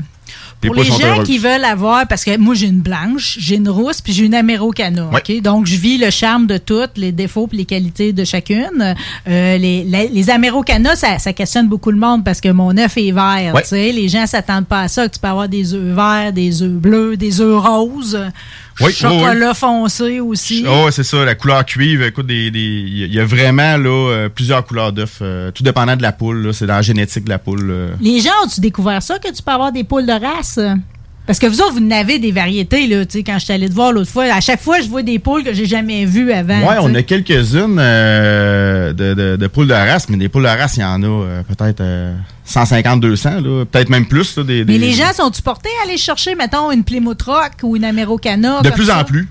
Pour 0.61 0.75
les 0.75 0.85
gens 0.85 1.23
qui 1.25 1.38
veulent 1.38 1.64
avoir, 1.64 2.07
parce 2.07 2.25
que 2.25 2.37
moi 2.38 2.55
j'ai 2.55 2.66
une 2.66 2.81
blanche, 2.81 3.37
j'ai 3.38 3.57
une 3.57 3.69
rousse, 3.69 4.01
puis 4.01 4.12
j'ai 4.12 4.25
une 4.25 4.35
amérocana. 4.35 5.11
ok? 5.12 5.40
Donc 5.42 5.66
je 5.66 5.77
vis 5.77 5.99
le 5.99 6.11
charme 6.11 6.47
de 6.47 6.59
toutes, 6.59 6.97
les 6.97 7.12
défauts 7.12 7.49
et 7.53 7.57
les 7.57 7.64
qualités 7.64 8.12
de 8.12 8.25
chacune. 8.25 8.95
Euh, 9.29 9.59
les, 9.59 9.85
les, 9.85 10.09
les 10.09 10.31
amérocanas, 10.31 10.97
ça, 10.97 11.19
ça 11.19 11.33
questionne 11.33 11.69
beaucoup 11.69 11.90
le 11.90 11.99
monde 11.99 12.25
parce 12.25 12.40
que 12.40 12.49
mon 12.49 12.77
œuf 12.79 12.97
est 12.97 13.12
vert. 13.12 13.55
Sais? 13.64 13.92
Les 13.92 14.09
gens 14.09 14.27
s'attendent 14.27 14.66
pas 14.66 14.83
à 14.83 14.88
ça, 14.88 15.09
que 15.09 15.14
tu 15.14 15.21
peux 15.21 15.29
avoir 15.29 15.49
des 15.49 15.75
œufs 15.75 15.95
verts, 15.95 16.33
des 16.33 16.62
œufs 16.62 16.71
bleus, 16.71 17.16
des 17.16 17.40
œufs 17.40 17.62
roses, 17.62 18.19
Oui, 18.81 18.93
chocolat 18.93 19.55
foncé 19.55 20.21
aussi. 20.21 20.65
Oh, 20.69 20.89
c'est 20.91 21.03
ça, 21.03 21.25
la 21.25 21.35
couleur 21.35 21.65
cuivre. 21.65 22.05
Écoute, 22.05 22.27
des, 22.27 22.51
des- 22.51 22.59
il 22.61 22.99
y 22.99 23.19
a- 23.19 23.23
il 23.23 23.27
vraiment 23.27 23.77
là 23.79 24.11
euh, 24.11 24.29
plusieurs 24.29 24.65
couleurs 24.65 24.93
d'œufs, 24.93 25.19
euh, 25.23 25.51
tout 25.51 25.62
dépendant 25.62 25.97
de 25.97 26.03
la 26.03 26.12
poule. 26.12 26.53
C'est 26.53 26.67
dans 26.67 26.75
la 26.75 26.83
génétique 26.83 27.25
de 27.25 27.31
la 27.31 27.39
poule. 27.39 27.71
euh. 27.71 27.89
Les 28.01 28.21
gens 28.21 28.31
ont-tu 28.45 28.61
découvert 28.61 29.03
ça, 29.03 29.19
que 29.19 29.33
tu 29.33 29.43
peux 29.43 29.53
avoir 29.53 29.73
des 29.73 29.85
poules 29.85 30.07
de 30.07 30.12
race? 30.12 30.59
Parce 31.27 31.39
que 31.41 31.47
vous 31.47 31.61
autres, 31.61 31.73
vous 31.75 31.81
n'avez 31.81 32.19
des 32.19 32.31
variétés, 32.31 32.87
là, 32.87 33.05
tu 33.05 33.19
sais, 33.19 33.25
quand 33.25 33.39
je 33.39 33.45
suis 33.45 33.53
allée 33.53 33.69
te 33.69 33.75
voir 33.75 33.91
l'autre 33.93 34.11
fois. 34.11 34.25
À 34.33 34.41
chaque 34.41 34.61
fois, 34.61 34.81
je 34.81 34.89
vois 34.89 35.03
des 35.03 35.19
poules 35.19 35.43
que 35.43 35.53
j'ai 35.53 35.67
jamais 35.67 36.05
vues 36.05 36.31
avant. 36.33 36.61
Ouais, 36.61 36.77
tu 36.77 36.83
on 36.83 36.95
a 36.95 37.03
quelques-unes 37.03 37.79
euh, 37.81 38.93
de, 38.93 39.15
de- 39.15 39.37
de 39.37 39.47
poules 39.49 39.67
de 39.67 39.73
race, 39.75 40.09
mais 40.09 40.17
des 40.17 40.29
poules 40.29 40.45
de 40.45 40.49
race, 40.49 40.77
il 40.77 40.81
y 40.81 40.85
en 40.85 41.03
a 41.03 41.07
euh, 41.07 41.43
peut-être 41.43 41.81
euh, 41.81 42.15
150, 42.45 43.01
200, 43.01 43.31
là, 43.41 43.65
peut-être 43.65 43.89
même 43.89 44.07
plus. 44.07 44.37
Là, 44.37 44.45
des, 44.45 44.59
Mais 44.59 44.65
des- 44.65 44.79
les 44.79 44.93
gens 44.93 45.12
sont-tu 45.12 45.43
portés 45.43 45.69
à 45.83 45.89
aller 45.89 45.97
chercher, 45.99 46.35
mettons, 46.37 46.71
une 46.71 46.85
Plymouth 46.85 47.23
Rock 47.23 47.53
ou 47.65 47.75
une 47.77 47.85
Amerocana? 47.85 48.61
De 48.62 48.71
plus 48.71 48.87
ça? 48.87 49.01
en 49.01 49.05
plus. 49.05 49.29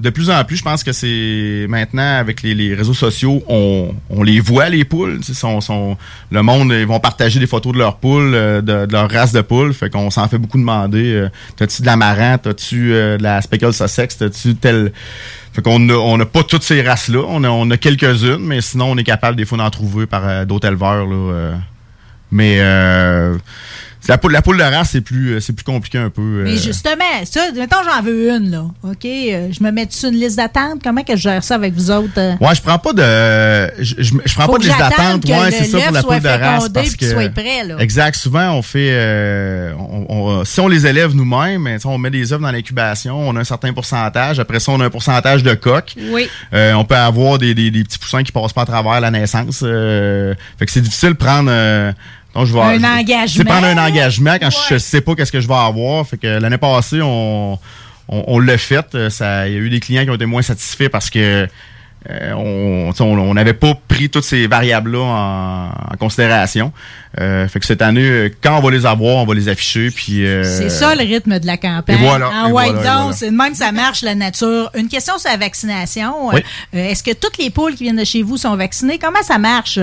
De 0.00 0.10
plus 0.10 0.30
en 0.30 0.44
plus, 0.44 0.56
je 0.58 0.62
pense 0.62 0.84
que 0.84 0.92
c'est 0.92 1.66
maintenant 1.68 2.18
avec 2.18 2.42
les, 2.42 2.54
les 2.54 2.72
réseaux 2.72 2.94
sociaux, 2.94 3.42
on, 3.48 3.92
on 4.10 4.22
les 4.22 4.38
voit 4.38 4.68
les 4.68 4.84
poules. 4.84 5.18
le 6.30 6.42
monde, 6.42 6.72
ils 6.72 6.86
vont 6.86 7.00
partager 7.00 7.40
des 7.40 7.48
photos 7.48 7.72
de 7.72 7.78
leurs 7.78 7.96
poules, 7.96 8.32
euh, 8.32 8.60
de, 8.60 8.86
de 8.86 8.92
leur 8.92 9.10
race 9.10 9.32
de 9.32 9.40
poules. 9.40 9.74
Fait 9.74 9.90
qu'on 9.90 10.10
s'en 10.10 10.28
fait 10.28 10.38
beaucoup 10.38 10.58
demander. 10.58 11.12
euh, 11.14 11.28
T'as-tu 11.56 11.82
de 11.82 11.86
la 11.86 11.96
marin, 11.96 12.38
t'as-tu 12.38 12.94
euh, 12.94 13.18
de 13.18 13.24
la 13.24 13.42
speckled 13.42 13.72
sussex, 13.72 14.16
t'as-tu 14.18 14.54
tel? 14.54 14.92
Fait 15.52 15.62
qu'on 15.62 15.90
on 15.90 16.20
a 16.20 16.26
pas 16.26 16.44
toutes 16.44 16.62
ces 16.62 16.80
races-là. 16.80 17.24
On 17.26 17.42
a, 17.42 17.48
on 17.48 17.68
a 17.72 17.76
quelques-unes, 17.76 18.38
mais 18.38 18.60
sinon 18.60 18.92
on 18.92 18.96
est 18.98 19.02
capable 19.04 19.36
des 19.36 19.44
fois 19.46 19.58
d'en 19.58 19.70
trouver 19.70 20.06
par 20.06 20.22
euh, 20.28 20.44
d'autres 20.44 20.68
éleveurs. 20.68 21.06
Là, 21.06 21.14
euh. 21.32 21.54
mais 22.30 22.60
la 24.08 24.18
poule, 24.18 24.32
la 24.32 24.42
poule 24.42 24.58
de 24.58 24.62
race, 24.62 24.90
c'est 24.92 25.00
plus, 25.00 25.34
euh, 25.34 25.40
c'est 25.40 25.52
plus 25.52 25.64
compliqué 25.64 25.98
un 25.98 26.10
peu. 26.10 26.22
Mais 26.44 26.52
euh. 26.54 26.56
justement, 26.56 27.04
ça, 27.24 27.40
mettons, 27.54 27.76
j'en 27.84 28.02
veux 28.02 28.30
une, 28.30 28.50
là. 28.50 28.64
OK? 28.82 29.04
euh, 29.04 29.48
je 29.50 29.62
me 29.62 29.70
mets 29.70 29.86
sur 29.90 30.08
une 30.08 30.16
liste 30.16 30.36
d'attente? 30.36 30.80
Comment 30.82 31.02
que 31.02 31.16
je 31.16 31.22
gère 31.22 31.44
ça 31.44 31.54
avec 31.56 31.74
vous 31.74 31.90
autres? 31.90 32.12
euh? 32.18 32.34
Ouais, 32.40 32.54
je 32.54 32.62
prends 32.62 32.78
pas 32.78 32.92
de 32.92 33.82
je, 33.82 33.94
je, 33.98 34.14
je 34.24 34.34
prends 34.34 34.46
Faut 34.46 34.52
pas 34.52 34.58
de 34.58 34.64
liste 34.64 34.78
d'attente. 34.78 35.24
Ouais, 35.28 35.50
c'est 35.50 35.64
ça 35.64 35.78
pour 35.80 35.92
la 35.92 36.02
poule 36.02 36.20
de 36.20 36.28
race 36.28 36.68
parce 36.70 36.96
que 36.96 37.10
soit 37.10 37.28
prêt, 37.30 37.64
là. 37.64 37.76
Exact, 37.78 38.16
souvent 38.16 38.52
on 38.52 38.62
fait 38.62 38.90
euh, 38.92 39.72
on, 39.78 40.06
on- 40.08 40.44
si 40.44 40.60
on 40.60 40.68
les 40.68 40.86
élève 40.86 41.14
nous-mêmes, 41.14 41.68
on 41.84 41.98
met 41.98 42.10
des 42.10 42.32
œufs 42.32 42.40
dans 42.40 42.50
l'incubation, 42.50 43.18
on 43.28 43.36
a 43.36 43.40
un 43.40 43.44
certain 43.44 43.72
pourcentage, 43.72 44.38
après 44.40 44.60
ça 44.60 44.72
on 44.72 44.80
a 44.80 44.86
un 44.86 44.90
pourcentage 44.90 45.42
de 45.42 45.54
coques. 45.54 45.94
Oui. 46.12 46.28
Euh, 46.54 46.72
on 46.74 46.84
peut 46.84 46.96
avoir 46.96 47.38
des, 47.38 47.54
des, 47.54 47.70
des 47.70 47.84
petits 47.84 47.98
poussins 47.98 48.22
qui 48.22 48.32
passent 48.32 48.52
pas 48.52 48.62
à 48.62 48.66
travers 48.66 49.00
la 49.00 49.10
naissance. 49.10 49.60
euh, 49.62 50.34
fait 50.58 50.66
que 50.66 50.72
c'est 50.72 50.80
difficile 50.80 51.10
de 51.10 51.14
prendre 51.14 51.50
euh, 51.52 51.92
donc 52.34 52.46
je 52.46 52.52
vais, 52.52 52.60
Un 52.60 52.78
je- 52.78 52.84
engagement. 53.00 53.26
C'est 53.28 53.44
prendre 53.44 53.66
un 53.66 53.78
engagement 53.78 54.36
quand 54.40 54.50
je 54.68 54.78
sais 54.78 55.00
pas 55.00 55.14
qu'est-ce 55.14 55.32
que 55.32 55.40
je 55.40 55.48
vais 55.48 55.54
avoir. 55.54 56.06
Fait 56.06 56.18
que 56.18 56.26
l'année 56.26 56.58
passée, 56.58 57.00
on, 57.02 57.58
on, 58.08 58.24
on 58.26 58.38
l'a 58.38 58.58
fait. 58.58 58.94
Euh, 58.94 59.08
il 59.46 59.52
y 59.52 59.56
a 59.56 59.58
eu 59.58 59.70
des 59.70 59.80
clients 59.80 60.04
qui 60.04 60.10
ont 60.10 60.14
été 60.14 60.26
moins 60.26 60.42
satisfaits 60.42 60.88
parce 60.90 61.10
que 61.10 61.48
euh, 62.08 62.32
on 63.00 63.34
n'avait 63.34 63.54
pas 63.54 63.74
pris 63.88 64.08
toutes 64.08 64.22
ces 64.24 64.46
variables-là 64.46 65.00
en, 65.00 65.68
en 65.92 65.96
considération. 65.98 66.72
Euh, 67.20 67.48
fait 67.48 67.58
que 67.58 67.66
cette 67.66 67.82
année, 67.82 68.32
quand 68.40 68.56
on 68.56 68.60
va 68.62 68.70
les 68.70 68.86
avoir, 68.86 69.16
on 69.16 69.26
va 69.26 69.34
les 69.34 69.48
afficher. 69.48 69.90
Puis 69.90 70.24
euh, 70.24 70.44
C'est 70.44 70.70
ça 70.70 70.94
le 70.94 71.02
rythme 71.02 71.38
de 71.40 71.46
la 71.46 71.56
campagne. 71.56 71.96
et 71.96 71.98
voilà, 71.98 72.30
En 72.44 72.48
et 72.48 72.52
white 72.52 72.72
voilà, 72.74 73.10
down, 73.20 73.34
même 73.34 73.54
ça 73.54 73.72
marche 73.72 74.02
la 74.02 74.14
nature. 74.14 74.70
Une 74.76 74.88
question 74.88 75.18
sur 75.18 75.28
la 75.30 75.36
vaccination. 75.38 76.28
Oui. 76.28 76.40
Est-ce 76.72 77.02
que 77.02 77.12
toutes 77.14 77.36
les 77.38 77.50
poules 77.50 77.74
qui 77.74 77.82
viennent 77.82 77.96
de 77.96 78.04
chez 78.04 78.22
vous 78.22 78.36
sont 78.36 78.54
vaccinées? 78.56 78.98
Comment 78.98 79.22
ça 79.22 79.38
marche? 79.38 79.78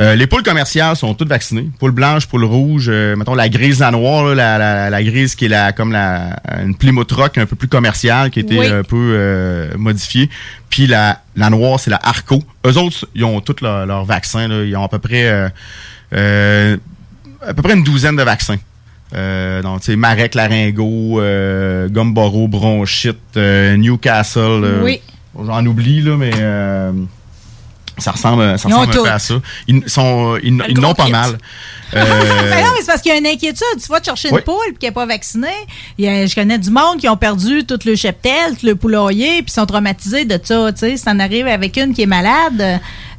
Euh, 0.00 0.14
les 0.14 0.26
poules 0.26 0.42
commerciales 0.42 0.96
sont 0.96 1.14
toutes 1.14 1.28
vaccinées. 1.28 1.68
Poules 1.78 1.90
blanches, 1.90 2.26
poules 2.26 2.44
rouges, 2.44 2.88
euh, 2.88 3.16
mettons 3.16 3.34
la 3.34 3.48
grise, 3.50 3.80
noire, 3.80 4.24
là, 4.24 4.34
la, 4.34 4.58
la, 4.58 4.90
la 4.90 5.02
grise 5.04 5.34
qui 5.34 5.44
est 5.44 5.48
la, 5.48 5.72
comme 5.72 5.92
la, 5.92 6.40
une 6.64 6.74
Plymouth 6.74 7.12
Rock 7.12 7.36
un 7.38 7.46
peu 7.46 7.54
plus 7.56 7.68
commerciale, 7.68 8.30
qui 8.30 8.38
a 8.38 8.42
été 8.42 8.58
Oui. 8.58 8.66
un 8.66 8.82
peu 8.82 9.14
euh, 9.16 9.68
modifiée. 9.76 10.30
Puis 10.70 10.86
la, 10.86 11.20
la 11.36 11.50
noire, 11.50 11.78
c'est 11.78 11.90
la 11.90 12.00
Arco. 12.02 12.42
Eux 12.66 12.78
autres, 12.78 13.06
ils 13.14 13.24
ont 13.24 13.40
tous 13.40 13.60
leurs 13.60 14.04
vaccins. 14.04 14.48
Là. 14.48 14.64
Ils 14.64 14.74
ont 14.76 14.84
à 14.84 14.88
peu 14.88 14.98
près 14.98 15.28
à 17.42 17.54
peu 17.54 17.62
près 17.62 17.74
une 17.74 17.84
douzaine 17.84 18.16
de 18.16 18.22
vaccins. 18.22 18.58
Euh, 19.14 19.60
donc, 19.62 19.80
tu 19.80 19.86
sais, 19.86 19.96
Marek, 19.96 20.34
Laryngo, 20.34 21.20
euh, 21.20 21.88
Gumboro, 21.88 22.48
Bronchite, 22.48 23.18
euh, 23.36 23.76
Newcastle. 23.76 24.80
Oui. 24.82 25.00
J'en 25.34 25.64
oublie, 25.66 26.02
là, 26.02 26.16
mais 26.16 26.30
ça 28.00 28.12
ressemble, 28.12 28.58
ça 28.58 28.68
ressemble 28.68 28.88
un 28.88 28.92
peu 28.92 29.08
à 29.08 29.18
ça. 29.18 29.34
Ils 29.68 29.82
sont, 29.88 30.36
ils, 30.42 30.54
n'ont 30.56 30.94
pas 30.94 31.06
kit. 31.06 31.12
mal. 31.12 31.38
Ben 31.92 32.02
Euh, 32.02 32.60
non, 32.62 32.68
mais 32.72 32.80
c'est 32.80 32.86
parce 32.86 33.02
qu'il 33.02 33.10
y 33.10 33.14
a 33.16 33.18
une 33.18 33.26
inquiétude. 33.26 33.64
Tu 33.82 33.88
vas 33.90 33.98
te 33.98 34.04
chercher 34.06 34.28
une 34.28 34.36
Oui. 34.36 34.42
poule 34.44 34.76
qui 34.78 34.86
n'est 34.86 34.92
pas 34.92 35.06
vaccinée. 35.06 35.48
Il 35.98 36.04
y 36.04 36.08
a- 36.08 36.24
je 36.24 36.32
connais 36.36 36.56
du 36.56 36.70
monde 36.70 36.98
qui 37.00 37.08
ont 37.08 37.16
perdu 37.16 37.64
tout 37.66 37.80
le 37.84 37.96
cheptel, 37.96 38.56
tout 38.60 38.66
le 38.66 38.76
poulailler, 38.76 39.42
puis 39.42 39.50
sont 39.52 39.66
traumatisés 39.66 40.24
de 40.24 40.38
ça. 40.40 40.70
Tu 40.72 40.78
sais, 40.78 40.96
si 40.96 41.04
t'en 41.04 41.18
arrives 41.18 41.48
avec 41.48 41.76
une 41.76 41.92
qui 41.92 42.02
est 42.02 42.06
malade. 42.06 42.60
euh, 42.60 42.76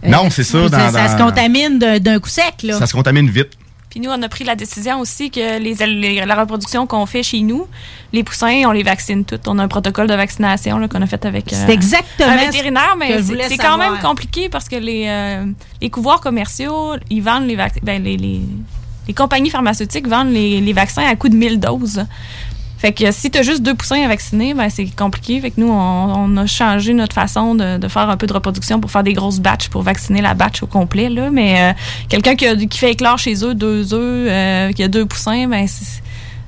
Non, 0.07 0.29
c'est 0.29 0.43
ça, 0.45 0.63
Ça, 0.63 0.69
dans- 0.69 0.91
ça 0.93 1.09
se 1.09 1.21
contamine 1.21 1.79
d'un 1.79 1.99
d'un 1.99 2.19
coup 2.19 2.29
sec, 2.29 2.63
là. 2.63 2.79
ça 2.79 2.87
se 2.87 2.93
contamine 2.93 3.29
vite. 3.29 3.49
Puis 3.91 3.99
nous, 3.99 4.09
on 4.09 4.21
a 4.23 4.29
pris 4.29 4.43
la 4.45 4.55
décision 4.55 4.99
aussi 5.01 5.29
que 5.29 5.59
les, 5.59 5.73
les- 5.85 6.25
la 6.25 6.35
reproduction 6.35 6.87
qu'on 6.87 7.05
fait 7.05 7.23
chez 7.23 7.41
nous, 7.41 7.67
les 8.13 8.23
poussins, 8.23 8.63
on 8.65 8.71
les 8.71 8.83
vaccine 8.83 9.25
toutes. 9.25 9.47
On 9.49 9.59
a 9.59 9.63
un 9.63 9.67
protocole 9.67 10.07
de 10.07 10.13
vaccination 10.15 10.87
qu'on 10.87 11.01
a 11.01 11.07
fait 11.07 11.23
avec 11.25 11.51
euh, 11.51 11.67
exactement 11.67 12.31
un 12.31 12.37
vétérinaire, 12.51 12.95
mais 12.97 13.07
c'est- 13.21 13.33
quand 13.57 13.77
même 13.77 13.99
compliqué 14.01 14.47
parce 14.49 14.69
que 14.69 14.77
les, 14.77 15.03
euh, 15.07 15.45
les 15.81 15.89
couvoirs 15.89 16.21
commerciaux, 16.21 16.93
ils 17.09 17.21
vendent 17.21 17.45
les 17.47 17.57
vaccins. 17.57 17.81
Ben, 17.83 18.01
les, 18.01 18.15
les, 18.15 18.39
les 19.09 19.13
compagnies 19.13 19.49
pharmaceutiques 19.49 20.07
vendent 20.07 20.31
les, 20.31 20.61
les 20.61 20.73
vaccins 20.73 21.05
à 21.05 21.15
coût 21.17 21.27
de 21.27 21.35
1000 21.35 21.59
doses. 21.59 22.05
Fait 22.81 22.93
que 22.93 23.11
si 23.11 23.29
tu 23.29 23.43
juste 23.43 23.61
deux 23.61 23.75
poussins 23.75 24.03
à 24.03 24.07
vacciner, 24.07 24.55
ben 24.55 24.67
c'est 24.71 24.87
compliqué. 24.95 25.39
Fait 25.39 25.51
que 25.51 25.61
nous, 25.61 25.69
on, 25.69 25.75
on 26.15 26.37
a 26.37 26.47
changé 26.47 26.95
notre 26.95 27.13
façon 27.13 27.53
de, 27.53 27.87
faire 27.87 28.09
un 28.09 28.17
peu 28.17 28.25
de 28.25 28.33
reproduction 28.33 28.79
pour 28.79 28.89
faire 28.89 29.03
des 29.03 29.13
grosses 29.13 29.39
batches, 29.39 29.69
pour 29.69 29.83
vacciner 29.83 30.19
la 30.19 30.33
batch 30.33 30.63
au 30.63 30.65
complet. 30.67 31.07
Là. 31.07 31.29
Mais 31.29 31.61
euh, 31.61 31.73
quelqu'un 32.09 32.35
qui, 32.35 32.67
qui 32.67 32.79
fait 32.79 32.91
éclore 32.93 33.19
chez 33.19 33.45
eux 33.45 33.53
deux 33.53 33.93
œufs, 33.93 34.27
euh, 34.27 34.71
qui 34.71 34.81
a 34.81 34.87
deux 34.87 35.05
poussins, 35.05 35.47
ben 35.47 35.67
c'est- 35.67 36.01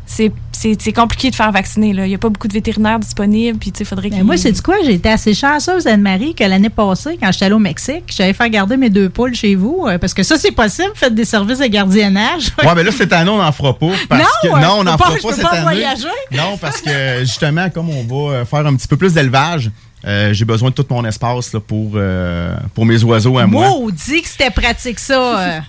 c'est 0.06 0.32
c'est- 0.56 0.82
c'est 0.82 0.94
compliqué 0.94 1.30
de 1.30 1.36
faire 1.36 1.52
vacciner. 1.52 1.92
là. 1.92 2.06
Il 2.06 2.10
n'y 2.10 2.16
a 2.16 2.18
pas 2.18 2.30
beaucoup 2.30 2.48
de 2.48 2.54
vétérinaires 2.54 2.98
disponibles. 3.00 3.58
Puis, 3.60 3.74
faudrait 3.84 4.10
Ben, 4.10 4.24
moi, 4.24 4.38
c'est 4.38 4.52
du 4.54 4.62
quoi? 4.62 4.76
J'ai 4.86 4.94
été 4.94 5.10
assez 5.10 5.34
chanceuse, 5.34 5.88
Anne-Marie, 5.88 6.36
que 6.36 6.44
l'année 6.46 6.70
passée, 6.70 7.18
quand 7.22 7.30
j'étais 7.34 7.46
allée 7.46 7.56
au 7.56 7.60
Mexique, 7.60 8.06
j'allais 8.16 8.32
faire 8.32 8.48
garder 8.50 8.78
mes 8.78 8.90
deux 8.90 9.10
poules 9.10 9.36
chez 9.36 9.56
vous. 9.56 9.86
euh, 9.88 9.98
parce 9.98 10.14
que 10.14 10.24
ça, 10.24 10.38
c'est 10.38 10.52
possible. 10.52 10.92
Faites 10.96 11.16
des 11.16 11.26
services 11.26 11.60
de 11.60 11.66
gardiennage. 11.66 12.52
Ouais, 12.64 12.74
mais 12.76 12.84
là, 12.84 12.92
cette 12.92 13.12
année, 13.12 13.30
on 13.30 13.40
n'en 13.42 13.52
fera 13.52 13.78
pas. 13.78 13.90
Parce 14.08 14.22
Non, 14.22 14.28
que, 14.42 14.48
euh, 14.48 14.60
non, 14.62 14.74
on 14.76 14.80
je 14.82 14.86
n'en 14.86 14.98
fera 14.98 15.18
je 15.18 15.22
pas 15.22 15.28
peux 15.30 15.36
cette 15.36 15.44
pas 15.44 15.50
année. 15.50 15.62
voyager. 15.64 16.08
Non, 16.32 16.58
parce 16.62 16.80
que 16.80 17.20
justement, 17.22 17.70
comme 17.70 17.90
on 17.90 18.04
va 18.04 18.34
euh, 18.38 18.46
faire 18.46 18.66
un 18.66 18.76
petit 18.76 18.88
peu 18.88 18.96
plus 18.96 19.14
d'élevage, 19.14 19.70
euh, 20.06 20.34
j'ai 20.34 20.46
besoin 20.46 20.70
de 20.70 20.76
tout 20.76 20.86
mon 20.90 21.04
espace 21.04 21.52
là, 21.52 21.60
pour, 21.60 21.92
euh, 21.96 22.56
pour 22.74 22.86
mes 22.86 23.04
oiseaux 23.04 23.38
à 23.38 23.46
moi. 23.48 23.68
Maudit 23.70 24.22
que 24.22 24.30
c'était 24.30 24.50
pratique, 24.52 25.00
ça. 25.00 25.62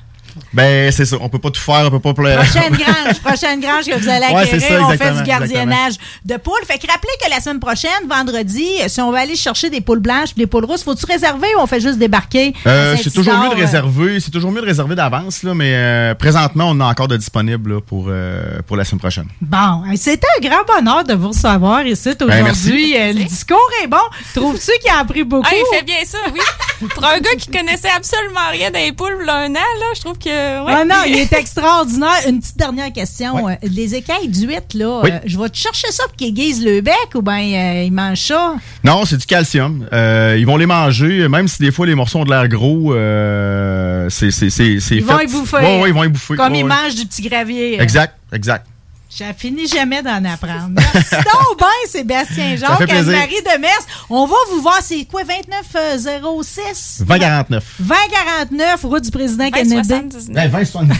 Ben, 0.52 0.90
c'est 0.92 1.04
ça. 1.04 1.16
On 1.20 1.28
peut 1.28 1.38
pas 1.38 1.50
tout 1.50 1.60
faire, 1.60 1.84
on 1.86 1.90
peut 1.90 2.00
pas 2.00 2.14
pleurer. 2.14 2.44
Prochaine 2.44 2.72
grange, 2.76 3.20
prochaine 3.22 3.60
grange 3.60 3.84
que 3.84 3.98
vous 3.98 4.08
allez 4.08 4.26
Ouais, 4.34 4.42
acquérir, 4.42 4.60
ça, 4.60 4.86
on 4.86 4.90
fait 4.90 5.12
du 5.12 5.22
gardiennage 5.22 5.94
de 6.24 6.36
poules. 6.36 6.64
Fait 6.66 6.78
que 6.78 6.86
rappelez 6.86 7.12
que 7.22 7.30
la 7.30 7.40
semaine 7.40 7.60
prochaine, 7.60 7.90
vendredi, 8.08 8.66
si 8.86 9.00
on 9.00 9.10
va 9.10 9.20
aller 9.20 9.36
chercher 9.36 9.70
des 9.70 9.80
poules 9.80 10.00
blanches 10.00 10.30
et 10.36 10.40
des 10.40 10.46
poules 10.46 10.64
rousses, 10.64 10.82
faut-tu 10.82 11.06
réserver 11.06 11.48
ou 11.56 11.60
on 11.60 11.66
fait 11.66 11.80
juste 11.80 11.98
débarquer? 11.98 12.54
Euh, 12.66 12.96
c'est 13.02 13.12
toujours 13.12 13.34
mieux 13.34 13.50
de 13.50 13.54
euh? 13.54 13.58
réserver. 13.58 14.20
C'est 14.20 14.30
toujours 14.30 14.50
mieux 14.50 14.60
de 14.60 14.66
réserver 14.66 14.94
d'avance, 14.94 15.42
là, 15.42 15.54
mais 15.54 15.72
euh, 15.74 16.14
présentement, 16.14 16.66
on 16.68 16.72
en 16.72 16.80
a 16.80 16.86
encore 16.86 17.08
de 17.08 17.16
disponible 17.16 17.74
là, 17.74 17.80
pour, 17.80 18.06
euh, 18.08 18.60
pour 18.66 18.76
la 18.76 18.84
semaine 18.84 19.00
prochaine. 19.00 19.28
Bon, 19.40 19.82
c'était 19.96 20.26
un 20.38 20.48
grand 20.48 20.64
bonheur 20.66 21.04
de 21.04 21.14
vous 21.14 21.28
recevoir 21.28 21.86
ici 21.86 22.10
aujourd'hui. 22.20 22.42
merci. 22.42 22.96
Euh, 22.96 23.12
le 23.12 23.24
discours 23.24 23.70
est 23.82 23.86
bon. 23.86 23.96
Trouves-tu 24.34 24.70
qu'il 24.80 24.90
a 24.90 24.98
appris 24.98 25.24
beaucoup? 25.24 25.46
Ah, 25.50 25.54
il 25.54 25.76
fait 25.76 25.84
bien 25.84 26.04
ça, 26.04 26.18
oui. 26.32 26.40
Pour 26.94 27.04
un 27.04 27.18
gars 27.18 27.34
qui 27.38 27.48
connaissait 27.50 27.90
absolument 27.96 28.48
rien 28.50 28.70
des 28.70 28.92
poules 28.92 29.18
il 29.20 29.26
y 29.26 29.30
a 29.30 29.36
un 29.36 29.50
an, 29.50 29.54
là, 29.54 29.86
je 29.94 30.00
trouve 30.00 30.18
que. 30.24 30.64
ouais. 30.64 30.72
Ah 30.74 30.84
non, 30.84 30.96
il 31.06 31.16
est 31.16 31.32
extraordinaire. 31.38 32.08
Une 32.28 32.40
petite 32.40 32.56
dernière 32.56 32.92
question. 32.92 33.48
Euh, 33.48 33.52
Les 33.62 33.94
écailles 33.94 34.28
d'huîtres, 34.28 34.76
là, 34.76 35.00
Oui. 35.04 35.10
euh, 35.12 35.18
je 35.26 35.38
vais 35.38 35.48
te 35.48 35.56
chercher 35.56 35.90
ça 35.90 36.04
pour 36.04 36.16
qu'ils 36.16 36.28
aiguisent 36.28 36.64
le 36.64 36.80
bec 36.80 36.94
ou 37.14 37.22
bien 37.22 37.38
euh, 37.38 37.82
ils 37.84 37.92
mangent 37.92 38.18
ça? 38.20 38.54
Non, 38.82 39.04
c'est 39.04 39.16
du 39.18 39.26
calcium. 39.26 39.86
Euh, 39.92 40.36
ils 40.38 40.46
vont 40.46 40.56
les 40.56 40.66
manger, 40.66 41.28
même 41.28 41.46
si 41.48 41.58
des 41.62 41.70
fois 41.70 41.86
les 41.86 41.94
morceaux 41.94 42.20
ont 42.20 42.24
de 42.24 42.30
l'air 42.30 42.48
gros. 42.48 42.94
Euh, 42.94 44.08
c'est 44.10 44.30
c'est 44.30 44.50
c'est 44.50 44.80
c'est 44.80 44.96
Ils 44.96 45.04
vont 45.04 45.20
y 45.20 45.26
bouffer. 45.26 45.56
Ouais, 45.56 45.88
ils 45.88 45.94
vont 45.94 46.04
y 46.04 46.08
bouffer. 46.08 46.36
Comme 46.36 46.52
Ouais, 46.52 46.58
ils 46.60 46.62
ouais. 46.64 46.68
mangent 46.68 46.94
du 46.94 47.06
petit 47.06 47.22
gravier. 47.22 47.80
Exact, 47.80 48.14
exact. 48.32 48.66
Je 49.16 49.24
finis 49.38 49.68
jamais 49.68 50.02
d'en 50.02 50.24
apprendre. 50.24 50.70
Merci 50.70 51.14
donc 51.14 51.58
bien, 51.58 51.68
Sébastien 51.88 52.56
plaisir. 52.56 53.14
Anne-Marie 53.14 53.42
Demers. 53.44 53.70
On 54.10 54.26
va 54.26 54.34
vous 54.50 54.60
voir, 54.60 54.80
c'est 54.82 55.04
quoi, 55.04 55.22
2906? 55.22 57.02
2049. 57.06 57.64
2049, 57.78 58.80
route 58.84 59.04
du 59.04 59.10
président 59.12 59.48
Kennedy. 59.50 59.88
20, 59.88 60.00
2079. 60.30 60.98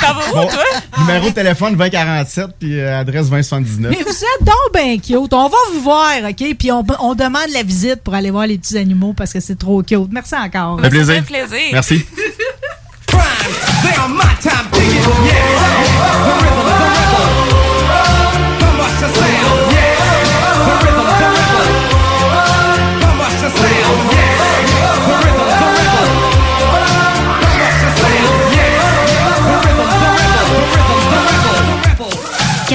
Ça 0.00 0.12
va 0.12 0.30
où, 0.30 0.34
Bon, 0.34 0.46
toi? 0.48 0.64
numéro 0.98 1.28
de 1.28 1.34
téléphone 1.34 1.76
2047 1.76 2.46
puis 2.58 2.80
euh, 2.80 2.98
adresse 2.98 3.26
2079. 3.30 3.90
Mais 3.96 4.02
vous 4.02 4.10
êtes 4.10 4.40
donc 4.40 4.72
bien 4.72 4.98
cute. 4.98 5.32
On 5.32 5.48
va 5.48 5.56
vous 5.72 5.80
voir, 5.80 6.10
OK? 6.28 6.56
Puis 6.58 6.72
on, 6.72 6.84
on 6.98 7.14
demande 7.14 7.50
la 7.52 7.62
visite 7.62 8.02
pour 8.02 8.14
aller 8.14 8.32
voir 8.32 8.48
les 8.48 8.58
petits 8.58 8.76
animaux 8.76 9.12
parce 9.16 9.32
que 9.32 9.38
c'est 9.38 9.58
trop 9.58 9.80
cute. 9.82 10.08
Merci 10.10 10.34
encore. 10.34 10.78
Ça 10.78 10.84
fait 10.84 10.90
plaisir. 10.90 11.14
fait 11.14 11.22
plaisir. 11.22 11.68
Merci. 11.72 12.04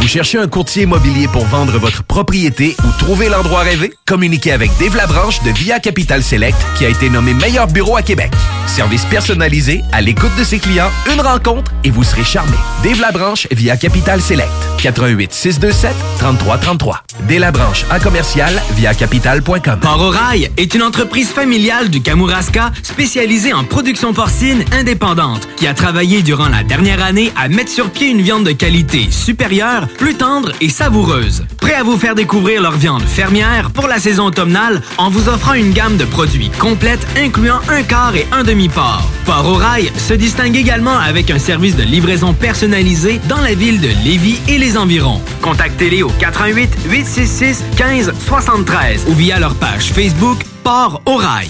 Vous 0.00 0.08
cherchez 0.08 0.38
un 0.38 0.48
courtier 0.48 0.82
immobilier 0.82 1.28
pour 1.28 1.46
vendre 1.46 1.78
votre 1.78 2.02
propriété 2.02 2.76
ou 2.84 2.98
trouver 2.98 3.28
l'endroit 3.28 3.60
rêvé? 3.60 3.92
Communiquez 4.06 4.52
avec 4.52 4.70
Dave 4.78 4.96
Labranche 4.96 5.42
de 5.42 5.50
Via 5.50 5.80
Capital 5.80 6.22
Select 6.22 6.56
qui 6.76 6.84
a 6.84 6.88
été 6.88 7.08
nommé 7.08 7.32
meilleur 7.34 7.66
bureau 7.66 7.96
à 7.96 8.02
Québec. 8.02 8.30
Service 8.66 9.04
personnalisé, 9.04 9.82
à 9.92 10.00
l'écoute 10.00 10.34
de 10.38 10.44
ses 10.44 10.58
clients, 10.58 10.90
une 11.12 11.20
rencontre 11.20 11.72
et 11.84 11.90
vous 11.90 12.04
serez 12.04 12.24
charmé. 12.24 12.56
Dave 12.82 13.00
Labranche 13.00 13.46
via 13.50 13.76
Capital 13.76 14.20
Select. 14.20 14.50
88 14.82 15.32
627 15.32 15.94
3333. 16.18 17.02
Dave 17.28 17.38
Labranche 17.38 17.84
à 17.90 18.00
commercial 18.00 18.52
via 18.76 18.92
capital.com. 18.94 19.80
Port 19.80 20.00
au 20.00 20.10
Rail 20.10 20.50
est 20.56 20.74
une 20.74 20.82
entreprise 20.82 21.30
familiale 21.30 21.88
du 21.88 22.02
Kamouraska 22.02 22.72
spécialisée 22.82 23.52
en 23.52 23.64
production 23.64 24.12
porcine 24.12 24.64
indépendante 24.72 25.48
qui 25.56 25.66
a 25.66 25.74
travaillé 25.74 26.22
durant 26.22 26.48
la 26.48 26.62
dernière 26.62 27.02
année 27.02 27.32
à 27.36 27.48
mettre 27.48 27.70
sur 27.70 27.90
pied 27.90 28.08
une 28.08 28.20
viande 28.20 28.44
de 28.44 28.52
qualité 28.52 29.08
supérieure, 29.10 29.83
plus 29.86 30.14
tendre 30.14 30.52
et 30.60 30.68
savoureuse. 30.68 31.44
Prêt 31.60 31.74
à 31.74 31.82
vous 31.82 31.96
faire 31.96 32.14
découvrir 32.14 32.62
leur 32.62 32.72
viande 32.72 33.02
fermière 33.02 33.70
pour 33.70 33.86
la 33.86 33.98
saison 33.98 34.26
automnale 34.26 34.82
en 34.98 35.10
vous 35.10 35.28
offrant 35.28 35.54
une 35.54 35.72
gamme 35.72 35.96
de 35.96 36.04
produits 36.04 36.50
complète 36.58 37.06
incluant 37.16 37.60
un 37.68 37.82
quart 37.82 38.14
et 38.16 38.26
un 38.32 38.44
demi-port. 38.44 39.08
Port 39.24 39.46
au 39.48 39.54
Rail 39.54 39.90
se 39.96 40.14
distingue 40.14 40.56
également 40.56 40.96
avec 40.96 41.30
un 41.30 41.38
service 41.38 41.76
de 41.76 41.82
livraison 41.82 42.32
personnalisé 42.32 43.20
dans 43.28 43.40
la 43.40 43.54
ville 43.54 43.80
de 43.80 43.88
Lévis 44.04 44.40
et 44.48 44.58
les 44.58 44.76
environs. 44.76 45.20
Contactez-les 45.42 46.02
au 46.02 46.10
88 46.10 46.70
866 46.88 47.64
15 47.76 48.12
73 48.18 49.04
ou 49.08 49.14
via 49.14 49.38
leur 49.38 49.54
page 49.54 49.92
Facebook 49.92 50.38
Port 50.62 51.02
au 51.06 51.16
Rail. 51.16 51.48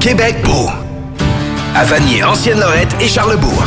Québec 0.00 0.36
beau. 0.44 0.70
À 1.74 1.84
Ancienne-Lorette 2.24 2.96
et 3.00 3.08
Charlebourg. 3.08 3.66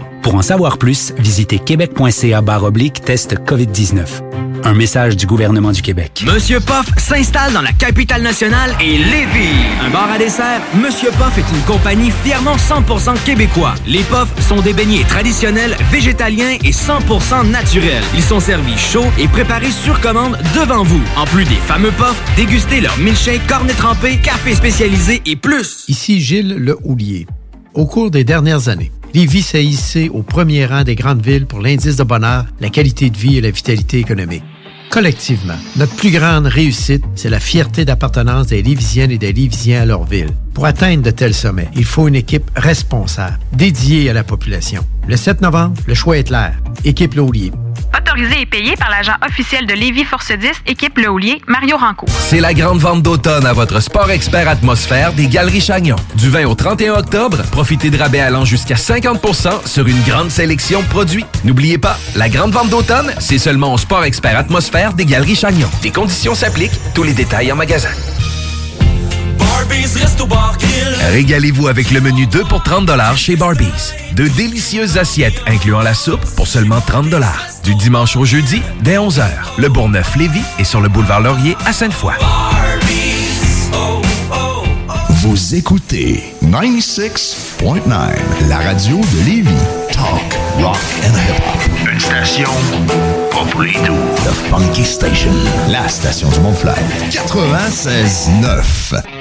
Pour 0.21 0.35
en 0.35 0.41
savoir 0.41 0.77
plus, 0.77 1.13
visitez 1.17 1.57
québec.ca 1.57 2.43
oblique 2.61 3.01
test 3.01 3.35
COVID-19. 3.39 4.05
Un 4.63 4.75
message 4.75 5.17
du 5.17 5.25
gouvernement 5.25 5.71
du 5.71 5.81
Québec. 5.81 6.23
Monsieur 6.25 6.59
Poff 6.59 6.85
s'installe 6.97 7.51
dans 7.53 7.63
la 7.63 7.73
capitale 7.73 8.21
nationale 8.21 8.75
et 8.79 8.99
Lévis. 8.99 9.57
Un 9.83 9.89
bar 9.89 10.11
à 10.11 10.19
dessert, 10.19 10.61
Monsieur 10.79 11.09
Poff 11.17 11.35
est 11.39 11.55
une 11.55 11.63
compagnie 11.63 12.11
fièrement 12.23 12.55
100% 12.55 13.23
québécois. 13.25 13.73
Les 13.87 14.03
Poffs 14.03 14.39
sont 14.47 14.61
des 14.61 14.73
beignets 14.73 15.03
traditionnels, 15.05 15.75
végétaliens 15.91 16.57
et 16.63 16.71
100% 16.71 17.49
naturels. 17.49 18.03
Ils 18.13 18.21
sont 18.21 18.39
servis 18.39 18.77
chauds 18.77 19.11
et 19.17 19.27
préparés 19.27 19.71
sur 19.71 19.99
commande 19.99 20.37
devant 20.53 20.83
vous. 20.83 21.01
En 21.17 21.25
plus 21.25 21.45
des 21.45 21.55
fameux 21.55 21.91
Poffs, 21.97 22.21
dégustez 22.35 22.81
leur 22.81 22.97
milkshake, 22.99 23.47
cornet 23.47 23.73
trempé, 23.73 24.17
café 24.17 24.53
spécialisé 24.53 25.23
et 25.25 25.35
plus. 25.35 25.85
Ici 25.87 26.21
Gilles 26.21 26.55
Le 26.55 26.77
Houlier. 26.83 27.25
Au 27.73 27.87
cours 27.87 28.11
des 28.11 28.23
dernières 28.23 28.67
années, 28.67 28.91
Lévis 29.13 29.41
s'est 29.41 29.65
hissé 29.65 30.09
au 30.09 30.23
premier 30.23 30.65
rang 30.65 30.83
des 30.83 30.95
grandes 30.95 31.25
villes 31.25 31.45
pour 31.45 31.59
l'indice 31.59 31.97
de 31.97 32.03
bonheur, 32.03 32.45
la 32.61 32.69
qualité 32.69 33.09
de 33.09 33.17
vie 33.17 33.37
et 33.37 33.41
la 33.41 33.51
vitalité 33.51 33.99
économique. 33.99 34.43
Collectivement, 34.89 35.55
notre 35.77 35.95
plus 35.95 36.11
grande 36.11 36.47
réussite, 36.47 37.03
c'est 37.15 37.29
la 37.29 37.39
fierté 37.39 37.85
d'appartenance 37.85 38.47
des 38.47 38.61
Lévisiennes 38.61 39.11
et 39.11 39.17
des 39.17 39.31
Lévisiens 39.31 39.81
à 39.81 39.85
leur 39.85 40.03
ville. 40.05 40.31
Pour 40.53 40.65
atteindre 40.65 41.03
de 41.03 41.11
tels 41.11 41.33
sommets, 41.33 41.69
il 41.75 41.85
faut 41.85 42.07
une 42.07 42.15
équipe 42.15 42.49
responsable, 42.55 43.39
dédiée 43.53 44.09
à 44.09 44.13
la 44.13 44.23
population. 44.23 44.85
Le 45.07 45.15
7 45.15 45.41
novembre, 45.41 45.75
le 45.87 45.93
choix 45.93 46.17
est 46.17 46.25
clair. 46.25 46.53
Équipe 46.83 47.13
Laulier. 47.15 47.51
Autorisé 47.97 48.41
et 48.41 48.45
payé 48.45 48.75
par 48.75 48.89
l'agent 48.89 49.13
officiel 49.27 49.65
de 49.65 49.73
Lévis 49.73 50.05
Force 50.05 50.31
10, 50.31 50.49
équipe 50.67 50.97
Le 50.97 51.09
Houlier, 51.09 51.41
Mario 51.47 51.77
Rancourt. 51.77 52.09
C'est 52.09 52.39
la 52.39 52.53
grande 52.53 52.79
vente 52.79 53.03
d'automne 53.03 53.45
à 53.45 53.53
votre 53.53 53.79
Sport 53.79 54.11
Expert 54.11 54.47
Atmosphère 54.47 55.13
des 55.13 55.27
Galeries 55.27 55.61
Chagnon. 55.61 55.95
Du 56.15 56.29
20 56.29 56.45
au 56.45 56.55
31 56.55 56.93
octobre, 56.95 57.37
profitez 57.51 57.89
de 57.89 57.97
rabais 57.97 58.19
allant 58.19 58.45
jusqu'à 58.45 58.75
50% 58.75 59.67
sur 59.67 59.87
une 59.87 60.01
grande 60.03 60.29
sélection 60.29 60.81
de 60.81 60.87
produits. 60.87 61.25
N'oubliez 61.43 61.77
pas, 61.77 61.97
la 62.15 62.29
grande 62.29 62.51
vente 62.51 62.69
d'automne, 62.69 63.13
c'est 63.19 63.39
seulement 63.39 63.73
au 63.73 63.77
Sport 63.77 64.03
Expert 64.03 64.37
Atmosphère 64.37 64.93
des 64.93 65.05
Galeries 65.05 65.35
Chagnon. 65.35 65.69
Des 65.81 65.91
conditions 65.91 66.35
s'appliquent, 66.35 66.79
tous 66.93 67.03
les 67.03 67.13
détails 67.13 67.51
en 67.51 67.55
magasin. 67.55 67.89
Barbies, 69.71 69.95
resto 69.95 70.25
bar 70.25 70.57
grill. 70.57 70.97
Régalez-vous 71.13 71.69
avec 71.69 71.91
le 71.91 72.01
menu 72.01 72.27
2 72.27 72.43
pour 72.43 72.61
30 72.61 72.91
chez 73.15 73.37
Barbies. 73.37 73.93
De 74.15 74.27
délicieuses 74.27 74.97
assiettes 74.97 75.41
incluant 75.47 75.79
la 75.81 75.93
soupe 75.93 76.25
pour 76.35 76.45
seulement 76.45 76.81
30 76.81 77.05
Du 77.63 77.73
dimanche 77.75 78.17
au 78.17 78.25
jeudi, 78.25 78.61
dès 78.81 78.97
11h. 78.97 79.23
Le 79.57 79.69
Bourgneuf-Lévis 79.69 80.43
est 80.59 80.65
sur 80.65 80.81
le 80.81 80.89
boulevard 80.89 81.21
Laurier 81.21 81.55
à 81.65 81.71
Sainte-Foy. 81.71 82.15
Vous 85.09 85.55
écoutez 85.55 86.21
96.9, 86.43 88.49
la 88.49 88.57
radio 88.57 88.97
de 88.97 89.25
Lévis. 89.25 89.51
Talk, 89.93 90.37
rock 90.59 90.75
and 91.05 91.15
hip-hop. 91.15 91.61
Une 91.93 91.99
station 91.99 92.49
pas 93.31 93.45
pour 93.49 93.61
les 93.61 93.71
doux. 93.71 93.95
The 94.25 94.33
Funky 94.49 94.83
Station, 94.83 95.31
la 95.69 95.87
station 95.87 96.27
du 96.29 96.41
Mont-Fly. 96.41 96.73
96.9. 97.11 99.20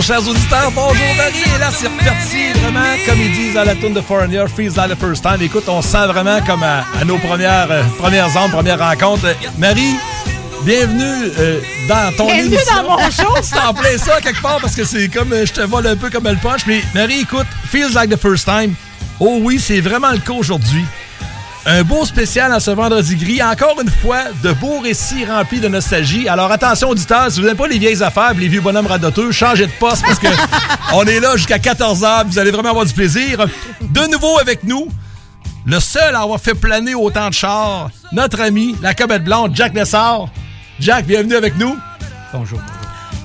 chers 0.00 0.26
auditeurs, 0.28 0.70
bonjour 0.74 1.14
Marie, 1.16 1.42
et 1.54 1.58
là 1.58 1.70
c'est 1.70 1.88
reparti 1.88 2.52
vraiment 2.60 2.94
comme 3.06 3.20
ils 3.20 3.32
disent 3.32 3.54
dans 3.54 3.64
la 3.64 3.74
tune 3.74 3.92
de 3.94 4.00
Foreigner, 4.00 4.44
Feels 4.54 4.74
Like 4.76 4.90
the 4.96 5.00
First 5.00 5.22
Time. 5.22 5.38
Écoute, 5.40 5.64
on 5.68 5.82
se 5.82 5.88
sent 5.88 6.06
vraiment 6.06 6.40
comme 6.46 6.62
à, 6.62 6.84
à 7.00 7.04
nos 7.04 7.18
premières, 7.18 7.68
euh, 7.70 7.82
premières 7.98 8.28
ondes, 8.36 8.52
premières 8.52 8.78
rencontres. 8.78 9.26
Marie, 9.58 9.96
bienvenue 10.62 11.32
euh, 11.38 11.60
dans 11.88 12.12
ton 12.16 12.26
Bienvenue 12.26 12.54
émission. 12.54 12.82
dans 12.82 12.90
mon 12.98 12.98
show. 13.10 13.34
c'est 13.42 13.58
en 13.58 13.74
plein 13.74 13.98
ça 13.98 14.20
quelque 14.20 14.40
part 14.40 14.60
parce 14.60 14.76
que 14.76 14.84
c'est 14.84 15.08
comme, 15.08 15.32
euh, 15.32 15.44
je 15.44 15.52
te 15.52 15.60
vole 15.62 15.86
un 15.86 15.96
peu 15.96 16.10
comme 16.10 16.26
elle 16.26 16.38
punch. 16.38 16.62
Mais 16.66 16.82
Marie, 16.94 17.20
écoute, 17.20 17.46
Feels 17.70 17.92
Like 17.94 18.10
the 18.10 18.20
First 18.20 18.44
Time. 18.44 18.74
Oh 19.20 19.38
oui, 19.42 19.58
c'est 19.60 19.80
vraiment 19.80 20.12
le 20.12 20.18
cas 20.18 20.32
aujourd'hui. 20.34 20.84
Un 21.66 21.82
beau 21.82 22.04
spécial 22.06 22.52
en 22.52 22.60
ce 22.60 22.70
vendredi 22.70 23.16
gris. 23.16 23.42
Encore 23.42 23.80
une 23.80 23.90
fois, 23.90 24.24
de 24.42 24.52
beaux 24.52 24.80
récits 24.80 25.24
remplis 25.26 25.60
de 25.60 25.68
nostalgie. 25.68 26.28
Alors 26.28 26.50
attention 26.50 26.88
auditeurs, 26.88 27.30
si 27.30 27.40
vous 27.40 27.46
n'aimez 27.46 27.58
pas 27.58 27.68
les 27.68 27.78
vieilles 27.78 28.02
affaires, 28.02 28.34
les 28.34 28.48
vieux 28.48 28.60
bonhommes 28.60 28.86
radoteux, 28.86 29.32
changez 29.32 29.66
de 29.66 29.72
poste 29.72 30.02
parce 30.02 30.18
que 30.18 30.28
on 30.94 31.04
est 31.04 31.20
là 31.20 31.36
jusqu'à 31.36 31.58
14h. 31.58 32.26
Vous 32.26 32.38
allez 32.38 32.50
vraiment 32.50 32.70
avoir 32.70 32.86
du 32.86 32.94
plaisir. 32.94 33.46
De 33.82 34.10
nouveau 34.10 34.38
avec 34.38 34.64
nous, 34.64 34.88
le 35.66 35.80
seul 35.80 36.14
à 36.14 36.20
avoir 36.20 36.40
fait 36.40 36.54
planer 36.54 36.94
autant 36.94 37.28
de 37.28 37.34
chars, 37.34 37.90
notre 38.12 38.40
ami, 38.40 38.74
la 38.80 38.94
comète 38.94 39.24
blonde, 39.24 39.54
Jack 39.54 39.74
Lessard. 39.74 40.28
Jack, 40.80 41.06
bienvenue 41.06 41.34
avec 41.34 41.58
nous. 41.58 41.76
Bonjour. 42.32 42.60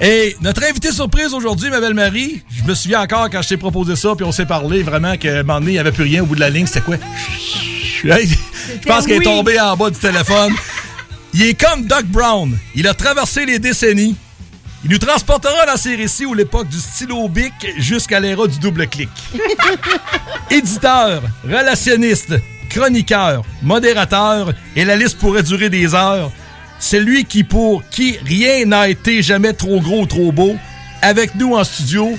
Et 0.02 0.36
notre 0.42 0.64
invité 0.64 0.92
surprise 0.92 1.34
aujourd'hui, 1.34 1.70
ma 1.70 1.80
belle 1.80 1.94
Marie, 1.94 2.42
je 2.50 2.64
me 2.64 2.74
souviens 2.74 3.02
encore 3.02 3.30
quand 3.30 3.42
je 3.42 3.50
t'ai 3.50 3.58
proposé 3.58 3.96
ça, 3.96 4.16
puis 4.16 4.26
on 4.26 4.32
s'est 4.32 4.46
parlé 4.46 4.84
vraiment 4.84 5.16
qu'à 5.18 5.40
un 5.40 5.44
moment 5.44 5.60
donné, 5.60 5.72
il 5.72 5.76
n'y 5.76 5.80
avait 5.80 5.92
plus 5.92 6.04
rien 6.04 6.24
au 6.24 6.26
bout 6.26 6.36
de 6.36 6.40
la 6.40 6.50
ligne. 6.50 6.66
C'était 6.66 6.82
quoi? 6.82 6.98
Je 8.04 8.88
pense 8.88 9.06
qu'elle 9.06 9.16
est 9.16 9.20
oui. 9.20 9.24
tombée 9.24 9.60
en 9.60 9.78
bas 9.78 9.90
du 9.90 10.00
téléphone. 10.00 10.54
Il 11.34 11.42
est 11.44 11.54
comme 11.54 11.86
Doc 11.86 12.06
Brown. 12.06 12.58
Il 12.76 12.88
a 12.88 12.94
traversé 12.94 13.46
les 13.46 13.60
décennies. 13.60 14.16
Il 14.84 14.92
nous 14.92 14.98
transportera 14.98 15.66
dans 15.66 15.78
ses 15.78 15.96
récits 15.96 16.26
où 16.26 16.34
l'époque 16.34 16.68
du 16.68 16.78
stylo 16.78 17.30
bic 17.30 17.54
jusqu'à 17.78 18.20
l'ère 18.20 18.46
du 18.48 18.60
double 18.60 18.88
clic. 18.88 19.10
Éditeur, 20.52 21.22
relationniste, 21.46 22.34
chroniqueur, 22.70 23.44
modérateur, 23.62 24.52
et 24.76 24.84
la 24.84 24.98
liste 24.98 25.18
pourrait 25.18 25.44
durer 25.44 25.70
des 25.70 25.96
heures. 25.96 26.32
C'est 26.86 27.00
lui 27.00 27.24
qui, 27.24 27.46
pour 27.46 27.82
qui 27.90 28.18
rien 28.26 28.66
n'a 28.66 28.90
été 28.90 29.22
jamais 29.22 29.54
trop 29.54 29.80
gros 29.80 30.02
ou 30.02 30.06
trop 30.06 30.34
beau, 30.34 30.58
avec 31.02 31.34
nous 31.36 31.56
en 31.56 31.64
studio, 31.64 32.12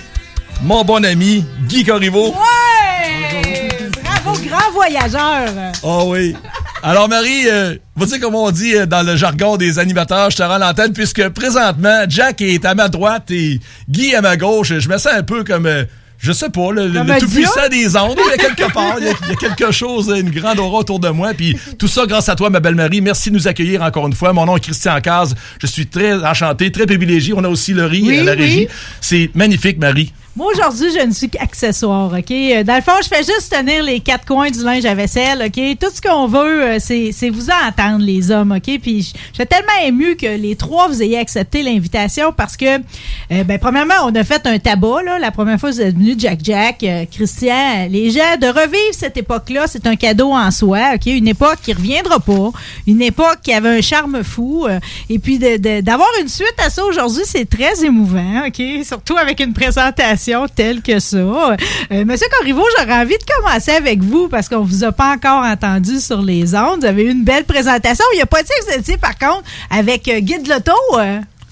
mon 0.62 0.84
bon 0.84 1.04
ami 1.04 1.44
Guy 1.68 1.84
Corriveau. 1.84 2.28
Ouais! 2.30 3.68
Bravo, 4.02 4.40
grand 4.40 4.72
voyageur. 4.72 5.50
Oh 5.82 6.04
oui. 6.06 6.34
Alors 6.82 7.10
Marie, 7.10 7.46
euh, 7.46 7.76
vous 7.94 8.06
dire 8.06 8.18
comment 8.22 8.44
on 8.44 8.50
dit 8.50 8.74
euh, 8.74 8.86
dans 8.86 9.06
le 9.06 9.16
jargon 9.16 9.58
des 9.58 9.78
animateurs, 9.78 10.30
je 10.30 10.38
te 10.38 10.42
rends 10.42 10.56
l'antenne, 10.56 10.94
puisque 10.94 11.28
présentement, 11.28 12.06
Jack 12.08 12.40
est 12.40 12.64
à 12.64 12.74
ma 12.74 12.88
droite 12.88 13.30
et 13.30 13.60
Guy 13.90 14.14
à 14.14 14.22
ma 14.22 14.38
gauche. 14.38 14.72
Je 14.78 14.88
me 14.88 14.96
sens 14.96 15.12
un 15.12 15.22
peu 15.22 15.44
comme, 15.44 15.66
euh, 15.66 15.84
je 16.24 16.32
sais 16.32 16.48
pas, 16.48 16.72
le, 16.72 16.88
le- 16.88 17.18
tout-puissant 17.20 17.68
dieu? 17.70 17.82
des 17.84 17.96
ondes. 17.96 18.16
Il 18.18 18.30
y 18.30 18.32
a 18.32 18.36
quelque 18.52 18.72
part, 18.72 18.96
il 18.98 19.04
y 19.06 19.08
a, 19.08 19.12
il 19.24 19.28
y 19.28 19.32
a 19.32 19.36
quelque 19.36 19.70
chose, 19.70 20.12
une 20.16 20.30
grande 20.30 20.58
aura 20.58 20.78
autour 20.78 20.98
de 20.98 21.08
moi. 21.10 21.34
Puis 21.34 21.56
tout 21.78 21.86
ça 21.88 22.06
grâce 22.06 22.28
à 22.28 22.34
toi, 22.34 22.48
ma 22.50 22.60
belle 22.60 22.74
Marie. 22.74 23.00
Merci 23.00 23.30
de 23.30 23.34
nous 23.34 23.46
accueillir 23.46 23.82
encore 23.82 24.06
une 24.06 24.14
fois. 24.14 24.32
Mon 24.32 24.46
nom 24.46 24.56
est 24.56 24.60
Christian 24.60 24.98
Caz. 25.00 25.34
Je 25.60 25.66
suis 25.66 25.86
très 25.86 26.14
enchanté, 26.24 26.72
très 26.72 26.86
privilégié. 26.86 27.34
On 27.36 27.44
a 27.44 27.48
aussi 27.48 27.72
le 27.74 27.84
riz 27.84 28.02
Oui, 28.08 28.18
à 28.20 28.24
la 28.24 28.32
oui. 28.32 28.38
régie. 28.38 28.68
C'est 29.00 29.30
magnifique, 29.34 29.78
Marie. 29.78 30.12
Moi, 30.36 30.50
aujourd'hui, 30.52 30.88
je 30.92 31.06
ne 31.06 31.12
suis 31.12 31.30
qu'accessoire, 31.30 32.12
OK? 32.12 32.30
Euh, 32.32 32.64
Dans 32.64 32.74
le 32.74 32.82
fond, 32.82 32.90
je 33.00 33.06
fais 33.06 33.22
juste 33.22 33.54
tenir 33.56 33.84
les 33.84 34.00
quatre 34.00 34.24
coins 34.26 34.50
du 34.50 34.64
linge 34.64 34.84
à 34.84 34.92
vaisselle, 34.92 35.40
OK? 35.46 35.78
Tout 35.78 35.86
ce 35.94 36.00
qu'on 36.00 36.26
veut, 36.26 36.64
euh, 36.64 36.78
c'est 36.80 37.30
vous 37.30 37.46
entendre, 37.68 38.04
les 38.04 38.32
hommes, 38.32 38.50
OK? 38.50 38.80
Puis, 38.82 39.04
suis 39.32 39.46
tellement 39.46 39.86
ému 39.86 40.16
que 40.16 40.26
les 40.26 40.56
trois, 40.56 40.88
vous 40.88 41.00
ayez 41.04 41.18
accepté 41.18 41.62
l'invitation 41.62 42.32
parce 42.32 42.56
que, 42.56 42.78
euh, 42.78 43.44
ben, 43.44 43.60
premièrement, 43.60 43.94
on 44.06 44.12
a 44.16 44.24
fait 44.24 44.44
un 44.48 44.58
tabac, 44.58 45.04
là. 45.04 45.20
La 45.20 45.30
première 45.30 45.60
fois, 45.60 45.70
vous 45.70 45.80
êtes 45.80 45.96
Jack 46.18 46.38
Jack, 46.42 46.82
euh, 46.82 47.04
Christian, 47.10 47.86
les 47.90 48.10
gens, 48.10 48.36
de 48.40 48.46
revivre 48.46 48.92
cette 48.92 49.16
époque-là, 49.16 49.66
c'est 49.66 49.86
un 49.86 49.96
cadeau 49.96 50.30
en 50.32 50.50
soi, 50.50 50.92
OK? 50.94 51.06
Une 51.06 51.28
époque 51.28 51.58
qui 51.62 51.72
reviendra 51.72 52.18
pas. 52.20 52.50
Une 52.86 53.02
époque 53.02 53.38
qui 53.42 53.52
avait 53.52 53.68
un 53.78 53.80
charme 53.80 54.22
fou. 54.24 54.66
euh, 54.68 54.78
et 55.10 55.18
puis, 55.18 55.38
de- 55.38 55.56
de- 55.56 55.80
d'avoir 55.80 56.08
une 56.20 56.28
suite 56.28 56.54
à 56.64 56.70
ça 56.70 56.84
aujourd'hui, 56.84 57.22
c'est 57.24 57.48
très 57.48 57.84
émouvant? 57.84 58.42
Surtout 58.84 59.16
avec 59.16 59.40
une 59.40 59.52
présentation 59.52 60.46
telle 60.54 60.80
que 60.82 60.98
ça. 60.98 61.16
Euh, 61.16 62.04
Monsieur 62.04 62.26
Corriveau, 62.38 62.64
j'aurais 62.78 63.00
envie 63.02 63.16
de 63.18 63.24
commencer 63.36 63.72
avec 63.72 64.02
vous 64.02 64.28
parce 64.28 64.48
qu'on 64.48 64.62
vous 64.62 64.84
a 64.84 64.92
pas 64.92 65.12
encore 65.14 65.44
entendu 65.44 66.00
sur 66.00 66.22
les 66.22 66.54
ondes. 66.54 66.80
Vous 66.80 66.86
avez 66.86 67.04
eu 67.04 67.10
une 67.10 67.24
belle 67.24 67.44
présentation. 67.44 68.04
Il 68.12 68.16
n'y 68.16 68.22
a 68.22 68.26
pas 68.26 68.42
dit 68.42 68.48
que 68.68 68.76
vous 68.92 68.98
par 68.98 69.18
contre, 69.18 69.42
avec 69.70 70.04
Guide 70.04 70.46
Loto. 70.48 70.72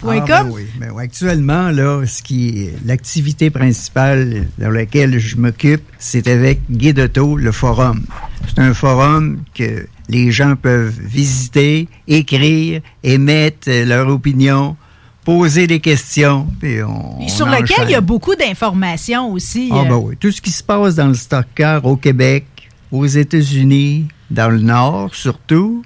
Ah, 0.04 0.20
ben 0.26 0.50
oui, 0.50 0.62
ben 0.78 0.90
oui. 0.94 1.04
Actuellement, 1.04 1.70
là, 1.70 2.04
ce 2.06 2.22
qui 2.22 2.68
l'activité 2.84 3.50
principale 3.50 4.48
dans 4.58 4.70
laquelle 4.70 5.18
je 5.18 5.36
m'occupe, 5.36 5.82
c'est 5.98 6.26
avec 6.26 6.60
Guide 6.70 6.98
Auto, 6.98 7.36
le 7.36 7.52
forum. 7.52 8.04
C'est 8.48 8.60
un 8.60 8.74
forum 8.74 9.42
que 9.54 9.86
les 10.08 10.32
gens 10.32 10.56
peuvent 10.56 10.98
visiter, 11.00 11.88
écrire, 12.08 12.82
émettre 13.02 13.68
euh, 13.68 13.84
leur 13.84 14.08
opinion, 14.08 14.76
poser 15.24 15.66
des 15.66 15.80
questions, 15.80 16.48
puis 16.60 16.82
on, 16.82 17.20
Et 17.20 17.24
on 17.24 17.28
sur 17.28 17.46
lequel 17.46 17.62
enchaîne. 17.62 17.88
il 17.88 17.92
y 17.92 17.94
a 17.94 18.00
beaucoup 18.00 18.34
d'informations 18.34 19.32
aussi. 19.32 19.70
Ah 19.72 19.80
euh, 19.80 19.84
ben 19.84 19.96
oui, 19.96 20.16
tout 20.18 20.32
ce 20.32 20.40
qui 20.40 20.50
se 20.50 20.62
passe 20.62 20.96
dans 20.96 21.08
le 21.08 21.14
stock 21.14 21.46
car 21.54 21.84
au 21.84 21.96
Québec, 21.96 22.44
aux 22.90 23.06
États-Unis, 23.06 24.08
dans 24.30 24.50
le 24.50 24.60
Nord 24.60 25.14
surtout, 25.14 25.84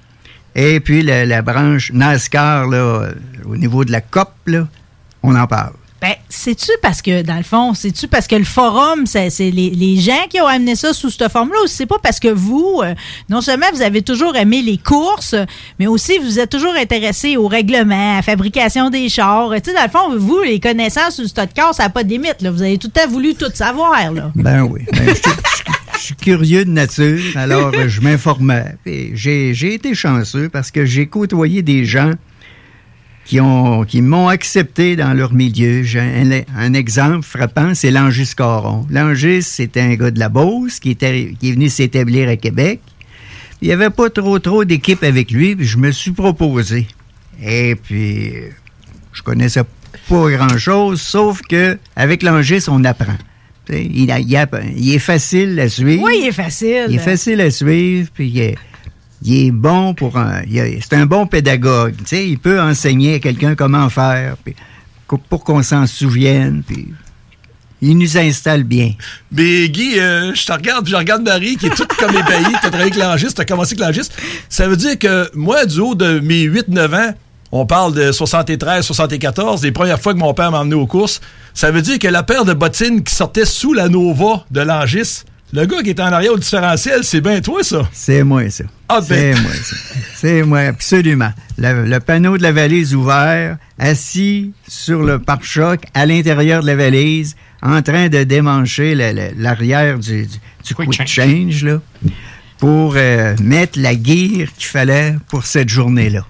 et 0.57 0.79
puis 0.79 1.03
la, 1.03 1.25
la 1.25 1.43
branche 1.43 1.91
NASCAR, 1.93 2.67
là, 2.67 3.09
au 3.45 3.55
niveau 3.55 3.85
de 3.85 3.91
la 3.91 4.01
COP, 4.01 4.31
là, 4.47 4.67
on 5.21 5.35
en 5.35 5.45
parle. 5.45 5.73
Ben, 6.01 6.13
c'est-tu 6.29 6.71
parce 6.81 7.01
que, 7.01 7.23
dans 7.23 7.37
le 7.37 7.43
fond, 7.43 7.73
c'est-tu 7.73 8.07
parce 8.07 8.27
que 8.27 8.35
le 8.35 8.43
forum, 8.43 9.05
c'est 9.05 9.29
les, 9.39 9.71
les 9.71 9.97
gens 9.97 10.27
qui 10.29 10.39
ont 10.41 10.47
amené 10.47 10.75
ça 10.75 10.93
sous 10.93 11.09
cette 11.09 11.31
forme-là, 11.31 11.57
ou 11.63 11.67
c'est 11.67 11.85
pas 11.87 11.97
parce 12.01 12.19
que 12.19 12.27
vous, 12.27 12.81
euh, 12.83 12.93
non 13.29 13.41
seulement 13.41 13.65
vous 13.73 13.81
avez 13.81 14.01
toujours 14.03 14.35
aimé 14.35 14.61
les 14.61 14.77
courses, 14.77 15.35
mais 15.79 15.87
aussi 15.87 16.19
vous 16.19 16.39
êtes 16.39 16.51
toujours 16.51 16.75
intéressé 16.75 17.37
au 17.37 17.47
règlement, 17.47 18.13
à 18.13 18.15
la 18.17 18.21
fabrication 18.21 18.89
des 18.89 19.09
chars. 19.09 19.51
Tu 19.55 19.71
sais, 19.71 19.73
dans 19.75 19.83
le 19.83 19.89
fond, 19.89 20.17
vous, 20.17 20.41
les 20.41 20.59
connaissances 20.59 21.19
le 21.19 21.27
stock 21.27 21.49
car, 21.53 21.73
ça 21.73 21.83
n'a 21.83 21.89
pas 21.89 22.03
de 22.03 22.09
limite. 22.09 22.41
Là. 22.41 22.51
Vous 22.51 22.61
avez 22.61 22.77
tout 22.77 22.91
le 22.93 23.01
temps 23.01 23.09
voulu 23.09 23.33
tout 23.33 23.51
savoir. 23.53 24.11
Là. 24.11 24.31
Ben 24.35 24.61
oui. 24.63 24.81
Ben, 24.91 25.07
je, 25.07 25.21
je 25.97 26.03
suis 26.03 26.15
curieux 26.15 26.65
de 26.65 26.69
nature, 26.69 27.19
alors 27.35 27.71
euh, 27.73 27.87
je 27.87 28.01
m'informais. 28.01 28.75
J'ai 28.85 29.73
été 29.73 29.95
chanceux 29.95 30.49
parce 30.49 30.71
que 30.71 30.85
j'ai 30.85 31.07
côtoyé 31.07 31.61
des 31.61 31.85
gens 31.85 32.13
qui 33.25 33.41
ont 33.41 33.83
qui 33.83 34.01
m'ont 34.01 34.27
accepté 34.27 34.95
dans 34.95 35.13
leur 35.13 35.33
milieu. 35.33 35.83
Un, 36.55 36.73
exemple 36.73 37.25
frappant, 37.25 37.73
c'est 37.73 37.91
Langis 37.91 38.31
Caron. 38.37 38.85
Langis, 38.89 39.43
c'était 39.43 39.81
un 39.81 39.95
gars 39.95 40.11
de 40.11 40.19
la 40.19 40.29
Beauce 40.29 40.79
qui, 40.79 40.91
est 41.01 41.51
venu 41.51 41.69
s'établir 41.69 42.29
à 42.29 42.35
Québec. 42.35 42.79
Il 43.61 43.67
n'y 43.67 43.73
avait 43.73 43.89
pas 43.89 44.09
trop 44.09 44.39
trop 44.39 44.63
d'équipe 44.65 45.03
avec 45.03 45.31
lui, 45.31 45.55
puis 45.55 45.65
je 45.65 45.77
me 45.77 45.91
suis 45.91 46.11
proposé. 46.11 46.87
Et 47.43 47.75
puis, 47.75 48.33
je 49.13 49.21
connaissais 49.23 49.63
pas 50.07 50.29
grand-chose, 50.29 51.01
sauf 51.01 51.41
que 51.41 51.77
avec 51.95 52.23
Langis, 52.23 52.65
on 52.67 52.83
apprend. 52.85 53.17
Il, 53.69 54.11
a- 54.11 54.19
il 54.19 54.35
a- 54.35 54.47
il 54.75 54.93
est 54.93 54.99
facile 54.99 55.59
à 55.59 55.69
suivre. 55.69 56.03
Oui, 56.03 56.19
il 56.21 56.27
est 56.27 56.31
facile. 56.31 56.85
Il 56.89 56.95
est 56.95 56.99
facile 56.99 57.41
à 57.41 57.51
suivre, 57.51 58.09
puis 58.13 58.27
il 58.29 58.39
est, 58.39 58.55
il 59.23 59.47
est 59.47 59.51
bon 59.51 59.93
pour 59.93 60.17
un. 60.17 60.41
il 60.47 60.57
est- 60.57 60.79
C'est 60.81 60.95
un 60.95 61.05
bon 61.05 61.27
pédagogue. 61.27 61.95
Tu 61.99 62.05
sais, 62.05 62.27
il 62.29 62.37
peut 62.39 62.61
enseigner 62.61 63.15
à 63.15 63.19
quelqu'un 63.19 63.55
comment 63.55 63.89
faire, 63.89 64.37
puis 64.43 64.55
pour 65.29 65.43
qu'on 65.43 65.63
s'en 65.63 65.85
souvienne, 65.87 66.63
puis 66.67 66.87
il 67.81 67.97
nous 67.97 68.17
installe 68.17 68.63
bien. 68.63 68.93
Mais 69.31 69.69
Guy, 69.69 69.99
euh, 69.99 70.33
je 70.33 70.45
te 70.45 70.51
regarde, 70.51 70.83
puis 70.83 70.91
je 70.91 70.97
regarde 70.97 71.23
Marie, 71.23 71.57
qui 71.57 71.67
est 71.67 71.75
toute 71.75 71.93
comme 71.93 72.09
ébahie. 72.15 72.43
Tu 72.49 72.55
as 72.55 72.59
travaillé 72.69 72.91
avec 72.91 72.95
l'angiste, 72.95 73.35
tu 73.35 73.41
as 73.41 73.45
commencé 73.45 73.73
avec 73.73 73.85
l'angiste. 73.85 74.13
Ça 74.49 74.67
veut 74.67 74.75
dire 74.77 74.97
que 74.97 75.29
moi, 75.35 75.65
du 75.65 75.79
haut 75.79 75.95
de 75.95 76.19
mes 76.19 76.43
8-9 76.43 76.93
ans, 76.95 77.13
on 77.51 77.65
parle 77.65 77.93
de 77.93 78.11
73, 78.11 78.85
74, 78.85 79.63
les 79.63 79.71
premières 79.71 79.99
fois 79.99 80.13
que 80.13 80.19
mon 80.19 80.33
père 80.33 80.51
m'a 80.51 80.59
emmené 80.59 80.75
aux 80.75 80.87
courses, 80.87 81.21
ça 81.53 81.71
veut 81.71 81.81
dire 81.81 81.99
que 81.99 82.07
la 82.07 82.23
paire 82.23 82.45
de 82.45 82.53
bottines 82.53 83.03
qui 83.03 83.13
sortait 83.13 83.45
sous 83.45 83.73
la 83.73 83.89
Nova 83.89 84.45
de 84.51 84.61
l'angiste, 84.61 85.25
le 85.53 85.65
gars 85.65 85.81
qui 85.81 85.91
était 85.91 86.01
en 86.01 86.11
arrière 86.11 86.33
au 86.33 86.37
différentiel, 86.37 87.03
c'est 87.03 87.21
bien 87.21 87.39
toi, 87.39 87.63
ça. 87.63 87.87
C'est 87.93 88.23
moi, 88.23 88.49
ça. 88.49 88.65
Ah, 88.89 88.99
C'est 89.01 89.31
ben. 89.33 89.41
moi, 89.41 89.51
ça. 89.53 89.75
C'est 90.15 90.43
moi, 90.43 90.59
absolument. 90.59 91.31
Le, 91.57 91.85
le 91.85 91.99
panneau 92.01 92.37
de 92.37 92.43
la 92.43 92.51
valise 92.51 92.93
ouvert, 92.93 93.57
assis 93.79 94.51
sur 94.67 95.03
le 95.03 95.19
pare-choc 95.19 95.83
à 95.93 96.05
l'intérieur 96.05 96.61
de 96.61 96.67
la 96.67 96.75
valise, 96.75 97.37
en 97.61 97.81
train 97.81 98.09
de 98.09 98.23
démancher 98.23 98.93
l'arrière 99.37 99.97
du, 99.99 100.25
du, 100.25 100.37
du 100.65 100.75
quick 100.75 101.07
change, 101.07 101.63
là, 101.63 101.79
pour 102.57 102.95
euh, 102.97 103.33
mettre 103.41 103.79
la 103.79 103.93
gear 103.93 104.47
qu'il 104.57 104.67
fallait 104.67 105.15
pour 105.29 105.45
cette 105.45 105.69
journée-là. 105.69 106.25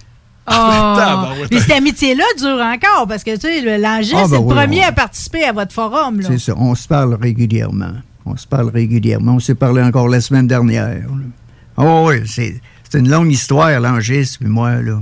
Oh. 0.48 0.52
Tabarouette. 0.98 1.50
Puis 1.50 1.60
cette 1.60 1.72
amitié-là 1.72 2.24
dure 2.38 2.60
encore 2.62 3.08
parce 3.08 3.24
que, 3.24 3.36
tu 3.36 3.42
sais, 3.42 3.62
le- 3.62 3.82
l'Angis, 3.82 4.14
Ah, 4.16 4.22
ben 4.24 4.28
c'est 4.30 4.34
le 4.36 4.40
oui, 4.42 4.54
premier 4.56 4.82
on- 4.86 4.88
à 4.88 4.92
participer 4.94 5.44
à 5.44 5.52
votre 5.52 5.74
forum. 5.74 6.22
C'est 6.24 6.40
ça. 6.40 6.54
On 6.58 6.74
se 6.76 6.88
parle 6.88 7.16
régulièrement. 7.22 7.94
On 8.26 8.36
se 8.38 8.48
parle 8.48 8.70
régulièrement. 8.70 9.34
On 9.36 9.40
s'est 9.40 9.56
parlé 9.56 9.82
encore 9.82 10.08
la 10.08 10.22
semaine 10.22 10.48
dernière. 10.48 10.88
là. 10.88 11.04
Oh 11.78 12.06
oui, 12.10 12.22
c'est 12.26 12.60
c'est 12.90 13.00
une 13.00 13.10
longue 13.10 13.32
histoire, 13.32 13.80
l'Angis, 13.80 14.38
puis 14.40 14.50
moi, 14.50 14.82
là. 14.82 15.00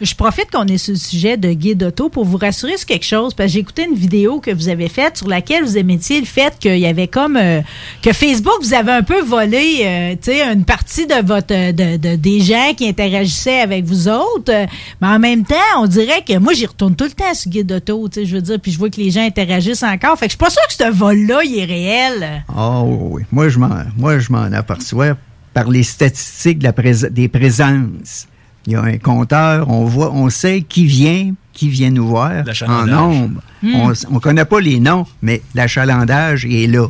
Je 0.00 0.14
profite 0.14 0.48
qu'on 0.52 0.66
est 0.68 0.78
sur 0.78 0.92
le 0.92 0.98
sujet 0.98 1.36
de 1.36 1.52
guide 1.52 1.82
auto 1.82 2.08
pour 2.08 2.24
vous 2.24 2.36
rassurer 2.36 2.76
sur 2.76 2.86
quelque 2.86 3.04
chose, 3.04 3.34
parce 3.34 3.48
que 3.48 3.52
j'ai 3.54 3.58
écouté 3.58 3.84
une 3.84 3.96
vidéo 3.96 4.38
que 4.38 4.52
vous 4.52 4.68
avez 4.68 4.88
faite 4.88 5.16
sur 5.16 5.26
laquelle 5.26 5.64
vous 5.64 5.76
émettiez 5.76 6.20
le 6.20 6.26
fait 6.26 6.56
qu'il 6.60 6.78
y 6.78 6.86
avait 6.86 7.08
comme 7.08 7.36
euh, 7.36 7.62
que 8.00 8.12
Facebook 8.12 8.54
vous 8.62 8.74
avait 8.74 8.92
un 8.92 9.02
peu 9.02 9.20
volé, 9.22 9.80
euh, 9.82 10.12
tu 10.12 10.30
sais, 10.30 10.42
une 10.52 10.64
partie 10.64 11.08
de 11.08 11.14
votre 11.26 11.48
de, 11.72 11.96
de- 11.96 12.14
des 12.14 12.40
gens 12.40 12.74
qui 12.76 12.88
interagissaient 12.88 13.58
avec 13.60 13.84
vous 13.86 14.06
autres, 14.06 14.52
mais 15.00 15.06
en 15.08 15.18
même 15.18 15.44
temps, 15.44 15.56
on 15.78 15.86
dirait 15.86 16.22
que 16.24 16.38
moi 16.38 16.52
j'y 16.52 16.66
retourne 16.66 16.94
tout 16.94 17.04
le 17.04 17.10
temps 17.10 17.34
sur 17.34 17.50
guide 17.50 17.72
auto, 17.72 18.08
tu 18.08 18.20
sais, 18.20 18.26
je 18.26 18.36
veux 18.36 18.42
dire, 18.42 18.60
puis 18.60 18.70
je 18.70 18.78
vois 18.78 18.90
que 18.90 19.00
les 19.00 19.10
gens 19.10 19.22
interagissent 19.26 19.82
encore, 19.82 20.16
fait 20.16 20.26
que 20.26 20.32
je 20.32 20.36
suis 20.36 20.38
pas 20.38 20.50
sûre 20.50 20.62
que 20.68 20.74
ce 20.74 20.92
vol-là 20.96 21.40
il 21.44 21.58
est 21.58 21.64
réel. 21.64 22.44
Ah 22.56 22.82
oui, 22.84 22.96
oui. 23.00 23.22
Moi, 23.32 23.48
je 23.48 23.58
m'en, 23.58 23.68
moi, 23.96 24.20
je 24.20 24.30
m'en 24.30 24.44
aperçois 24.52 25.16
par 25.54 25.68
les 25.68 25.82
statistiques 25.82 26.60
de 26.60 26.64
la 26.68 27.10
des 27.10 27.26
présences. 27.28 28.28
Il 28.68 28.72
y 28.72 28.74
a 28.74 28.82
un 28.82 28.98
compteur, 28.98 29.70
on 29.70 29.86
voit, 29.86 30.12
on 30.12 30.28
sait 30.28 30.60
qui 30.60 30.84
vient, 30.84 31.32
qui 31.54 31.70
vient 31.70 31.88
nous 31.90 32.06
voir 32.06 32.44
en 32.66 32.84
nombre. 32.86 33.40
Hmm. 33.62 33.74
On 34.10 34.14
ne 34.14 34.18
connaît 34.18 34.44
pas 34.44 34.60
les 34.60 34.78
noms, 34.78 35.06
mais 35.22 35.40
l'achalandage 35.54 36.44
est 36.44 36.66
là. 36.66 36.86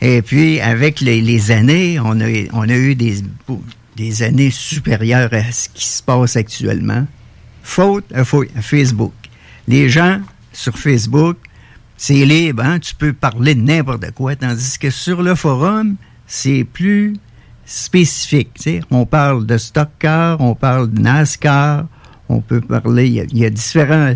Et 0.00 0.22
puis, 0.22 0.60
avec 0.60 1.02
les, 1.02 1.20
les 1.20 1.50
années, 1.50 2.00
on 2.00 2.18
a, 2.22 2.26
on 2.54 2.62
a 2.70 2.74
eu 2.74 2.94
des, 2.94 3.16
des 3.96 4.22
années 4.22 4.50
supérieures 4.50 5.28
à 5.34 5.52
ce 5.52 5.68
qui 5.68 5.84
se 5.84 6.02
passe 6.02 6.36
actuellement. 6.36 7.06
Faute 7.62 8.06
à, 8.14 8.24
fa- 8.24 8.38
à 8.56 8.62
Facebook. 8.62 9.12
Les 9.68 9.90
gens 9.90 10.20
sur 10.54 10.78
Facebook, 10.78 11.36
c'est 11.98 12.24
libre, 12.24 12.62
hein? 12.64 12.78
tu 12.78 12.94
peux 12.94 13.12
parler 13.12 13.54
de 13.54 13.60
n'importe 13.60 14.10
quoi, 14.12 14.36
tandis 14.36 14.78
que 14.78 14.88
sur 14.88 15.22
le 15.22 15.34
forum, 15.34 15.96
c'est 16.26 16.64
plus 16.64 17.12
spécifique. 17.66 18.50
tu 18.54 18.62
sais. 18.62 18.80
On 18.90 19.06
parle 19.06 19.46
de 19.46 19.56
stock 19.58 19.88
car, 19.98 20.40
on 20.40 20.54
parle 20.54 20.90
de 20.92 21.00
NASCAR, 21.00 21.86
on 22.28 22.40
peut 22.40 22.60
parler, 22.60 23.06
il 23.06 23.12
y 23.14 23.20
a, 23.20 23.24
il 23.24 23.38
y 23.38 23.44
a 23.44 23.50
différents... 23.50 24.14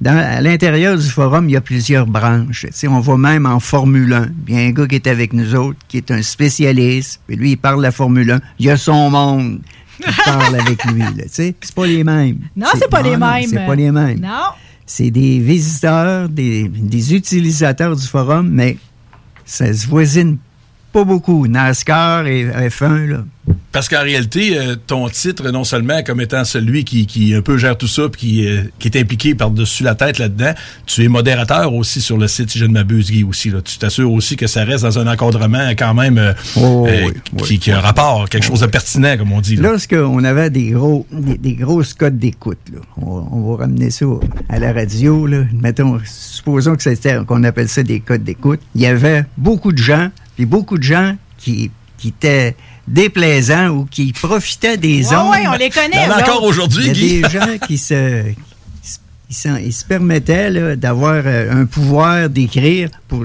Dans, 0.00 0.18
à 0.18 0.40
l'intérieur 0.40 0.98
du 0.98 1.08
forum, 1.08 1.48
il 1.48 1.52
y 1.52 1.56
a 1.56 1.60
plusieurs 1.60 2.06
branches. 2.06 2.66
On 2.88 2.98
va 2.98 3.16
même 3.16 3.46
en 3.46 3.60
Formule 3.60 4.12
1. 4.12 4.28
Il 4.48 4.54
y 4.54 4.58
a 4.58 4.62
un 4.66 4.70
gars 4.72 4.88
qui 4.88 4.96
est 4.96 5.06
avec 5.06 5.32
nous 5.32 5.54
autres, 5.54 5.78
qui 5.86 5.98
est 5.98 6.10
un 6.10 6.22
spécialiste, 6.22 7.20
puis 7.24 7.36
lui, 7.36 7.52
il 7.52 7.56
parle 7.56 7.76
de 7.76 7.82
la 7.82 7.92
Formule 7.92 8.32
1. 8.32 8.40
Il 8.58 8.66
y 8.66 8.70
a 8.70 8.76
son 8.76 9.10
monde 9.10 9.60
qui 10.04 10.10
parle 10.24 10.56
avec 10.56 10.84
lui. 10.86 11.04
sais. 11.28 11.54
C'est 11.60 11.74
pas 11.74 11.86
les 11.86 12.02
mêmes. 12.02 12.38
Non, 12.56 12.66
c'est 12.74 12.90
pas 12.90 13.02
les 13.02 13.16
non, 13.16 13.30
mêmes. 13.30 13.48
C'est 13.48 13.64
pas 13.64 13.76
les 13.76 13.92
mêmes. 13.92 14.18
Non. 14.18 14.50
C'est 14.84 15.12
des 15.12 15.38
visiteurs, 15.38 16.28
des, 16.28 16.68
des 16.68 17.14
utilisateurs 17.14 17.94
du 17.94 18.04
forum, 18.04 18.50
mais 18.50 18.78
ça 19.44 19.72
se 19.72 19.86
voisine 19.86 20.38
pas 20.92 21.04
beaucoup. 21.04 21.46
NASCAR 21.46 22.26
et 22.26 22.44
F1, 22.46 23.06
là. 23.06 23.24
Parce 23.72 23.88
qu'en 23.88 24.02
réalité, 24.02 24.58
euh, 24.58 24.76
ton 24.86 25.08
titre, 25.08 25.50
non 25.50 25.64
seulement 25.64 26.02
comme 26.02 26.20
étant 26.20 26.44
celui 26.44 26.84
qui, 26.84 27.06
qui 27.06 27.34
un 27.34 27.40
peu 27.42 27.56
gère 27.56 27.76
tout 27.76 27.88
ça, 27.88 28.08
puis 28.08 28.20
qui, 28.20 28.46
euh, 28.46 28.62
qui 28.78 28.88
est 28.88 29.00
impliqué 29.00 29.34
par-dessus 29.34 29.82
la 29.82 29.94
tête 29.94 30.18
là-dedans, 30.18 30.52
tu 30.86 31.02
es 31.02 31.08
modérateur 31.08 31.74
aussi 31.74 32.00
sur 32.00 32.18
le 32.18 32.28
site, 32.28 32.50
si 32.50 32.58
je 32.58 32.66
ne 32.66 32.72
m'abuse, 32.72 33.10
Guy, 33.10 33.24
aussi. 33.24 33.50
Là. 33.50 33.62
Tu 33.62 33.78
t'assures 33.78 34.12
aussi 34.12 34.36
que 34.36 34.46
ça 34.46 34.64
reste 34.64 34.84
dans 34.84 34.98
un 34.98 35.06
encadrement 35.06 35.70
quand 35.70 35.94
même 35.94 36.18
euh, 36.18 36.32
euh, 36.58 37.10
qui, 37.44 37.58
qui 37.58 37.72
a 37.72 37.78
un 37.78 37.80
rapport, 37.80 38.28
quelque 38.28 38.44
chose 38.44 38.60
de 38.60 38.66
pertinent, 38.66 39.16
comme 39.16 39.32
on 39.32 39.40
dit. 39.40 39.56
Là. 39.56 39.70
Lorsqu'on 39.70 40.22
avait 40.24 40.50
des 40.50 40.70
gros, 40.70 41.06
des, 41.10 41.38
des 41.38 41.54
grosses 41.54 41.94
codes 41.94 42.18
d'écoute, 42.18 42.58
là, 42.72 42.80
on, 43.00 43.26
on 43.32 43.50
va 43.50 43.64
ramener 43.64 43.90
ça 43.90 44.04
à 44.48 44.58
la 44.58 44.72
radio, 44.72 45.26
là. 45.26 45.44
Mettons, 45.52 45.98
supposons 46.04 46.76
que 46.76 46.82
c'était, 46.82 47.16
qu'on 47.26 47.42
appelle 47.44 47.68
ça 47.68 47.82
des 47.82 48.00
codes 48.00 48.24
d'écoute. 48.24 48.60
Il 48.74 48.82
y 48.82 48.86
avait 48.86 49.24
beaucoup 49.38 49.72
de 49.72 49.78
gens, 49.78 50.10
puis 50.36 50.44
beaucoup 50.44 50.76
de 50.76 50.82
gens 50.82 51.16
qui, 51.38 51.70
qui 51.96 52.08
étaient 52.08 52.54
déplaisants 52.92 53.68
ou 53.70 53.84
qui 53.86 54.12
profitaient 54.12 54.76
des 54.76 55.08
Ouais, 55.08 55.16
ondes. 55.16 55.30
ouais, 55.30 55.48
on 55.48 55.52
les 55.56 55.70
connaît, 55.70 55.88
Il 56.04 56.08
y 56.08 56.12
en 56.12 56.12
a 56.12 56.18
eux 56.18 56.22
encore 56.22 56.42
aujourd'hui, 56.44 56.86
Il 56.86 56.92
Guy. 56.92 57.06
y 57.20 57.24
a 57.24 57.28
des 57.28 57.38
gens 57.38 57.58
qui 57.66 57.78
se, 57.78 58.22
qui 59.28 59.34
se- 59.34 59.60
ils 59.60 59.72
se 59.72 59.84
permettaient 59.84 60.76
d'avoir 60.76 61.22
euh, 61.24 61.62
un 61.62 61.64
pouvoir 61.66 62.28
d'écrire 62.28 62.90
pour 63.08 63.24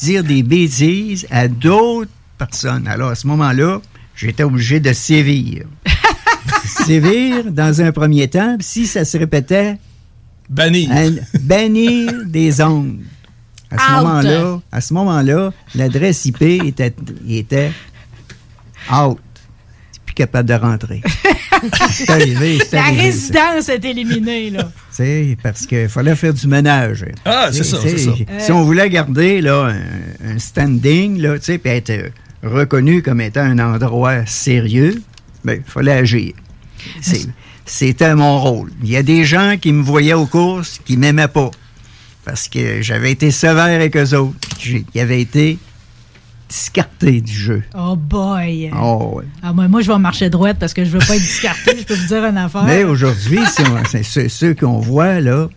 dire 0.00 0.22
des 0.24 0.42
bêtises 0.42 1.26
à 1.30 1.48
d'autres 1.48 2.10
personnes. 2.36 2.86
Alors, 2.88 3.10
à 3.10 3.14
ce 3.14 3.26
moment-là, 3.28 3.80
j'étais 4.16 4.42
obligé 4.44 4.80
de 4.80 4.92
sévir. 4.92 5.64
sévir 6.86 7.50
dans 7.50 7.80
un 7.80 7.92
premier 7.92 8.28
temps, 8.28 8.56
puis 8.58 8.66
si 8.66 8.86
ça 8.86 9.04
se 9.04 9.16
répétait, 9.18 9.76
bannir, 10.48 10.90
bannir 11.40 12.12
des 12.26 12.60
ondes. 12.60 12.98
À 13.70 13.76
ce 13.76 13.92
moment-là, 14.02 14.60
à 14.72 14.80
ce 14.80 14.94
moment-là, 14.94 15.52
l'adresse 15.74 16.24
IP 16.24 16.40
était, 16.42 16.94
était 17.28 17.70
out. 18.92 19.18
C'est 19.92 20.02
plus 20.02 20.14
capable 20.14 20.48
de 20.48 20.54
rentrer. 20.54 21.02
c'est 21.90 22.10
arrivé, 22.10 22.58
c'est 22.60 22.76
La 22.76 22.82
arrivé, 22.84 23.12
ça. 23.12 23.50
résidence 23.52 23.68
est 23.68 23.84
éliminée, 23.84 24.50
là. 24.50 24.70
C'est 24.90 25.36
parce 25.42 25.66
qu'il 25.66 25.88
fallait 25.88 26.14
faire 26.16 26.34
du 26.34 26.46
ménage. 26.46 27.04
Ah, 27.24 27.48
c'est 27.52 27.64
ça, 27.64 27.78
c'est 27.82 27.98
ça. 27.98 28.12
Si 28.38 28.52
on 28.52 28.62
voulait 28.64 28.88
garder 28.90 29.40
là, 29.40 29.72
un, 29.72 30.34
un 30.34 30.38
standing, 30.38 31.18
là, 31.20 31.38
tu 31.38 31.44
sais, 31.46 31.58
puis 31.58 31.70
être 31.72 31.90
euh, 31.90 32.08
reconnu 32.42 33.02
comme 33.02 33.20
étant 33.20 33.40
un 33.42 33.58
endroit 33.58 34.24
sérieux, 34.26 35.02
ben, 35.44 35.62
il 35.66 35.70
fallait 35.70 35.92
agir. 35.92 36.32
C'est- 37.00 37.28
C'était 37.66 38.14
mon 38.14 38.38
rôle. 38.40 38.70
Il 38.82 38.88
y 38.90 38.96
a 38.96 39.02
des 39.02 39.24
gens 39.24 39.56
qui 39.60 39.72
me 39.72 39.82
voyaient 39.82 40.14
aux 40.14 40.26
courses 40.26 40.80
qui 40.84 40.96
m'aimaient 40.96 41.28
pas. 41.28 41.50
Parce 42.24 42.48
que 42.48 42.80
j'avais 42.82 43.12
été 43.12 43.30
sévère 43.30 43.64
avec 43.64 43.96
eux 43.96 44.14
autres. 44.16 44.36
Avaient 44.96 45.20
été 45.20 45.58
discartés 46.48 47.20
du 47.20 47.32
jeu. 47.32 47.62
Oh 47.76 47.96
boy. 47.96 48.70
Oh, 48.74 49.12
ouais. 49.16 49.24
Ah, 49.42 49.52
moi, 49.52 49.68
moi, 49.68 49.80
je 49.82 49.90
vais 49.92 49.98
marcher 49.98 50.30
droite 50.30 50.56
parce 50.58 50.72
que 50.74 50.84
je 50.84 50.90
veux 50.90 50.98
pas 50.98 51.16
être 51.16 51.22
discarté. 51.22 51.76
je 51.78 51.84
peux 51.84 51.94
vous 51.94 52.06
dire 52.06 52.24
une 52.24 52.36
affaire. 52.38 52.64
Mais 52.64 52.84
aujourd'hui, 52.84 53.38
c'est 53.90 54.02
ceux, 54.02 54.28
ceux 54.28 54.54
qu'on 54.54 54.78
voit, 54.78 55.20
là, 55.20 55.48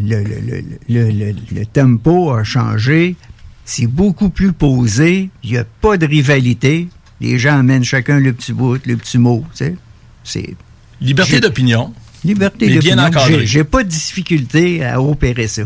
le, 0.00 0.22
le- 0.22 0.40
le- 0.48 0.64
le- 0.88 1.10
le- 1.10 1.34
le 1.60 1.66
tempo 1.66 2.32
a 2.32 2.44
changé. 2.44 3.16
C'est 3.64 3.86
beaucoup 3.86 4.28
plus 4.30 4.52
posé. 4.52 5.30
Il 5.42 5.50
n'y 5.52 5.58
a 5.58 5.64
pas 5.80 5.96
de 5.96 6.06
rivalité. 6.06 6.88
Les 7.20 7.38
gens 7.38 7.58
amènent 7.58 7.84
chacun 7.84 8.20
le 8.20 8.32
petit 8.32 8.52
bout, 8.52 8.78
le 8.86 8.96
petit 8.96 9.18
mot. 9.18 9.44
tu 9.52 9.64
sais. 9.64 9.76
C'est 10.24 10.54
Liberté 11.00 11.40
d'opinion. 11.40 11.92
liberté 12.24 12.72
d'opinion. 12.74 13.10
J'ai 13.44 13.64
pas 13.64 13.84
de 13.84 13.88
difficulté 13.88 14.84
à 14.84 15.00
opérer 15.00 15.46
ça. 15.46 15.62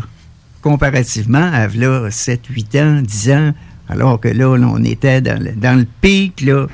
Comparativement 0.61 1.49
à 1.51 1.67
là, 1.67 2.09
7, 2.11 2.41
8 2.49 2.75
ans, 2.75 3.01
10 3.01 3.31
ans, 3.31 3.53
alors 3.91 4.19
que 4.19 4.29
là, 4.29 4.57
là, 4.57 4.67
on 4.71 4.83
était 4.83 5.21
dans 5.21 5.41
le, 5.41 5.51
dans 5.51 5.77
le 5.77 5.85
pic, 6.01 6.41
là. 6.41 6.67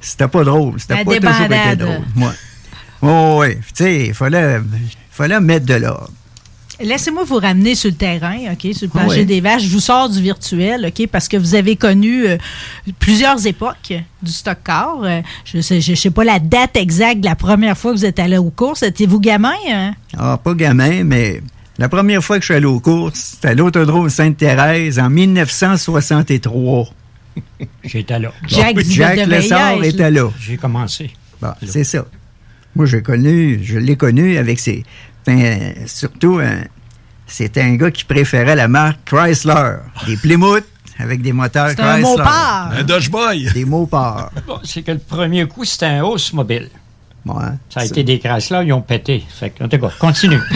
C'était 0.00 0.28
pas 0.28 0.42
drôle. 0.44 0.80
C'était 0.80 1.04
pas 1.04 1.14
toujours 1.16 1.46
été 1.46 1.76
drôle. 1.76 2.02
Oh, 3.02 3.36
ouais. 3.40 3.56
Tu 3.56 3.84
sais, 3.84 4.06
il 4.06 4.14
fallait, 4.14 4.58
fallait 5.10 5.40
mettre 5.40 5.66
de 5.66 5.74
l'ordre. 5.74 6.10
Laissez-moi 6.80 7.22
vous 7.22 7.36
ramener 7.36 7.76
sur 7.76 7.90
le 7.90 7.96
terrain, 7.96 8.36
OK, 8.52 8.74
sur 8.74 8.86
le 8.86 8.88
plancher 8.88 9.24
des 9.24 9.40
vaches. 9.40 9.62
Je 9.62 9.68
vous 9.68 9.78
sors 9.80 10.08
du 10.08 10.20
virtuel, 10.20 10.86
OK, 10.86 11.06
parce 11.06 11.28
que 11.28 11.36
vous 11.36 11.54
avez 11.54 11.76
connu 11.76 12.26
euh, 12.26 12.38
plusieurs 12.98 13.46
époques 13.46 13.92
du 14.20 14.32
stock 14.32 14.58
car. 14.64 14.98
Euh, 15.04 15.20
je 15.44 15.60
sais, 15.60 15.80
je 15.80 15.94
sais 15.94 16.10
pas 16.10 16.24
la 16.24 16.40
date 16.40 16.76
exacte 16.76 17.20
de 17.20 17.26
la 17.26 17.36
première 17.36 17.78
fois 17.78 17.92
que 17.92 17.98
vous 17.98 18.04
êtes 18.04 18.18
allé 18.18 18.38
aux 18.38 18.50
courses. 18.50 18.82
Étiez-vous 18.82 19.20
gamin? 19.20 19.52
hein? 19.70 19.94
Ah, 20.18 20.40
pas 20.42 20.54
gamin, 20.54 21.04
mais 21.04 21.40
La 21.82 21.88
première 21.88 22.22
fois 22.22 22.36
que 22.36 22.42
je 22.42 22.44
suis 22.44 22.54
allé 22.54 22.66
aux 22.66 22.78
courses, 22.78 23.32
c'était 23.34 23.48
à 23.48 23.54
l'autodrome 23.54 24.08
Sainte-Thérèse 24.08 25.00
en 25.00 25.10
1963. 25.10 26.86
J'étais 27.84 28.20
là. 28.20 28.30
Jacques 28.46 28.84
Jacques 28.84 29.26
Lessard 29.26 29.82
était 29.82 30.12
là. 30.12 30.30
J'ai 30.38 30.56
commencé. 30.56 31.10
Bon, 31.40 31.48
c'est 31.66 31.82
ça. 31.82 32.04
Moi, 32.76 32.86
j'ai 32.86 33.02
connu, 33.02 33.58
je 33.64 33.78
l'ai 33.78 33.96
connu 33.96 34.36
avec 34.38 34.60
ses. 34.60 34.84
ben, 35.26 35.74
surtout, 35.86 36.40
c'était 37.26 37.62
un 37.62 37.74
gars 37.74 37.90
qui 37.90 38.04
préférait 38.04 38.54
la 38.54 38.68
marque 38.68 39.00
Chrysler. 39.06 39.78
Des 40.06 40.16
Plymouth 40.16 40.62
avec 41.00 41.20
des 41.20 41.32
moteurs 41.32 41.74
Chrysler. 41.74 41.84
un 41.84 41.98
Mopar. 41.98 42.70
Un 42.78 42.84
Dodge 42.84 43.10
Boy. 43.10 43.50
Des 43.54 43.64
Mopar. 43.64 44.30
Bon, 44.46 44.60
c'est 44.62 44.82
que 44.82 44.92
le 44.92 44.98
premier 44.98 45.48
coup, 45.48 45.64
c'était 45.64 45.86
un 45.86 46.04
hausse 46.04 46.32
mobile. 46.32 46.68
Ouais. 47.26 47.42
Ça 47.70 47.80
a 47.80 47.84
été 47.84 48.04
des 48.04 48.20
Chrysler, 48.20 48.62
ils 48.66 48.72
ont 48.72 48.82
pété. 48.82 49.24
Fait 49.28 49.50
que, 49.50 49.64
en 49.64 49.68
tout 49.68 49.78
cas, 49.78 49.90
continue. 49.98 50.38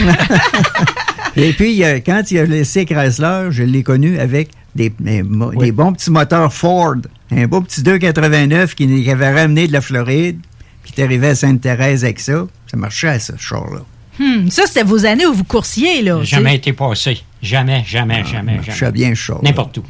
Et 1.37 1.53
puis, 1.53 1.81
quand 2.05 2.23
il 2.31 2.39
a 2.39 2.45
laissé 2.45 2.85
Chrysler, 2.85 3.47
je 3.51 3.63
l'ai 3.63 3.83
connu 3.83 4.19
avec 4.19 4.49
des, 4.75 4.91
des 4.99 5.23
mo- 5.23 5.53
des 5.53 5.71
bons 5.71 5.93
petits 5.93 6.11
moteurs 6.11 6.51
Ford. 6.53 6.95
Un 7.31 7.45
beau 7.47 7.61
petit 7.61 7.83
289 7.83 8.73
qui, 8.75 9.09
avait 9.09 9.33
ramené 9.33 9.67
de 9.67 9.73
la 9.73 9.81
Floride, 9.81 10.39
qui 10.83 10.99
est 10.99 11.03
arrivé 11.03 11.27
à 11.29 11.35
Sainte-Thérèse 11.35 12.03
avec 12.03 12.19
ça. 12.19 12.47
Ça 12.69 12.77
marchait, 12.77 13.19
ça, 13.19 13.33
ce 13.37 13.41
char-là. 13.43 13.81
Hmm, 14.19 14.49
ça, 14.49 14.63
c'était 14.65 14.83
vos 14.83 15.05
années 15.05 15.25
où 15.27 15.33
vous 15.33 15.43
coursiez, 15.43 16.01
là. 16.01 16.19
J'ai 16.21 16.37
jamais 16.37 16.55
été 16.55 16.73
passé. 16.73 17.19
Jamais, 17.41 17.83
jamais, 17.85 18.23
jamais, 18.25 18.55
marchait 18.55 18.71
jamais. 18.71 18.91
bien, 18.93 19.09
ce 19.09 19.15
char. 19.15 19.43
N'importe 19.43 19.77
où. 19.77 19.83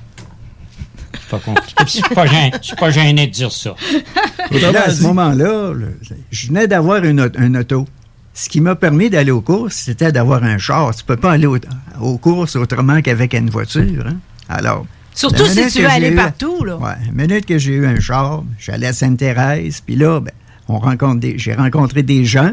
C'est 1.14 1.30
pas 1.30 1.39
compliqué. 1.39 1.74
Puis 1.78 2.02
C'est 2.06 2.14
pas, 2.14 2.26
gêné, 2.26 2.52
c'est 2.62 2.78
pas 2.80 2.89
gêné 2.91 3.28
de 3.28 3.32
dire 3.32 3.52
ça. 3.52 3.76
Et 4.52 4.60
là, 4.60 4.84
à 4.86 4.89
ce 4.89 5.04
moment-là, 5.04 5.74
je 6.32 6.48
venais 6.48 6.68
d'avoir 6.68 7.04
une, 7.06 7.22
auto- 7.22 7.39
un 7.39 7.56
auto. 7.56 7.88
Ce 8.39 8.49
qui 8.49 8.61
m'a 8.61 8.75
permis 8.75 9.09
d'aller 9.09 9.31
aux 9.31 9.41
courses, 9.41 9.75
c'était 9.77 10.11
d'avoir 10.11 10.43
un 10.43 10.59
char. 10.59 10.93
Tu 10.95 11.03
peux 11.03 11.15
pas 11.17 11.31
aller 11.31 11.47
au- 11.47 11.57
aux 11.99 12.17
courses 12.19 12.55
autrement 12.55 13.01
qu'avec 13.01 13.33
une 13.33 13.49
voiture. 13.49 14.05
hein. 14.07 14.17
Alors. 14.47 14.85
Surtout 15.15 15.45
si 15.47 15.71
tu 15.71 15.81
veux 15.81 15.89
aller 15.89 16.11
partout, 16.11 16.63
là. 16.63 16.77
Ouais, 16.77 16.93
la 17.07 17.11
minute 17.11 17.47
que 17.47 17.57
j'ai 17.57 17.73
eu 17.73 17.88
un 17.88 17.99
char, 17.99 18.43
j'allais 18.59 18.85
à 18.85 18.93
Sainte-Thérèse, 18.93 19.81
puis 19.83 19.95
là, 19.95 20.19
ben, 20.19 20.31
on 20.67 20.77
rencontre 20.77 21.19
des, 21.19 21.39
j'ai 21.39 21.55
rencontré 21.55 22.03
des 22.03 22.25
gens. 22.25 22.51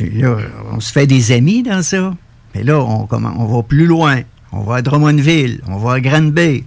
Là, 0.00 0.36
on 0.72 0.80
se 0.80 0.92
fait 0.92 1.06
des 1.06 1.32
amis 1.32 1.62
dans 1.62 1.82
ça. 1.82 2.14
Mais 2.54 2.62
là, 2.62 2.78
on, 2.80 3.06
comment- 3.06 3.34
on 3.36 3.44
va 3.54 3.62
plus 3.62 3.84
loin. 3.84 4.22
On 4.52 4.60
va 4.62 4.76
à 4.76 4.82
Drummondville, 4.82 5.60
on 5.68 5.76
va 5.76 5.94
à 5.94 6.00
Granby, 6.00 6.64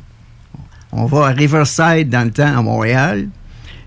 on 0.92 1.06
va 1.06 1.28
à 1.28 1.32
Riverside 1.32 2.10
dans 2.10 2.24
le 2.26 2.30
temps 2.32 2.56
à 2.56 2.62
Montréal, 2.62 3.28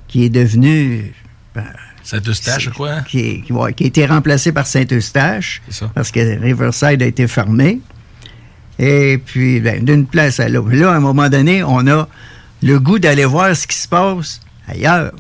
qui 0.08 0.24
est 0.24 0.30
devenu 0.30 1.12
ben, 1.54 1.62
Saint-Eustache, 2.04 2.68
quoi? 2.70 3.00
qui, 3.00 3.42
qui, 3.42 3.52
ouais, 3.52 3.72
qui 3.72 3.84
a 3.84 3.86
été 3.86 4.06
remplacé 4.06 4.52
par 4.52 4.66
Saint-Eustache, 4.66 5.62
parce 5.94 6.10
que 6.10 6.38
Riverside 6.40 7.02
a 7.02 7.06
été 7.06 7.26
fermé. 7.26 7.80
Et 8.78 9.18
puis, 9.24 9.60
ben, 9.60 9.84
d'une 9.84 10.06
place 10.06 10.40
à 10.40 10.48
l'autre. 10.48 10.70
Là, 10.72 10.92
à 10.92 10.96
un 10.96 11.00
moment 11.00 11.28
donné, 11.28 11.62
on 11.62 11.86
a 11.86 12.08
le 12.62 12.78
goût 12.80 12.98
d'aller 12.98 13.24
voir 13.24 13.54
ce 13.56 13.66
qui 13.66 13.76
se 13.76 13.88
passe 13.88 14.40
ailleurs. 14.68 15.12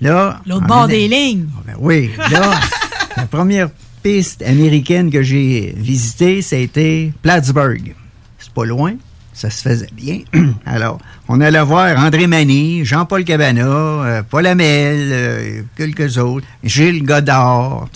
Là, 0.00 0.40
L'autre 0.46 0.66
bord 0.66 0.88
des 0.88 1.06
lignes. 1.06 1.46
ben 1.66 1.76
oui, 1.78 2.10
là, 2.30 2.58
la 3.16 3.26
première 3.26 3.68
piste 4.02 4.42
américaine 4.42 5.10
que 5.10 5.22
j'ai 5.22 5.72
visitée, 5.76 6.42
c'était 6.42 7.12
Plattsburgh. 7.22 7.94
C'est 8.38 8.52
pas 8.52 8.64
loin, 8.64 8.94
ça 9.32 9.50
se 9.50 9.62
faisait 9.62 9.88
bien. 9.92 10.20
Alors, 10.66 10.98
on 11.28 11.40
allait 11.40 11.62
voir 11.62 11.98
André 11.98 12.26
Mani, 12.26 12.84
Jean-Paul 12.84 13.24
Cabana, 13.24 13.64
euh, 13.64 14.22
Paul 14.28 14.46
Hamel, 14.46 15.08
euh, 15.12 15.62
quelques 15.76 16.18
autres, 16.18 16.46
Gilles 16.62 17.04
Godard, 17.04 17.88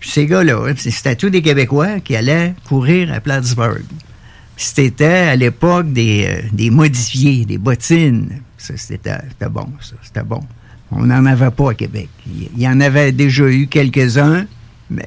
ces 0.00 0.26
gars-là, 0.26 0.72
c'était 0.76 1.16
tous 1.16 1.30
des 1.30 1.42
Québécois 1.42 2.00
qui 2.00 2.14
allaient 2.14 2.54
courir 2.68 3.12
à 3.12 3.20
Plattsburgh. 3.20 3.84
C'était 4.56 5.04
à 5.06 5.36
l'époque 5.36 5.92
des, 5.92 6.26
euh, 6.28 6.48
des 6.52 6.70
modifiés, 6.70 7.44
des 7.44 7.58
bottines. 7.58 8.40
C'était 8.56 9.18
bon, 9.50 9.68
ça. 9.80 9.94
C'était 10.02 10.22
bon. 10.22 10.40
On 10.90 11.04
n'en 11.04 11.26
avait 11.26 11.50
pas 11.50 11.70
à 11.70 11.74
Québec. 11.74 12.08
Il 12.26 12.60
y 12.60 12.68
en 12.68 12.80
avait 12.80 13.12
déjà 13.12 13.48
eu 13.48 13.66
quelques-uns, 13.66 14.46
mais 14.90 15.06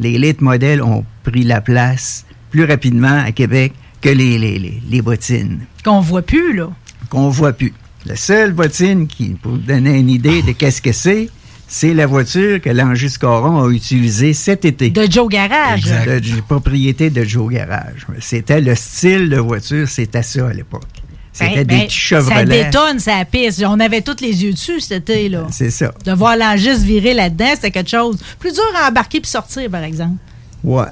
les 0.00 0.18
late 0.18 0.40
modèles 0.40 0.82
ont 0.82 1.04
pris 1.22 1.44
la 1.44 1.60
place 1.60 2.24
plus 2.50 2.64
rapidement 2.64 3.22
à 3.24 3.32
Québec 3.32 3.72
que 4.00 4.08
les, 4.08 4.38
les, 4.38 4.58
les, 4.58 4.82
les 4.88 5.02
bottines 5.02 5.60
Qu'on 5.84 6.00
voit 6.00 6.22
plus, 6.22 6.54
là. 6.54 6.70
qu'on 7.10 7.28
voit 7.30 7.52
plus. 7.52 7.72
La 8.06 8.16
seule 8.16 8.52
bottine 8.52 9.06
qui, 9.08 9.30
pour 9.30 9.52
vous 9.52 9.58
donner 9.58 9.98
une 9.98 10.08
idée 10.10 10.42
de 10.42 10.52
qu'est-ce 10.52 10.80
que 10.80 10.92
c'est, 10.92 11.28
c'est 11.66 11.92
la 11.92 12.06
voiture 12.06 12.60
que 12.62 12.70
l'Angis 12.70 13.12
Coron 13.20 13.62
a 13.62 13.68
utilisée 13.70 14.32
cet 14.32 14.64
été. 14.64 14.90
De 14.90 15.10
Joe 15.10 15.28
Garage. 15.28 15.82
De, 15.82 16.18
de 16.18 16.40
propriété 16.40 17.10
de 17.10 17.24
Joe 17.24 17.52
Garage. 17.52 18.06
C'était 18.20 18.60
le 18.60 18.74
style 18.74 19.28
de 19.28 19.36
voiture, 19.36 19.86
c'était 19.88 20.22
ça 20.22 20.48
à 20.48 20.52
l'époque. 20.52 20.84
C'était 21.32 21.56
Ben, 21.56 21.66
des 21.66 21.76
ben, 21.76 21.86
petits 21.86 22.06
Ça 22.08 22.44
détonne, 22.44 22.98
ça 22.98 23.24
pisse. 23.30 23.62
On 23.64 23.78
avait 23.78 24.00
tous 24.00 24.20
les 24.20 24.42
yeux 24.44 24.52
dessus 24.52 24.80
cet 24.80 25.10
été, 25.10 25.28
là. 25.28 25.46
C'est 25.50 25.70
ça. 25.70 25.92
De 26.04 26.12
voir 26.12 26.36
l'angiste 26.36 26.82
virer 26.82 27.14
là-dedans, 27.14 27.50
c'était 27.54 27.70
quelque 27.70 27.90
chose. 27.90 28.18
Plus 28.40 28.54
dur 28.54 28.62
à 28.82 28.88
embarquer 28.88 29.20
puis 29.20 29.30
sortir, 29.30 29.70
par 29.70 29.82
exemple. 29.84 30.16
Ouais. 30.64 30.86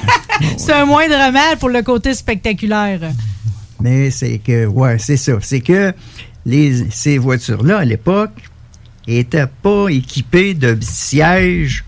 C'est 0.56 0.72
un 0.72 0.86
moindre 0.86 1.32
mal 1.32 1.58
pour 1.58 1.68
le 1.68 1.82
côté 1.82 2.14
spectaculaire. 2.14 3.00
Mais 3.80 4.10
c'est 4.10 4.38
que, 4.38 4.66
ouais, 4.66 4.98
c'est 4.98 5.16
ça. 5.16 5.32
C'est 5.40 5.60
que 5.60 5.92
les, 6.44 6.90
ces 6.90 7.18
voitures-là, 7.18 7.78
à 7.78 7.84
l'époque, 7.84 8.32
n'étaient 9.08 9.46
pas 9.62 9.88
équipées 9.88 10.54
de 10.54 10.76
sièges 10.80 11.84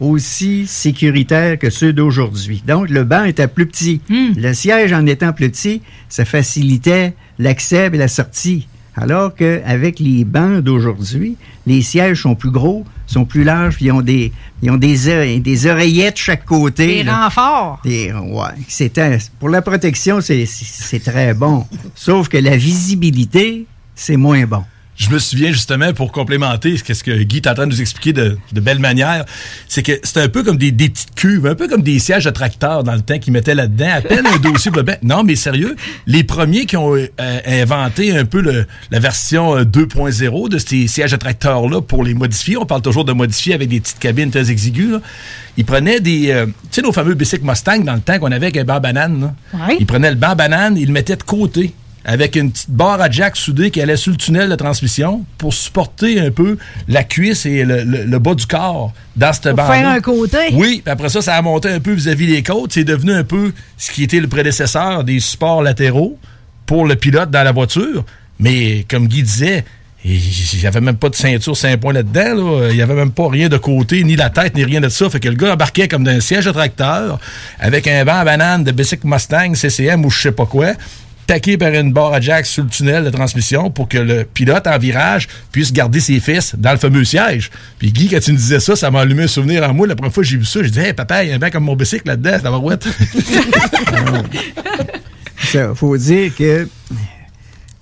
aussi 0.00 0.66
sécuritaires 0.66 1.58
que 1.58 1.68
ceux 1.70 1.92
d'aujourd'hui. 1.92 2.62
Donc, 2.66 2.88
le 2.88 3.04
banc 3.04 3.24
était 3.24 3.48
plus 3.48 3.66
petit. 3.66 4.00
Le 4.08 4.52
siège, 4.54 4.92
en 4.92 5.04
étant 5.06 5.32
plus 5.32 5.50
petit, 5.50 5.82
ça 6.08 6.24
facilitait 6.24 7.14
l'accès 7.38 7.90
et 7.92 7.96
la 7.96 8.08
sortie. 8.08 8.66
Alors 9.00 9.34
qu'avec 9.34 9.98
les 9.98 10.24
bancs 10.24 10.60
d'aujourd'hui, 10.60 11.36
les 11.66 11.80
sièges 11.82 12.22
sont 12.22 12.34
plus 12.34 12.50
gros, 12.50 12.84
sont 13.06 13.24
plus 13.24 13.44
larges, 13.44 13.76
puis 13.76 13.86
ils 13.86 13.92
ont 13.92 14.02
des, 14.02 14.30
ils 14.62 14.70
ont 14.70 14.76
des, 14.76 15.40
des 15.40 15.66
oreillettes 15.66 16.14
de 16.14 16.18
chaque 16.18 16.44
côté. 16.44 16.86
Des 16.86 17.02
là. 17.02 17.24
renforts. 17.24 17.80
Des- 17.84 18.12
ouais, 18.12 18.90
pour 19.38 19.48
la 19.48 19.62
protection, 19.62 20.20
c'est 20.20 21.00
très 21.02 21.32
bon. 21.34 21.66
Sauf 21.94 22.28
que 22.28 22.36
la 22.36 22.56
visibilité, 22.56 23.66
c'est 23.94 24.16
moins 24.16 24.44
bon. 24.44 24.64
Je 25.00 25.08
me 25.08 25.18
souviens 25.18 25.50
justement, 25.50 25.94
pour 25.94 26.12
complémenter 26.12 26.76
ce 26.76 26.84
que, 26.84 26.92
ce 26.92 27.02
que 27.02 27.22
Guy 27.22 27.38
est 27.38 27.46
en 27.46 27.54
train 27.54 27.66
de 27.66 27.72
nous 27.72 27.80
expliquer 27.80 28.12
de, 28.12 28.36
de 28.52 28.60
belle 28.60 28.80
manière, 28.80 29.24
c'est 29.66 29.82
que 29.82 29.92
c'était 30.02 30.20
un 30.20 30.28
peu 30.28 30.42
comme 30.42 30.58
des, 30.58 30.72
des 30.72 30.90
petites 30.90 31.14
cuves, 31.14 31.46
un 31.46 31.54
peu 31.54 31.68
comme 31.68 31.80
des 31.80 31.98
sièges 31.98 32.24
de 32.26 32.30
tracteur 32.30 32.84
dans 32.84 32.92
le 32.94 33.00
temps 33.00 33.18
qu'ils 33.18 33.32
mettaient 33.32 33.54
là-dedans, 33.54 33.88
à 33.94 34.02
peine 34.02 34.26
un 34.26 34.36
dossier. 34.52 34.70
bleu. 34.70 34.84
Non, 35.02 35.24
mais 35.24 35.36
sérieux, 35.36 35.74
les 36.06 36.22
premiers 36.22 36.66
qui 36.66 36.76
ont 36.76 36.94
euh, 36.94 37.06
inventé 37.46 38.14
un 38.14 38.26
peu 38.26 38.42
le- 38.42 38.66
la 38.90 38.98
version 38.98 39.56
euh, 39.56 39.64
2.0 39.64 40.50
de 40.50 40.58
ces 40.58 40.86
sièges 40.86 41.12
de 41.12 41.16
tracteur-là 41.16 41.80
pour 41.80 42.04
les 42.04 42.12
modifier, 42.12 42.58
on 42.58 42.66
parle 42.66 42.82
toujours 42.82 43.06
de 43.06 43.12
modifier 43.14 43.54
avec 43.54 43.70
des 43.70 43.80
petites 43.80 44.00
cabines 44.00 44.30
très 44.30 44.50
exiguës, 44.50 44.92
là. 44.92 45.00
ils 45.56 45.64
prenaient 45.64 46.00
des... 46.00 46.30
euh, 46.30 46.44
tu 46.44 46.52
sais, 46.72 46.82
nos 46.82 46.92
fameux 46.92 47.14
bicycles 47.14 47.46
Mustang 47.46 47.84
dans 47.84 47.94
le 47.94 48.00
temps 48.00 48.18
qu'on 48.18 48.26
avait 48.32 48.46
avec 48.46 48.58
un 48.58 48.64
banc 48.64 48.80
banane, 48.80 49.18
là. 49.18 49.34
Ouais. 49.66 49.76
Ils 49.80 49.86
prenaient 49.86 50.10
le 50.10 50.16
banc 50.16 50.36
banane, 50.36 50.76
ils 50.76 50.86
le 50.88 50.92
mettaient 50.92 51.16
de 51.16 51.22
côté 51.22 51.72
avec 52.04 52.36
une 52.36 52.50
petite 52.50 52.70
barre 52.70 53.00
à 53.00 53.10
jack 53.10 53.36
soudée 53.36 53.70
qui 53.70 53.80
allait 53.80 53.96
sur 53.96 54.10
le 54.12 54.16
tunnel 54.16 54.48
de 54.48 54.54
transmission 54.54 55.24
pour 55.38 55.52
supporter 55.52 56.18
un 56.20 56.30
peu 56.30 56.56
la 56.88 57.04
cuisse 57.04 57.44
et 57.46 57.64
le, 57.64 57.82
le- 57.84 58.04
le 58.04 58.18
bas 58.18 58.34
du 58.34 58.46
corps 58.46 58.92
dans 59.16 59.32
cette 59.32 59.54
bande. 59.54 59.66
faire 59.70 59.88
un 59.88 60.00
côté. 60.00 60.38
Oui, 60.52 60.80
puis 60.84 60.90
après 60.92 61.08
ça, 61.10 61.20
ça 61.20 61.34
a 61.36 61.42
monté 61.42 61.68
un 61.68 61.80
peu 61.80 61.92
vis-à-vis 61.92 62.26
des 62.26 62.42
côtes. 62.42 62.72
C'est 62.72 62.84
devenu 62.84 63.12
un 63.12 63.24
peu 63.24 63.52
ce 63.76 63.90
qui 63.90 64.02
était 64.02 64.20
le 64.20 64.28
prédécesseur 64.28 65.04
des 65.04 65.20
supports 65.20 65.62
latéraux 65.62 66.18
pour 66.66 66.86
le 66.86 66.96
pilote 66.96 67.30
dans 67.30 67.42
la 67.42 67.52
voiture. 67.52 68.04
Mais 68.38 68.86
comme 68.88 69.06
Guy 69.06 69.22
disait, 69.22 69.64
il 70.02 70.18
n'y 70.60 70.66
avait 70.66 70.80
même 70.80 70.96
pas 70.96 71.10
de 71.10 71.14
ceinture 71.14 71.54
5 71.54 71.78
points 71.78 71.92
là-dedans. 71.92 72.60
là. 72.62 72.68
Il 72.70 72.76
n'y 72.76 72.80
avait 72.82 72.94
même 72.94 73.10
pas 73.10 73.28
rien 73.28 73.50
de 73.50 73.58
côté, 73.58 74.02
ni 74.04 74.16
la 74.16 74.30
tête, 74.30 74.54
ni 74.54 74.64
rien 74.64 74.80
de 74.80 74.88
ça. 74.88 75.10
Fait 75.10 75.20
que 75.20 75.28
le 75.28 75.34
gars 75.34 75.52
embarquait 75.52 75.88
comme 75.88 76.04
d'un 76.04 76.20
siège 76.20 76.46
de 76.46 76.50
tracteur 76.52 77.20
avec 77.58 77.86
un 77.86 78.02
banc 78.06 78.14
à 78.20 78.24
banane 78.24 78.64
de 78.64 78.70
Bicycle 78.72 79.06
Mustang, 79.06 79.54
CCM 79.54 80.02
ou 80.06 80.10
je 80.10 80.18
sais 80.22 80.32
pas 80.32 80.46
quoi 80.46 80.68
taqué 81.30 81.56
par 81.56 81.72
une 81.72 81.92
barre 81.92 82.12
à 82.12 82.20
jack 82.20 82.44
sur 82.44 82.64
le 82.64 82.68
tunnel 82.68 83.04
de 83.04 83.10
transmission 83.10 83.70
pour 83.70 83.86
que 83.88 83.98
le 83.98 84.24
pilote 84.24 84.66
en 84.66 84.76
virage 84.78 85.28
puisse 85.52 85.72
garder 85.72 86.00
ses 86.00 86.18
fils 86.18 86.56
dans 86.58 86.72
le 86.72 86.76
fameux 86.76 87.04
siège. 87.04 87.52
Puis 87.78 87.92
Guy, 87.92 88.08
quand 88.08 88.18
tu 88.18 88.32
me 88.32 88.36
disais 88.36 88.58
ça, 88.58 88.74
ça 88.74 88.90
m'a 88.90 89.02
allumé 89.02 89.22
un 89.22 89.28
souvenir 89.28 89.62
en 89.62 89.72
moi. 89.72 89.86
La 89.86 89.94
première 89.94 90.12
fois 90.12 90.24
que 90.24 90.28
j'ai 90.28 90.38
vu 90.38 90.44
ça, 90.44 90.60
j'ai 90.60 90.70
dit 90.70 90.80
Hey 90.80 90.92
papa, 90.92 91.22
il 91.22 91.28
y 91.28 91.32
a 91.32 91.36
un 91.36 91.38
banc 91.38 91.50
comme 91.52 91.62
mon 91.62 91.76
bicycle 91.76 92.08
là-dedans, 92.08 92.36
ça 92.42 92.50
va 92.50 92.58
ouais. 92.58 92.74
Ça, 95.52 95.72
faut 95.76 95.96
dire 95.96 96.34
que 96.34 96.68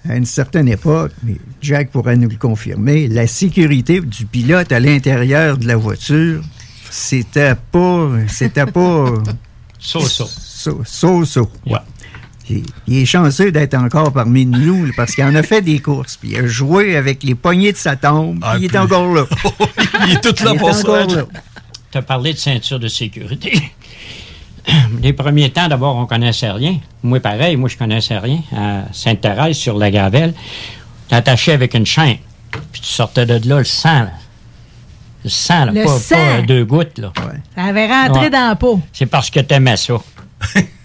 à 0.07 0.17
une 0.17 0.27
certaine 0.27 0.69
époque, 0.69 1.13
mais 1.23 1.37
Jack 1.63 1.91
pourra 1.91 2.17
nous 2.17 2.29
le 2.29 2.37
confirmer, 2.37 3.09
la 3.09 3.27
sécurité 3.27 4.03
du 4.03 4.27
pilote 4.27 4.73
à 4.73 4.81
l'intérieur 4.81 5.57
de 5.57 5.67
la 5.67 5.77
voiture, 5.77 6.43
c'était 6.91 7.55
pas, 7.73 8.11
c'était 8.29 8.67
pas 8.67 9.07
So-so. 9.79 10.27
so 10.27 10.83
so, 10.85 11.25
so. 11.25 11.51
Il, 12.51 12.63
il 12.87 12.99
est 12.99 13.07
chanceux 13.07 13.53
d'être 13.53 13.75
encore 13.75 14.13
parmi 14.13 14.47
nous 14.47 14.91
parce 14.97 15.15
qu'il 15.15 15.25
en 15.25 15.35
a 15.35 15.43
fait 15.43 15.61
des 15.63 15.79
courses. 15.81 16.17
Puis 16.17 16.31
il 16.31 16.37
a 16.39 16.47
joué 16.47 16.97
avec 16.97 17.23
les 17.23 17.35
poignées 17.35 17.73
de 17.73 17.77
sa 17.77 17.97
tombe. 17.97 18.41
puis 18.41 18.51
il 18.61 18.65
est 18.65 18.69
puis- 18.69 18.79
encore 18.79 19.13
là. 19.15 19.25
il 20.07 20.13
est 20.15 20.21
tout 20.21 20.45
là 20.45 20.53
Il 20.55 20.59
pour 20.59 20.75
ça. 20.75 21.07
Tu 21.91 21.99
as 21.99 22.03
parlé 22.03 22.33
de 22.35 22.39
ceinture 22.39 22.79
de 22.79 22.89
sécurité. 22.89 23.63
les 25.03 25.13
premiers 25.15 25.51
temps, 25.51 25.69
d'abord, 25.69 25.97
on 25.97 26.07
connaissait 26.07 26.51
rien. 26.51 26.79
Moi, 27.03 27.21
pareil, 27.21 27.57
moi, 27.57 27.69
je 27.69 27.77
connaissais 27.77 28.19
rien. 28.19 28.41
À 28.55 28.83
Sainte-Thérèse, 28.93 29.57
sur 29.57 29.79
la 29.79 29.91
Gravelle, 29.91 30.35
t'attachais 31.09 31.53
avec 31.53 31.73
une 31.75 31.87
chaîne. 31.87 32.19
Puis 32.73 32.81
tu 32.83 32.89
sortais 32.89 33.25
de 33.27 33.49
là, 33.49 33.59
le 33.59 33.65
sang, 33.65 34.01
là. 34.05 34.11
Le 35.25 35.31
sang, 35.31 35.65
là, 35.67 35.73
Le 35.73 35.85
pas, 35.85 35.99
sang. 35.99 36.15
pas 36.17 36.43
deux 36.43 36.65
gouttes, 36.65 36.99
là. 36.99 37.13
Ça 37.57 37.65
avait 37.65 37.87
rentré 37.87 38.21
Ouais. 38.25 38.31
dans 38.31 38.49
la 38.49 38.57
peau. 38.57 38.81
C'est 38.93 39.07
parce 39.07 39.31
que 39.31 39.41
t'aimais 39.41 39.77
ça. 39.77 39.95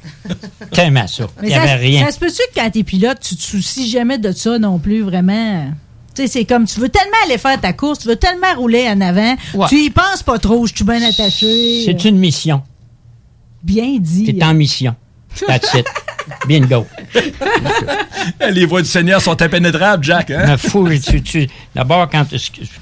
t'aimais 0.71 1.07
ça. 1.07 1.25
Il 1.41 1.47
n'y 1.49 1.53
avait 1.53 1.73
rien. 1.75 2.05
ça 2.05 2.11
se 2.11 2.19
peut-tu 2.19 2.41
que 2.53 2.59
quand 2.59 2.69
t'es 2.69 2.83
pilote, 2.83 3.19
tu 3.21 3.35
te 3.35 3.41
soucies 3.41 3.89
jamais 3.89 4.17
de 4.17 4.31
ça 4.31 4.57
non 4.59 4.79
plus, 4.79 5.01
vraiment? 5.01 5.71
Tu 6.15 6.21
sais, 6.21 6.27
c'est 6.27 6.45
comme, 6.45 6.65
tu 6.65 6.79
veux 6.79 6.89
tellement 6.89 7.17
aller 7.25 7.37
faire 7.37 7.59
ta 7.59 7.73
course, 7.73 7.99
tu 7.99 8.07
veux 8.07 8.15
tellement 8.15 8.53
rouler 8.55 8.87
en 8.87 9.01
avant, 9.01 9.35
Ouais. 9.55 9.67
tu 9.67 9.79
y 9.79 9.89
penses 9.89 10.21
pas 10.23 10.37
trop, 10.39 10.65
je 10.67 10.73
suis 10.75 10.85
bien 10.85 11.01
attaché. 11.01 11.83
C'est 11.85 12.05
une 12.05 12.17
mission. 12.17 12.61
Bien 13.63 13.97
dit. 13.99 14.25
T'es 14.25 14.43
en 14.43 14.53
mission. 14.53 14.95
That's 15.47 15.73
it. 15.73 15.85
Bingo. 16.47 16.87
Les 18.51 18.65
voies 18.65 18.81
du 18.81 18.87
Seigneur 18.87 19.21
sont 19.21 19.39
impénétrables, 19.41 20.03
Jack. 20.03 20.31
Hein? 20.31 20.43
Mais 20.47 20.57
fou, 20.57 20.87
tu- 20.99 21.21
tu- 21.21 21.47
D'abord, 21.75 22.09
quand 22.09 22.25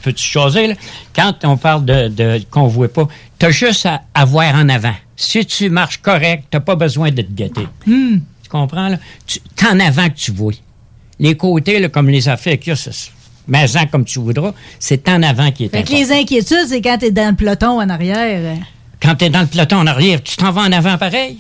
peux-tu 0.02 0.24
choisir, 0.24 0.68
là, 0.70 0.74
quand 1.16 1.34
on 1.44 1.58
parle 1.58 1.86
de, 1.86 2.08
de 2.10 2.42
qu'on 2.50 2.68
voit 2.68 2.92
pas, 2.92 3.08
t'as 3.40 3.50
juste 3.52 3.86
à, 3.86 4.02
à 4.14 4.26
voir 4.26 4.56
en 4.56 4.70
avant. 4.70 4.94
Si 5.16 5.46
tu 5.46 5.70
marches 5.70 5.98
correct, 6.02 6.46
t'as 6.50 6.60
pas 6.60 6.76
besoin 6.76 7.12
de 7.12 7.22
te 7.22 7.32
guetter. 7.32 7.68
Hmm. 7.86 8.20
Tu 8.44 8.50
comprends, 8.50 8.90
là? 8.90 8.98
Tu- 9.26 9.40
C'est 9.56 9.68
en 9.68 9.80
avant 9.80 10.10
que 10.10 10.16
tu 10.16 10.32
vois. 10.32 10.54
Les 11.20 11.36
côtés, 11.38 11.80
là, 11.80 11.90
comme 11.90 12.10
les 12.10 12.28
affaires 12.30 12.58
qu'il 12.60 12.74
y 12.74 12.76
a, 13.56 13.86
comme 13.86 14.06
tu 14.06 14.20
voudras, 14.20 14.54
c'est 14.80 15.08
en 15.10 15.22
avant 15.24 15.52
qui 15.52 15.66
est 15.66 15.70
Fait 15.70 15.84
que 15.84 15.94
important. 15.94 16.00
les 16.00 16.12
inquiétudes, 16.22 16.66
c'est 16.68 16.82
quand 16.82 16.98
t'es 17.00 17.12
dans 17.12 17.30
le 17.30 17.36
peloton 17.36 17.80
en 17.82 17.90
arrière. 17.90 18.58
Quand 19.02 19.16
t'es 19.16 19.30
dans 19.30 19.42
le 19.42 19.48
peloton 19.48 19.78
en 19.78 19.88
arrière, 19.88 20.22
tu 20.24 20.36
t'en 20.38 20.52
vas 20.52 20.62
en 20.62 20.72
avant 20.72 20.98
pareil? 20.98 21.38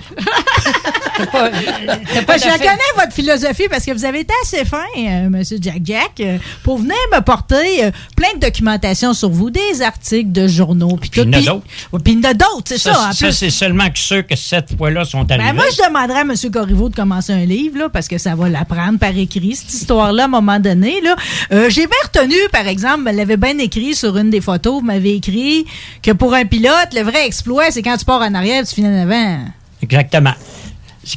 T'as 1.18 1.26
pas- 1.28 1.50
t'as 1.52 2.22
pas 2.24 2.38
je 2.38 2.44
d'affaire- 2.46 2.58
connais 2.58 3.04
votre 3.04 3.14
philosophie 3.14 3.68
parce 3.70 3.86
que 3.86 3.92
vous 3.92 4.06
avez 4.06 4.22
été 4.22 4.34
assez 4.44 4.66
fin, 4.66 4.86
euh, 4.98 5.30
Monsieur 5.30 5.58
Jack 5.62 5.82
Jack, 5.84 6.12
euh, 6.22 6.38
pour 6.64 6.78
venir 6.80 6.96
me 7.14 7.20
porter 7.22 7.84
euh, 7.84 7.92
plein 8.16 8.30
de 8.36 8.40
documentation 8.40 9.14
sur 9.14 9.30
vous, 9.30 9.50
des 9.52 9.82
articles 9.84 10.32
de 10.32 10.48
journaux, 10.48 10.98
puis 11.00 11.10
tout. 11.10 11.20
il 11.22 11.26
y 11.26 11.28
en 11.30 11.34
a 11.34 11.38
Puis- 11.38 11.46
d'autres. 11.46 11.66
Ouais, 11.92 12.00
Puis 12.04 12.14
il 12.14 12.24
y 12.24 12.26
en 12.28 12.30
a 12.30 12.34
d'autres, 12.34 12.64
c'est 12.66 12.78
ça, 12.80 13.12
ça, 13.14 13.32
c'est 13.32 13.50
seulement 13.50 13.90
que 13.90 14.00
ceux 14.00 14.22
que 14.24 14.36
cette 14.36 14.76
fois-là 14.78 15.06
sont 15.06 15.30
arrivés. 15.30 15.50
Ben, 15.50 15.54
moi, 15.54 15.66
je 15.72 15.86
demanderais 15.88 16.20
à 16.20 16.22
M. 16.22 16.34
Corriveau 16.52 16.90
de 16.90 16.96
commencer 16.96 17.34
un 17.34 17.46
livre, 17.46 17.78
là, 17.78 17.90
parce 17.90 18.08
que 18.08 18.18
ça 18.18 18.34
va 18.34 18.50
l'apprendre 18.50 18.98
par 18.98 19.16
écrit, 19.16 19.56
cette 19.56 19.74
histoire-là, 19.74 20.24
à 20.24 20.26
un 20.26 20.30
moment 20.30 20.60
donné. 20.60 21.02
Là. 21.02 21.16
Euh, 21.52 21.70
J'ai 21.70 21.86
bien 21.88 21.98
retenu, 22.12 22.36
par 22.52 22.68
exemple, 22.68 23.04
elle 23.08 23.18
l'avait 23.18 23.38
bien 23.38 23.58
écrit 23.60 23.94
sur 23.94 24.18
une 24.18 24.30
des 24.32 24.42
photos, 24.42 24.80
vous 24.82 24.86
m'avez 24.86 25.16
écrit 25.16 25.66
que 26.02 26.12
pour 26.12 26.34
un 26.34 26.46
pilote, 26.46 26.90
le 26.94 27.02
vrai 27.02 27.26
exploit, 27.28 27.51
c'est 27.72 27.82
quand 27.82 27.98
tu 27.98 28.06
pars 28.06 28.22
en 28.22 28.34
arrière, 28.34 28.66
tu 28.66 28.76
finis 28.76 28.88
en 28.88 29.02
avant. 29.02 29.46
Exactement. 29.82 30.34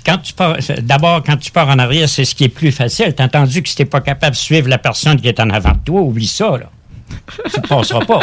Quand 0.07 0.19
tu 0.19 0.33
pars, 0.33 0.57
d'abord, 0.83 1.23
quand 1.23 1.37
tu 1.37 1.51
pars 1.51 1.69
en 1.69 1.79
arrière, 1.79 2.09
c'est 2.09 2.25
ce 2.25 2.35
qui 2.35 2.45
est 2.45 2.49
plus 2.49 2.73
facile. 2.73 3.13
T'as 3.15 3.25
entendu 3.25 3.63
que 3.63 3.69
si 3.69 3.77
t'es 3.77 3.85
pas 3.85 4.01
capable 4.01 4.33
de 4.35 4.41
suivre 4.41 4.69
la 4.69 4.79
personne 4.79 5.21
qui 5.21 5.29
est 5.29 5.39
en 5.41 5.51
avant 5.51 5.73
de 5.73 5.79
toi, 5.85 6.01
oublie 6.01 6.27
ça, 6.27 6.57
là. 6.57 6.71
Tu 7.53 7.61
ne 7.61 7.67
passeras 7.67 8.05
pas. 8.05 8.21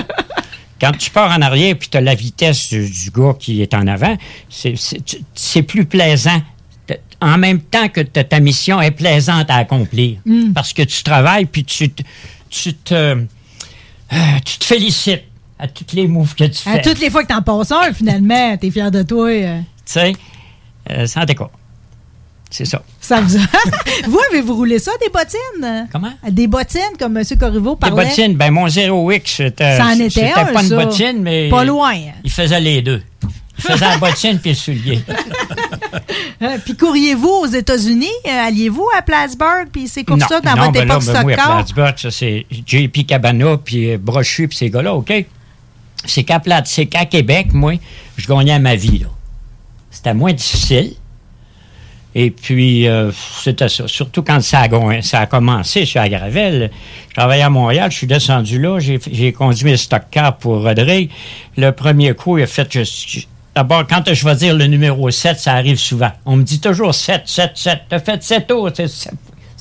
Quand 0.80 0.92
tu 0.98 1.12
pars 1.12 1.32
en 1.32 1.42
arrière 1.44 1.76
puis 1.78 1.88
tu 1.90 1.98
as 1.98 2.02
la 2.02 2.16
vitesse 2.16 2.70
du, 2.70 2.90
du 2.90 3.12
gars 3.12 3.36
qui 3.40 3.62
est 3.62 3.74
en 3.76 3.86
avant, 3.86 4.18
c'est- 4.50 5.62
plus 5.62 5.86
plaisant. 5.86 6.42
En 7.22 7.38
même 7.38 7.62
temps 7.62 7.88
que 7.88 8.02
ta 8.02 8.40
mission 8.40 8.82
est 8.82 8.90
plaisante 8.92 9.52
à 9.52 9.58
accomplir. 9.58 10.18
Mm. 10.26 10.54
Parce 10.54 10.74
que 10.74 10.82
tu 10.82 11.04
travailles 11.04 11.46
puis 11.46 11.64
tu, 11.64 11.90
te- 11.90 12.02
tu 12.50 12.74
te, 12.74 12.94
euh, 12.96 13.26
tu 14.44 14.58
te 14.58 14.66
félicites 14.66 15.24
à 15.62 15.68
toutes 15.68 15.94
les 15.94 16.08
moves 16.08 16.34
que 16.36 16.46
tu 16.46 16.56
fais. 16.64 16.70
À 16.72 16.80
toutes 16.80 17.00
les 17.00 17.10
fois 17.12 17.24
que 17.24 17.28
t'en 17.34 17.42
passes 17.42 17.72
un, 17.72 17.94
finalement, 17.94 18.58
t'es 18.58 18.72
fier 18.72 18.90
de 18.92 19.04
toi. 19.04 19.30
euh. 19.30 19.60
Tu 19.86 19.94
sais, 19.94 20.14
euh, 20.90 21.06
sans 21.06 21.24
décor. 21.24 21.52
C'est 22.50 22.66
ça. 22.66 22.82
Ça 23.00 23.22
vous, 23.22 23.38
vous 24.08 24.20
avez-vous 24.32 24.56
roulé 24.56 24.78
ça, 24.80 24.92
des 25.02 25.10
bottines? 25.10 25.88
Comment? 25.92 26.12
Des 26.30 26.48
bottines, 26.48 26.98
comme 27.00 27.16
M. 27.16 27.24
Corriveau 27.40 27.76
parlait. 27.78 28.06
bottines, 28.08 28.36
ben 28.36 28.52
mon 28.52 28.68
0X, 28.68 29.22
c'était 29.26 29.78
Ça 29.78 29.86
en 29.86 29.92
était 29.94 30.10
c'était 30.10 30.34
un, 30.34 30.46
pas 30.46 30.62
une 30.64 30.68
ça. 30.70 30.76
bottine, 30.84 31.22
mais. 31.22 31.48
Pas 31.50 31.64
loin. 31.64 31.94
Il 32.26 32.32
faisait 32.32 32.60
les 32.60 32.82
deux. 32.82 33.02
Il 33.58 33.64
faisait 33.64 33.86
la 33.88 33.98
bottine 33.98 34.40
puis 34.40 34.50
le 34.52 34.56
soulier. 34.58 35.00
Euh, 36.42 36.58
puis 36.66 36.76
courriez-vous 36.76 37.30
aux 37.30 37.46
États-Unis? 37.46 38.08
Euh, 38.26 38.48
Alliez-vous 38.48 38.88
à 38.98 39.04
Plattsburgh? 39.04 39.68
Puis 39.72 39.88
ces 39.88 40.04
courses-là 40.04 40.40
dans 40.42 40.56
non, 40.56 40.62
votre 40.64 40.72
ben 40.72 40.88
là, 40.88 40.96
époque 40.96 41.06
ben 41.14 41.22
moi, 41.22 41.34
à? 41.34 41.36
Plattsburgh, 41.36 41.94
ça, 41.98 42.10
c'est 42.10 42.48
JP 42.66 43.06
Cabana 43.06 43.58
puis 43.64 43.96
Brochu 43.98 44.48
puis 44.48 44.58
ces 44.58 44.72
gars-là, 44.72 44.96
OK? 44.96 45.14
C'est 46.06 46.24
qu'à 46.24 46.40
Platt, 46.40 46.66
c'est 46.68 46.88
qu'à 46.88 47.06
Québec, 47.06 47.54
moi, 47.54 47.74
je 48.18 48.28
gagnais 48.28 48.58
ma 48.60 48.76
vie, 48.76 49.00
là. 49.00 49.08
C'était 49.90 50.14
moins 50.14 50.34
difficile. 50.34 50.94
Et 52.14 52.30
puis, 52.32 52.88
euh, 52.88 53.12
c'était 53.42 53.70
ça. 53.70 53.88
Surtout 53.88 54.22
quand 54.22 54.42
ça 54.42 54.62
a, 54.62 55.02
ça 55.02 55.20
a 55.22 55.26
commencé 55.28 55.86
sur 55.86 56.02
la 56.02 56.10
Gravelle. 56.10 56.70
Je 57.10 57.14
travaillais 57.16 57.44
à 57.44 57.50
Montréal, 57.50 57.90
je 57.92 57.98
suis 57.98 58.08
descendu 58.08 58.60
là, 58.60 58.80
j'ai 58.80 59.32
conduit 59.32 59.64
mes 59.66 59.78
stock 59.78 60.04
cars 60.12 60.36
pour 60.38 60.62
Rodrigue. 60.62 61.10
Le 61.56 61.72
premier 61.72 62.14
coup, 62.14 62.38
il 62.38 62.44
a 62.44 62.48
fait... 62.48 62.68
D'abord, 63.56 63.86
quand 63.88 64.14
je 64.14 64.26
vais 64.26 64.36
dire 64.36 64.56
le 64.56 64.66
numéro 64.66 65.10
7, 65.12 65.38
ça 65.40 65.54
arrive 65.54 65.78
souvent. 65.78 66.12
On 66.26 66.38
me 66.38 66.44
dit 66.44 66.60
toujours 66.60 66.94
7, 66.96 67.24
7, 67.26 67.52
7. 67.56 67.80
T'as 67.90 68.00
fait 68.00 68.22
7 68.24 68.48
tours. 68.48 68.70
c'est- 68.74 68.88
c'est- 68.88 69.12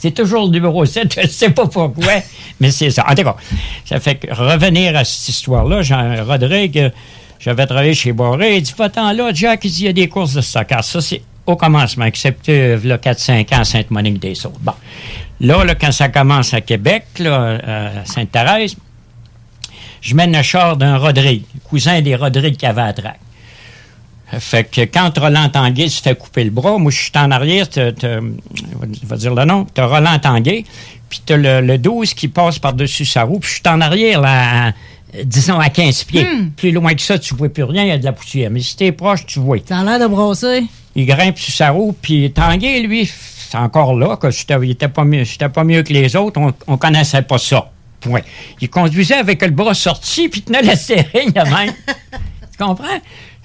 C'est 0.01 0.13
toujours 0.13 0.47
le 0.47 0.53
numéro 0.53 0.83
7, 0.87 1.15
je 1.17 1.21
ne 1.21 1.27
sais 1.27 1.51
pas 1.51 1.67
pourquoi, 1.67 2.15
mais 2.59 2.71
c'est 2.71 2.91
ça. 2.91 3.05
En 3.07 3.15
tout 3.15 3.23
cas, 3.23 3.37
ça 3.85 4.01
fait 4.01 4.15
que 4.15 4.33
revenir 4.33 4.97
à 4.97 5.05
cette 5.05 5.29
histoire-là, 5.29 5.83
Jean 5.83 6.25
Rodrigue, 6.25 6.79
euh, 6.79 6.91
j'avais 7.39 7.67
travaillé 7.67 7.93
chez 7.93 8.13
Boré, 8.13 8.57
il 8.57 8.63
dit, 8.63 8.75
va-t'en 8.79 9.13
là, 9.13 9.31
Jack, 9.35 9.63
il 9.65 9.83
y 9.83 9.89
a 9.89 9.93
des 9.93 10.09
courses 10.09 10.33
de 10.33 10.41
soccer. 10.41 10.83
Ça, 10.83 11.03
c'est 11.03 11.21
au 11.45 11.55
commencement, 11.55 12.07
excepté 12.07 12.53
euh, 12.53 12.81
là, 12.83 12.97
4-5 12.97 13.55
ans 13.55 13.61
à 13.61 13.65
Sainte-Monique-des-Saules. 13.65 14.53
Bon. 14.61 14.73
Là, 15.41 15.65
là, 15.65 15.75
quand 15.75 15.93
ça 15.93 16.09
commence 16.09 16.55
à 16.55 16.63
Québec, 16.63 17.05
là, 17.19 17.59
à 18.01 18.05
Sainte-Thérèse, 18.07 18.77
je 20.01 20.15
mène 20.15 20.35
le 20.35 20.43
char 20.43 20.79
d'un 20.79 20.97
Rodrigue, 20.97 21.45
cousin 21.65 22.01
des 22.01 22.15
Rodrigues 22.15 22.57
qui. 22.57 22.67
Fait 24.39 24.65
que 24.65 24.83
quand 24.83 25.11
Roland 25.19 25.49
Tanguay 25.49 25.89
se 25.89 26.01
fait 26.01 26.15
couper 26.17 26.45
le 26.45 26.51
bras, 26.51 26.79
moi 26.79 26.91
je 26.93 26.99
suis 27.03 27.13
en 27.17 27.31
arrière, 27.31 27.69
t'as- 27.69 27.93
t'as- 27.93 28.21
je 28.21 29.07
vais 29.07 29.17
dire 29.17 29.35
le 29.35 29.45
nom, 29.45 29.67
t'as 29.75 29.87
Roland 29.87 30.19
Tanguay, 30.21 30.65
puis 31.09 31.21
t'as 31.27 31.37
le, 31.37 31.61
le 31.61 31.79
12 31.79 32.15
qui 32.15 32.29
passe 32.29 32.59
par-dessus 32.59 33.05
sa 33.05 33.25
roue, 33.25 33.41
puis 33.41 33.49
je 33.51 33.55
suis 33.55 33.63
en 33.69 33.81
arrière, 33.81 34.21
là, 34.21 34.69
à, 34.69 34.73
disons 35.25 35.59
à 35.59 35.69
15 35.69 36.05
pieds. 36.05 36.27
Plus 36.57 36.71
loin 36.71 36.95
que 36.95 37.03
ça, 37.03 37.19
tu 37.19 37.35
vois 37.35 37.49
plus 37.49 37.65
rien, 37.65 37.83
il 37.83 37.89
y 37.89 37.93
a 37.93 37.99
de 37.99 38.05
la 38.05 38.13
poussière. 38.13 38.51
Mais 38.51 38.61
si 38.61 38.77
t'es 38.77 38.93
proche, 38.93 39.27
tu 39.27 39.41
vois. 39.41 39.57
A 39.71 39.83
l'air 39.85 39.99
de 39.99 40.07
brosser. 40.07 40.63
Il 40.95 41.07
grimpe 41.07 41.37
sur 41.39 41.53
sa 41.53 41.71
roue, 41.71 41.95
puis 42.01 42.31
Tanguay, 42.33 42.81
lui, 42.83 43.07
c'est 43.51 43.59
encore 43.59 43.95
là, 43.99 44.17
que 44.17 44.31
c'était 44.31 44.55
il 44.63 44.71
était 44.71 44.87
pas 44.89 45.03
mieux, 45.05 45.25
pas 45.53 45.65
mieux 45.65 45.83
que 45.83 45.93
les 45.93 46.15
autres, 46.15 46.41
on, 46.41 46.53
on 46.69 46.77
connaissait 46.77 47.23
pas 47.23 47.39
ça. 47.39 47.71
Point. 48.01 48.21
Il 48.61 48.71
conduisait 48.71 49.17
avec 49.17 49.43
le 49.43 49.51
bras 49.51 49.75
sorti, 49.75 50.29
puis 50.29 50.43
tenait 50.43 50.63
la 50.63 50.77
sérine 50.77 51.31
de 51.31 51.41
même. 51.51 51.75
tu 51.87 52.57
comprends? 52.65 52.87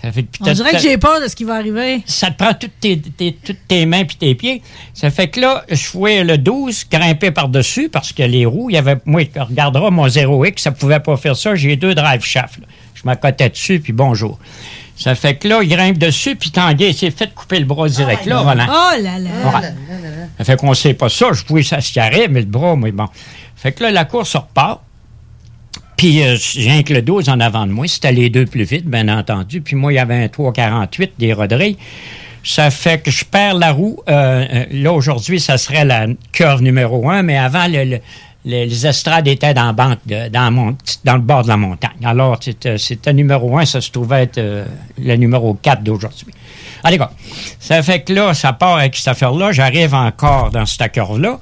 Ça 0.05 0.11
fait, 0.11 0.21
puis 0.21 0.39
On 0.45 0.51
dirait 0.53 0.71
que 0.73 0.77
j'ai 0.79 0.97
peur 0.99 1.19
de 1.19 1.27
ce 1.27 1.35
qui 1.35 1.43
va 1.45 1.55
arriver. 1.55 2.03
ça 2.05 2.29
te 2.29 2.37
prend 2.43 2.53
toutes 2.53 2.79
tes, 2.79 2.99
tes- 2.99 3.33
toutes 3.43 3.67
tes 3.67 3.85
mains 3.87 4.05
puis 4.05 4.17
tes 4.17 4.35
pieds. 4.35 4.61
Ça 4.93 5.09
fait 5.09 5.29
que 5.29 5.39
là, 5.39 5.63
je 5.69 5.83
fouais 5.83 6.23
le 6.23 6.37
12 6.37 6.85
grimper 6.91 7.31
par-dessus 7.31 7.89
parce 7.89 8.13
que 8.13 8.21
les 8.21 8.45
roues, 8.45 8.69
il 8.69 8.73
y 8.75 8.77
avait. 8.77 8.97
Moi, 9.05 9.25
tu 9.25 9.39
regarderas 9.39 9.89
mon 9.89 10.07
0X, 10.07 10.59
ça 10.59 10.71
pouvait 10.71 10.99
pas 10.99 11.17
faire 11.17 11.35
ça. 11.35 11.55
J'ai 11.55 11.75
deux 11.75 11.95
drive 11.95 12.23
shafts. 12.23 12.59
là. 12.59 12.67
Je 12.93 13.01
m'accotais 13.03 13.49
dessus, 13.49 13.79
puis 13.79 13.93
bonjour. 13.93 14.37
Ça 14.97 15.13
fait 15.15 15.35
que 15.35 15.47
là, 15.47 15.59
il 15.63 15.67
grimpe 15.69 15.97
dessus, 15.97 16.35
puis 16.35 16.51
Tanguay 16.51 16.93
s'est 16.93 17.11
fait 17.11 17.33
couper 17.33 17.59
le 17.59 17.65
bras 17.65 17.89
direct 17.89 18.25
là, 18.27 18.39
Roland. 18.39 18.67
Oh 18.69 19.01
là 19.01 19.17
là. 19.19 19.29
Ouais. 19.59 19.67
Ça 20.37 20.43
fait 20.45 20.57
qu'on 20.57 20.73
sait 20.73 20.93
pas 20.93 21.09
ça. 21.09 21.33
Je 21.33 21.43
pouvais 21.43 21.63
ça 21.63 21.81
se 21.81 21.91
carrer, 21.91 22.27
mais 22.29 22.41
le 22.41 22.45
bras, 22.45 22.75
moi, 22.75 22.91
bon. 22.91 23.07
Fait 23.55 23.71
que 23.71 23.83
là, 23.83 23.91
la 23.91 24.05
course 24.05 24.35
repart. 24.35 24.81
Puis 25.97 26.21
j'ai 26.37 26.71
un 26.71 26.83
que 26.83 26.93
le 26.93 27.01
12 27.01 27.29
en 27.29 27.39
avant 27.39 27.65
de 27.65 27.71
moi. 27.71 27.87
C'était 27.87 28.11
les 28.11 28.29
deux 28.29 28.45
plus 28.45 28.63
vite, 28.63 28.85
bien 28.85 29.07
entendu. 29.07 29.61
Puis 29.61 29.75
moi, 29.75 29.93
il 29.93 29.95
y 29.95 29.99
avait 29.99 30.23
un 30.23 30.27
348 30.27 31.13
des 31.17 31.33
Rodrigues. 31.33 31.77
Ça 32.43 32.69
fait 32.69 33.01
que 33.01 33.09
je 33.09 33.25
perds 33.25 33.55
la 33.55 33.71
roue. 33.71 33.97
Euh, 34.07 34.45
euh, 34.53 34.65
là, 34.71 34.93
aujourd'hui, 34.93 35.39
ça 35.39 35.57
serait 35.57 35.85
la 35.85 36.05
curve 36.31 36.61
numéro 36.61 37.09
un, 37.09 37.23
mais 37.23 37.37
avant, 37.37 37.67
le- 37.67 37.83
le- 37.85 37.99
le- 38.45 38.65
les 38.65 38.85
estrades 38.85 39.27
étaient 39.27 39.55
dans, 39.55 39.67
le 39.69 41.19
bord 41.19 41.43
de 41.43 41.47
la 41.47 41.57
montagne. 41.57 41.89
Alors, 42.05 42.37
c'était 42.77 43.13
numéro 43.13 43.57
un, 43.57 43.65
ça 43.65 43.81
se 43.81 43.89
trouvait 43.89 44.23
être 44.23 44.37
euh, 44.37 44.65
le 44.99 45.15
numéro 45.15 45.55
4 45.55 45.81
d'aujourd'hui. 45.81 46.27
Allez, 46.83 46.97
quoi. 46.97 47.11
Ça 47.59 47.81
fait 47.81 48.01
que 48.01 48.13
là, 48.13 48.35
ça 48.35 48.53
part 48.53 48.77
avec 48.77 48.95
cette 48.95 49.07
affaire-là. 49.07 49.51
J'arrive 49.51 49.95
encore 49.95 50.51
dans 50.51 50.67
cette 50.67 50.91
curve-là, 50.91 51.39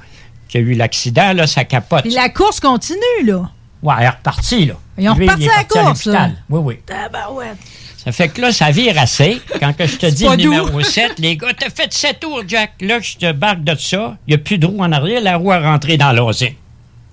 a 0.54 0.58
eu 0.60 0.74
l'accident, 0.76 1.34
là, 1.34 1.48
ça 1.48 1.66
capote. 1.66 2.06
La 2.14 2.30
course 2.30 2.60
continue, 2.62 3.00
là. 3.26 3.50
Ouais, 3.84 3.94
elle 4.00 4.06
est 4.06 4.10
repartie, 4.10 4.66
là. 4.66 4.74
Ils 4.98 5.10
ont 5.10 5.14
reparti 5.14 5.44
est 5.44 5.48
la 5.48 5.58
à 5.60 5.64
course, 5.66 6.06
là. 6.06 6.30
Oui, 6.50 6.60
oui. 6.64 6.80
Tabarouette. 6.86 7.58
Ça 8.04 8.12
fait 8.12 8.30
que 8.30 8.42
là, 8.42 8.52
ça 8.52 8.70
vire 8.72 8.98
assez. 9.00 9.42
Quand 9.60 9.74
que 9.74 9.86
je 9.88 9.96
te 9.98 10.06
dis 10.08 10.26
le 10.26 10.36
numéro 10.36 10.82
7, 10.82 11.20
les 11.20 11.38
gars, 11.38 11.54
t'as 11.58 11.70
fait 11.70 11.92
7 11.92 12.20
tours, 12.20 12.44
Jack. 12.48 12.74
Là, 12.82 13.00
je 13.00 13.16
te 13.16 13.32
barque 13.32 13.64
de 13.64 13.76
ça. 13.76 14.18
Il 14.28 14.32
n'y 14.32 14.36
a 14.36 14.38
plus 14.40 14.58
de 14.58 14.66
roue 14.66 14.80
en 14.82 14.92
arrière. 14.92 15.22
La 15.22 15.38
roue 15.38 15.54
est 15.54 15.60
rentrée 15.60 15.98
dans 15.98 16.12
l'osine. 16.12 16.54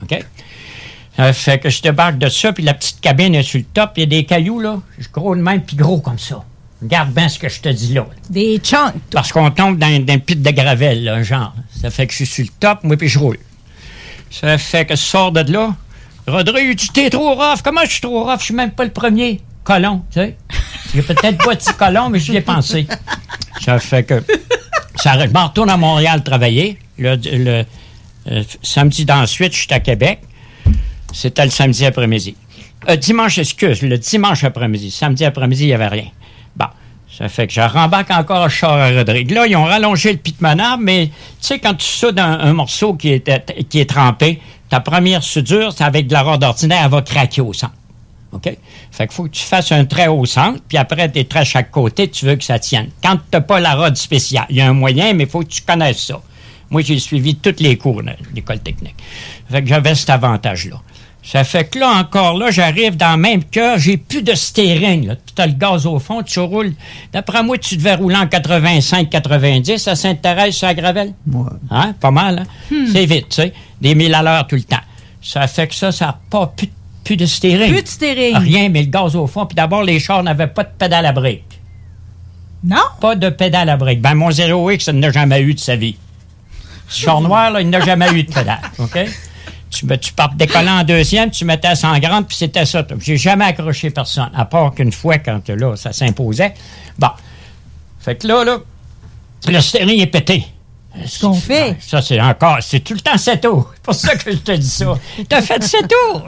OK? 0.03 0.19
Ça 1.17 1.33
fait 1.33 1.59
que 1.59 1.69
je 1.71 1.83
te 1.83 1.89
barque 1.91 2.19
de 2.19 2.29
ça, 2.29 2.53
puis 2.53 2.65
la 2.65 2.75
petite 2.75 3.01
cabine 3.01 3.35
est 3.35 3.43
sur 3.43 3.59
le 3.59 3.65
top. 3.65 3.93
Il 3.97 4.01
y 4.01 4.03
a 4.05 4.07
des 4.07 4.25
cailloux, 4.25 4.61
là. 4.61 4.79
Je 4.99 5.07
gros 5.13 5.37
de 5.37 5.43
même, 5.43 5.63
puis 5.63 5.77
gros 5.77 6.01
comme 6.01 6.19
ça. 6.19 6.43
Regarde 6.83 7.13
bien 7.13 7.29
ce 7.29 7.39
que 7.39 7.49
je 7.49 7.61
te 7.61 7.69
dis 7.69 7.93
là. 7.93 8.07
Des 8.31 8.59
chunks. 8.59 8.95
Parce 9.13 9.31
qu'on 9.33 9.51
tombe 9.51 9.77
dans, 9.79 10.05
dans 10.05 10.13
un 10.15 10.19
pit 10.19 10.41
de 10.41 10.51
gravelle, 10.51 11.05
là, 11.05 11.23
genre. 11.23 11.53
Ça 11.81 11.91
fait 11.91 12.07
que 12.07 12.13
je 12.13 12.25
suis 12.25 12.27
sur 12.27 12.45
le 12.45 12.51
top, 12.59 12.85
moi, 12.85 12.97
puis 12.97 13.09
je 13.09 13.19
roule. 13.19 13.39
Ça 14.31 14.57
fait 14.59 14.87
que 14.87 14.95
je 14.97 15.01
sors 15.01 15.31
de 15.31 15.53
là. 15.53 15.75
Rodrigue, 16.31 16.79
tu 16.79 16.89
t'es 16.89 17.11
trop 17.11 17.35
rough. 17.35 17.63
Comment 17.63 17.83
je 17.85 17.91
suis 17.91 18.01
trop 18.01 18.25
rough? 18.25 18.41
Je 18.41 18.45
suis 18.47 18.55
même 18.55 18.71
pas 18.71 18.85
le 18.85 18.91
premier 18.91 19.41
colon, 19.65 20.03
tu 20.11 20.21
sais. 20.21 20.37
J'ai 20.95 21.03
peut-être 21.03 21.39
pas 21.45 21.55
dit 21.55 21.73
colon, 21.79 22.09
mais 22.09 22.19
j'y 22.19 22.37
ai 22.37 22.41
pensé. 22.41 22.87
Ça 23.61 23.79
fait 23.79 24.05
que. 24.05 24.23
Ça, 24.97 25.19
je 25.27 25.33
m'en 25.33 25.49
retourne 25.49 25.71
à 25.71 25.77
Montréal 25.77 26.23
travailler. 26.23 26.79
Le, 26.99 27.17
le, 27.17 27.65
euh, 28.31 28.43
samedi 28.63 29.05
d'ensuite, 29.05 29.55
je 29.55 29.61
suis 29.61 29.73
à 29.73 29.81
Québec. 29.81 30.21
C'était 31.13 31.45
le 31.45 31.51
samedi 31.51 31.87
après-midi. 31.87 32.37
Euh, 32.89 32.97
dimanche, 32.97 33.39
excuse, 33.39 33.83
le 33.83 33.99
dimanche 33.99 34.45
après-midi. 34.45 34.91
Samedi 34.91 35.25
après-midi, 35.25 35.65
il 35.65 35.69
n'y 35.69 35.73
avait 35.75 35.89
rien. 35.89 36.09
Bon, 36.57 36.67
ça 37.17 37.29
fait 37.29 37.47
que 37.47 37.53
je 37.53 37.61
rembarque 37.61 38.11
encore 38.11 38.43
à 38.43 38.49
char 38.49 38.73
à 38.73 38.91
Rodrigue. 38.91 39.31
Là, 39.31 39.47
ils 39.47 39.57
ont 39.57 39.65
rallongé 39.65 40.13
le 40.13 40.19
pitmanard, 40.19 40.79
mais 40.79 41.07
tu 41.07 41.13
sais, 41.41 41.59
quand 41.59 41.75
tu 41.75 41.87
soudes 41.87 42.19
un, 42.19 42.53
morceau 42.53 42.95
qui 42.95 43.11
est 43.11 43.89
trempé, 43.89 44.41
ta 44.71 44.81
première 44.81 45.23
soudure, 45.23 45.73
c'est 45.77 45.85
avec 45.85 46.07
de 46.07 46.13
la 46.15 46.23
rode 46.23 46.43
ordinaire, 46.43 46.83
elle 46.85 46.91
va 46.91 47.03
craquer 47.03 47.43
au 47.43 47.53
centre. 47.53 47.75
OK? 48.33 48.45
Fait 48.93 49.07
qu'il 49.07 49.15
faut 49.15 49.25
que 49.25 49.31
tu 49.31 49.43
fasses 49.43 49.73
un 49.73 49.85
trait 49.85 50.07
au 50.07 50.25
centre, 50.25 50.61
puis 50.69 50.79
après, 50.79 51.09
des 51.09 51.25
traits 51.25 51.45
chaque 51.45 51.71
côté, 51.71 52.09
tu 52.09 52.25
veux 52.25 52.37
que 52.37 52.45
ça 52.45 52.59
tienne. 52.59 52.91
Quand 53.03 53.17
tu 53.17 53.23
n'as 53.33 53.41
pas 53.41 53.59
la 53.59 53.75
rode 53.75 53.97
spéciale, 53.97 54.47
il 54.49 54.57
y 54.57 54.61
a 54.61 54.69
un 54.69 54.73
moyen, 54.73 55.13
mais 55.13 55.25
il 55.25 55.29
faut 55.29 55.41
que 55.41 55.49
tu 55.49 55.63
connaisses 55.63 56.07
ça. 56.07 56.21
Moi, 56.71 56.83
j'ai 56.83 57.01
suivi 57.01 57.35
tous 57.35 57.57
les 57.59 57.77
cours 57.77 58.03
de 58.03 58.13
l'école 58.33 58.61
technique. 58.61 58.95
Fait 59.51 59.61
que 59.61 59.69
j'avais 59.69 59.97
cet 59.97 60.11
avantage-là. 60.11 60.81
Ça 61.23 61.45
fait 61.45 61.65
que 61.65 61.79
là, 61.79 61.91
encore 61.91 62.37
là, 62.37 62.51
j'arrive 62.51 62.97
dans 62.97 63.13
le 63.13 63.19
même 63.19 63.45
cœur, 63.45 63.79
j'ai 63.79 63.97
plus 63.97 64.23
de 64.23 64.35
steering. 64.35 65.07
Là. 65.07 65.17
Tu 65.17 65.41
as 65.41 65.47
le 65.47 65.53
gaz 65.53 65.87
au 65.87 65.99
fond, 65.99 66.23
tu 66.23 66.41
roules. 66.41 66.73
D'après 67.13 67.43
moi, 67.43 67.59
tu 67.59 67.77
devais 67.77 67.95
rouler 67.95 68.17
en 68.17 68.25
85-90 68.25 69.89
à 69.89 69.95
Sainte-Thérèse, 69.95 70.55
sur 70.55 70.67
la 70.67 70.75
Gravelle. 70.75 71.13
Hein? 71.71 71.95
Pas 72.01 72.11
mal, 72.11 72.41
hein? 72.41 72.77
C'est 72.93 73.05
vite, 73.05 73.29
tu 73.29 73.37
sais. 73.37 73.53
Des 73.81 73.95
mille 73.95 74.15
à 74.15 74.23
l'heure 74.23 74.47
tout 74.47 74.57
le 74.57 74.63
temps. 74.63 74.81
Ça 75.23 75.47
fait 75.47 75.69
que 75.69 75.75
ça, 75.75 75.93
ça 75.93 76.07
n'a 76.07 76.19
pas 76.31 76.47
plus, 76.57 76.71
plus 77.05 77.17
de 77.17 77.27
steering. 77.27 77.71
Plus 77.73 77.83
de 77.83 77.89
steering. 77.89 78.37
Rien, 78.37 78.69
mais 78.71 78.81
le 78.81 78.89
gaz 78.89 79.15
au 79.15 79.27
fond. 79.27 79.45
Puis 79.45 79.55
d'abord, 79.55 79.83
les 79.83 80.01
chars 80.01 80.23
n'avaient 80.23 80.47
pas 80.47 80.65
de 80.65 80.71
pédale 80.77 81.05
à 81.05 81.13
brique. 81.13 81.45
Non? 82.65 82.77
Pas 83.01 83.15
de 83.15 83.29
pédale 83.29 83.69
à 83.69 83.77
brique. 83.77 84.01
Ben, 84.01 84.15
mon 84.15 84.31
0X, 84.31 84.91
il 84.91 84.99
n'a 84.99 85.13
jamais 85.13 85.41
eu 85.43 85.55
de 85.55 85.61
sa 85.61 85.77
vie. 85.77 85.97
Ce 86.89 87.03
char 87.03 87.21
noir, 87.21 87.51
là, 87.51 87.61
il 87.61 87.71
n'a 87.71 87.81
jamais 87.81 88.11
eu 88.13 88.23
de 88.23 88.33
pédale. 88.33 88.61
OK? 88.79 88.99
Tu, 89.71 89.87
tu 89.99 90.13
pars 90.13 90.35
décollant 90.35 90.81
en 90.81 90.85
deuxième, 90.85 91.31
tu 91.31 91.45
mettais 91.45 91.69
à 91.69 91.77
100 91.77 92.01
grandes, 92.01 92.27
puis 92.27 92.37
c'était 92.37 92.67
ça. 92.67 92.85
J'ai 92.99 93.17
jamais 93.17 93.45
accroché 93.45 93.91
personne, 93.91 94.31
à 94.35 94.45
part 94.45 94.75
qu'une 94.75 94.93
fois, 94.93 95.19
quand 95.19 95.49
là, 95.49 95.77
ça 95.77 95.93
s'imposait. 95.93 96.55
Bon. 96.99 97.11
Fait 98.01 98.17
que 98.17 98.27
là, 98.27 98.45
là, 98.45 98.59
le 99.47 99.61
stéréo 99.61 100.03
est 100.03 100.07
pété. 100.07 100.45
Ce 101.07 101.21
qu'on 101.21 101.35
fait. 101.35 101.77
Ça, 101.81 102.03
c'est 102.03 102.21
encore, 102.21 102.59
c'est 102.63 102.81
tout 102.81 102.95
le 102.95 103.01
temps 103.01 103.17
7 103.17 103.43
tours. 103.43 103.71
C'est 103.75 103.83
pour 103.83 103.95
ça 103.95 104.17
que 104.17 104.33
je 104.33 104.39
te 104.39 104.53
dis 104.53 104.69
ça. 104.69 104.99
T'as 105.29 105.41
fait 105.41 105.63
7 105.63 105.87
tours. 105.89 106.27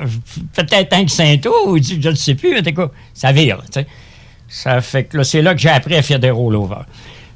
Peut-être 0.52 0.92
un 0.92 1.04
que 1.04 1.10
5 1.10 1.40
tours, 1.40 1.66
ou 1.66 1.82
je 1.82 2.08
ne 2.08 2.14
sais 2.14 2.34
plus, 2.34 2.52
mais 2.52 2.62
t'es 2.62 2.72
quoi? 2.72 2.92
Ça 3.12 3.32
vire, 3.32 3.58
tu 3.66 3.80
sais. 3.80 3.86
Ça 4.48 4.80
fait 4.80 5.04
que 5.04 5.16
là, 5.16 5.24
c'est 5.24 5.42
là 5.42 5.54
que 5.54 5.60
j'ai 5.60 5.70
appris 5.70 5.96
à 5.96 6.02
faire 6.02 6.20
des 6.20 6.30
rollovers. 6.30 6.84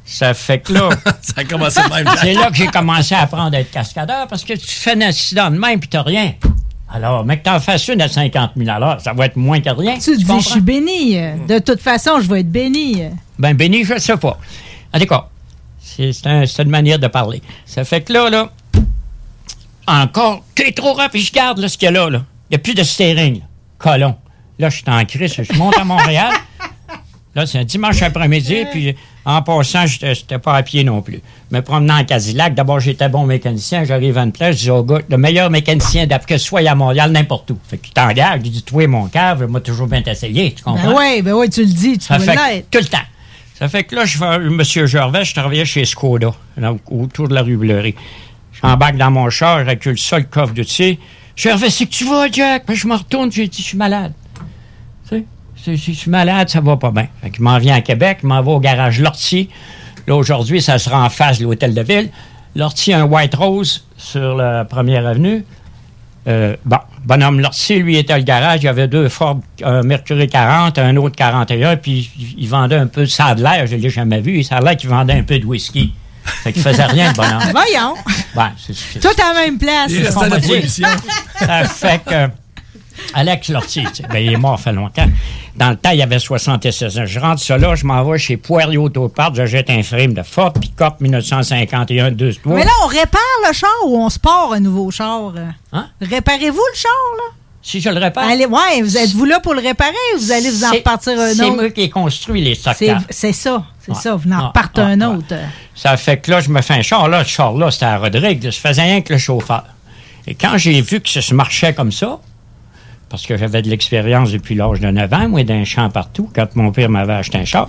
Ça 0.07 0.33
fait 0.35 0.61
que 0.61 0.73
là. 0.73 0.89
Ça 1.21 1.35
a 1.39 1.45
commencé 1.45 1.81
de 1.83 1.89
même. 1.93 2.07
C'est 2.21 2.33
là 2.35 2.49
que 2.51 2.57
j'ai 2.57 2.69
commencé 2.69 3.15
à 3.15 3.23
apprendre 3.23 3.57
à 3.57 3.61
être 3.61 3.71
cascadeur 3.73 4.27
parce 4.29 4.45
que 4.45 4.53
tu 4.55 4.67
fais 4.67 4.93
un 4.93 5.01
accident 5.01 5.51
de 5.51 5.59
même 5.59 5.81
puis 5.81 5.89
t'as 5.89 6.03
rien. 6.03 6.35
Alors, 6.93 7.25
mec, 7.25 7.43
t'en 7.43 7.59
fasses 7.59 7.89
une 7.89 8.01
à 8.01 8.09
50 8.09 8.53
000 8.57 8.71
à 8.71 8.79
l'heure, 8.79 9.01
ça 9.01 9.13
va 9.13 9.27
être 9.27 9.35
moins 9.37 9.61
que 9.61 9.69
rien. 9.71 9.99
Tu 9.99 10.17
dis, 10.17 10.25
comprends? 10.25 10.39
je 10.41 10.49
suis 10.51 10.61
béni. 10.61 11.17
De 11.49 11.59
toute 11.59 11.81
façon, 11.81 12.21
je 12.21 12.29
vais 12.31 12.41
être 12.41 12.51
béni. 12.51 13.03
Ben, 13.39 13.55
béni, 13.55 13.85
je 13.85 13.95
ne 13.95 13.99
sais 13.99 14.17
pas. 14.17 14.39
En 14.95 14.99
tout 15.01 15.07
cas, 15.07 15.29
c'est 15.81 16.13
c'est 16.13 16.27
un- 16.29 16.47
c'est 16.47 16.63
une 16.63 16.71
manière 16.71 17.01
de 17.01 17.09
parler. 17.09 17.43
Ça 17.67 17.85
fait 17.85 18.03
que 18.03 18.13
là, 18.13 18.31
là, 18.31 18.51
encore, 19.89 20.45
t'es 20.55 20.73
trop 20.73 20.93
rapide, 20.95 21.23
je 21.23 21.33
garde 21.33 21.59
là, 21.59 21.69
ce 21.69 21.77
qu'il 21.79 21.87
y 21.87 21.89
a 21.89 21.93
là. 21.93 22.09
là. 22.11 22.23
Il 22.51 22.53
n'y 22.53 22.57
a 22.57 22.59
plus 22.59 22.75
de 22.75 22.83
steering. 22.83 23.41
là. 23.41 23.45
Colon. 23.79 24.17
Là, 24.59 24.71
je 24.71 24.77
suis 24.77 24.85
en 24.89 25.05
crise, 25.05 25.35
je 25.43 25.53
monte 25.59 25.77
à 25.79 25.85
Montréal. 25.85 26.33
Là, 27.35 27.45
c'est 27.45 27.59
un 27.59 27.65
dimanche 27.65 28.01
après-midi, 28.01 28.65
puis 28.73 28.97
en 29.27 29.43
passant, 29.43 29.87
je 29.87 30.07
n'étais 30.07 30.39
pas 30.39 30.55
à 30.55 30.63
pied 30.63 30.85
non 30.85 31.03
plus. 31.03 31.21
Me 31.51 31.61
promenant 31.61 31.99
en 31.99 32.05
Cadillac, 32.05 32.55
d'abord, 32.55 32.79
j'étais 32.79 33.09
bon 33.09 33.27
mécanicien, 33.27 33.83
j'arrive 33.85 34.17
à 34.17 34.23
une 34.23 34.31
place, 34.31 34.57
je 34.57 34.63
dis 34.63 34.71
au 34.71 34.85
gars, 34.85 35.01
le 35.09 35.19
meilleur 35.19 35.51
mécanicien 35.51 36.07
d'après 36.07 36.39
soit 36.39 36.61
à 36.61 36.75
Montréal, 36.77 37.11
n'importe 37.11 37.51
où. 37.51 37.59
Fait 37.69 37.77
que 37.77 37.87
tu 37.87 37.91
t'engages, 37.91 38.41
je 38.45 38.51
dis, 38.51 38.63
toi, 38.63 38.87
mon 38.87 39.09
cave, 39.09 39.47
moi, 39.49 39.61
toujours 39.61 39.89
bien 39.89 40.01
t'essayer, 40.01 40.53
tu 40.53 40.63
comprends? 40.63 40.93
Ben 40.93 40.97
oui, 40.97 41.23
ben 41.23 41.33
oui, 41.35 41.51
tu 41.51 41.63
le 41.63 41.73
dis, 41.73 41.99
tu 41.99 42.13
l'être. 42.13 42.71
tout 42.71 42.79
le 42.79 42.85
temps. 42.85 42.99
Ça 43.59 43.69
fait 43.69 43.83
que 43.83 43.97
là, 43.97 44.05
je 44.05 44.17
vais, 44.17 44.37
M. 44.37 44.63
Gervais, 44.63 45.25
je 45.25 45.35
travaillais 45.35 45.65
chez 45.65 45.85
Skoda, 45.85 46.33
donc, 46.57 46.81
autour 46.89 47.27
de 47.27 47.35
la 47.35 47.43
rue 47.43 47.57
Bleury. 47.57 47.97
J'embarque 48.63 48.97
dans 48.97 49.11
mon 49.11 49.29
char, 49.29 49.65
je 49.65 49.71
recule 49.71 49.99
ça, 49.99 50.19
le 50.19 50.25
coffre 50.25 50.55
de 50.55 50.63
dessus. 50.63 50.99
Gervais, 51.35 51.71
c'est 51.71 51.87
que 51.87 51.91
tu 51.91 52.05
vas, 52.05 52.31
Jack? 52.31 52.65
Puis 52.65 52.77
je 52.77 52.87
me 52.87 52.95
retourne, 52.95 53.33
j'ai 53.33 53.49
dit, 53.49 53.61
je 53.61 53.69
suis 53.69 53.77
malade. 53.77 54.13
C'est- 55.67 55.77
je 55.77 55.93
suis 55.93 56.11
malade, 56.11 56.49
ça 56.49 56.61
va 56.61 56.77
pas 56.77 56.91
bien. 56.91 57.09
Fait 57.23 57.31
que 57.31 57.37
je 57.39 57.43
m'en 57.43 57.59
viens 57.59 57.75
à 57.77 57.81
Québec, 57.81 58.19
je 58.23 58.27
m'en 58.27 58.41
vais 58.43 58.51
au 58.53 58.61
garage 58.61 59.01
Lortier. 59.01 59.49
Là, 60.07 60.15
aujourd'hui, 60.15 60.63
ça 60.63 60.79
sera 60.79 61.05
en 61.05 61.11
face 61.11 61.39
de 61.41 61.45
l'hôtel 61.45 61.75
de 61.75 61.83
ville. 61.83 62.11
Lortier, 62.55 62.95
un 62.95 63.05
White 63.05 63.35
Rose 63.35 63.85
sur 63.97 64.37
la 64.37 64.65
première 64.65 65.07
avenue. 65.07 65.45
Euh, 66.29 66.57
bon, 66.65 66.79
bonhomme 67.05 67.41
Lortier, 67.41 67.79
lui, 67.81 67.97
était 67.97 68.15
au 68.15 68.23
garage. 68.23 68.61
Il 68.63 68.67
y 68.67 68.69
avait 68.69 68.89
deux 68.89 69.09
Ford, 69.09 69.41
un 69.65 69.83
Mercury 69.83 70.29
40, 70.29 70.79
un 70.79 70.97
autre 70.97 71.15
41, 71.17 71.77
puis 71.77 72.11
il 72.19 72.35
il 72.45 72.49
vendait 72.49 72.77
un 72.77 72.87
peu 72.87 73.03
de 73.03 73.07
ça 73.07 73.35
de 73.35 73.43
l'air, 73.43 73.67
je 73.67 73.77
ne 73.77 73.81
l'ai 73.81 73.91
jamais 73.91 74.21
vu. 74.21 74.43
Ça 74.43 74.57
a 74.57 74.61
l'air 74.61 74.77
qu'il 74.77 74.89
vendait 74.91 75.13
un 75.15 75.23
peu 75.23 75.39
de 75.39 75.45
whisky. 75.47 75.93
Fait 76.25 76.53
qu'il 76.53 76.63
faisait 76.63 76.85
rien, 76.85 77.11
le 77.13 77.15
bonhomme. 77.17 77.43
Voyons. 77.53 77.95
Ouais, 78.35 78.51
c'est- 78.59 78.75
c'est- 78.75 78.99
Tout 79.01 79.21
à 79.23 79.33
la 79.35 79.41
même 79.43 79.59
place. 79.59 79.91
m'a 80.29 80.39
dit. 80.41 80.49
Ça 81.39 81.65
fait 81.65 82.01
que 82.05 82.29
Alex 83.15 83.53
sais, 83.69 83.83
ben, 84.11 84.19
il 84.19 84.33
est 84.33 84.37
mort 84.37 84.59
fait 84.61 84.73
longtemps. 84.73 85.07
Dans 85.57 85.71
le 85.71 85.77
temps, 85.77 85.91
il 85.91 86.03
avait 86.03 86.19
76 86.19 86.99
ans. 86.99 87.07
Je 87.07 87.19
rentre 87.21 87.41
ça 87.43 87.57
là, 87.57 87.75
je 87.75 87.85
m'en 87.87 88.03
vais 88.05 88.19
chez 88.19 88.37
Poirier 88.37 88.77
Autopart, 88.79 89.35
je 89.35 89.47
jette 89.47 89.71
un 89.71 89.83
frame 89.83 90.13
de 90.15 90.23
Ford 90.23 90.53
Pick-up 90.53 91.01
1951 91.01 92.11
2 92.13 92.33
Mais 92.47 92.65
là, 92.65 92.71
on 92.85 92.87
répare 92.87 93.21
le 93.49 93.53
char 93.55 93.71
ou 93.87 93.99
on 93.99 94.11
se 94.11 94.19
part 94.19 94.53
un 94.53 94.61
nouveau 94.61 94.91
char? 94.91 95.33
Hein? 95.73 95.89
Réparez-vous 96.01 96.57
le 96.73 96.77
char, 96.79 96.93
là? 97.19 97.33
Si 97.63 97.81
je 97.81 97.89
le 97.91 97.99
répare. 97.99 98.29
Allez, 98.29 98.47
ouais, 98.47 98.81
vous 98.83 98.97
êtes-vous 98.97 99.25
là 99.25 99.41
pour 99.41 99.53
le 99.55 99.61
réparer 99.61 99.91
ou 100.15 100.19
vous 100.21 100.31
allez 100.31 100.51
vous 100.51 100.63
en 100.65 100.71
C'est- 100.71 100.77
repartir 100.77 101.19
un 101.19 101.35
C'est 101.35 101.43
autre? 101.43 101.57
moi 101.57 101.71
qui 101.71 101.81
ai 101.83 101.91
construit 101.91 102.41
les 102.41 102.55
C'est 102.55 102.61
stockers. 102.75 103.01
c'est 103.11 103.33
ça, 103.33 103.65
c'est 103.81 103.91
Ouais. 103.93 103.99
ça. 104.01 104.15
Vous 104.15 104.31
en 104.31 104.37
Ah, 104.39 104.47
repartez 104.49 104.83
ah, 104.83 104.87
un 104.87 105.01
ouais. 105.01 105.17
autre. 105.17 105.35
Ça 105.75 105.97
fait 105.97 106.19
que 106.19 106.31
là, 106.31 106.41
je 106.41 106.49
me 106.49 106.61
fais 106.63 106.75
un 106.75 106.83
char. 106.83 107.09
Là, 107.09 107.25
ce 107.25 107.31
char-là, 107.31 107.73
c'était 107.73 107.87
à 107.87 107.99
Rodrigue. 107.99 108.41
Je 108.49 108.57
faisais 108.57 108.83
rien 108.83 109.01
que 109.01 109.13
le 109.13 109.19
chauffeur. 109.19 109.65
Et 110.29 110.35
quand 110.37 110.57
j'ai 110.59 110.81
vu 110.81 111.01
que 111.01 111.09
ça 111.09 111.21
se 111.21 111.35
marchait 111.35 111.75
comme 111.75 111.91
ça, 111.91 112.21
parce 113.09 113.27
que 113.27 113.37
j'avais 113.37 113.63
de 113.63 113.71
l'expérience 113.71 114.33
depuis 114.33 114.55
l'âge 114.55 114.81
de 114.81 114.91
9 114.91 115.13
ans, 115.13 115.29
moi, 115.29 115.45
d'un 115.45 115.65
champ 115.65 115.89
partout, 115.91 116.31
quand 116.35 116.55
mon 116.57 116.73
père 116.73 116.89
m'avait 116.89 117.15
acheté 117.15 117.39
un 117.39 117.45
char, 117.45 117.69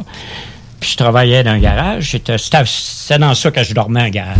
puis 0.79 0.91
je 0.91 0.97
travaillais 0.97 1.43
dans 1.43 1.51
un 1.51 1.59
garage, 1.59 2.11
c'était 2.11 3.17
dans 3.19 3.33
ça 3.33 3.51
que 3.51 3.63
je 3.63 3.73
dormais, 3.73 4.01
un 4.01 4.09
garage. 4.09 4.38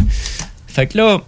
Fait 0.68 0.88
que 0.88 0.98
là, 0.98 1.22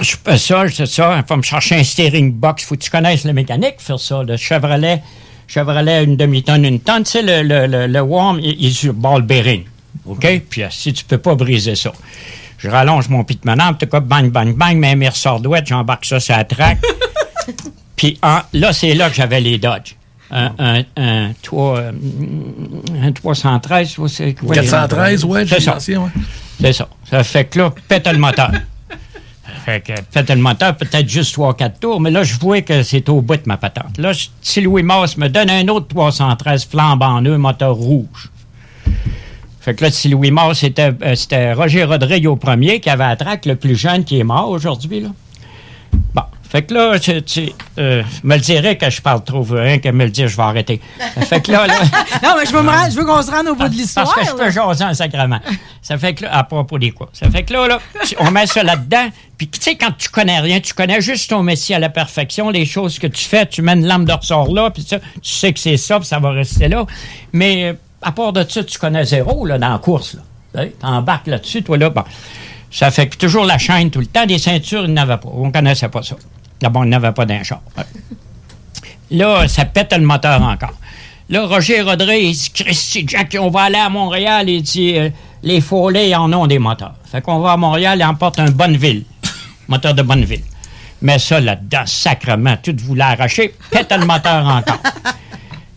je 0.00 0.16
fais 0.24 0.38
ça, 0.38 0.66
je 0.66 0.74
fais 0.74 0.86
ça, 0.86 1.16
il 1.18 1.26
faut 1.26 1.36
me 1.36 1.42
chercher 1.42 1.76
un 1.76 1.84
steering 1.84 2.32
box, 2.32 2.64
faut 2.64 2.76
que 2.76 2.80
tu 2.80 2.90
connaisses 2.90 3.24
la 3.24 3.32
mécanique, 3.32 3.74
faire 3.78 3.98
ça, 3.98 4.22
le 4.22 4.36
Chevrolet, 4.36 5.02
Chevrolet, 5.46 6.04
une 6.04 6.16
demi-tonne, 6.16 6.64
une 6.64 6.80
tonne, 6.80 7.04
tu 7.04 7.12
sais, 7.12 7.22
le, 7.22 7.42
le, 7.42 7.66
le, 7.66 7.86
le 7.86 8.00
worm, 8.00 8.40
il, 8.40 8.66
est 8.66 8.70
sur 8.70 8.94
ball 8.94 9.22
bearing, 9.22 9.64
OK? 10.06 10.42
Puis 10.48 10.62
euh, 10.62 10.68
si 10.70 10.92
tu 10.92 11.04
peux 11.04 11.18
pas 11.18 11.34
briser 11.34 11.74
ça. 11.74 11.92
Je 12.58 12.68
rallonge 12.68 13.08
mon 13.08 13.24
pit 13.24 13.44
manable, 13.44 13.76
tout 13.76 13.86
cas, 13.86 13.98
bang, 13.98 14.30
bang, 14.30 14.54
bang, 14.56 14.76
mais 14.76 14.94
mes 14.94 15.08
ressorts 15.08 15.40
douettes, 15.40 15.66
j'embarque 15.66 16.04
ça 16.04 16.20
sur 16.20 16.36
la 16.36 16.44
traque. 16.44 16.78
Puis 18.02 18.18
en- 18.20 18.40
là, 18.54 18.72
c'est 18.72 18.94
là 18.94 19.08
que 19.10 19.14
j'avais 19.14 19.40
les 19.40 19.58
Dodge. 19.58 19.94
Un, 20.32 20.50
un, 20.58 20.82
un, 20.96 21.30
trois, 21.40 21.78
euh, 21.78 21.92
un 23.00 23.12
313, 23.12 23.96
ou 23.98 24.08
c'est 24.08 24.34
quoi? 24.34 24.56
les- 24.56 24.62
413, 24.62 25.24
ouais, 25.24 25.46
C'est 25.46 25.60
ça. 25.60 25.76
ouais. 25.76 26.08
C'est 26.60 26.72
ça. 26.72 26.88
Ça 27.08 27.22
fait 27.22 27.44
que 27.44 27.60
là, 27.60 27.72
pète 27.86 28.08
le 28.08 28.18
moteur. 28.18 28.50
Fait 29.64 29.80
que 29.82 29.92
pète 30.12 30.30
le 30.30 30.36
moteur, 30.42 30.76
peut-être 30.76 31.08
juste 31.08 31.32
3-4 31.36 31.78
tours, 31.78 32.00
mais 32.00 32.10
là, 32.10 32.24
je 32.24 32.34
vois 32.40 32.62
que 32.62 32.82
c'est 32.82 33.08
au 33.08 33.20
bout 33.20 33.36
de 33.36 33.42
ma 33.46 33.56
patente. 33.56 33.96
Là, 33.98 34.12
je- 34.12 34.26
si 34.40 34.60
Louis 34.62 34.82
Masse 34.82 35.16
me 35.16 35.28
donne 35.28 35.48
un 35.50 35.68
autre 35.68 35.86
313 35.86 36.64
flambe 36.64 37.02
en 37.04 37.22
eux, 37.22 37.38
moteur 37.38 37.76
rouge. 37.76 38.30
Fait 39.60 39.74
que 39.76 39.84
là, 39.84 39.92
si 39.92 40.08
Louis 40.08 40.32
Masse, 40.32 40.58
c'était, 40.58 40.92
euh, 41.04 41.14
c'était 41.14 41.52
Roger 41.52 41.84
Rodrigue 41.84 42.26
au 42.26 42.34
premier 42.34 42.80
qui 42.80 42.90
avait 42.90 43.06
la 43.06 43.14
traque, 43.14 43.46
le 43.46 43.54
plus 43.54 43.76
jeune 43.76 44.02
qui 44.02 44.18
est 44.18 44.24
mort 44.24 44.48
aujourd'hui, 44.48 44.98
là. 45.02 45.10
Bon. 46.14 46.22
Fait 46.52 46.60
que 46.60 46.74
là, 46.74 46.98
tu, 46.98 47.22
tu 47.22 47.50
euh, 47.78 48.02
me 48.24 48.34
le 48.34 48.40
dirais 48.42 48.76
que 48.76 48.90
je 48.90 49.00
parle 49.00 49.24
trop, 49.24 49.42
rien 49.42 49.78
que 49.78 49.88
me 49.88 50.04
le 50.04 50.10
dire, 50.10 50.28
je 50.28 50.36
vais 50.36 50.42
arrêter. 50.42 50.82
Fait 51.22 51.40
que 51.40 51.50
là, 51.50 51.66
là 51.66 51.78
non, 52.22 52.34
mais 52.38 52.44
je 52.44 52.52
veux, 52.52 52.60
me 52.60 52.90
je 52.90 52.94
veux 52.94 53.06
qu'on 53.06 53.22
se 53.22 53.30
rende 53.30 53.48
au 53.48 53.54
bout 53.54 53.68
de 53.68 53.74
l'histoire. 53.74 54.04
parce 54.04 54.30
que 54.30 54.36
je 54.36 54.44
peux 54.44 54.50
jaser 54.50 54.84
un 54.84 54.92
sacrement. 54.92 55.40
Ça 55.80 55.96
fait 55.96 56.12
que 56.12 56.24
là, 56.24 56.36
à 56.36 56.44
propos 56.44 56.78
des 56.78 56.90
quoi? 56.90 57.08
Ça 57.14 57.30
fait 57.30 57.44
que 57.44 57.54
là, 57.54 57.68
là, 57.68 57.80
on 58.18 58.30
met 58.30 58.46
ça 58.46 58.62
là-dedans. 58.62 59.08
Puis, 59.38 59.48
tu 59.48 59.62
sais, 59.62 59.76
quand 59.76 59.92
tu 59.96 60.10
connais 60.10 60.40
rien, 60.40 60.60
tu 60.60 60.74
connais 60.74 61.00
juste 61.00 61.30
ton 61.30 61.42
métier 61.42 61.76
à 61.76 61.78
la 61.78 61.88
perfection, 61.88 62.50
les 62.50 62.66
choses 62.66 62.98
que 62.98 63.06
tu 63.06 63.24
fais, 63.24 63.46
tu 63.46 63.62
mets 63.62 63.72
une 63.72 63.86
lampe 63.86 64.04
de 64.04 64.12
ressort 64.12 64.52
là, 64.52 64.68
puis 64.68 64.82
ça, 64.82 64.98
tu 64.98 65.06
sais 65.22 65.54
que 65.54 65.58
c'est 65.58 65.78
ça, 65.78 66.00
puis 66.00 66.06
ça 66.06 66.18
va 66.18 66.32
rester 66.32 66.68
là. 66.68 66.84
Mais, 67.32 67.70
euh, 67.70 67.72
à 68.02 68.12
part 68.12 68.34
de 68.34 68.44
ça, 68.46 68.62
tu 68.62 68.78
connais 68.78 69.06
zéro 69.06 69.46
là, 69.46 69.56
dans 69.56 69.70
la 69.70 69.78
course. 69.78 70.18
Là. 70.54 70.66
Tu 70.66 70.86
embarques 70.86 71.28
là-dessus, 71.28 71.62
toi 71.62 71.78
là. 71.78 71.88
Bon. 71.88 72.04
Ça 72.70 72.90
fait 72.90 73.06
que 73.06 73.16
toujours 73.16 73.46
la 73.46 73.56
chaîne 73.56 73.90
tout 73.90 74.00
le 74.00 74.06
temps. 74.06 74.26
Des 74.26 74.38
ceintures, 74.38 74.84
il 74.84 74.92
n'avait 74.92 75.16
pas. 75.16 75.30
On 75.32 75.46
ne 75.46 75.52
connaissait 75.52 75.88
pas 75.88 76.02
ça. 76.02 76.16
D'abord, 76.62 76.84
il 76.84 76.90
n'avait 76.90 77.12
pas 77.12 77.26
d'un 77.26 77.42
char. 77.42 77.60
Là, 79.10 79.46
ça 79.48 79.64
pète 79.64 79.92
le 79.92 80.06
moteur 80.06 80.40
encore. 80.40 80.72
Là, 81.28 81.44
Roger 81.46 81.82
Rodré, 81.82 82.22
il 82.22 82.32
dit 82.34 82.50
Christy 82.54 83.04
Jack, 83.06 83.36
on 83.40 83.50
va 83.50 83.62
aller 83.62 83.76
à 83.78 83.88
Montréal. 83.88 84.48
Il 84.48 84.62
dit 84.62 84.96
euh, 84.96 85.10
Les 85.42 85.60
Follets 85.60 86.14
en 86.14 86.32
ont 86.32 86.46
des 86.46 86.58
moteurs. 86.58 86.94
Fait 87.10 87.20
qu'on 87.20 87.40
va 87.40 87.52
à 87.52 87.56
Montréal 87.56 88.00
et 88.00 88.04
emporte 88.04 88.38
un 88.38 88.50
Bonneville. 88.50 89.04
Moteur 89.68 89.92
de 89.94 90.02
Bonneville. 90.02 90.42
Mais 91.02 91.18
ça, 91.18 91.40
là-dedans, 91.40 91.82
sacrement, 91.84 92.56
tout 92.62 92.76
vous 92.84 92.94
l'arracher, 92.94 93.54
pète 93.70 93.92
le 93.92 94.06
moteur 94.06 94.46
encore. 94.46 94.78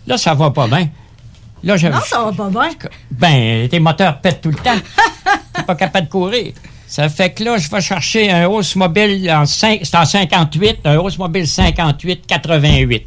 Là, 0.06 0.18
ça 0.18 0.36
va 0.36 0.52
pas 0.52 0.68
bien. 0.68 0.88
Là, 1.64 1.78
Non, 1.78 2.00
ça 2.06 2.26
va 2.26 2.32
pas 2.32 2.50
bien. 2.50 2.70
ben, 3.10 3.68
tes 3.68 3.80
moteurs 3.80 4.22
pètent 4.22 4.42
tout 4.42 4.52
le 4.52 4.58
temps. 4.58 4.76
T'es 5.54 5.64
pas 5.64 5.74
capable 5.76 6.06
de 6.06 6.12
courir. 6.12 6.54
Ça 6.88 7.10
fait 7.10 7.32
que 7.32 7.44
là, 7.44 7.58
je 7.58 7.70
vais 7.70 7.82
chercher 7.82 8.32
un 8.32 8.46
hausse 8.48 8.76
mobile 8.76 9.30
en, 9.32 9.46
c'est 9.46 9.96
en 9.96 10.06
58, 10.06 10.78
un 10.86 10.98
hausse 10.98 11.18
mobile 11.18 11.44
58-88. 11.46 13.02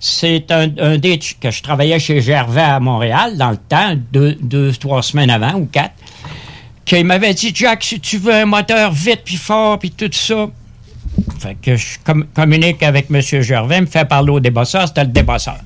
C'est 0.00 0.50
un, 0.52 0.68
un 0.78 0.96
des 0.98 1.18
que 1.18 1.50
je 1.50 1.62
travaillais 1.62 1.98
chez 1.98 2.20
Gervais 2.20 2.60
à 2.60 2.78
Montréal 2.78 3.36
dans 3.36 3.50
le 3.50 3.56
temps, 3.56 3.94
deux, 4.12 4.36
deux, 4.40 4.72
trois 4.72 5.02
semaines 5.02 5.30
avant 5.30 5.54
ou 5.54 5.66
quatre, 5.66 5.94
qu'il 6.84 7.04
m'avait 7.04 7.34
dit, 7.34 7.50
Jack, 7.54 7.82
si 7.82 7.98
tu 7.98 8.18
veux 8.18 8.32
un 8.32 8.46
moteur 8.46 8.92
vite 8.92 9.22
puis 9.24 9.36
fort 9.36 9.78
puis 9.80 9.90
tout 9.90 10.08
ça, 10.12 10.46
fait 11.40 11.56
que 11.60 11.74
je 11.76 11.98
com- 12.04 12.24
communique 12.32 12.82
avec 12.84 13.06
M. 13.10 13.20
Gervais, 13.42 13.80
me 13.80 13.86
fait 13.86 14.04
parler 14.08 14.30
au 14.30 14.38
débosseur, 14.40 14.86
c'était 14.86 15.02
le 15.02 15.08
débosseur. 15.10 15.58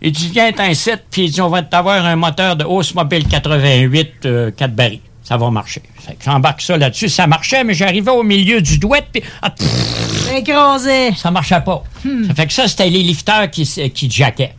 Il 0.00 0.12
dit, 0.12 0.30
viens 0.32 0.52
t'en 0.52 0.72
site, 0.74 1.02
puis 1.10 1.24
il 1.24 1.30
dit, 1.32 1.40
on 1.40 1.48
va 1.48 1.62
t'avoir 1.62 2.04
un 2.06 2.16
moteur 2.16 2.54
de 2.56 2.64
hausse 2.64 2.94
mobile 2.94 3.26
88, 3.26 4.10
euh, 4.26 4.50
4 4.52 4.72
barils. 4.74 5.00
Ça 5.24 5.36
va 5.36 5.50
marcher. 5.50 5.82
J'embarque 6.24 6.60
ça 6.62 6.76
là-dessus. 6.76 7.08
Ça 7.08 7.26
marchait, 7.26 7.62
mais 7.64 7.74
j'arrivais 7.74 8.10
au 8.10 8.22
milieu 8.24 8.60
du 8.60 8.78
douette, 8.78 9.06
puis 9.12 9.22
ah, 9.40 9.50
pff, 9.50 10.32
Écrasé. 10.36 11.12
ça 11.14 11.30
marchait 11.30 11.60
pas. 11.60 11.84
Ça 12.26 12.34
fait 12.34 12.46
que 12.46 12.52
ça, 12.52 12.66
c'était 12.66 12.90
les 12.90 13.02
lifteurs 13.02 13.48
qui, 13.50 13.64
qui 13.94 14.10
jackaient. 14.10 14.54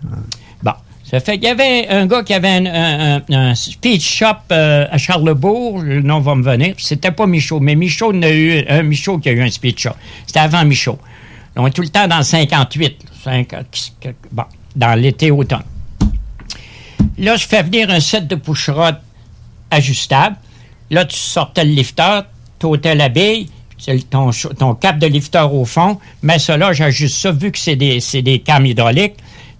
Bon. 0.64 0.72
Ça 1.03 1.20
fait 1.20 1.34
qu'il 1.38 1.43
y 1.43 1.51
avait 1.51 1.88
un 1.89 2.05
gars 2.07 2.24
qui 2.24 2.34
avait 2.34 2.47
un, 2.49 2.66
un- 2.66 3.16
un- 3.18 3.49
un 3.49 3.55
speed 3.55 4.01
shop 4.01 4.26
euh, 4.51 4.88
à 4.89 4.97
Charlebourg, 4.97 5.82
le 5.82 6.01
nom 6.01 6.20
va 6.22 6.34
me 6.36 6.43
venir. 6.43 6.76
C'était 6.78 7.11
pas 7.11 7.28
Michaud, 7.28 7.59
mais 7.59 7.76
Michaud 7.76 8.14
en 8.16 8.22
a 8.24 8.30
eu 8.30 8.64
un 8.68 8.84
Michaud 8.84 9.18
qui 9.20 9.30
a 9.30 9.34
eu 9.34 9.41
un 9.43 9.49
speed 9.51 9.78
shop. 9.78 9.91
C'était 10.26 10.39
avant 10.39 10.64
Michaud. 10.64 10.97
On 11.55 11.68
est 11.68 11.72
tout 11.72 11.82
le 11.84 11.89
temps 11.89 12.07
dans 12.07 12.18
le 12.18 12.24
58. 12.24 12.97
cinq- 13.24 13.53
bon, 14.32 14.43
dans 14.76 14.95
l'été-automne. 14.99 15.64
Là, 17.18 17.36
je 17.36 17.45
fais 17.45 17.61
venir 17.64 17.89
un 17.89 17.99
set 17.99 18.28
de 18.28 18.36
push-rod 18.36 18.95
ajustable. 19.70 20.36
Là, 20.94 21.06
tu 21.06 21.18
sortais 21.18 21.66
le 21.66 21.72
lifter, 21.72 22.22
tu 22.60 22.68
ôtais 22.68 22.96
la 22.96 23.10
bille, 23.10 23.48
ton, 24.10 24.32
ton 24.58 24.76
cap 24.76 24.98
de 24.98 25.08
lifter 25.08 25.46
au 25.52 25.66
fond, 25.66 26.00
mais 26.22 26.39
ça 26.39 26.58
là, 26.58 26.74
j'ajuste 26.74 27.18
ça, 27.18 27.32
vu 27.32 27.52
que 27.52 27.60
c'est 27.60 27.76
des, 27.76 28.00
c'est 28.00 28.22
des 28.22 28.39
cams 28.39 28.66
hydrauliques, 28.66 29.16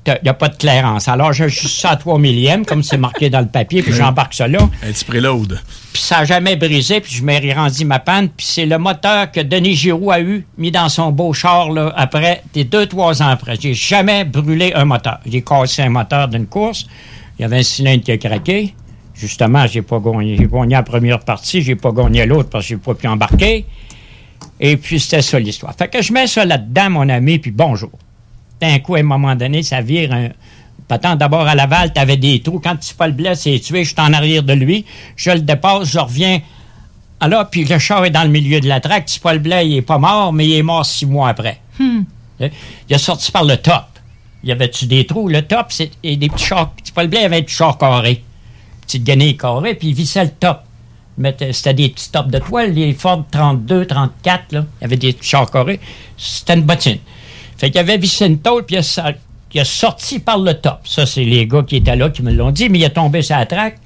il 0.06 0.20
n'y 0.24 0.30
a 0.30 0.34
pas 0.34 0.50
de 0.50 0.56
clairance. 0.56 1.08
Alors, 1.08 1.34
j'ajuste 1.34 1.80
ça 1.80 1.92
à 1.92 1.96
3 1.96 2.20
millièmes, 2.20 2.66
comme 2.66 2.84
c'est 2.84 2.98
marqué 2.98 3.30
dans 3.30 3.40
le 3.40 3.48
papier, 3.48 3.82
puis 3.82 3.94
j'embarque 3.98 4.34
ça 4.34 4.48
là. 4.48 4.60
Un 4.84 4.92
petit 4.92 5.06
préload. 5.06 5.60
Puis 5.94 6.02
ça 6.02 6.20
n'a 6.20 6.26
jamais 6.26 6.56
brisé, 6.56 7.00
puis 7.00 7.14
je 7.14 7.24
m'ai 7.24 7.54
rendu 7.54 7.86
ma 7.86 8.00
panne. 8.00 8.30
Puis 8.30 8.46
c'est 8.46 8.66
le 8.66 8.78
moteur 8.78 9.32
que 9.32 9.40
Denis 9.40 9.76
Giroux 9.76 10.12
a 10.12 10.20
eu, 10.20 10.46
mis 10.58 10.72
dans 10.72 10.90
son 10.90 11.12
beau 11.12 11.34
char, 11.34 11.72
là, 11.72 11.94
après, 11.96 12.44
des 12.54 12.64
deux, 12.64 12.86
trois 12.86 13.22
ans 13.22 13.28
après. 13.28 13.56
J'ai 13.60 13.74
jamais 13.74 14.26
brûlé 14.26 14.74
un 14.74 14.86
moteur. 14.86 15.20
J'ai 15.26 15.42
cassé 15.42 15.82
un 15.84 15.90
moteur 15.90 16.28
d'une 16.28 16.48
course. 16.48 16.86
Il 17.40 17.44
y 17.44 17.46
avait 17.46 17.60
un 17.60 17.64
cylindre 17.64 18.04
qui 18.04 18.12
a 18.12 18.18
craqué. 18.18 18.76
Justement, 19.14 19.68
j'ai 19.68 19.82
pas 19.82 20.00
gagné. 20.00 20.38
J'ai 20.38 20.48
gagné 20.48 20.76
la 20.76 20.84
première 20.84 21.20
partie, 21.20 21.62
j'ai 21.62 21.76
pas 21.76 21.92
gagné 21.92 22.26
l'autre 22.26 22.50
parce 22.50 22.66
que 22.66 22.70
j'ai 22.70 22.78
pas 22.78 22.94
pu 22.94 23.08
embarquer. 23.08 23.66
Et 24.60 24.78
puis, 24.78 25.00
c'était 25.00 25.22
ça 25.22 25.40
l'histoire. 25.40 25.74
Fait 25.76 25.88
que 25.88 26.02
je 26.02 26.12
mets 26.14 26.28
ça 26.28 26.46
là-dedans, 26.46 26.90
mon 26.90 27.10
ami, 27.10 27.40
puis 27.40 27.52
bonjour. 27.52 27.92
D'un 28.60 28.80
coup, 28.80 28.96
à 28.96 29.00
un 29.00 29.04
moment 29.04 29.36
donné, 29.36 29.64
ça 29.64 29.82
vire 29.82 30.14
un. 30.14 30.30
D'abord 31.16 31.48
à 31.48 31.56
Laval, 31.56 31.92
tu 31.92 32.00
avais 32.00 32.18
des 32.18 32.42
trous. 32.42 32.60
Quand 32.60 32.78
Paul 32.98 33.14
Blais 33.14 33.34
s'est 33.36 33.60
tué, 33.60 33.84
je 33.84 33.90
suis 33.90 34.00
en 34.00 34.14
arrière 34.14 34.44
de 34.44 34.54
lui. 34.54 34.86
Je 35.16 35.32
le 35.32 35.40
dépasse, 35.40 35.92
je 35.92 35.98
reviens. 35.98 36.40
Alors, 37.20 37.50
puis 37.50 37.64
le 37.64 37.80
char 37.80 38.06
est 38.06 38.12
dans 38.12 38.24
le 38.24 38.30
milieu 38.30 38.60
de 38.60 38.68
la 38.68 38.80
traque. 38.80 39.10
Paul 39.22 39.40
Blais, 39.40 39.68
il 39.68 39.78
est 39.78 39.82
pas 39.82 39.98
mort, 39.98 40.34
mais 40.34 40.46
il 40.46 40.54
est 40.54 40.62
mort 40.62 40.86
six 40.86 41.06
mois 41.08 41.30
après. 41.30 41.60
Hmm. 41.80 42.02
Il 42.40 42.52
est 42.90 42.98
sorti 42.98 43.32
par 43.32 43.44
le 43.44 43.58
top. 43.58 43.86
Il 44.44 44.50
y 44.50 44.52
avait-tu 44.52 44.86
des 44.86 45.06
trous? 45.06 45.30
Le 45.30 45.42
top, 45.42 45.68
c'est 45.70 45.90
des 46.04 46.18
petits 46.30 46.46
chars. 46.46 46.74
Paul 46.94 47.08
Blais 47.08 47.24
avait 47.24 47.38
un 47.38 47.42
petit 47.42 47.56
char 47.56 47.78
carré. 47.78 48.24
Petite 48.94 49.08
guenille 49.08 49.36
carrée, 49.38 49.74
puis 49.74 49.88
il 49.88 49.96
vissait 49.96 50.24
le 50.24 50.30
top. 50.30 50.60
C'était 51.52 51.74
des 51.74 51.90
petits 51.90 52.12
tops 52.12 52.30
de 52.30 52.38
toile, 52.38 52.74
les 52.74 52.94
Ford 52.94 53.24
32, 53.32 53.88
34, 53.88 54.52
là. 54.52 54.66
Il 54.80 54.84
y 54.84 54.86
avait 54.86 54.98
des 54.98 55.18
chars 55.20 55.50
carrés. 55.50 55.80
C'était 56.16 56.54
une 56.54 56.62
bottine. 56.62 57.00
Fait 57.58 57.72
qu'il 57.72 57.80
avait 57.80 57.98
vissé 57.98 58.28
une 58.28 58.38
tôle, 58.38 58.66
puis 58.66 58.76
il 58.76 58.80
a, 58.80 58.84
sa- 58.84 59.14
il 59.52 59.60
a 59.60 59.66
sorti 59.66 60.20
par 60.20 60.38
le 60.38 60.54
top. 60.54 60.82
Ça, 60.86 61.08
c'est 61.08 61.24
les 61.24 61.48
gars 61.48 61.64
qui 61.64 61.78
étaient 61.78 61.96
là 61.96 62.12
qui 62.12 62.22
me 62.22 62.32
l'ont 62.32 62.52
dit, 62.52 62.70
mais 62.70 62.78
il 62.78 62.84
est 62.84 62.92
tombé 62.92 63.24
sur 63.24 63.36
la 63.36 63.48
traque, 63.48 63.78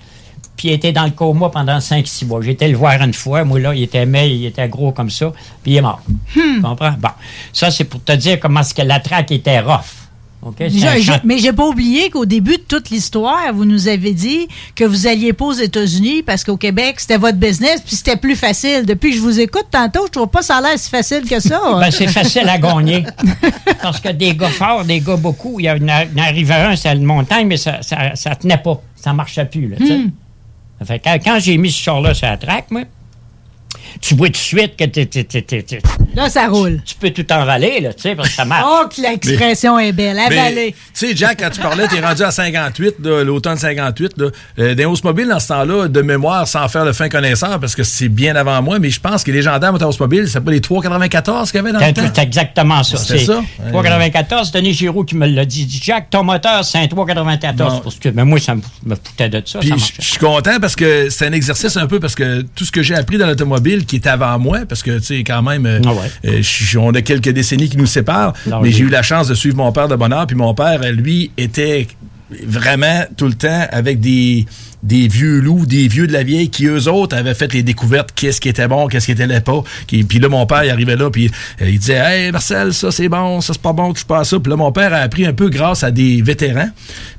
puis 0.58 0.68
il 0.70 0.72
était 0.74 0.91
dans 0.91 1.05
le 1.05 1.12
coma 1.12 1.47
pendant 1.49 1.78
5-6 1.80 2.26
mois. 2.26 2.41
J'ai 2.41 2.51
été 2.51 2.68
le 2.68 2.76
voir 2.78 3.01
une 3.01 3.14
fois, 3.14 3.45
moi, 3.45 3.62
là, 3.62 3.74
il 3.74 3.84
était 3.84 4.05
maigre, 4.05 4.34
il 4.36 4.45
était 4.45 4.68
gros 4.68 4.91
comme 4.91 5.10
ça, 5.10 5.32
puis 5.64 5.72
il 5.72 5.78
est 5.78 5.82
mort. 5.82 6.01
Tu 6.34 6.62
comprends? 6.62 6.95
Bon. 6.99 7.10
Ça, 7.53 7.72
c'est 7.72 7.86
pour 7.86 8.03
te 8.03 8.12
dire 8.12 8.41
comment 8.41 8.60
est-ce 8.60 8.74
que 8.74 8.82
la 8.82 8.99
traque 8.99 9.32
était 9.32 9.62
rough. 9.62 10.07
OK? 10.41 10.55
C'est 10.59 10.88
un 10.88 10.95
Je- 10.97 11.01
je- 11.01 11.11
mais 11.23 11.39
j'ai 11.39 11.51
pas 11.51 11.65
oublié 11.65 12.09
qu'au 12.09 12.25
début 12.25 12.57
de 12.57 12.63
toute 12.67 12.89
l'histoire, 12.91 13.51
vous 13.53 13.65
nous 13.65 13.88
avez 13.88 14.13
dit 14.13 14.47
que 14.75 14.83
vous 14.83 15.07
alliez 15.07 15.33
pas 15.33 15.45
aux 15.45 15.51
États-Unis 15.53 16.21
parce 16.23 16.43
qu'au 16.43 16.57
Québec, 16.57 16.99
c'était 16.99 17.17
votre 17.17 17.38
business 17.38 17.81
puis 17.81 17.95
c'était 17.95 18.15
plus 18.17 18.35
facile. 18.35 18.85
Depuis 18.85 19.09
que 19.11 19.15
je 19.17 19.21
vous 19.21 19.39
écoute 19.39 19.65
tantôt, 19.71 20.05
je 20.05 20.11
trouve 20.11 20.27
pas 20.27 20.43
ça 20.43 20.57
a 20.57 20.61
l'air 20.61 20.77
si 20.77 20.89
facile 20.89 21.23
que 21.29 21.39
ça. 21.39 21.59
Ben, 21.79 21.91
c'est 21.91 22.07
facile 22.07 22.47
à 22.47 22.57
gagner. 22.59 23.03
Parce 23.81 23.99
que 23.99 24.09
des 24.09 24.35
gars 24.35 24.49
forts, 24.49 24.85
des 24.85 24.99
gars 24.99 25.17
beaucoup, 25.17 25.59
il 25.59 25.65
y 25.65 25.71
en 25.71 25.77
arrivait 26.17 26.53
un, 26.53 26.75
c'est 26.75 26.93
une 26.93 27.03
montagne, 27.03 27.47
mais 27.47 27.57
ça, 27.57 27.81
ça, 27.81 28.15
ça 28.15 28.35
tenait 28.35 28.57
pas. 28.57 28.79
Ça 28.95 29.13
marchait 29.13 29.45
plus, 29.45 29.67
là. 29.69 29.77
Hmm. 29.79 30.11
Fait 30.85 30.99
quand, 30.99 31.17
quand 31.23 31.39
j'ai 31.39 31.57
mis 31.57 31.71
ce 31.71 31.81
char-là 31.81 32.13
sur 32.13 32.27
la 32.27 32.38
traque, 32.38 32.69
moi, 32.69 32.83
tu 34.01 34.15
vois 34.15 34.27
tout 34.27 34.33
de 34.33 34.38
suite 34.38 34.75
que 34.77 34.85
t'es- 34.85 35.05
t'es- 35.05 35.23
t'es- 35.23 35.41
t'es- 35.41 35.63
t'es- 35.63 35.79
Là, 36.15 36.29
ça 36.29 36.47
roule. 36.47 36.81
tu 36.85 36.95
peux 36.95 37.11
tout 37.11 37.25
envaler, 37.31 37.79
là, 37.81 37.93
tu 37.93 38.01
sais, 38.01 38.15
parce 38.15 38.29
que 38.29 38.35
ça 38.35 38.45
marche. 38.45 38.65
Oh, 38.67 38.88
que 38.88 39.01
l'expression 39.01 39.77
est 39.79 39.91
belle. 39.91 40.17
Avalée. 40.19 40.73
Tu 40.93 41.07
sais, 41.07 41.15
Jack, 41.15 41.39
quand 41.39 41.49
tu 41.49 41.59
parlais, 41.61 41.88
t'es 41.88 41.99
rendu 41.99 42.23
à 42.23 42.31
58, 42.31 42.95
là, 43.03 43.23
l'automne 43.23 43.57
58. 43.57 44.13
Là, 44.17 44.27
euh, 44.59 44.73
des 44.75 44.85
hausses 44.85 45.03
mobiles, 45.03 45.27
dans 45.27 45.39
ce 45.39 45.47
temps-là, 45.49 45.88
de 45.88 46.01
mémoire, 46.01 46.47
sans 46.47 46.67
faire 46.69 46.85
le 46.85 46.93
fin 46.93 47.09
connaisseur, 47.09 47.59
parce 47.59 47.75
que 47.75 47.83
c'est 47.83 48.09
bien 48.09 48.35
avant 48.35 48.61
moi, 48.61 48.79
mais 48.79 48.89
je 48.89 48.99
pense 48.99 49.23
que 49.23 49.31
les 49.31 49.41
gendarmes 49.41 49.77
de 49.77 49.85
hausse 49.85 49.99
mobile, 49.99 50.27
c'est 50.27 50.41
pas 50.41 50.51
les 50.51 50.59
3,94 50.61 51.51
qu'il 51.51 51.57
y 51.57 51.59
avait 51.59 51.71
dans 51.71 51.79
le 51.85 51.93
temps? 51.93 52.01
C'est 52.13 52.21
exactement 52.23 52.83
ça. 52.83 52.97
C'est 52.97 53.19
ça? 53.19 53.41
3,94. 53.71 54.51
Denis 54.51 54.73
Giroux 54.73 55.03
qui 55.03 55.15
me 55.15 55.27
l'a 55.27 55.45
dit. 55.45 55.67
Jack, 55.83 56.09
ton 56.09 56.23
moteur, 56.23 56.63
c'est 56.65 56.79
un 56.79 56.85
3,94. 56.88 57.55
Bon. 57.55 57.79
Parce 57.81 57.95
que, 57.99 58.09
mais 58.09 58.23
moi, 58.25 58.39
ça 58.39 58.55
me, 58.55 58.61
me 58.85 58.95
foutait 58.95 59.29
de 59.29 59.41
ça. 59.45 59.59
Puis 59.59 59.73
je 59.99 60.03
suis 60.05 60.17
content 60.17 60.59
parce 60.59 60.75
que 60.75 61.09
c'est 61.09 61.27
un 61.27 61.31
exercice 61.33 61.77
un 61.77 61.88
peu 61.88 61.99
parce 61.99 62.15
que 62.15 62.41
tout 62.55 62.65
ce 62.65 62.71
que 62.71 62.81
j'ai 62.81 62.95
appris 62.95 63.17
dans 63.17 63.27
l'automobile 63.27 63.85
qui 63.88 63.95
était 63.95 64.09
avant 64.09 64.38
moi, 64.38 64.59
parce 64.69 64.83
que 64.83 64.97
tu 64.99 65.03
sais 65.05 65.23
quand 65.23 65.41
même, 65.41 65.65
euh, 65.65 65.79
euh, 66.25 66.39
je- 66.41 66.77
on 66.77 66.91
a 66.91 67.01
quelques 67.01 67.29
décennies 67.29 67.69
qui 67.69 67.77
nous 67.77 67.85
séparent, 67.88 68.33
Non, 68.45 68.57
mais 68.61 68.67
oui. 68.67 68.73
j'ai 68.73 68.83
eu 68.83 68.89
la 68.89 69.01
chance 69.01 69.27
de 69.27 69.33
suivre 69.33 69.57
mon 69.57 69.71
père 69.71 69.88
de 69.88 69.95
bonheur, 69.95 70.27
puis 70.27 70.35
mon 70.35 70.53
père, 70.53 70.81
euh, 70.83 70.91
lui, 70.91 71.31
était 71.38 71.88
vraiment 72.45 73.05
tout 73.15 73.27
le 73.27 73.33
temps 73.33 73.65
avec 73.71 73.99
des 73.99 74.45
des 74.84 75.07
vieux 75.07 75.39
loups, 75.39 75.65
des 75.65 75.88
vieux 75.88 76.07
de 76.07 76.13
la 76.13 76.23
vieille 76.23 76.49
qui 76.49 76.65
eux 76.67 76.88
autres 76.88 77.15
avaient 77.17 77.34
fait 77.34 77.51
les 77.53 77.63
découvertes 77.63 78.09
qu'est-ce 78.15 78.39
qui 78.39 78.47
était 78.49 78.67
bon, 78.67 78.88
qu'est-ce 78.88 79.05
qui 79.07 79.11
était 79.11 79.28
pas. 79.41 79.63
Qui- 79.88 80.03
Puis 80.03 80.19
là 80.19 80.30
mon 80.30 80.45
père 80.45 80.63
il 80.63 80.69
arrivait 80.69 80.95
là 80.95 81.09
puis 81.09 81.32
euh, 81.61 81.69
il 81.69 81.80
disait 81.80 81.95
"Hey 82.03 82.32
Marcel, 82.32 82.73
ça 82.73 82.91
c'est 82.91 83.09
bon, 83.09 83.41
ça 83.41 83.53
c'est 83.53 83.61
pas 83.61 83.73
bon, 83.73 83.93
tu 83.93 84.05
pas 84.05 84.19
à 84.19 84.23
ça." 84.23 84.39
Puis 84.39 84.49
là 84.49 84.55
mon 84.55 84.71
père 84.71 84.93
a 84.93 84.97
appris 84.97 85.25
un 85.25 85.34
peu 85.34 85.49
grâce 85.49 85.84
à 85.84 85.91
des 85.91 86.21
vétérans. 86.21 86.69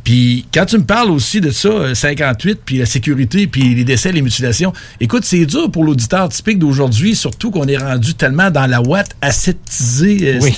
Puis 0.04 0.46
quand 0.54 0.64
tu 0.66 0.78
me 0.78 0.84
parles 0.84 1.10
aussi 1.10 1.40
de 1.40 1.50
ça 1.50 1.68
euh, 1.68 1.94
58 1.94 2.60
puis 2.64 2.78
la 2.78 2.86
sécurité 2.86 3.46
puis 3.46 3.74
les 3.74 3.84
décès, 3.84 4.12
les 4.12 4.22
mutilations, 4.22 4.72
écoute, 5.00 5.24
c'est 5.24 5.44
dur 5.44 5.70
pour 5.70 5.84
l'auditeur 5.84 6.28
typique 6.30 6.58
d'aujourd'hui, 6.58 7.14
surtout 7.16 7.50
qu'on 7.50 7.66
est 7.66 7.76
rendu 7.76 8.14
tellement 8.14 8.50
dans 8.50 8.66
la 8.66 8.80
ouate 8.80 9.14
aseptisée, 9.20 10.34
euh, 10.36 10.38
Oui. 10.40 10.52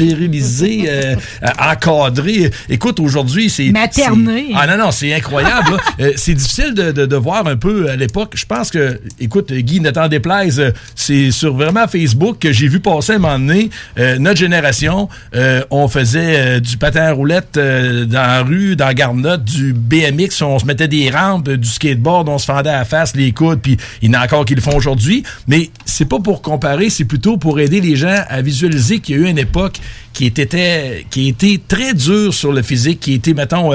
euh, 0.88 1.16
euh, 1.42 1.46
encadrée. 1.59 2.51
Écoute, 2.68 3.01
aujourd'hui, 3.01 3.51
c'est 3.51 3.70
Materné. 3.70 4.53
Ah 4.55 4.66
non 4.66 4.76
non, 4.84 4.90
c'est 4.90 5.12
incroyable. 5.14 5.70
là. 5.72 5.76
Euh, 6.01 6.12
c'est 6.16 6.34
difficile 6.34 6.74
de, 6.74 6.89
de- 6.92 7.17
voir 7.17 7.46
un 7.46 7.57
peu 7.57 7.91
à 7.91 7.96
l'époque. 7.96 8.33
Je 8.34 8.46
pense 8.46 8.71
que, 8.71 8.99
écoute, 9.21 9.53
Guy, 9.53 9.80
ne 9.80 9.91
t'en 9.91 10.08
déplaise, 10.08 10.72
c'est 10.95 11.30
sur 11.30 11.54
vraiment 11.54 11.87
Facebook 11.87 12.38
que 12.38 12.50
j'ai 12.53 12.67
vu 12.68 12.80
passer 12.80 13.12
à 13.12 13.17
un 13.17 13.18
moment 13.18 13.38
donné, 13.38 13.68
euh, 13.99 14.18
notre 14.18 14.38
génération, 14.38 15.08
euh, 15.34 15.62
on 15.71 15.87
faisait 15.88 16.57
euh, 16.57 16.61
du 16.61 16.79
patin 16.79 17.03
à 17.03 17.12
roulette 17.12 17.54
dans 17.54 18.08
la 18.12 18.42
rue, 18.42 18.76
dans 18.76 18.87
la 18.87 18.95
garnotte, 18.95 19.45
du 19.45 19.72
BMX, 19.75 20.41
on 20.42 20.58
se 20.58 20.64
mettait 20.64 20.88
des 20.88 21.11
rampes, 21.11 21.50
du 21.50 21.68
skateboard, 21.68 22.29
on 22.29 22.38
se 22.38 22.46
fendait 22.46 22.71
à 22.71 22.79
la 22.79 22.84
face, 22.84 23.14
les 23.14 23.33
coudes, 23.33 23.61
puis 23.61 23.76
il 24.00 24.11
y 24.11 24.17
en 24.17 24.21
a 24.21 24.25
encore 24.25 24.45
qui 24.45 24.54
le 24.54 24.62
font 24.62 24.76
aujourd'hui. 24.76 25.22
Mais 25.46 25.71
c'est 25.84 26.08
pas 26.08 26.21
pour 26.21 26.41
comparer, 26.42 26.88
c'est 26.91 27.04
plutôt 27.04 27.37
pour 27.37 27.61
aider 27.61 27.80
les 27.80 27.96
gens 27.96 28.25
à 28.29 28.41
visualiser 28.41 29.00
qu'il 29.00 29.17
y 29.17 29.18
a 29.18 29.26
eu 29.26 29.30
une 29.30 29.38
époque 29.38 29.79
qui 30.12 30.26
était, 30.26 31.07
qui 31.11 31.34
très 31.68 31.95
dure 31.95 32.34
sur 32.34 32.53
le 32.53 32.62
physique, 32.62 33.00
qui 33.00 33.14
était, 33.14 33.33
mettons, 33.34 33.71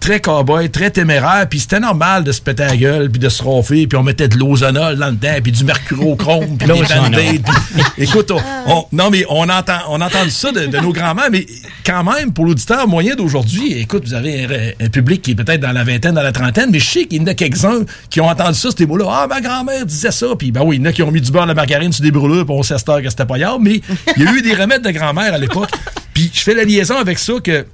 très 0.00 0.20
cowboy, 0.20 0.68
très 0.70 0.90
téméraire, 0.90 1.46
puis 1.48 1.60
c'était 1.60 1.80
normal 1.80 2.24
de 2.24 2.32
se 2.32 2.39
péter 2.42 2.64
la 2.64 2.76
gueule, 2.76 3.10
puis 3.10 3.18
de 3.20 3.28
se 3.28 3.42
ronfler, 3.42 3.86
puis 3.86 3.96
on 3.98 4.02
mettait 4.02 4.28
de 4.28 4.36
l'ozonol 4.36 4.96
là 4.96 5.10
dedans, 5.10 5.34
puis 5.42 5.52
du 5.52 5.64
mercurochrome, 5.64 6.56
puis 6.58 6.66
des 6.66 7.40
Écoute, 7.98 8.30
on, 8.30 8.40
on- 8.66 8.86
non, 8.92 9.10
mais 9.10 9.24
on 9.28 9.48
entend, 9.48 9.78
on 9.88 10.00
entend 10.00 10.18
ça 10.28 10.52
de, 10.52 10.66
de 10.66 10.78
nos 10.78 10.92
grands-mères, 10.92 11.28
mais 11.30 11.46
quand 11.84 12.04
même, 12.04 12.32
pour 12.32 12.44
l'auditeur 12.46 12.86
moyen 12.88 13.14
d'aujourd'hui, 13.14 13.72
écoute, 13.78 14.04
vous 14.06 14.14
avez 14.14 14.74
un, 14.80 14.86
un 14.86 14.88
public 14.88 15.22
qui 15.22 15.32
est 15.32 15.34
peut-être 15.34 15.60
dans 15.60 15.72
la 15.72 15.84
vingtaine, 15.84 16.14
dans 16.14 16.22
la 16.22 16.32
trentaine, 16.32 16.70
mais 16.70 16.78
je 16.78 16.88
sais 16.90 17.04
qu'il 17.04 17.20
y 17.20 17.24
en 17.24 17.26
a 17.26 17.34
quelques-uns 17.34 17.84
qui 18.08 18.20
ont 18.20 18.28
entendu 18.28 18.58
ça, 18.58 18.68
ces 18.76 18.86
mots-là. 18.86 19.06
Ah, 19.08 19.26
ma 19.28 19.40
grand-mère 19.40 19.84
disait 19.86 20.10
ça, 20.10 20.26
puis 20.38 20.50
ben 20.52 20.62
oui, 20.64 20.76
il 20.76 20.82
y 20.82 20.82
en 20.82 20.86
a 20.86 20.92
qui 20.92 21.02
ont 21.02 21.10
mis 21.10 21.20
du 21.20 21.30
beurre 21.30 21.42
de 21.44 21.48
la 21.48 21.54
margarine 21.54 21.92
sur 21.92 22.02
des 22.02 22.10
brûlures, 22.10 22.44
puis 22.46 22.54
on 22.56 22.62
heure 22.90 23.02
que 23.02 23.10
c'était 23.10 23.26
pas 23.26 23.38
grave, 23.38 23.58
mais 23.60 23.80
il 24.16 24.22
y 24.22 24.26
a 24.26 24.32
eu 24.32 24.42
des 24.42 24.54
remèdes 24.54 24.82
de 24.82 24.90
grand-mère 24.90 25.34
à 25.34 25.38
l'époque. 25.38 25.70
Puis 26.14 26.30
je 26.34 26.40
fais 26.40 26.54
la 26.54 26.64
liaison 26.64 26.96
avec 26.96 27.18
ça 27.18 27.34
que 27.42 27.64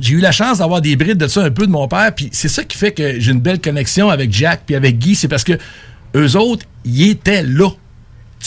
j'ai 0.00 0.14
eu 0.14 0.20
la 0.20 0.32
chance 0.32 0.58
d'avoir 0.58 0.80
des 0.80 0.96
brides 0.96 1.18
de 1.18 1.26
ça 1.26 1.42
un 1.42 1.50
peu 1.50 1.66
de 1.66 1.72
mon 1.72 1.88
père, 1.88 2.14
puis 2.14 2.28
c'est 2.32 2.48
ça 2.48 2.64
qui 2.64 2.76
fait 2.76 2.92
que 2.92 3.18
j'ai 3.18 3.32
une 3.32 3.40
belle 3.40 3.60
connexion 3.60 4.10
avec 4.10 4.32
Jack 4.32 4.62
puis 4.66 4.74
avec 4.74 4.98
Guy, 4.98 5.14
c'est 5.14 5.28
parce 5.28 5.44
que 5.44 5.58
eux 6.14 6.36
autres, 6.36 6.64
ils 6.84 7.10
étaient 7.10 7.42
là. 7.42 7.70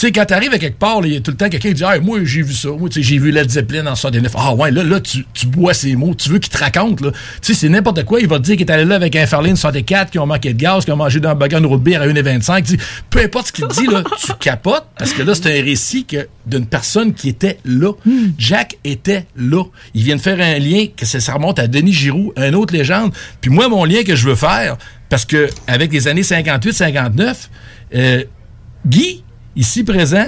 Tu 0.00 0.06
sais, 0.06 0.12
quand 0.12 0.24
t'arrives 0.24 0.54
à 0.54 0.58
quelque 0.58 0.78
part, 0.78 1.04
il 1.04 1.12
y 1.12 1.16
a 1.18 1.20
tout 1.20 1.30
le 1.30 1.36
temps 1.36 1.50
quelqu'un 1.50 1.68
qui 1.68 1.74
dit 1.74 1.84
hey, 1.84 2.00
Moi, 2.00 2.20
j'ai 2.24 2.40
vu 2.40 2.54
ça. 2.54 2.70
Moi, 2.70 2.88
j'ai 2.90 3.18
vu 3.18 3.30
Led 3.30 3.50
Zeppelin 3.50 3.86
en 3.86 3.94
69. 3.94 4.32
Ah, 4.34 4.54
ouais, 4.54 4.70
là, 4.70 4.82
là 4.82 4.98
tu, 4.98 5.26
tu 5.34 5.46
bois 5.46 5.74
ces 5.74 5.94
mots. 5.94 6.14
Tu 6.14 6.30
veux 6.30 6.38
qu'il 6.38 6.50
te 6.50 6.56
raconte, 6.56 7.02
là. 7.02 7.10
Tu 7.42 7.52
sais, 7.52 7.54
c'est 7.54 7.68
n'importe 7.68 8.06
quoi. 8.06 8.18
Il 8.18 8.26
va 8.26 8.38
te 8.38 8.44
dire 8.44 8.56
qu'il 8.56 8.66
est 8.66 8.72
allé 8.72 8.86
là 8.86 8.94
avec 8.94 9.14
un 9.14 9.26
Farlane 9.26 9.56
64, 9.56 10.10
qui 10.10 10.18
ont 10.18 10.24
manqué 10.24 10.54
de 10.54 10.58
gaz, 10.58 10.86
qui 10.86 10.90
ont 10.90 10.96
mangé 10.96 11.20
d'un 11.20 11.34
bagan 11.34 11.60
de 11.60 11.66
route 11.66 11.82
bière 11.82 12.00
à 12.00 12.06
1,25. 12.06 12.62
Tu 12.62 12.70
sais, 12.70 12.78
Peu 13.10 13.18
importe 13.18 13.48
ce 13.48 13.52
qu'il 13.52 13.68
te 13.68 13.74
dit, 13.74 13.88
là, 13.88 14.02
tu 14.18 14.32
capotes, 14.40 14.86
parce 14.96 15.12
que 15.12 15.22
là, 15.22 15.34
c'est 15.34 15.48
un 15.48 15.62
récit 15.62 16.06
que, 16.06 16.28
d'une 16.46 16.64
personne 16.64 17.12
qui 17.12 17.28
était 17.28 17.58
là. 17.66 17.92
Jack 18.38 18.78
était 18.84 19.26
là. 19.36 19.64
Il 19.92 20.04
vient 20.04 20.16
de 20.16 20.22
faire 20.22 20.40
un 20.40 20.58
lien, 20.58 20.86
que 20.96 21.04
ça, 21.04 21.20
ça 21.20 21.34
remonte 21.34 21.58
à 21.58 21.66
Denis 21.66 21.92
Giroux, 21.92 22.32
une 22.38 22.54
autre 22.54 22.72
légende. 22.72 23.12
Puis 23.42 23.50
moi, 23.50 23.68
mon 23.68 23.84
lien 23.84 24.02
que 24.02 24.16
je 24.16 24.26
veux 24.26 24.34
faire, 24.34 24.78
parce 25.10 25.26
que 25.26 25.50
avec 25.66 25.92
les 25.92 26.08
années 26.08 26.22
58-59, 26.22 27.50
euh, 27.94 28.24
Guy, 28.86 29.24
ici 29.60 29.84
présent, 29.84 30.26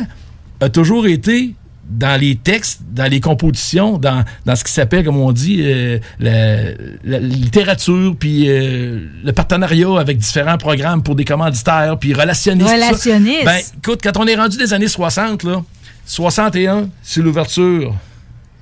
a 0.61 0.69
toujours 0.69 1.07
été 1.07 1.55
dans 1.89 2.19
les 2.19 2.37
textes, 2.37 2.81
dans 2.93 3.11
les 3.11 3.21
compositions, 3.21 3.99
dans, 3.99 4.25
dans 4.47 4.57
ce 4.57 4.63
qui 4.65 4.73
s'appelle, 4.73 5.05
comme 5.05 5.19
on 5.19 5.33
dit, 5.33 5.59
euh, 5.61 5.99
la, 6.21 6.73
la 7.05 7.19
littérature, 7.19 8.15
puis 8.19 8.45
euh, 8.49 9.01
le 9.25 9.33
partenariat 9.33 9.99
avec 9.99 10.19
différents 10.19 10.59
programmes 10.59 11.03
pour 11.03 11.17
des 11.17 11.25
commanditaires, 11.25 11.97
puis 11.99 12.15
relationnistes. 12.15 12.69
tout 12.69 12.79
ça. 12.81 12.87
Relationniste. 12.87 13.45
Ben, 13.45 13.61
écoute, 13.79 14.01
quand 14.03 14.17
on 14.19 14.27
est 14.27 14.37
rendu 14.37 14.57
des 14.57 14.73
années 14.73 14.89
60, 14.89 15.43
là, 15.43 15.63
61, 16.07 16.89
c'est 17.03 17.21
l'ouverture 17.21 17.95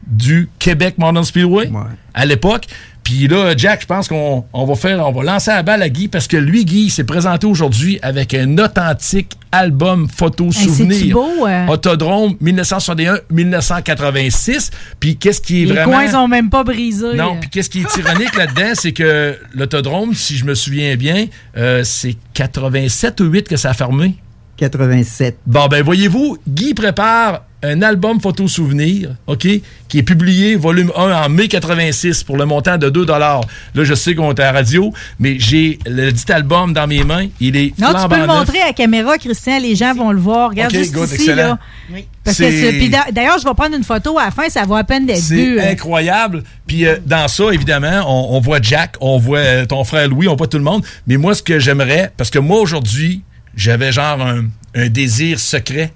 du 0.07 0.49
Québec 0.59 0.97
Modern 0.99 1.25
Speedway 1.25 1.71
à 2.15 2.27
l'époque. 2.27 2.67
Puis 3.11 3.27
là, 3.27 3.55
Jack, 3.57 3.81
je 3.83 3.87
pense 3.87 4.07
qu'on 4.07 4.45
on 4.53 4.65
va 4.65 4.77
faire, 4.77 5.05
on 5.05 5.11
va 5.11 5.25
lancer 5.25 5.51
la 5.51 5.65
balle 5.65 5.83
à 5.83 5.89
Guy 5.89 6.07
parce 6.07 6.29
que 6.29 6.37
lui, 6.37 6.65
Guy, 6.65 6.91
s'est 6.91 7.03
présenté 7.03 7.45
aujourd'hui 7.45 7.99
avec 8.03 8.35
un 8.35 8.57
authentique 8.59 9.33
album 9.51 10.09
photo 10.09 10.47
Hey, 10.47 10.53
souvenir. 10.53 11.15
beau, 11.15 11.45
euh? 11.45 11.67
Autodrome 11.67 12.37
1961-1986. 12.41 14.71
Puis 15.01 15.17
qu'est-ce 15.17 15.41
qui 15.41 15.63
est 15.63 15.67
Les 15.67 15.73
vraiment 15.73 15.95
coins 15.95 16.09
sont 16.09 16.29
même 16.29 16.51
pas 16.51 16.63
brisés. 16.63 17.15
non, 17.15 17.37
puis 17.41 17.51
qu'est-ce 17.51 17.71
qui 17.71 17.81
est 17.81 17.97
ironique 17.97 18.35
là-dedans, 18.37 18.75
c'est 18.75 18.93
que 18.93 19.37
l'autodrome, 19.55 20.15
si 20.15 20.37
je 20.37 20.45
me 20.45 20.55
souviens 20.55 20.95
bien, 20.95 21.27
euh, 21.57 21.83
c'est 21.83 22.15
87 22.35 23.21
ou 23.23 23.25
8 23.25 23.49
que 23.49 23.57
ça 23.57 23.71
a 23.71 23.75
fermé. 23.75 24.15
87. 24.61 25.39
Bon, 25.47 25.67
ben 25.69 25.83
voyez-vous, 25.83 26.37
Guy 26.47 26.75
prépare 26.75 27.45
un 27.63 27.83
album 27.83 28.21
photo 28.21 28.49
souvenir, 28.49 29.11
OK, 29.27 29.47
qui 29.89 29.99
est 29.99 30.03
publié 30.03 30.57
volume 30.57 30.91
1 30.97 31.25
en 31.25 31.29
mai 31.29 31.47
86 31.47 32.25
pour 32.25 32.39
le 32.39 32.47
montant 32.47 32.79
de 32.79 32.89
2 32.89 33.05
Là, 33.07 33.41
je 33.75 33.95
sais 33.95 34.15
qu'on 34.15 34.31
est 34.33 34.41
à 34.41 34.45
la 34.45 34.53
radio, 34.53 34.93
mais 35.19 35.37
j'ai 35.39 35.79
le 35.87 36.11
dit 36.11 36.25
album 36.33 36.73
dans 36.73 36.87
mes 36.87 37.05
mains. 37.05 37.27
Il 37.39 37.57
est 37.57 37.79
Non, 37.79 37.89
tu 37.89 38.09
peux 38.09 38.17
le 38.17 38.27
neuf. 38.27 38.39
montrer 38.39 38.61
à 38.63 38.67
la 38.69 38.73
caméra, 38.73 39.19
Christian. 39.19 39.59
Les 39.61 39.75
gens 39.77 39.93
vont 39.95 40.11
le 40.13 40.19
voir. 40.21 40.51
Regarde 40.51 40.73
OK, 40.73 40.79
juste 40.79 40.95
good, 40.95 41.07
ici, 41.09 41.15
excellent. 41.17 41.59
là. 41.91 41.99
Parce 42.25 42.39
que 42.39 42.45
C'est- 42.45 42.61
c'est- 42.61 42.73
puis 42.79 42.89
d'a- 42.89 43.11
D'ailleurs, 43.13 43.39
je 43.39 43.45
vais 43.45 43.55
prendre 43.55 43.77
une 43.77 43.85
photo 43.85 44.19
à 44.19 44.27
la 44.27 44.31
fin. 44.31 44.49
Ça 44.49 44.65
vaut 44.65 44.77
à 44.77 44.85
peine 44.85 45.05
d'être 45.07 45.19
C'est 45.21 45.35
vu. 45.35 45.59
euh. 45.61 45.71
incroyable. 45.71 46.43
Puis 46.67 46.87
euh, 46.87 46.97
dans 47.05 47.29
ça, 47.29 47.45
évidemment, 47.53 48.05
on, 48.07 48.37
on 48.37 48.41
voit 48.41 48.61
Jack, 48.63 48.97
on 49.01 49.19
voit 49.19 49.39
euh, 49.39 49.67
ton 49.67 49.85
frère 49.85 50.09
Louis, 50.09 50.29
on 50.29 50.37
voit 50.37 50.47
tout 50.47 50.59
le 50.59 50.65
monde. 50.65 50.83
Mais 51.07 51.17
moi, 51.19 51.35
ce 51.35 51.43
que 51.43 51.59
j'aimerais, 51.59 52.11
parce 52.17 52.31
que 52.31 52.39
moi, 52.39 52.59
aujourd'hui, 52.61 53.23
j'avais 53.61 53.93
genre 53.93 54.21
un, 54.21 54.45
un 54.75 54.89
désir 54.89 55.39
secret 55.39 55.93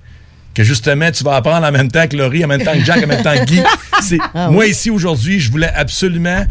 que 0.54 0.62
justement, 0.62 1.10
tu 1.10 1.24
vas 1.24 1.34
apprendre 1.36 1.66
en 1.66 1.72
même 1.72 1.90
temps 1.90 2.06
que 2.06 2.16
Laurie, 2.16 2.44
en 2.44 2.48
même 2.48 2.62
temps 2.62 2.74
que 2.74 2.84
Jack, 2.84 3.02
en 3.02 3.06
même 3.08 3.22
temps 3.22 3.34
que 3.36 3.44
Guy. 3.44 3.60
C'est- 4.02 4.18
Ah 4.34 4.50
moi, 4.50 4.64
oui. 4.64 4.70
ici, 4.70 4.88
aujourd'hui, 4.90 5.40
je 5.40 5.50
voulais 5.50 5.70
absolument 5.74 6.44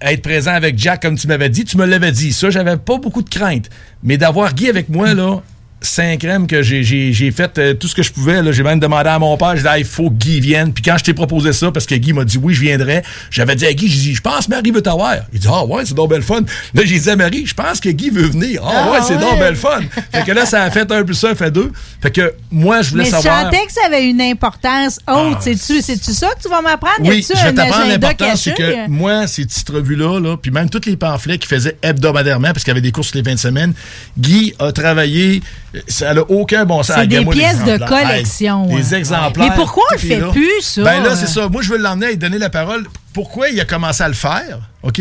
être 0.00 0.22
présent 0.22 0.52
avec 0.52 0.78
Jack, 0.78 1.02
comme 1.02 1.16
tu 1.18 1.26
m'avais 1.26 1.48
dit. 1.48 1.64
Tu 1.64 1.76
me 1.76 1.84
l'avais 1.86 2.12
dit. 2.12 2.32
Ça, 2.32 2.50
j'avais 2.50 2.76
pas 2.76 2.98
beaucoup 2.98 3.22
de 3.22 3.28
crainte. 3.30 3.70
Mais 4.04 4.16
d'avoir 4.18 4.54
Guy 4.54 4.68
avec 4.68 4.88
moi, 4.88 5.14
là, 5.14 5.42
cinq 5.84 6.20
crèmes 6.20 6.46
que 6.46 6.62
j'ai- 6.62 6.82
j'ai 6.82 7.12
j'ai 7.12 7.30
fait 7.30 7.58
euh, 7.58 7.74
tout 7.74 7.88
ce 7.88 7.94
que 7.94 8.02
je 8.02 8.12
pouvais. 8.12 8.42
là. 8.42 8.52
J'ai 8.52 8.62
même 8.62 8.80
demandé 8.80 9.08
à 9.08 9.18
mon 9.18 9.36
père, 9.36 9.56
j'ai 9.56 9.62
dit, 9.62 9.68
Ah, 9.70 9.78
il 9.78 9.84
faut 9.84 10.10
que 10.10 10.14
Guy 10.14 10.40
vienne. 10.40 10.72
Puis 10.72 10.82
quand 10.82 10.96
je 10.98 11.04
t'ai 11.04 11.14
proposé 11.14 11.52
ça, 11.52 11.70
parce 11.72 11.86
que 11.86 11.94
Guy 11.94 12.12
m'a 12.12 12.24
dit 12.24 12.38
oui, 12.38 12.54
je 12.54 12.60
viendrais, 12.60 13.02
j'avais 13.30 13.54
dit 13.56 13.66
à 13.66 13.72
Guy, 13.72 13.88
j'ai 13.88 14.00
dit, 14.00 14.14
je 14.14 14.20
pense 14.20 14.48
Marie 14.48 14.70
veut 14.70 14.82
t'avoir. 14.82 15.16
Il 15.32 15.38
dit, 15.38 15.46
ah 15.50 15.64
ouais, 15.64 15.84
c'est 15.84 15.94
donc 15.94 16.10
belle 16.10 16.22
fun. 16.22 16.40
Là, 16.74 16.82
j'ai 16.84 16.98
dit 16.98 17.10
à 17.10 17.16
Marie, 17.16 17.46
je 17.46 17.54
pense 17.54 17.80
que 17.80 17.88
Guy 17.90 18.10
veut 18.10 18.26
venir. 18.28 18.62
Ah, 18.64 18.70
Ah 18.86 18.90
ouais, 18.92 18.98
c'est 19.06 19.14
ouais. 19.14 19.20
donc 19.20 19.38
belle 19.38 19.56
fun. 19.56 19.80
fait 20.12 20.24
que 20.24 20.32
là, 20.32 20.46
ça 20.46 20.62
a 20.62 20.70
fait 20.70 20.90
un 20.90 21.04
plus 21.04 21.22
un, 21.24 21.34
fait 21.34 21.50
deux. 21.50 21.70
Fait 22.02 22.10
que 22.10 22.34
moi, 22.50 22.82
je 22.82 22.90
voulais 22.90 23.04
Mais 23.04 23.10
savoir. 23.10 23.42
sentais 23.44 23.66
que 23.66 23.72
ça 23.72 23.80
avait 23.86 24.04
une 24.08 24.20
importance 24.20 24.98
haute. 25.08 25.38
C'est-tu 25.40 25.80
c'est-tu 25.82 26.12
ça 26.12 26.28
que 26.36 26.42
tu 26.42 26.48
vas 26.48 26.60
m'apprendre? 26.62 26.94
Oui, 27.00 27.24
je 27.28 27.44
vais 27.44 27.52
t'apprendre 27.52 27.88
l'importance, 27.88 28.42
c'est 28.42 28.54
que 28.54 28.88
moi, 28.88 29.26
ces 29.26 29.44
petites 29.44 29.68
revues-là, 29.70 30.20
là, 30.20 30.36
puis 30.36 30.50
même 30.50 30.68
tous 30.70 30.82
les 30.86 30.96
pamphlets 30.96 31.38
qu'il 31.38 31.48
faisait 31.48 31.76
hebdomadairement, 31.82 32.48
parce 32.48 32.64
qu'il 32.64 32.68
y 32.68 32.72
avait 32.72 32.80
des 32.80 32.92
courses 32.92 33.14
les 33.14 33.22
20 33.22 33.36
semaines, 33.38 33.72
Guy 34.18 34.54
a 34.58 34.72
travaillé, 34.72 35.42
ça 35.88 36.14
n'a 36.14 36.22
aucun 36.30 36.64
bon 36.64 36.82
sens. 36.82 36.96
C'est 37.00 37.06
des 37.06 37.24
pièces 37.24 37.64
de 37.64 37.78
collection, 37.86 38.66
Hey, 38.68 38.72
hein. 38.74 38.76
des 38.76 38.94
exemplaires. 38.94 39.44
Mais 39.50 39.54
pourquoi 39.56 39.84
on 39.90 39.94
le 39.94 39.98
fait 40.00 40.20
là. 40.20 40.28
plus, 40.30 40.60
ça? 40.60 40.82
Ben 40.82 41.02
là, 41.02 41.16
c'est 41.16 41.26
ça. 41.26 41.48
Moi, 41.48 41.62
je 41.62 41.70
veux 41.70 41.78
l'emmener 41.78 42.06
et 42.06 42.10
lui 42.10 42.16
donner 42.18 42.38
la 42.38 42.50
parole. 42.50 42.84
Pourquoi 43.12 43.48
il 43.48 43.60
a 43.60 43.64
commencé 43.64 44.02
à 44.02 44.08
le 44.08 44.14
faire, 44.14 44.58
OK? 44.82 45.00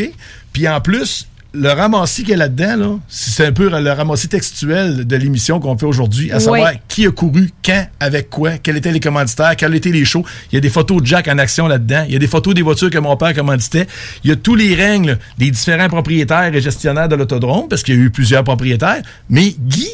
Puis 0.51 0.67
en 0.67 0.79
plus, 0.81 1.27
le 1.55 1.69
ramassis 1.69 2.21
qu'il 2.23 2.31
y 2.31 2.33
a 2.33 2.37
là-dedans, 2.37 2.75
là, 2.77 2.95
c'est 3.07 3.45
un 3.45 3.51
peu 3.51 3.69
le 3.69 3.91
ramassis 3.91 4.27
textuel 4.27 5.05
de 5.05 5.15
l'émission 5.15 5.59
qu'on 5.59 5.77
fait 5.77 5.85
aujourd'hui, 5.85 6.31
à 6.31 6.37
Oui. 6.37 6.41
savoir 6.43 6.71
qui 6.87 7.05
a 7.05 7.11
couru, 7.11 7.51
quand, 7.63 7.85
avec 7.99 8.29
quoi, 8.31 8.57
quels 8.57 8.77
étaient 8.77 8.91
les 8.91 8.99
commanditaires, 8.99 9.55
quels 9.55 9.75
étaient 9.75 9.91
les 9.91 10.03
shows. 10.05 10.25
Il 10.51 10.55
y 10.55 10.57
a 10.57 10.61
des 10.61 10.69
photos 10.71 11.01
de 11.01 11.05
Jack 11.05 11.27
en 11.27 11.37
action 11.37 11.67
là-dedans. 11.67 12.05
Il 12.07 12.13
y 12.13 12.15
a 12.15 12.19
des 12.19 12.25
photos 12.27 12.55
des 12.55 12.63
voitures 12.63 12.89
que 12.89 12.97
mon 12.97 13.15
père 13.17 13.35
commanditait. 13.35 13.85
Il 14.23 14.31
y 14.31 14.33
a 14.33 14.35
tous 14.35 14.55
les 14.55 14.73
règles 14.73 15.19
des 15.37 15.51
différents 15.51 15.89
propriétaires 15.89 16.53
et 16.55 16.61
gestionnaires 16.61 17.07
de 17.07 17.15
l'autodrome, 17.15 17.67
parce 17.67 17.83
qu'il 17.83 17.95
y 17.95 17.97
a 17.99 18.01
eu 18.01 18.09
plusieurs 18.09 18.43
propriétaires. 18.43 19.03
Mais 19.29 19.53
Guy 19.59 19.87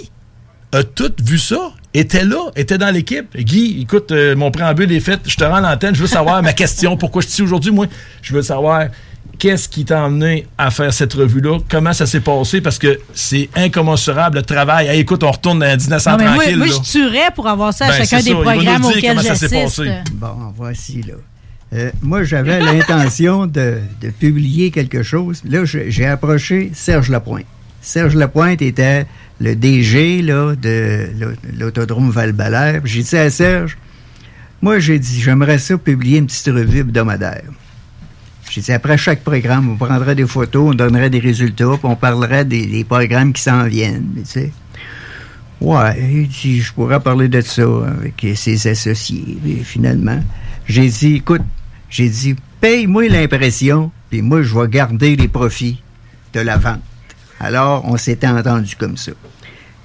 a 0.71 0.83
tout 0.83 1.11
vu 1.23 1.37
ça, 1.39 1.71
était 1.93 2.23
là, 2.25 2.51
était 2.55 2.77
dans 2.77 2.93
l'équipe. 2.93 3.35
Guy, 3.35 3.81
écoute, 3.81 4.11
euh, 4.11 4.35
mon 4.35 4.51
préambule 4.51 4.91
est 4.91 4.99
fait, 4.99 5.19
je 5.25 5.35
te 5.35 5.43
rends 5.43 5.55
à 5.55 5.61
l'antenne, 5.61 5.95
je 5.95 6.01
veux 6.01 6.07
savoir 6.07 6.41
ma 6.43 6.53
question, 6.53 6.95
pourquoi 6.97 7.21
je 7.21 7.27
suis 7.27 7.33
ici 7.33 7.41
aujourd'hui, 7.41 7.71
moi, 7.71 7.87
je 8.21 8.33
veux 8.33 8.41
savoir 8.43 8.85
qu'est-ce 9.39 9.67
qui 9.69 9.85
t'a 9.85 10.03
amené 10.03 10.45
à 10.57 10.69
faire 10.69 10.93
cette 10.93 11.13
revue-là, 11.13 11.59
comment 11.69 11.93
ça 11.93 12.05
s'est 12.05 12.19
passé, 12.19 12.61
parce 12.61 12.77
que 12.77 12.99
c'est 13.13 13.49
incommensurable 13.55 14.37
le 14.37 14.43
travail. 14.43 14.87
Hey, 14.87 14.99
écoute, 14.99 15.23
on 15.23 15.31
retourne 15.31 15.59
dans 15.59 15.65
1900 15.77 16.11
Non, 16.11 16.17
mais 16.17 16.23
moi, 16.25 16.33
tranquille. 16.35 16.57
moi, 16.57 16.67
là. 16.67 16.73
je 16.73 16.91
tuerais 16.91 17.31
pour 17.33 17.47
avoir 17.47 17.73
ça 17.73 17.85
à 17.85 17.89
Ben, 17.89 17.97
chacun 18.05 18.21
des 18.21 18.31
ça, 18.31 18.35
programmes 18.41 18.85
auxquels 18.85 19.01
comment 19.15 19.21
ça 19.21 19.35
s'est 19.35 19.49
j'assiste. 19.49 19.77
passé. 19.85 19.91
Bon, 20.13 20.53
voici 20.55 21.01
là. 21.03 21.13
Euh, 21.71 21.91
moi, 22.01 22.23
j'avais 22.23 22.59
l'intention 22.59 23.45
de, 23.45 23.77
de 24.01 24.09
publier 24.09 24.71
quelque 24.71 25.03
chose. 25.03 25.41
Là, 25.45 25.63
j'ai 25.65 26.05
approché 26.07 26.71
Serge 26.73 27.09
Lapointe. 27.09 27.45
Serge 27.81 28.15
Lapointe 28.15 28.61
était 28.61 29.05
le 29.39 29.55
DG 29.55 30.21
là, 30.21 30.55
de 30.55 31.07
l'au- 31.19 31.35
l'autodrome 31.57 32.09
val 32.11 32.33
J'ai 32.83 33.03
dit 33.03 33.15
à 33.17 33.29
Serge, 33.29 33.77
moi, 34.61 34.79
j'ai 34.79 34.99
dit, 34.99 35.21
j'aimerais 35.21 35.57
ça 35.57 35.77
publier 35.77 36.17
une 36.17 36.27
petite 36.27 36.47
revue 36.47 36.79
hebdomadaire. 36.79 37.43
J'ai 38.49 38.61
dit, 38.61 38.71
après 38.73 38.97
chaque 38.97 39.23
programme, 39.23 39.69
on 39.69 39.75
prendrait 39.77 40.15
des 40.15 40.25
photos, 40.27 40.71
on 40.71 40.73
donnerait 40.73 41.09
des 41.09 41.19
résultats, 41.19 41.69
puis 41.77 41.79
on 41.83 41.95
parlerait 41.95 42.43
des, 42.43 42.65
des 42.65 42.83
programmes 42.83 43.31
qui 43.31 43.41
s'en 43.41 43.63
viennent, 43.65 44.07
tu 44.17 44.21
sais. 44.25 44.51
Ouais, 45.61 45.97
il 46.11 46.27
dit, 46.27 46.61
je 46.61 46.73
pourrais 46.73 46.99
parler 46.99 47.27
de 47.27 47.41
ça 47.41 47.63
avec 47.63 48.25
ses 48.35 48.67
associés. 48.67 49.37
Et 49.45 49.63
finalement, 49.63 50.21
j'ai 50.65 50.87
dit, 50.89 51.15
écoute, 51.15 51.41
j'ai 51.89 52.09
dit, 52.09 52.35
paye-moi 52.61 53.07
l'impression, 53.09 53.91
puis 54.09 54.21
moi, 54.21 54.41
je 54.41 54.57
vais 54.57 54.67
garder 54.67 55.15
les 55.15 55.27
profits 55.27 55.81
de 56.33 56.39
la 56.39 56.57
vente. 56.57 56.79
Alors, 57.39 57.83
on 57.85 57.95
s'était 57.97 58.27
entendu 58.27 58.75
comme 58.77 58.97
ça. 58.97 59.11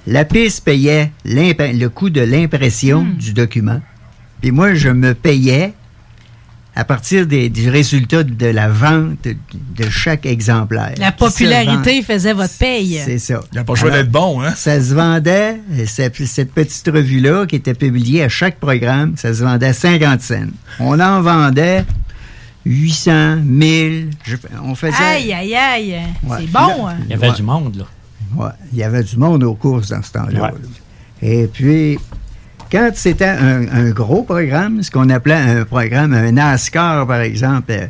La 0.07 0.25
piste 0.25 0.63
payait 0.63 1.11
le 1.25 1.87
coût 1.87 2.09
de 2.09 2.21
l'impression 2.21 3.03
du 3.03 3.33
document, 3.33 3.81
puis 4.41 4.51
moi, 4.51 4.73
je 4.75 4.89
me 4.89 5.13
payais 5.13 5.73
à 6.77 6.83
partir 6.83 7.25
des, 7.25 7.47
du 7.49 7.69
résultat 7.69 8.23
de 8.23 8.45
la 8.47 8.67
vente 8.67 9.23
de, 9.23 9.89
chaque 9.89 10.25
exemplaire. 10.25 10.93
La 10.97 11.13
popularité 11.13 12.01
vend. 12.01 12.05
faisait 12.05 12.33
votre 12.33 12.57
paye. 12.57 12.99
C'est 13.05 13.17
ça. 13.17 13.39
Il 13.53 13.55
n'a 13.55 13.63
pas 13.63 13.75
choix 13.75 13.91
d'être 13.91 14.11
bon, 14.11 14.41
hein? 14.41 14.51
Ça 14.57 14.81
se 14.81 14.93
vendait, 14.93 15.57
cette, 15.87 16.17
cette 16.25 16.51
petite 16.51 16.85
revue-là, 16.87 17.45
qui 17.45 17.55
était 17.55 17.73
publiée 17.73 18.23
à 18.23 18.29
chaque 18.29 18.59
programme, 18.59 19.13
ça 19.15 19.33
se 19.33 19.41
vendait 19.41 19.67
à 19.67 19.73
50 19.73 20.19
cents. 20.21 20.47
On 20.81 20.99
en 20.99 21.21
vendait 21.21 21.85
800, 22.65 23.37
1000. 23.45 24.09
je- 24.25 24.35
on 24.61 24.75
faisait. 24.75 24.93
Aïe, 25.01 25.31
aïe, 25.31 25.55
aïe. 25.55 25.95
Ouais. 26.23 26.37
C'est 26.41 26.51
bon. 26.51 26.87
hein? 26.87 26.97
Il 27.05 27.11
y 27.11 27.13
avait 27.13 27.29
Ouais. 27.29 27.35
du 27.35 27.43
monde, 27.43 27.77
là. 27.77 27.85
Ouais, 28.35 28.49
il 28.73 28.79
y 28.79 28.83
avait 28.83 29.03
du 29.03 29.17
monde 29.17 29.43
aux 29.43 29.55
courses 29.55 29.89
dans 29.89 30.01
ce 30.01 30.11
temps-là. 30.11 30.43
Ouais. 30.43 30.51
Et 31.21 31.47
puis, 31.47 31.97
quand 32.71 32.91
c'était 32.93 33.25
un, 33.25 33.67
un 33.67 33.89
gros 33.91 34.23
programme, 34.23 34.83
ce 34.83 34.91
qu'on 34.91 35.09
appelait 35.09 35.35
un 35.35 35.65
programme, 35.65 36.13
un 36.13 36.31
NASCAR, 36.31 37.07
par 37.07 37.21
exemple, 37.21 37.71
euh, 37.71 37.87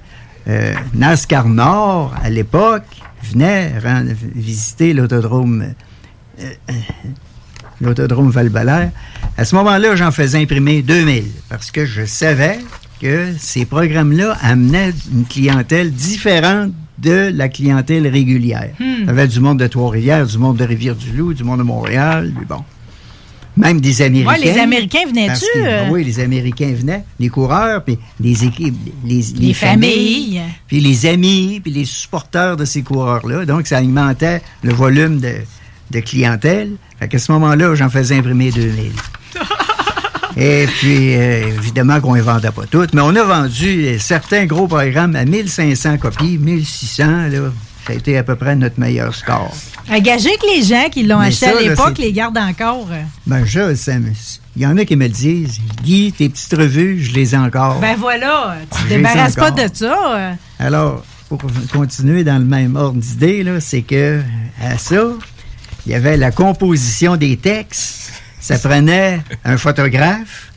euh, 0.48 0.74
NASCAR 0.94 1.48
Nord, 1.48 2.14
à 2.24 2.30
l'époque, 2.30 2.84
venait 3.24 3.74
visiter 4.36 4.94
l'autodrome 4.94 5.74
euh, 6.40 6.44
euh, 6.70 6.74
l'autodrome 7.82 8.30
val 8.30 8.92
À 9.38 9.46
ce 9.46 9.56
moment-là, 9.56 9.96
j'en 9.96 10.12
faisais 10.12 10.42
imprimer 10.42 10.82
2000 10.82 11.26
parce 11.50 11.72
que 11.72 11.86
je 11.86 12.06
savais 12.06 12.60
que 13.02 13.34
ces 13.38 13.66
programmes-là 13.66 14.38
amenaient 14.42 14.94
une 15.12 15.26
clientèle 15.26 15.92
différente 15.92 16.72
de 16.98 17.32
la 17.34 17.50
clientèle 17.50 18.08
régulière. 18.08 18.70
Hmm. 18.80 18.96
Il 19.02 19.06
y 19.06 19.10
avait 19.10 19.28
du 19.28 19.40
monde 19.40 19.60
de 19.60 19.68
Trois-Rivières, 19.68 20.26
du 20.26 20.38
monde 20.38 20.58
de 20.58 20.64
Rivière-du-Loup, 20.64 21.34
du 21.34 21.44
monde 21.44 21.60
de 21.60 21.64
Montréal, 21.64 22.32
puis 22.36 22.46
bon. 22.46 22.64
Même 23.58 23.80
des 23.80 24.02
Américains. 24.02 24.32
Ouais, 24.32 24.40
les 24.40 24.60
Américains 24.60 25.06
venaient-tu, 25.08 25.46
euh? 25.60 25.88
Oui, 25.90 26.04
les 26.04 26.20
Américains 26.20 26.74
venaient, 26.78 27.06
les 27.20 27.30
coureurs, 27.30 27.86
puis 27.86 27.98
les 28.20 28.44
équipes, 28.44 28.76
les, 29.06 29.22
Les 29.40 29.54
familles. 29.54 30.42
puis 30.68 30.82
les 30.82 31.06
amis, 31.06 31.62
puis 31.64 31.72
les 31.72 31.86
supporters 31.86 32.58
de 32.58 32.66
ces 32.66 32.82
coureurs-là. 32.82 33.46
Donc, 33.46 33.68
ça 33.68 33.78
alimentait 33.78 34.42
le 34.62 34.74
volume 34.74 35.20
de, 35.22 35.36
de 35.92 36.00
clientèle. 36.02 36.72
Fait 37.00 37.08
qu'à 37.08 37.18
ce 37.18 37.32
moment-là, 37.32 37.76
j'en 37.76 37.90
faisais 37.90 38.18
imprimer 38.18 38.52
2000. 38.52 38.92
Et 40.38 40.68
puis, 40.80 41.16
euh, 41.16 41.48
évidemment 41.48 42.02
qu'on 42.02 42.16
ne 42.16 42.22
vendait 42.22 42.52
pas 42.52 42.66
toutes, 42.70 42.94
mais 42.94 43.02
on 43.02 43.16
a 43.16 43.24
vendu 43.24 43.86
euh, 43.86 43.98
certains 44.00 44.46
gros 44.46 44.68
programmes 44.68 45.16
à 45.16 45.24
1500 45.24 45.98
copies, 45.98 46.38
1600, 46.38 47.04
là. 47.32 47.40
Ça 47.86 47.94
a 47.94 47.96
été 47.96 48.18
à 48.18 48.24
peu 48.24 48.36
près 48.36 48.56
notre 48.56 48.80
meilleur 48.80 49.14
score. 49.14 49.56
Engagez 49.92 50.36
que 50.38 50.48
les 50.56 50.64
gens 50.64 50.90
qui 50.92 51.04
l'ont 51.04 51.20
acheté 51.20 51.46
ça, 51.46 51.58
à 51.58 51.62
l'époque 51.62 52.00
les 52.00 52.12
gardent 52.12 52.40
encore. 52.40 52.88
Ben, 53.28 53.46
ça, 53.46 53.76
ça 53.76 53.92
il 54.56 54.62
y 54.64 54.66
en 54.66 54.76
a 54.78 54.86
qui 54.86 54.96
me 54.96 55.04
le 55.04 55.10
disent. 55.14 55.60
Guy, 55.84 56.12
tes 56.12 56.30
petites 56.30 56.54
revues, 56.54 57.04
je 57.04 57.14
les 57.14 57.36
ai 57.36 57.38
encore. 57.38 57.80
Ben 57.80 57.96
voilà, 57.96 58.58
tu 58.72 58.78
te 58.78 58.84
Je 58.84 58.88
les 58.88 58.94
ai 58.94 58.98
débarrasses 58.98 59.36
pas 59.36 59.52
de 59.52 59.70
ça. 59.72 60.16
euh. 60.16 60.34
Alors, 60.58 61.04
pour 61.30 61.40
continuer 61.72 62.24
dans 62.24 62.40
le 62.40 62.46
même 62.46 62.76
ordre 62.76 63.00
d'idée, 63.00 63.46
c'est 63.60 63.84
que 63.84 64.22
à 64.64 64.80
ça, 64.80 65.04
il 65.86 65.92
y 65.92 65.96
avait 65.96 66.18
la 66.18 66.32
composition 66.32 67.18
des 67.18 67.38
textes. 67.38 68.14
Ça 68.46 68.60
prenait 68.60 69.22
un 69.44 69.58
photographe 69.58 70.52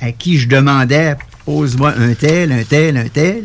à 0.00 0.12
qui 0.12 0.38
je 0.38 0.48
demandais 0.48 1.16
pose-moi 1.46 1.94
un 1.96 2.14
tel, 2.14 2.52
un 2.52 2.64
tel, 2.64 2.96
un 2.96 3.08
tel. 3.08 3.44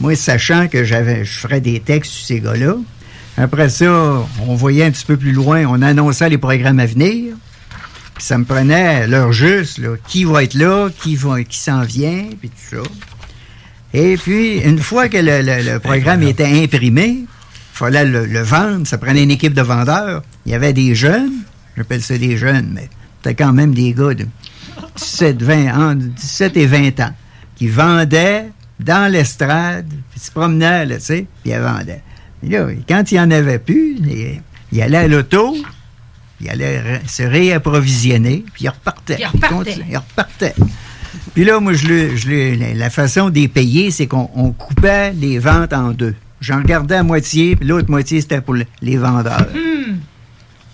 Moi, 0.00 0.14
sachant 0.16 0.68
que 0.68 0.84
j'avais, 0.84 1.24
je 1.24 1.38
ferais 1.38 1.60
des 1.60 1.80
textes 1.80 2.12
sur 2.12 2.26
ces 2.26 2.40
gars-là. 2.40 2.74
Après 3.36 3.68
ça, 3.68 4.24
on 4.46 4.54
voyait 4.54 4.84
un 4.84 4.90
petit 4.90 5.04
peu 5.04 5.16
plus 5.16 5.32
loin, 5.32 5.64
on 5.66 5.82
annonçait 5.82 6.28
les 6.28 6.38
programmes 6.38 6.78
à 6.80 6.86
venir. 6.86 7.34
Puis 8.14 8.24
ça 8.24 8.38
me 8.38 8.44
prenait 8.44 9.06
l'heure 9.06 9.32
juste, 9.32 9.78
là, 9.78 9.96
qui 10.08 10.24
va 10.24 10.42
être 10.44 10.54
là, 10.54 10.88
qui, 11.02 11.16
va, 11.16 11.42
qui 11.42 11.58
s'en 11.58 11.82
vient, 11.82 12.24
puis 12.38 12.50
tout 12.50 12.76
ça. 12.76 12.82
Et 13.92 14.16
puis, 14.16 14.58
une 14.58 14.78
fois 14.78 15.08
que 15.08 15.16
le, 15.18 15.42
le- 15.42 15.72
le 15.72 15.78
programme 15.80 16.22
était 16.22 16.46
imprimé, 16.62 17.08
il 17.22 17.26
fallait 17.72 18.04
le, 18.04 18.26
le 18.26 18.40
vendre. 18.42 18.86
Ça 18.86 18.98
prenait 18.98 19.22
une 19.22 19.30
équipe 19.32 19.54
de 19.54 19.62
vendeurs. 19.62 20.22
Il 20.46 20.52
y 20.52 20.54
avait 20.54 20.72
des 20.72 20.94
jeunes, 20.94 21.32
j'appelle 21.76 22.02
ça 22.02 22.16
des 22.18 22.36
jeunes, 22.36 22.70
mais 22.74 22.88
c'était 23.22 23.34
quand 23.34 23.52
même 23.52 23.74
des 23.74 23.92
gars 23.92 24.14
de 24.14 24.26
17, 24.96 25.42
20 25.42 25.68
ans, 25.74 25.94
17 25.94 26.56
et 26.56 26.66
20 26.66 27.00
ans, 27.00 27.12
qui 27.56 27.68
vendaient 27.68 28.46
dans 28.78 29.10
l'estrade, 29.12 29.86
puis 29.88 29.98
ils 30.16 30.22
se 30.22 30.30
promenaient, 30.30 30.86
là, 30.86 30.96
tu 30.96 31.02
sais, 31.04 31.26
puis 31.42 31.52
ils 31.52 31.58
vendaient. 31.58 32.02
Et 32.42 32.48
là, 32.48 32.66
quand 32.88 33.10
il 33.10 33.14
n'y 33.14 33.20
en 33.20 33.30
avait 33.30 33.58
plus, 33.58 33.96
il, 33.98 34.40
il 34.72 34.82
allait 34.82 34.96
à 34.98 35.08
l'auto, 35.08 35.56
il 36.40 36.48
allait 36.48 36.80
re- 36.80 37.08
se 37.08 37.22
réapprovisionner, 37.22 38.44
puis 38.54 38.64
il 38.64 38.68
repartait. 38.68 39.16
Il 39.20 39.26
repartait. 39.26 39.54
continue- 39.54 39.84
il 39.90 39.96
repartait. 39.98 40.54
Puis 41.34 41.44
là, 41.44 41.60
moi, 41.60 41.74
je 41.74 41.86
le, 41.86 42.16
je 42.16 42.28
le- 42.28 42.74
la- 42.78 42.88
façon 42.90 43.28
de 43.30 43.34
les 43.34 43.48
payer, 43.48 43.90
c'est 43.90 44.06
qu'on 44.06 44.30
on 44.34 44.52
coupait 44.52 45.12
les 45.12 45.38
ventes 45.38 45.72
en 45.74 45.90
deux. 45.90 46.14
J'en 46.40 46.60
gardais 46.62 46.94
à 46.96 47.02
moitié, 47.02 47.54
puis 47.56 47.68
l'autre 47.68 47.90
moitié, 47.90 48.20
c'était 48.22 48.40
pour 48.40 48.54
le- 48.54 48.64
les 48.80 48.96
vendeurs. 48.96 49.46
Hmm. 49.54 49.96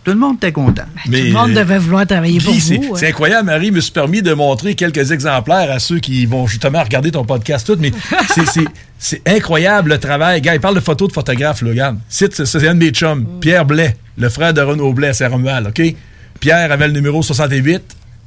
Tout 0.06 0.12
le 0.12 0.18
monde 0.20 0.36
était 0.36 0.52
content. 0.52 0.84
Tout 1.04 1.10
le 1.10 1.32
monde 1.32 1.52
devait 1.52 1.78
vouloir 1.78 2.06
travailler 2.06 2.38
pour 2.38 2.52
Guy, 2.52 2.60
c'est 2.60 2.76
vous. 2.76 2.96
c'est 2.96 3.06
hein. 3.06 3.08
incroyable, 3.08 3.46
Marie 3.46 3.72
me 3.72 3.80
suis 3.80 3.90
permis 3.90 4.22
de 4.22 4.32
montrer 4.34 4.76
quelques 4.76 5.10
exemplaires 5.10 5.68
à 5.68 5.80
ceux 5.80 5.98
qui 5.98 6.26
vont 6.26 6.46
justement 6.46 6.80
regarder 6.80 7.10
ton 7.10 7.24
podcast 7.24 7.66
tout, 7.66 7.76
mais 7.80 7.90
c'est- 8.34 8.46
c'est- 8.46 8.68
c'est 9.00 9.22
incroyable 9.28 9.90
le 9.90 9.98
travail. 9.98 10.40
Gars, 10.40 10.54
il 10.54 10.60
parle 10.60 10.76
de 10.76 10.80
photos 10.80 11.08
de 11.08 11.12
photographes, 11.12 11.60
là, 11.62 11.70
regarde. 11.70 11.98
C'est 12.08 12.44
c'est 12.44 12.68
un 12.68 12.74
de 12.74 12.78
mes 12.78 12.90
chums, 12.90 13.26
Pierre 13.40 13.64
Blais, 13.64 13.96
le 14.16 14.28
frère 14.28 14.54
de 14.54 14.60
Renaud 14.60 14.92
Blais 14.92 15.08
à 15.08 15.12
Saint-Romuald, 15.12 15.66
OK? 15.66 15.82
Pierre 16.38 16.70
avait 16.70 16.86
le 16.86 16.92
numéro 16.94 17.20
68, 17.20 17.82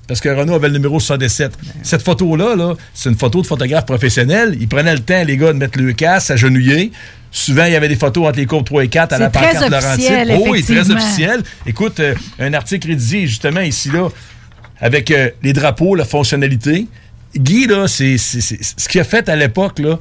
parce 0.06 0.20
que 0.20 0.28
Renaud 0.28 0.56
avait 0.56 0.68
le 0.68 0.74
numéro 0.74 1.00
67. 1.00 1.54
Cette 1.82 2.02
photo-là, 2.04 2.58
là, 2.58 2.74
c'est 2.94 3.10
une 3.10 3.18
photo 3.18 3.42
de 3.42 3.48
photographe 3.48 3.86
professionnel. 3.86 4.58
Il 4.60 4.68
prenait 4.68 4.94
le 4.94 5.00
temps, 5.00 5.24
les 5.26 5.38
gars, 5.38 5.54
de 5.54 5.58
mettre 5.60 5.80
le 5.80 5.94
casque, 5.94 6.28
s'agenouiller. 6.28 6.92
Souvent, 7.32 7.66
il 7.66 7.74
y 7.74 7.76
avait 7.76 7.88
des 7.88 7.96
photos 7.96 8.28
entre 8.28 8.38
les 8.38 8.46
courbes 8.46 8.66
3 8.66 8.86
et 8.86 8.88
4 8.88 9.14
à 9.14 9.18
la 9.20 9.30
pancarte 9.30 9.70
Laurentide. 9.70 10.36
Oh 10.36 10.48
oui, 10.50 10.64
très 10.64 10.90
officiel. 10.90 11.44
Écoute, 11.66 12.00
euh, 12.00 12.16
un 12.40 12.54
article 12.54 12.88
rédigé 12.88 13.28
justement 13.28 13.62
ici, 13.62 13.92
là, 13.92 14.10
avec 14.82 15.12
euh, 15.12 15.30
les 15.44 15.54
drapeaux, 15.54 15.96
la 15.96 16.06
fonctionnalité. 16.06 16.88
Guy, 17.36 17.68
là, 17.68 17.88
c'est 17.88 18.18
ce 18.18 18.90
qu'il 18.90 19.00
a 19.02 19.04
fait 19.04 19.30
à 19.30 19.36
l'époque, 19.36 19.78
là, 19.80 20.00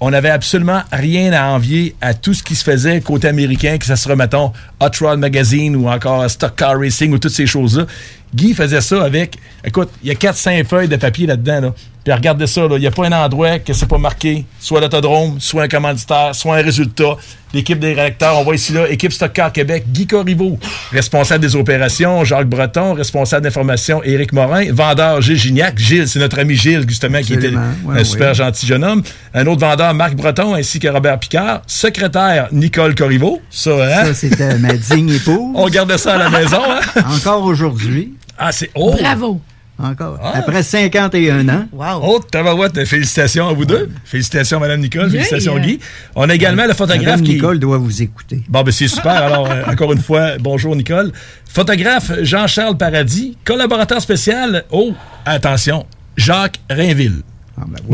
on 0.00 0.10
n'avait 0.10 0.30
absolument 0.30 0.80
rien 0.90 1.32
à 1.34 1.48
envier 1.50 1.94
à 2.00 2.14
tout 2.14 2.32
ce 2.32 2.42
qui 2.42 2.54
se 2.54 2.64
faisait 2.64 3.02
côté 3.02 3.28
américain, 3.28 3.76
que 3.76 3.84
ça 3.84 3.96
se 3.96 4.10
mettons, 4.12 4.52
Hot 4.80 4.90
Rod 5.00 5.18
Magazine 5.18 5.76
ou 5.76 5.88
encore 5.88 6.28
Stock 6.30 6.56
Car 6.56 6.78
Racing 6.80 7.12
ou 7.12 7.18
toutes 7.18 7.34
ces 7.34 7.46
choses-là. 7.46 7.86
Guy 8.34 8.54
faisait 8.54 8.80
ça 8.80 9.04
avec, 9.04 9.36
écoute, 9.64 9.90
il 10.02 10.08
y 10.08 10.10
a 10.10 10.14
4-5 10.14 10.64
feuilles 10.64 10.88
de 10.88 10.96
papier 10.96 11.26
là-dedans, 11.26 11.60
là. 11.60 11.74
Puis 12.04 12.12
regardez 12.14 12.46
ça, 12.46 12.62
il 12.70 12.78
n'y 12.78 12.86
a 12.86 12.90
pas 12.90 13.06
un 13.06 13.12
endroit 13.12 13.58
que 13.58 13.72
c'est 13.72 13.88
pas 13.88 13.98
marqué, 13.98 14.44
soit 14.58 14.80
l'autodrome, 14.80 15.38
soit 15.38 15.64
un 15.64 15.68
commanditaire, 15.68 16.34
soit 16.34 16.56
un 16.56 16.62
résultat. 16.62 17.16
L'équipe 17.52 17.78
des 17.80 17.88
rédacteurs, 17.88 18.38
on 18.38 18.44
voit 18.44 18.54
ici 18.54 18.72
là, 18.72 18.88
équipe 18.88 19.12
Stock 19.12 19.32
Car 19.32 19.52
Québec, 19.52 19.84
Guy 19.88 20.06
Corriveau, 20.06 20.56
responsable 20.92 21.40
des 21.40 21.56
opérations, 21.56 22.24
Jacques 22.24 22.48
Breton, 22.48 22.94
responsable 22.94 23.42
d'information, 23.42 24.02
Éric 24.04 24.32
Morin, 24.32 24.72
vendeur 24.72 25.20
Gilles 25.20 25.36
Gignac. 25.36 25.76
Gilles, 25.76 26.06
c'est 26.06 26.20
notre 26.20 26.38
ami 26.38 26.54
Gilles, 26.54 26.84
justement, 26.88 27.20
qui 27.20 27.34
était 27.34 27.52
un 27.54 27.74
ouais, 27.84 28.04
super 28.04 28.28
ouais. 28.28 28.34
gentil 28.34 28.66
jeune 28.66 28.84
homme. 28.84 29.02
Un 29.34 29.46
autre 29.48 29.60
vendeur, 29.60 29.92
Marc 29.94 30.14
Breton, 30.14 30.54
ainsi 30.54 30.78
que 30.78 30.88
Robert 30.88 31.18
Picard. 31.18 31.62
Secrétaire, 31.66 32.48
Nicole 32.52 32.94
Corriveau. 32.94 33.42
Ça, 33.50 33.72
hein? 33.72 34.04
Ça, 34.06 34.14
c'était 34.14 34.56
ma 34.58 34.74
digne 34.74 35.10
épouse. 35.10 35.52
On 35.54 35.68
gardait 35.68 35.98
ça 35.98 36.14
à 36.14 36.18
la 36.18 36.30
maison, 36.30 36.62
hein? 36.64 37.02
Encore 37.16 37.42
aujourd'hui. 37.42 38.14
Ah, 38.38 38.52
c'est... 38.52 38.70
Oh! 38.74 38.94
Bravo. 38.98 39.40
Encore? 39.82 40.18
Après 40.22 40.62
51 40.62 41.48
ans. 41.48 41.66
Oh, 42.02 42.20
tabarouette, 42.30 42.84
félicitations 42.84 43.48
à 43.48 43.52
vous 43.52 43.64
deux. 43.64 43.88
Félicitations, 44.04 44.60
Madame 44.60 44.80
Nicole. 44.80 45.10
Yeah. 45.10 45.22
Félicitations, 45.22 45.58
Guy. 45.58 45.78
On 46.14 46.28
a 46.28 46.34
également 46.34 46.66
le 46.66 46.74
photographe 46.74 47.04
Madame 47.04 47.22
qui... 47.22 47.34
Nicole 47.34 47.58
doit 47.58 47.78
vous 47.78 48.02
écouter. 48.02 48.42
Bon, 48.48 48.62
ben 48.62 48.72
c'est 48.72 48.88
super. 48.88 49.12
Alors, 49.12 49.50
euh, 49.50 49.62
encore 49.66 49.92
une 49.92 50.00
fois, 50.00 50.38
bonjour 50.38 50.76
Nicole. 50.76 51.12
Photographe 51.46 52.12
Jean-Charles 52.22 52.76
Paradis, 52.76 53.36
collaborateur 53.44 54.00
spécial, 54.00 54.64
oh, 54.70 54.92
attention, 55.24 55.86
Jacques 56.16 56.60
Rainville. 56.68 57.22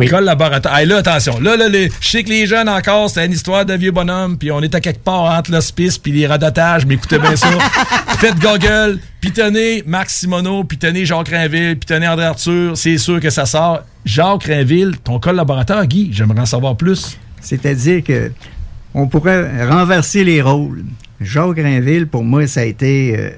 Collaborateur. 0.09 0.73
Ah, 0.75 0.85
là, 0.85 0.97
attention. 0.99 1.39
Là, 1.41 1.57
là, 1.57 1.69
les- 1.69 1.91
je 2.01 2.09
sais 2.09 2.23
que 2.23 2.29
les 2.29 2.47
jeunes 2.47 2.69
encore, 2.69 3.11
c'est 3.11 3.25
une 3.27 3.33
histoire 3.33 3.65
de 3.65 3.75
vieux 3.75 3.91
bonhomme, 3.91 4.39
puis 4.39 4.51
on 4.53 4.61
est 4.63 4.75
à 4.75 4.81
quelque 4.81 5.03
part 5.03 5.25
entre 5.39 5.51
l'hospice 5.51 5.99
puis 5.99 6.13
les 6.13 6.27
radotages, 6.27 6.87
mais 6.87 6.95
écoutez 6.95 7.19
bien 7.19 7.37
ça. 7.37 7.49
Faites 8.19 8.39
Google, 8.39 8.99
puis 9.21 9.31
tenez 9.33 9.83
Marc 9.87 10.11
Simoneau, 10.11 10.65
puis 10.65 10.79
tenez 10.79 11.05
Jacques 11.05 11.29
Rainville, 11.29 11.79
puis 11.79 11.87
tenez 11.87 12.09
André 12.09 12.27
Arthur, 12.27 12.77
c'est 12.77 12.99
sûr 12.99 13.21
que 13.21 13.31
ça 13.31 13.47
sort. 13.47 13.81
Jacques 14.05 14.45
Rainville, 14.45 14.97
ton 15.03 15.19
collaborateur, 15.19 15.85
Guy, 15.87 16.11
j'aimerais 16.13 16.41
en 16.41 16.47
savoir 16.47 16.77
plus. 16.77 17.19
C'est-à-dire 17.41 18.03
que 18.03 18.33
on 18.95 19.07
pourrait 19.09 19.67
renverser 19.69 20.25
les 20.25 20.41
rôles. 20.41 20.85
Jacques 21.21 21.57
Rainville, 21.57 22.07
pour 22.07 22.25
moi, 22.25 22.47
ça 22.47 22.61
a 22.61 22.65
été 22.65 23.15
euh, 23.19 23.31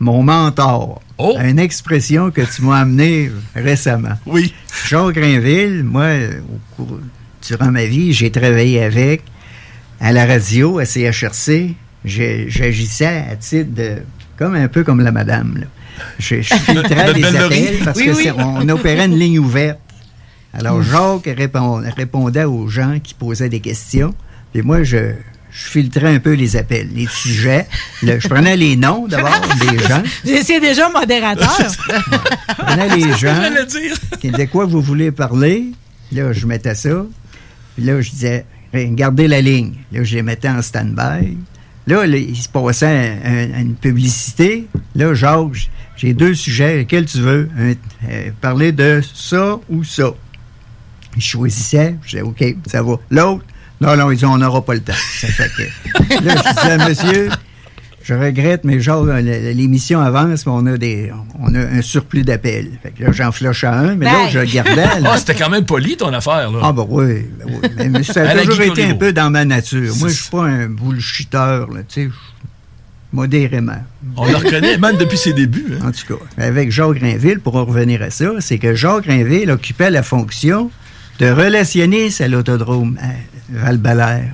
mon 0.00 0.22
mentor. 0.22 1.00
Oh! 1.18 1.34
Une 1.42 1.58
expression 1.58 2.30
que 2.30 2.42
tu 2.42 2.62
m'as 2.62 2.80
amenée 2.80 3.30
récemment. 3.54 4.16
Oui. 4.26 4.52
Jacques 4.86 5.16
Rainville, 5.16 5.82
moi, 5.84 6.08
au 6.48 6.82
cours- 6.84 7.00
durant 7.46 7.70
ma 7.70 7.84
vie, 7.86 8.12
j'ai 8.12 8.30
travaillé 8.30 8.82
avec 8.82 9.22
à 10.00 10.12
la 10.12 10.26
radio, 10.26 10.78
à 10.78 10.84
CHRC. 10.84 11.74
J'agissais 12.04 13.24
à 13.30 13.36
titre 13.36 13.74
de. 13.74 13.98
comme 14.36 14.54
un 14.54 14.68
peu 14.68 14.84
comme 14.84 15.00
la 15.00 15.12
madame. 15.12 15.56
là. 15.60 15.66
Je, 16.18 16.42
je 16.42 16.54
filtrais 16.66 17.12
les 17.14 17.24
appels 17.24 17.78
parce 17.84 17.98
Oui, 17.98 18.06
que 18.06 18.10
oui. 18.10 18.22
c'est- 18.24 18.32
on 18.32 18.68
opérait 18.68 19.06
une 19.06 19.18
ligne 19.18 19.38
ouverte. 19.38 19.78
Alors, 20.52 20.78
Mm. 20.78 20.82
Jacques 20.84 21.36
répond- 21.36 21.82
répondait 21.96 22.44
aux 22.44 22.68
gens 22.68 22.98
qui 23.02 23.14
posaient 23.14 23.48
des 23.48 23.60
questions. 23.60 24.14
Et 24.54 24.62
moi, 24.62 24.82
je, 24.84 25.12
je 25.58 25.70
filtrais 25.70 26.14
un 26.14 26.18
peu 26.18 26.32
les 26.34 26.56
appels, 26.56 26.88
les 26.94 27.06
sujets. 27.06 27.66
Le- 28.02 28.20
je 28.20 28.28
prenais 28.28 28.56
les 28.56 28.76
noms 28.76 29.06
d'abord 29.08 29.40
des 29.70 29.78
gens. 29.78 30.02
C'est 30.42 30.60
déjà 30.60 30.88
modérateur. 30.90 31.50
Je 31.58 32.54
prenais 32.62 32.94
les 32.96 33.12
gens. 33.16 33.40
Qui 34.20 34.30
de 34.30 34.44
quoi 34.44 34.66
vous 34.66 34.82
voulez 34.82 35.10
parler? 35.12 35.72
Là, 36.12 36.32
je 36.32 36.46
mettais 36.46 36.74
ça. 36.74 37.04
Puis 37.74 37.84
là, 37.84 38.00
je 38.02 38.10
disais, 38.10 38.44
gardez 38.74 39.28
la 39.28 39.40
ligne. 39.40 39.74
Là, 39.92 40.04
je 40.04 40.14
les 40.16 40.22
mettais 40.22 40.48
en 40.48 40.60
stand-by. 40.60 41.36
Là, 41.86 42.04
là, 42.06 42.16
il 42.16 42.36
se 42.36 42.48
passait 42.48 43.18
un- 43.24 43.32
un- 43.54 43.60
une 43.62 43.74
publicité. 43.76 44.66
Là, 44.94 45.14
j- 45.14 45.70
j'ai 45.96 46.12
deux 46.12 46.34
sujets. 46.34 46.78
Lequel 46.78 47.06
tu 47.06 47.18
veux? 47.18 47.48
Un- 47.58 47.72
euh, 48.10 48.30
parler 48.40 48.72
de 48.72 49.00
ça 49.14 49.58
ou 49.70 49.84
ça? 49.84 50.10
Je 51.16 51.22
choisissais. 51.22 51.94
Je 52.02 52.10
disais, 52.10 52.22
OK, 52.22 52.44
ça 52.66 52.82
va. 52.82 52.96
L'autre? 53.10 53.44
Non, 53.80 53.96
non, 53.96 54.10
ils 54.10 54.14
disent, 54.16 54.24
on 54.24 54.38
n'aura 54.38 54.64
pas 54.64 54.74
le 54.74 54.80
temps. 54.80 54.92
Ça 55.20 55.26
fait 55.28 55.50
que... 55.56 56.24
Là, 56.24 56.34
je 56.36 56.62
disais, 56.62 56.88
monsieur, 56.88 57.28
je 58.02 58.14
regrette, 58.14 58.64
mais 58.64 58.80
genre, 58.80 59.04
euh, 59.06 59.20
l'émission 59.20 60.00
avance, 60.00 60.46
mais 60.46 60.52
on 60.54 60.64
a, 60.66 60.76
des, 60.78 61.12
on 61.40 61.54
a 61.54 61.58
un 61.58 61.82
surplus 61.82 62.22
d'appels. 62.22 62.70
Fait 62.82 62.90
que 62.92 63.02
là, 63.04 63.12
j'en 63.12 63.32
flochais 63.32 63.66
un, 63.66 63.94
mais 63.96 64.06
là, 64.06 64.28
je 64.30 64.38
le 64.38 64.46
gardais. 64.46 64.84
Ah, 65.04 65.18
c'était 65.18 65.34
quand 65.34 65.50
même 65.50 65.66
poli 65.66 65.96
ton 65.96 66.12
affaire, 66.14 66.50
là. 66.52 66.58
Ah, 66.62 66.72
ben 66.72 66.86
oui, 66.88 67.26
ben 67.38 67.44
oui. 67.62 67.68
Mais, 67.76 67.88
mais 67.90 68.02
ça 68.02 68.22
À 68.28 68.30
a 68.30 68.44
toujours 68.44 68.62
été 68.62 68.84
un 68.84 68.94
peu 68.94 69.12
dans 69.12 69.28
ma 69.30 69.44
nature. 69.44 69.94
Moi, 69.98 70.08
je 70.08 70.14
suis 70.14 70.30
pas 70.30 70.44
un 70.44 70.68
bullshitter, 70.68 71.36
là, 71.36 71.80
tu 71.88 72.02
sais. 72.02 72.04
je- 72.04 72.10
Modérément. 73.12 73.82
On 74.16 74.26
le 74.26 74.36
reconnaît, 74.36 74.76
même 74.78 74.96
depuis 74.96 75.16
ses 75.16 75.32
débuts. 75.32 75.74
hein. 75.80 75.88
En 75.88 75.92
tout 75.92 76.14
cas, 76.16 76.22
avec 76.38 76.70
Jacques 76.70 76.94
Grinville, 76.98 77.40
pour 77.40 77.56
en 77.56 77.64
revenir 77.64 78.02
à 78.02 78.10
ça, 78.10 78.30
c'est 78.40 78.58
que 78.58 78.74
Jacques 78.74 79.04
Grinville 79.04 79.50
occupait 79.50 79.90
la 79.90 80.02
fonction 80.02 80.70
de 81.20 81.26
relationniste 81.30 82.20
à 82.20 82.28
l'autodrome 82.28 82.98
à 83.54 83.64
Val-Balaire. 83.66 84.32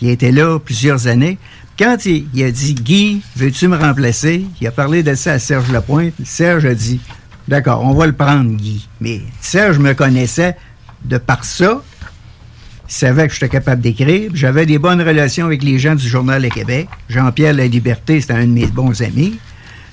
Il 0.00 0.08
était 0.08 0.32
là 0.32 0.58
plusieurs 0.58 1.06
années. 1.06 1.38
Quand 1.78 2.04
il, 2.06 2.26
il 2.34 2.42
a 2.44 2.50
dit 2.50 2.74
Guy, 2.74 3.22
veux-tu 3.36 3.68
me 3.68 3.76
remplacer 3.76 4.44
Il 4.60 4.66
a 4.66 4.70
parlé 4.70 5.02
de 5.02 5.14
ça 5.14 5.32
à 5.32 5.38
Serge 5.38 5.70
Lapointe. 5.70 6.14
Serge 6.24 6.64
a 6.66 6.74
dit 6.74 7.00
D'accord, 7.48 7.82
on 7.84 7.94
va 7.94 8.06
le 8.06 8.12
prendre, 8.12 8.50
Guy. 8.56 8.86
Mais 9.00 9.20
Serge 9.40 9.78
me 9.78 9.92
connaissait 9.94 10.56
de 11.04 11.18
par 11.18 11.44
ça. 11.44 11.82
Il 12.88 12.92
savait 12.92 13.28
que 13.28 13.34
j'étais 13.34 13.48
capable 13.48 13.82
d'écrire. 13.82 14.30
J'avais 14.34 14.66
des 14.66 14.78
bonnes 14.78 15.00
relations 15.00 15.46
avec 15.46 15.62
les 15.62 15.78
gens 15.78 15.94
du 15.94 16.08
Journal 16.08 16.42
de 16.42 16.48
Québec. 16.48 16.88
Jean-Pierre 17.08 17.54
La 17.54 17.66
Liberté, 17.66 18.20
c'était 18.20 18.34
un 18.34 18.46
de 18.46 18.52
mes 18.52 18.66
bons 18.66 19.02
amis. 19.02 19.38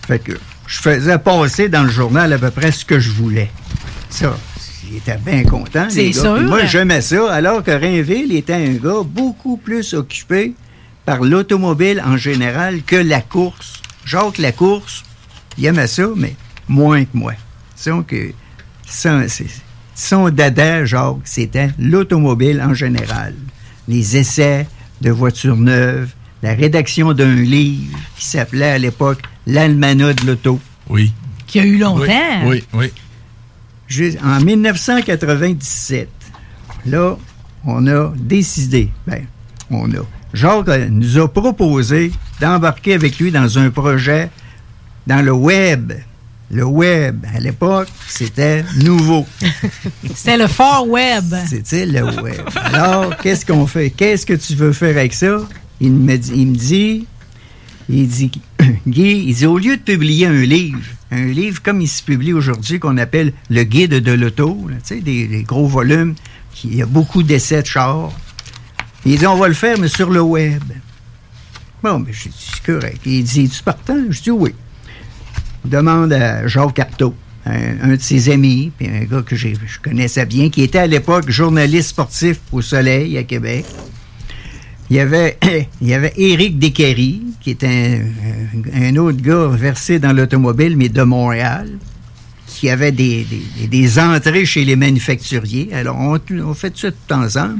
Fait 0.07 0.19
que 0.19 0.33
je 0.67 0.77
faisais 0.79 1.17
passer 1.17 1.69
dans 1.69 1.83
le 1.83 1.89
journal 1.89 2.31
à 2.33 2.37
peu 2.37 2.51
près 2.51 2.71
ce 2.71 2.85
que 2.85 2.99
je 2.99 3.11
voulais. 3.11 3.49
Ça, 4.09 4.37
il 4.89 4.97
était 4.97 5.17
bien 5.17 5.43
content. 5.43 5.87
C'est 5.89 6.03
les 6.03 6.11
gars. 6.11 6.21
sûr. 6.21 6.35
Puis 6.37 6.45
Moi, 6.45 6.65
j'aimais 6.65 7.01
ça, 7.01 7.31
alors 7.33 7.63
que 7.63 7.71
Rainville 7.71 8.35
était 8.35 8.53
un 8.53 8.73
gars 8.73 9.03
beaucoup 9.05 9.57
plus 9.57 9.93
occupé 9.93 10.53
par 11.05 11.21
l'automobile 11.23 12.01
en 12.05 12.17
général 12.17 12.81
que 12.83 12.95
la 12.95 13.21
course. 13.21 13.81
Jacques, 14.05 14.37
la 14.37 14.51
course, 14.51 15.03
il 15.57 15.65
aimait 15.65 15.87
ça, 15.87 16.07
mais 16.15 16.35
moins 16.67 17.03
que 17.03 17.15
moi. 17.15 17.33
Disons 17.75 18.03
que 18.03 18.31
son, 19.95 20.29
dada, 20.29 20.85
Jacques, 20.85 21.15
c'était 21.25 21.69
l'automobile 21.79 22.61
en 22.61 22.73
général. 22.73 23.33
Les 23.87 24.17
essais 24.17 24.67
de 25.01 25.09
voitures 25.11 25.55
neuves, 25.57 26.09
la 26.43 26.53
rédaction 26.53 27.13
d'un 27.13 27.33
livre 27.35 27.97
qui 28.17 28.25
s'appelait 28.25 28.71
à 28.71 28.77
l'époque 28.77 29.19
L'Almanach 29.47 30.21
de 30.21 30.27
l'auto. 30.27 30.59
Oui. 30.89 31.11
Qui 31.47 31.59
a 31.61 31.65
eu 31.65 31.77
longtemps. 31.77 32.03
Oui, 32.45 32.63
oui. 32.73 32.85
Jus- 32.87 32.91
En 34.23 34.41
1997, 34.41 36.09
là, 36.85 37.17
on 37.65 37.87
a 37.87 38.13
décidé, 38.17 38.91
ben, 39.05 39.25
on 39.69 39.89
a, 39.91 40.03
Jacques 40.33 40.67
euh, 40.67 40.87
nous 40.89 41.17
a 41.17 41.27
proposé 41.27 42.11
d'embarquer 42.41 42.93
avec 42.93 43.17
lui 43.17 43.31
dans 43.31 43.57
un 43.57 43.69
projet 43.69 44.29
dans 45.05 45.23
le 45.23 45.31
web. 45.31 45.93
Le 46.49 46.63
web, 46.63 47.25
à 47.35 47.39
l'époque, 47.39 47.89
c'était 48.07 48.63
nouveau. 48.77 49.25
C'était 50.15 50.37
le 50.37 50.47
Far 50.47 50.87
Web. 50.87 51.35
C'était 51.45 51.85
le 51.85 52.03
web. 52.21 52.39
Alors, 52.55 53.17
qu'est-ce 53.17 53.45
qu'on 53.45 53.67
fait? 53.67 53.89
Qu'est-ce 53.89 54.25
que 54.25 54.33
tu 54.33 54.55
veux 54.55 54.71
faire 54.71 54.95
avec 54.97 55.13
ça? 55.13 55.39
Il 55.81 55.91
me 55.91 56.17
dit, 56.17 56.31
il 56.33 56.47
me 56.47 56.55
dit, 56.55 57.05
il 57.89 58.07
dit, 58.07 58.31
Guy, 58.87 59.25
il 59.27 59.35
dit, 59.35 59.45
au 59.45 59.57
lieu 59.57 59.75
de 59.75 59.81
publier 59.81 60.27
un 60.27 60.41
livre, 60.41 60.79
un 61.11 61.25
livre 61.25 61.61
comme 61.63 61.81
il 61.81 61.87
se 61.87 62.03
publie 62.03 62.33
aujourd'hui, 62.33 62.79
qu'on 62.79 62.97
appelle 62.97 63.33
le 63.49 63.63
guide 63.63 63.95
de 63.95 64.11
l'auto, 64.11 64.57
tu 64.69 64.75
sais, 64.83 64.99
des, 65.01 65.43
gros 65.43 65.67
volumes, 65.67 66.15
qui- 66.53 66.67
il 66.69 66.75
y 66.77 66.81
a 66.81 66.85
beaucoup 66.85 67.23
d'essais 67.23 67.61
de 67.61 67.67
chars. 67.67 68.11
Il 69.05 69.17
dit, 69.17 69.27
on 69.27 69.37
va 69.37 69.47
le 69.47 69.53
faire, 69.53 69.77
mais 69.79 69.87
sur 69.87 70.09
le 70.09 70.21
web. 70.21 70.61
Bon, 71.81 71.99
mais 71.99 72.11
j'ai 72.11 72.29
dit, 72.29 72.49
c'est 72.53 72.63
correct. 72.73 72.99
Il 73.05 73.23
dit, 73.23 73.47
tu 73.47 73.63
partant? 73.63 73.97
Je 74.09 74.21
dis, 74.21 74.31
oui. 74.31 74.53
Demande 75.63 76.11
à 76.13 76.45
Jacques 76.47 76.79
Artaud, 76.79 77.13
un, 77.45 77.91
un 77.91 77.95
de 77.95 78.01
ses 78.01 78.29
amis, 78.29 78.71
puis 78.77 78.87
un 78.87 79.03
gars 79.05 79.21
que 79.21 79.35
je 79.35 79.49
connaissais 79.81 80.25
bien, 80.25 80.49
qui 80.49 80.61
était 80.63 80.79
à 80.79 80.87
l'époque 80.87 81.29
journaliste 81.29 81.89
sportif 81.89 82.37
au 82.51 82.61
Soleil 82.61 83.17
à 83.17 83.23
Québec. 83.23 83.65
Il 84.89 84.95
y 84.95 84.99
avait, 84.99 85.37
il 85.81 85.87
y 85.87 85.93
avait 85.93 86.13
Éric 86.17 86.59
Descaries, 86.59 87.23
qui 87.41 87.51
était 87.51 88.01
un, 88.75 88.83
un 88.83 88.95
autre 88.97 89.21
gars 89.21 89.47
versé 89.47 89.99
dans 89.99 90.13
l'automobile, 90.13 90.77
mais 90.77 90.89
de 90.89 91.01
Montréal, 91.03 91.69
qui 92.47 92.69
avait 92.69 92.91
des, 92.93 93.25
des- 93.59 93.67
des 93.67 93.99
entrées 93.99 94.45
chez 94.45 94.63
les 94.65 94.75
manufacturiers. 94.75 95.69
Alors, 95.73 95.97
on, 95.99 96.19
on 96.43 96.53
fait 96.53 96.75
ça 96.77 96.91
tout 96.91 97.13
ensemble. 97.13 97.59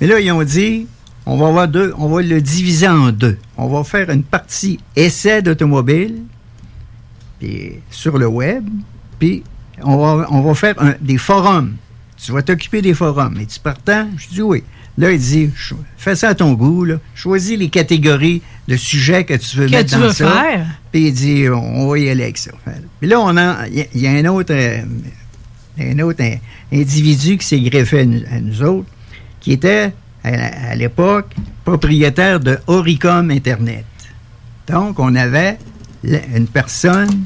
Mais 0.00 0.06
là, 0.06 0.20
ils 0.20 0.30
ont 0.30 0.44
dit, 0.44 0.86
on 1.26 1.36
va, 1.38 1.48
avoir 1.48 1.68
deux, 1.68 1.92
on 1.98 2.08
va 2.08 2.22
le 2.22 2.40
diviser 2.40 2.86
en 2.88 3.10
deux. 3.12 3.38
On 3.56 3.68
va 3.68 3.82
faire 3.84 4.10
une 4.10 4.22
partie 4.22 4.78
essai 4.94 5.42
d'automobile 5.42 6.22
sur 7.90 8.18
le 8.18 8.26
web, 8.26 8.64
puis 9.18 9.42
on 9.82 9.96
va, 9.96 10.26
on 10.30 10.40
va 10.42 10.54
faire 10.54 10.74
des 11.00 11.18
forums. 11.18 11.76
Tu 12.22 12.32
vas 12.32 12.42
t'occuper 12.42 12.82
des 12.82 12.94
forums. 12.94 13.38
Et 13.40 13.46
tu 13.46 13.60
partant? 13.60 14.08
Je 14.16 14.28
dis 14.28 14.42
oui. 14.42 14.64
Là, 14.98 15.12
il 15.12 15.18
dit, 15.20 15.50
fais 15.96 16.16
ça 16.16 16.30
à 16.30 16.34
ton 16.34 16.52
goût. 16.54 16.84
Là. 16.84 16.96
Choisis 17.14 17.56
les 17.56 17.68
catégories 17.68 18.42
de 18.66 18.76
sujets 18.76 19.24
que 19.24 19.34
tu 19.34 19.56
veux 19.56 19.66
Que 19.66 19.70
mettre 19.70 19.90
tu 19.94 19.94
dans 20.00 20.06
veux 20.08 20.12
ça. 20.12 20.30
faire. 20.30 20.66
Puis 20.92 21.06
il 21.08 21.12
dit, 21.14 21.44
on 21.48 21.88
va 21.88 21.98
y 21.98 22.10
aller 22.10 22.24
avec 22.24 22.36
ça. 22.38 22.50
Puis 23.00 23.08
là, 23.08 23.20
on 23.20 23.36
a, 23.36 23.68
il 23.68 23.74
y 23.76 23.80
a- 23.82 23.86
il 23.94 24.00
y, 24.02 24.06
a 24.08 24.10
un 24.10 24.24
autre, 24.26 24.52
euh, 24.52 24.80
un 25.78 25.98
autre 26.00 26.20
euh, 26.22 26.34
individu 26.72 27.38
qui 27.38 27.46
s'est 27.46 27.60
greffé 27.60 28.00
à 28.00 28.04
nous, 28.06 28.20
à 28.30 28.40
nous 28.40 28.62
autres, 28.62 28.88
qui 29.40 29.52
était, 29.52 29.92
à, 30.24 30.70
à 30.70 30.74
l'époque, 30.74 31.32
propriétaire 31.64 32.40
de 32.40 32.58
Oricom 32.66 33.30
Internet. 33.30 33.84
Donc, 34.68 34.98
on 34.98 35.14
avait 35.14 35.58
une 36.04 36.46
personne 36.48 37.24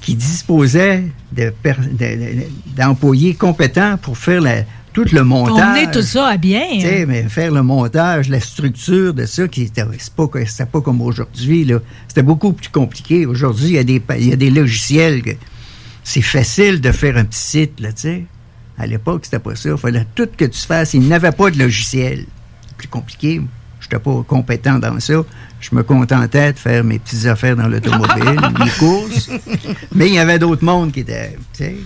qui 0.00 0.14
disposait 0.14 1.04
de 1.32 1.52
per- 1.62 1.74
de- 1.78 1.96
de- 1.98 2.46
d'employés 2.76 3.34
compétents 3.34 3.96
pour 3.98 4.16
faire 4.16 4.40
la- 4.40 4.62
tout 4.96 5.14
le 5.14 5.24
montage. 5.24 5.62
Emmener 5.62 5.90
tout 5.90 6.00
ça 6.00 6.26
à 6.26 6.36
bien. 6.38 6.68
Tu 6.72 6.80
sais, 6.80 7.04
mais 7.04 7.24
faire 7.24 7.52
le 7.52 7.62
montage, 7.62 8.30
la 8.30 8.40
structure 8.40 9.12
de 9.12 9.26
ça, 9.26 9.46
qui 9.46 9.64
était, 9.64 9.84
pas, 10.16 10.26
pas 10.26 10.80
comme 10.80 11.02
aujourd'hui. 11.02 11.70
C'était 12.08 12.22
beaucoup 12.22 12.54
plus 12.54 12.70
compliqué. 12.70 13.26
Aujourd'hui, 13.26 13.66
il 13.66 13.74
y, 13.74 13.78
a 13.78 13.84
des 13.84 14.02
y 14.20 14.32
a 14.32 14.36
des 14.36 14.48
logiciels 14.48 15.22
que 15.22 15.32
c'est 16.02 16.22
facile 16.22 16.80
de 16.80 16.92
faire 16.92 17.18
un 17.18 17.24
petit 17.26 17.38
site, 17.38 17.78
là, 17.78 17.92
tu 17.92 18.02
sais. 18.02 18.24
À 18.78 18.86
l'époque, 18.86 19.26
c'était 19.26 19.38
pas 19.38 19.54
ça. 19.54 19.68
Il 19.68 19.76
fallait 19.76 20.06
tout 20.14 20.28
que 20.34 20.46
tu 20.46 20.60
fasses. 20.60 20.94
Il 20.94 21.06
n'avait 21.08 21.32
pas 21.32 21.50
de 21.50 21.58
logiciel. 21.58 22.24
C'est 22.66 22.76
plus 22.78 22.88
compliqué. 22.88 23.42
Je 23.80 23.86
n'étais 23.86 23.98
pas 23.98 24.22
compétent 24.26 24.78
dans 24.78 24.98
ça. 24.98 25.22
Je 25.60 25.74
me 25.74 25.82
contentais 25.82 26.54
de 26.54 26.58
faire 26.58 26.84
mes 26.84 26.98
petites 26.98 27.26
affaires 27.26 27.56
dans 27.56 27.68
l'automobile, 27.68 28.40
mes 28.58 28.70
courses. 28.78 29.28
Mais 29.94 30.08
il 30.08 30.14
y 30.14 30.18
avait 30.18 30.38
d'autres 30.38 30.64
mondes 30.64 30.92
qui 30.92 31.00
étaient, 31.00 31.36
tu 31.52 31.64
sais. 31.64 31.76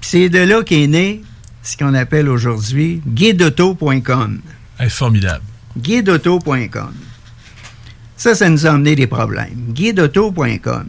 Puis 0.00 0.10
c'est 0.10 0.28
de 0.30 0.38
là 0.38 0.62
qu'est 0.62 0.86
né 0.86 1.22
ce 1.62 1.76
qu'on 1.76 1.94
appelle 1.94 2.28
aujourd'hui 2.28 3.00
guideauto.com. 3.06 4.40
formidable. 4.88 5.44
Guideauto.com. 5.78 6.92
Ça, 8.16 8.34
ça 8.34 8.48
nous 8.48 8.66
a 8.66 8.70
amené 8.70 8.94
des 8.94 9.06
problèmes. 9.06 9.54
Guideauto.com. 9.70 10.86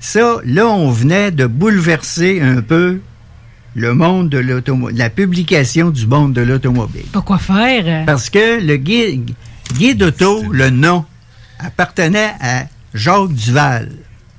Ça, 0.00 0.36
là, 0.44 0.66
on 0.66 0.90
venait 0.90 1.30
de 1.30 1.46
bouleverser 1.46 2.40
un 2.40 2.60
peu 2.60 3.00
le 3.74 3.94
monde 3.94 4.28
de 4.28 4.38
l'automobile, 4.38 4.98
la 4.98 5.10
publication 5.10 5.90
du 5.90 6.06
monde 6.06 6.32
de 6.32 6.42
l'automobile. 6.42 7.06
Pourquoi 7.12 7.38
faire? 7.38 8.04
Parce 8.04 8.28
que 8.28 8.60
le 8.60 8.76
guide, 8.76 9.30
guide 9.74 10.02
auto, 10.02 10.42
le 10.52 10.70
nom, 10.70 11.04
appartenait 11.58 12.34
à 12.40 12.64
Jacques 12.94 13.32
Duval, 13.32 13.90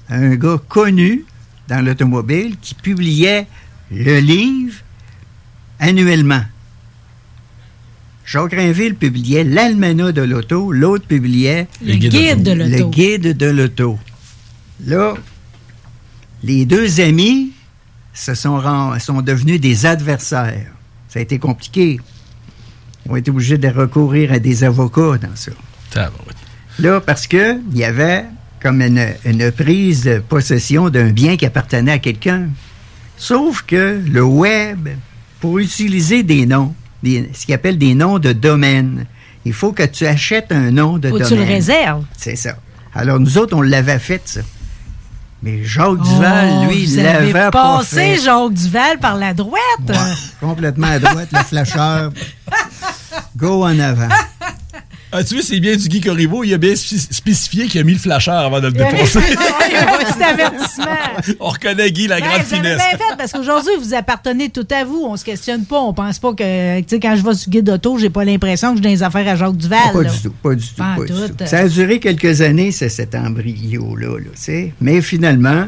un 0.10 0.36
gars 0.36 0.60
connu 0.68 1.26
dans 1.68 1.84
l'automobile 1.84 2.58
qui 2.62 2.76
publiait 2.76 3.48
le 3.92 4.20
livre 4.20 4.83
annuellement. 5.80 6.44
Jacques 8.26 8.54
Rainville 8.54 8.96
publiait 8.96 9.44
l'Almanach 9.44 10.14
de 10.14 10.22
l'auto, 10.22 10.72
l'autre 10.72 11.06
publiait 11.06 11.68
Le 11.84 11.96
guide 11.96 12.44
de 12.44 12.52
l'auto. 12.52 12.78
Le 12.78 12.90
guide 12.90 13.38
de 13.38 13.46
l'auto. 13.48 14.00
Là, 14.86 15.14
les 16.44 16.66
deux 16.66 17.02
amis 17.02 17.52
se 18.14 18.34
sont, 18.34 18.62
sont 19.00 19.22
devenus 19.22 19.60
des 19.60 19.86
adversaires. 19.86 20.72
Ça 21.10 21.20
a 21.20 21.22
été 21.22 21.38
compliqué. 21.38 22.00
Ils 23.06 23.12
ont 23.12 23.16
été 23.16 23.32
obligés 23.32 23.58
de 23.58 23.68
recourir 23.68 24.32
à 24.32 24.40
des 24.40 24.64
avocats 24.64 25.18
dans 25.18 25.36
ça. 25.36 25.52
Là, 26.80 27.02
parce 27.02 27.28
que 27.28 27.58
il 27.72 27.78
y 27.78 27.84
avait 27.84 28.26
comme 28.62 28.82
une, 28.82 29.06
une 29.26 29.52
prise 29.52 30.06
de 30.06 30.20
possession 30.20 30.90
d'un 30.90 31.10
bien 31.12 31.36
qui 31.36 31.46
appartenait 31.46 31.92
à 31.92 32.00
quelqu'un. 32.00 32.48
Sauf 33.18 33.62
que 33.64 34.02
le 34.06 34.24
web, 34.24 34.90
pour 35.44 35.60
utiliser 35.60 36.24
des 36.24 36.46
noms, 36.46 36.74
des- 37.04 37.30
ce 37.34 37.46
qu'ils 37.46 37.54
appellent 37.54 37.78
des 37.78 37.96
noms 37.96 38.18
de 38.18 38.32
domaine, 38.32 39.06
il 39.44 39.52
faut 39.52 39.74
que 39.74 39.84
tu 39.84 40.08
achètes 40.08 40.54
un 40.54 40.72
nom 40.72 40.98
de 40.98 41.10
Faut 41.10 41.18
que 41.18 41.24
domaine. 41.24 41.38
tu 41.38 41.46
le 41.46 41.54
réserves. 41.54 42.06
C'est 42.18 42.38
ça. 42.38 42.56
Alors, 42.96 43.20
nous 43.20 43.38
autres, 43.38 43.54
on 43.58 43.62
l'avait 43.62 44.00
fait, 44.00 44.22
ça. 44.24 44.40
Mais 45.42 45.62
Jacques 45.66 46.02
Duval, 46.02 46.50
Oh, 46.50 46.66
lui, 46.72 46.86
vous 46.86 46.94
il 46.94 47.04
l'avait 47.04 47.34
pas 47.34 47.52
passé 47.52 47.96
fait. 48.16 48.20
Jacques 48.22 48.54
Duval 48.54 49.00
par 49.00 49.18
la 49.18 49.34
droite? 49.34 49.92
Complètement 50.40 50.88
à 50.88 51.00
droite, 51.00 51.28
le 51.34 51.40
flasheur. 51.44 52.14
Go 53.36 53.66
en 53.66 53.78
avant. 53.80 54.08
Ah, 55.16 55.24
tu 55.24 55.36
vois, 55.36 55.44
c'est 55.44 55.60
bien 55.60 55.76
du 55.76 55.88
Guy 55.88 56.02
Corriveau. 56.02 56.44
Il 56.44 56.54
a 56.54 56.58
bien 56.58 56.76
spé- 56.76 56.98
spécifié 56.98 57.68
qu'il 57.68 57.80
a 57.80 57.84
mis 57.84 57.94
le 57.94 58.00
flasheur 58.00 58.34
avant 58.40 58.60
de 58.60 58.66
le 58.68 58.72
dépasser. 58.74 59.20
il 59.30 59.74
y 59.74 59.76
avait 59.78 59.92
un 59.92 60.12
petit 60.12 60.24
avertissement. 60.24 60.86
On 61.40 61.50
reconnaît 61.50 61.92
Guy, 61.92 62.08
la 62.08 62.20
Ben, 62.20 62.28
grande 62.30 62.42
finesse. 62.42 62.78
bien 62.78 62.98
fait 62.98 63.16
parce 63.18 63.32
qu'aujourd'hui, 63.32 63.72
vous 63.80 63.94
appartenez 63.94 64.50
tout 64.50 64.68
à 64.72 64.84
vous. 64.84 65.06
On 65.08 65.16
se 65.16 65.24
questionne 65.24 65.66
pas. 65.66 65.80
On 65.82 65.94
pense 65.94 66.18
pas 66.18 66.34
que, 66.34 66.80
tu 66.80 66.86
sais, 66.90 67.00
quand 67.00 67.16
je 67.16 67.24
vais 67.24 67.34
sur 67.36 67.50
guide 67.52 67.66
d'auto, 67.66 67.98
j'ai 68.00 68.10
pas 68.10 68.26
l'impression 68.26 68.72
que 68.76 68.82
j'ai 68.82 68.90
des 68.90 69.04
affaires 69.04 69.28
à 69.28 69.36
Jacques 69.36 69.56
Duval. 69.58 69.80
Pas 69.94 70.02
là. 70.02 70.10
du 70.10 70.20
tout, 70.22 70.34
pas 70.42 70.56
du 70.56 70.66
tout. 70.68 70.74
Pas 70.76 70.96
pas 70.98 71.02
du 71.06 71.08
tout. 71.14 71.28
tout. 71.38 71.46
Ça 71.46 71.60
a 71.60 71.68
duré 71.68 72.00
quelques 72.00 72.42
années, 72.42 72.72
c'est 72.72 72.90
cet 72.90 73.14
embryo-là. 73.14 74.18
là, 74.18 74.26
tu 74.34 74.42
sais. 74.42 74.74
mais 74.82 75.00
finalement, 75.02 75.68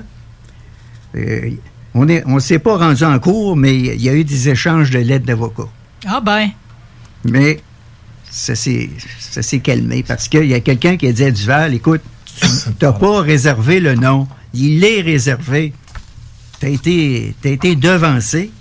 euh, 1.15 1.51
on 1.93 2.05
ne 2.05 2.19
on 2.25 2.39
s'est 2.39 2.59
pas 2.59 2.77
rendu 2.77 3.03
en 3.03 3.19
cours, 3.19 3.55
mais 3.55 3.75
il 3.77 4.01
y 4.01 4.09
a 4.09 4.13
eu 4.13 4.23
des 4.23 4.49
échanges 4.49 4.89
de 4.89 4.99
lettres 4.99 5.25
d'avocats. 5.25 5.69
Ah 6.07 6.19
ben. 6.19 6.49
Mais 7.23 7.59
ça 8.35 8.53
s'est 8.53 8.89
ça 9.19 9.41
s'est 9.41 9.59
calmé 9.59 10.03
parce 10.03 10.27
qu'il 10.27 10.45
y 10.45 10.53
a 10.53 10.59
quelqu'un 10.59 10.97
qui 10.97 11.07
a 11.07 11.13
dit 11.13 11.23
à 11.23 11.31
Duval, 11.31 11.73
écoute, 11.73 12.01
tu 12.41 12.47
n'as 12.81 12.91
pas 12.91 13.21
réservé 13.21 13.79
le 13.79 13.95
nom. 13.95 14.27
Il 14.53 14.83
est 14.83 15.01
réservé. 15.01 15.73
Tu 16.59 16.65
as 16.65 16.69
été, 16.69 17.35
t'as 17.41 17.49
été 17.49 17.75
devancé. 17.75 18.51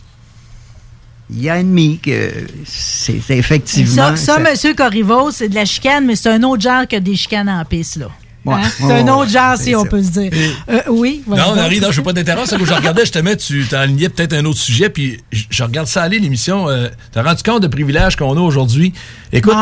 Il 1.30 1.48
a 1.48 1.54
admis 1.54 1.98
que 1.98 2.30
c'est 2.64 3.22
effectivement... 3.30 4.14
Ça, 4.14 4.16
ça, 4.16 4.38
Monsieur 4.38 4.74
Corriveau, 4.74 5.30
c'est 5.30 5.48
de 5.48 5.54
la 5.54 5.64
chicane, 5.64 6.06
mais 6.06 6.16
c'est 6.16 6.28
un 6.28 6.42
autre 6.42 6.62
genre 6.62 6.86
que 6.86 6.96
des 6.96 7.16
chicanes 7.16 7.48
en 7.48 7.64
piste, 7.64 7.96
là. 7.96 8.10
Ouais. 8.44 8.54
Hein? 8.56 8.70
C'est 8.76 8.92
un 8.92 9.08
autre 9.08 9.30
genre, 9.30 9.56
si 9.56 9.74
on 9.74 9.84
peut 9.86 10.02
se 10.02 10.10
dire. 10.10 10.30
Euh, 10.68 10.80
oui. 10.90 11.22
Non. 11.26 11.36
Henri, 11.58 11.80
non, 11.80 11.90
je 11.90 11.96
veux 11.98 12.02
pas 12.02 12.12
t'interrompre. 12.12 12.48
C'est 12.48 12.58
que 12.58 12.64
je 12.66 12.74
regardais, 12.74 13.00
justement, 13.02 13.34
tu 13.34 13.64
t'enlignais 13.64 14.10
peut-être 14.10 14.34
un 14.34 14.44
autre 14.44 14.58
sujet, 14.58 14.90
puis 14.90 15.18
je 15.32 15.44
je 15.48 15.62
regarde 15.62 15.86
ça 15.86 16.02
aller, 16.02 16.18
l'émission. 16.18 16.68
Euh, 16.68 16.88
T'as 17.12 17.22
rendu 17.22 17.42
compte 17.42 17.62
de 17.62 17.68
privilèges 17.68 18.16
qu'on 18.16 18.36
a 18.36 18.40
aujourd'hui? 18.40 18.92
Écoute, 19.32 19.54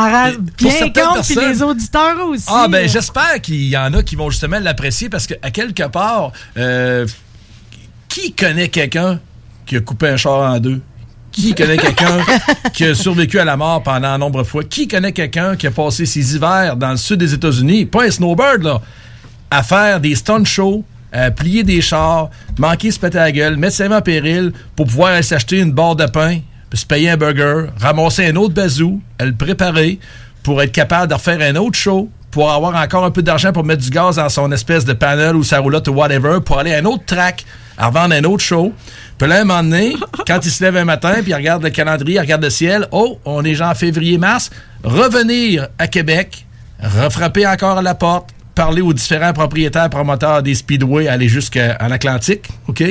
pour 0.58 0.70
certaines 0.72 0.92
compte, 1.04 1.24
puis 1.24 1.34
personnes- 1.34 1.52
les 1.52 1.62
auditeurs 1.62 2.26
aussi. 2.28 2.44
Ah, 2.48 2.66
ben, 2.68 2.88
j'espère 2.88 3.40
qu'il 3.40 3.68
y 3.68 3.76
en 3.76 3.92
a 3.94 4.02
qui 4.02 4.16
vont 4.16 4.30
justement 4.30 4.58
l'apprécier 4.58 5.08
parce 5.08 5.26
qu'à 5.28 5.50
quelque 5.50 5.86
part, 5.88 6.32
euh, 6.56 7.06
qui 8.08 8.32
connaît 8.32 8.68
quelqu'un 8.68 9.20
qui 9.64 9.76
a 9.76 9.80
coupé 9.80 10.08
un 10.08 10.16
char 10.16 10.52
en 10.52 10.58
deux? 10.58 10.80
Qui 11.32 11.54
connaît 11.54 11.78
quelqu'un 11.78 12.18
qui 12.74 12.84
a 12.84 12.94
survécu 12.94 13.38
à 13.40 13.44
la 13.44 13.56
mort 13.56 13.82
pendant 13.82 14.08
un 14.08 14.18
nombre 14.18 14.42
de 14.42 14.46
fois? 14.46 14.62
Qui 14.64 14.86
connaît 14.86 15.12
quelqu'un 15.12 15.56
qui 15.56 15.66
a 15.66 15.70
passé 15.70 16.06
ses 16.06 16.36
hivers 16.36 16.76
dans 16.76 16.90
le 16.90 16.96
sud 16.96 17.18
des 17.18 17.32
États-Unis, 17.34 17.86
pas 17.86 18.04
un 18.04 18.10
snowbird, 18.10 18.62
là, 18.62 18.80
à 19.50 19.62
faire 19.62 19.98
des 19.98 20.14
stunt 20.14 20.44
shows, 20.44 20.84
à 21.12 21.30
plier 21.30 21.62
des 21.62 21.80
chars, 21.80 22.30
manquer 22.58 22.90
se 22.90 22.98
péter 22.98 23.18
la 23.18 23.32
gueule, 23.32 23.56
mettre 23.56 23.76
sa 23.76 23.88
vie 23.88 23.94
en 23.94 24.00
péril 24.00 24.52
pour 24.76 24.86
pouvoir 24.86 25.12
aller 25.12 25.22
s'acheter 25.22 25.58
une 25.58 25.72
barre 25.72 25.96
de 25.96 26.06
pain, 26.06 26.38
puis 26.70 26.78
se 26.78 26.86
payer 26.86 27.10
un 27.10 27.16
burger, 27.16 27.66
ramasser 27.80 28.26
un 28.26 28.36
autre 28.36 28.54
bazou, 28.54 29.00
à 29.18 29.24
le 29.24 29.34
préparer 29.34 29.98
pour 30.42 30.60
être 30.62 30.72
capable 30.72 31.08
de 31.08 31.14
refaire 31.14 31.40
un 31.40 31.56
autre 31.56 31.78
show, 31.78 32.08
pour 32.30 32.50
avoir 32.50 32.74
encore 32.82 33.04
un 33.04 33.10
peu 33.10 33.22
d'argent 33.22 33.52
pour 33.52 33.62
mettre 33.62 33.82
du 33.82 33.90
gaz 33.90 34.16
dans 34.16 34.28
son 34.28 34.50
espèce 34.52 34.84
de 34.84 34.94
panel 34.94 35.36
ou 35.36 35.44
sa 35.44 35.60
roulotte 35.60 35.86
ou 35.88 35.92
whatever, 35.92 36.40
pour 36.44 36.58
aller 36.58 36.74
à 36.74 36.78
un 36.78 36.84
autre 36.86 37.04
track, 37.04 37.44
à 37.76 37.88
revendre 37.88 38.14
un 38.14 38.24
autre 38.24 38.42
show. 38.42 38.72
Puis 39.18 39.28
là, 39.28 39.40
un 39.40 39.44
moment 39.44 39.62
donné, 39.62 39.94
quand 40.26 40.44
il 40.44 40.50
se 40.50 40.62
lève 40.62 40.76
un 40.76 40.84
matin, 40.84 41.14
puis 41.22 41.30
il 41.30 41.34
regarde 41.34 41.62
le 41.62 41.70
calendrier, 41.70 42.16
il 42.16 42.20
regarde 42.20 42.42
le 42.42 42.50
ciel, 42.50 42.86
oh, 42.90 43.18
on 43.24 43.44
est 43.44 43.54
genre 43.54 43.74
février-mars, 43.74 44.50
revenir 44.82 45.68
à 45.78 45.86
Québec, 45.86 46.46
refrapper 46.80 47.46
encore 47.46 47.78
à 47.78 47.82
la 47.82 47.94
porte, 47.94 48.30
parler 48.54 48.82
aux 48.82 48.92
différents 48.92 49.32
propriétaires, 49.32 49.88
promoteurs 49.90 50.42
des 50.42 50.54
speedways, 50.54 51.08
aller 51.08 51.28
jusqu'en 51.28 51.90
Atlantique, 51.90 52.48
OK? 52.68 52.82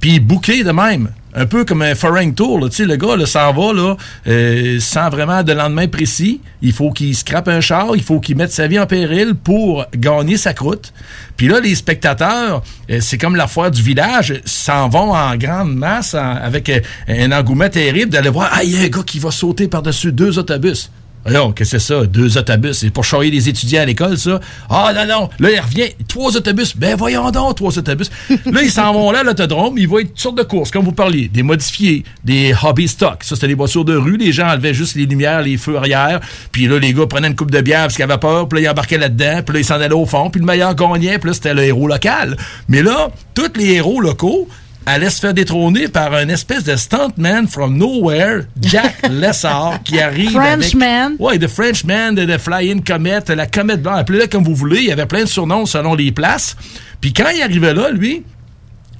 Puis 0.00 0.20
boucler 0.20 0.62
de 0.62 0.70
même. 0.70 1.10
Un 1.36 1.46
peu 1.46 1.64
comme 1.64 1.82
un 1.82 1.94
foreign 1.96 2.32
tour, 2.32 2.60
là. 2.60 2.68
Le 2.78 2.96
gars, 2.96 3.16
là, 3.16 3.26
s'en 3.26 3.52
va, 3.52 3.72
là, 3.72 3.96
euh, 4.28 4.78
sans 4.78 5.08
vraiment 5.08 5.42
de 5.42 5.52
lendemain 5.52 5.88
précis. 5.88 6.40
Il 6.62 6.72
faut 6.72 6.90
qu'il 6.92 7.14
scrape 7.16 7.48
un 7.48 7.60
char, 7.60 7.96
il 7.96 8.02
faut 8.02 8.20
qu'il 8.20 8.36
mette 8.36 8.52
sa 8.52 8.68
vie 8.68 8.78
en 8.78 8.86
péril 8.86 9.34
pour 9.34 9.84
gagner 9.96 10.36
sa 10.36 10.54
croûte. 10.54 10.92
Puis 11.36 11.48
là, 11.48 11.58
les 11.58 11.74
spectateurs, 11.74 12.62
euh, 12.90 12.98
c'est 13.00 13.18
comme 13.18 13.34
la 13.34 13.48
foire 13.48 13.70
du 13.70 13.82
village, 13.82 14.40
s'en 14.44 14.88
vont 14.88 15.12
en 15.12 15.36
grande 15.36 15.74
masse 15.74 16.14
avec 16.14 16.68
euh, 16.68 16.80
un 17.08 17.32
engouement 17.32 17.68
terrible 17.68 18.12
d'aller 18.12 18.28
voir, 18.28 18.50
ah, 18.52 18.62
il 18.62 18.70
y 18.70 18.76
a 18.76 18.82
un 18.82 18.88
gars 18.88 19.02
qui 19.04 19.18
va 19.18 19.32
sauter 19.32 19.66
par-dessus 19.66 20.12
deux 20.12 20.38
autobus. 20.38 20.90
Qu'est-ce 21.24 21.52
que 21.52 21.64
c'est 21.64 21.78
ça? 21.78 22.06
Deux 22.06 22.36
autobus. 22.36 22.78
C'est 22.78 22.90
pour 22.90 23.04
charrier 23.04 23.30
les 23.30 23.48
étudiants 23.48 23.82
à 23.82 23.84
l'école, 23.86 24.18
ça? 24.18 24.40
Ah, 24.68 24.92
non, 24.94 25.06
non. 25.06 25.30
Là, 25.38 25.50
il 25.50 25.60
revient. 25.60 25.88
Trois 26.06 26.36
autobus. 26.36 26.76
Ben, 26.76 26.96
voyons 26.96 27.30
donc, 27.30 27.56
trois 27.56 27.76
autobus. 27.78 28.10
là, 28.28 28.62
ils 28.62 28.70
s'en 28.70 28.92
vont 28.92 29.10
là, 29.10 29.22
l'autodrome. 29.22 29.78
Ils 29.78 29.88
voient 29.88 30.02
toutes 30.02 30.18
sortes 30.18 30.38
de 30.38 30.42
courses, 30.42 30.70
comme 30.70 30.84
vous 30.84 30.92
parliez. 30.92 31.28
Des 31.28 31.42
modifiés, 31.42 32.04
des 32.24 32.54
hobby 32.62 32.88
stock. 32.88 33.24
Ça, 33.24 33.34
c'était 33.36 33.48
des 33.48 33.54
voitures 33.54 33.84
de 33.84 33.96
rue. 33.96 34.16
Les 34.16 34.32
gens 34.32 34.48
enlevaient 34.48 34.74
juste 34.74 34.96
les 34.96 35.06
lumières, 35.06 35.42
les 35.42 35.56
feux 35.56 35.76
arrière. 35.76 36.20
Puis 36.52 36.66
là, 36.66 36.78
les 36.78 36.92
gars 36.92 37.06
prenaient 37.06 37.28
une 37.28 37.36
coupe 37.36 37.50
de 37.50 37.60
bière 37.60 37.82
parce 37.82 37.94
qu'ils 37.94 38.04
avaient 38.04 38.18
peur. 38.18 38.48
Puis 38.48 38.60
là, 38.60 38.68
ils 38.68 38.70
embarquaient 38.70 38.98
là-dedans. 38.98 39.42
Puis 39.44 39.54
là, 39.54 39.60
ils 39.60 39.64
s'en 39.64 39.74
allaient 39.80 39.92
au 39.94 40.06
fond. 40.06 40.28
Puis 40.30 40.40
le 40.40 40.46
meilleur 40.46 40.74
gagnait. 40.74 41.18
Puis 41.18 41.28
là, 41.28 41.34
c'était 41.34 41.54
le 41.54 41.62
héros 41.62 41.88
local. 41.88 42.36
Mais 42.68 42.82
là, 42.82 43.08
tous 43.34 43.52
les 43.56 43.74
héros 43.74 44.00
locaux, 44.00 44.48
allait 44.86 45.10
se 45.10 45.20
faire 45.20 45.34
détrôner 45.34 45.88
par 45.88 46.12
un 46.12 46.28
espèce 46.28 46.64
de 46.64 46.76
stuntman 46.76 47.46
from 47.48 47.76
nowhere, 47.76 48.42
Jack 48.60 49.08
Lessard, 49.10 49.82
qui 49.82 50.00
arrive 50.00 50.32
Frenchman. 50.32 51.06
avec... 51.06 51.20
Ouais, 51.20 51.38
The 51.38 51.48
Frenchman, 51.48 52.14
The 52.14 52.38
Flying 52.38 52.82
Comet, 52.82 53.20
la 53.28 53.46
comète 53.46 53.82
blanche, 53.82 54.00
appelez-le 54.00 54.26
comme 54.26 54.44
vous 54.44 54.54
voulez. 54.54 54.78
Il 54.78 54.86
y 54.86 54.92
avait 54.92 55.06
plein 55.06 55.22
de 55.22 55.28
surnoms 55.28 55.66
selon 55.66 55.94
les 55.94 56.12
places. 56.12 56.56
Puis 57.00 57.12
quand 57.12 57.28
il 57.34 57.42
arrivait 57.42 57.74
là, 57.74 57.90
lui, 57.90 58.22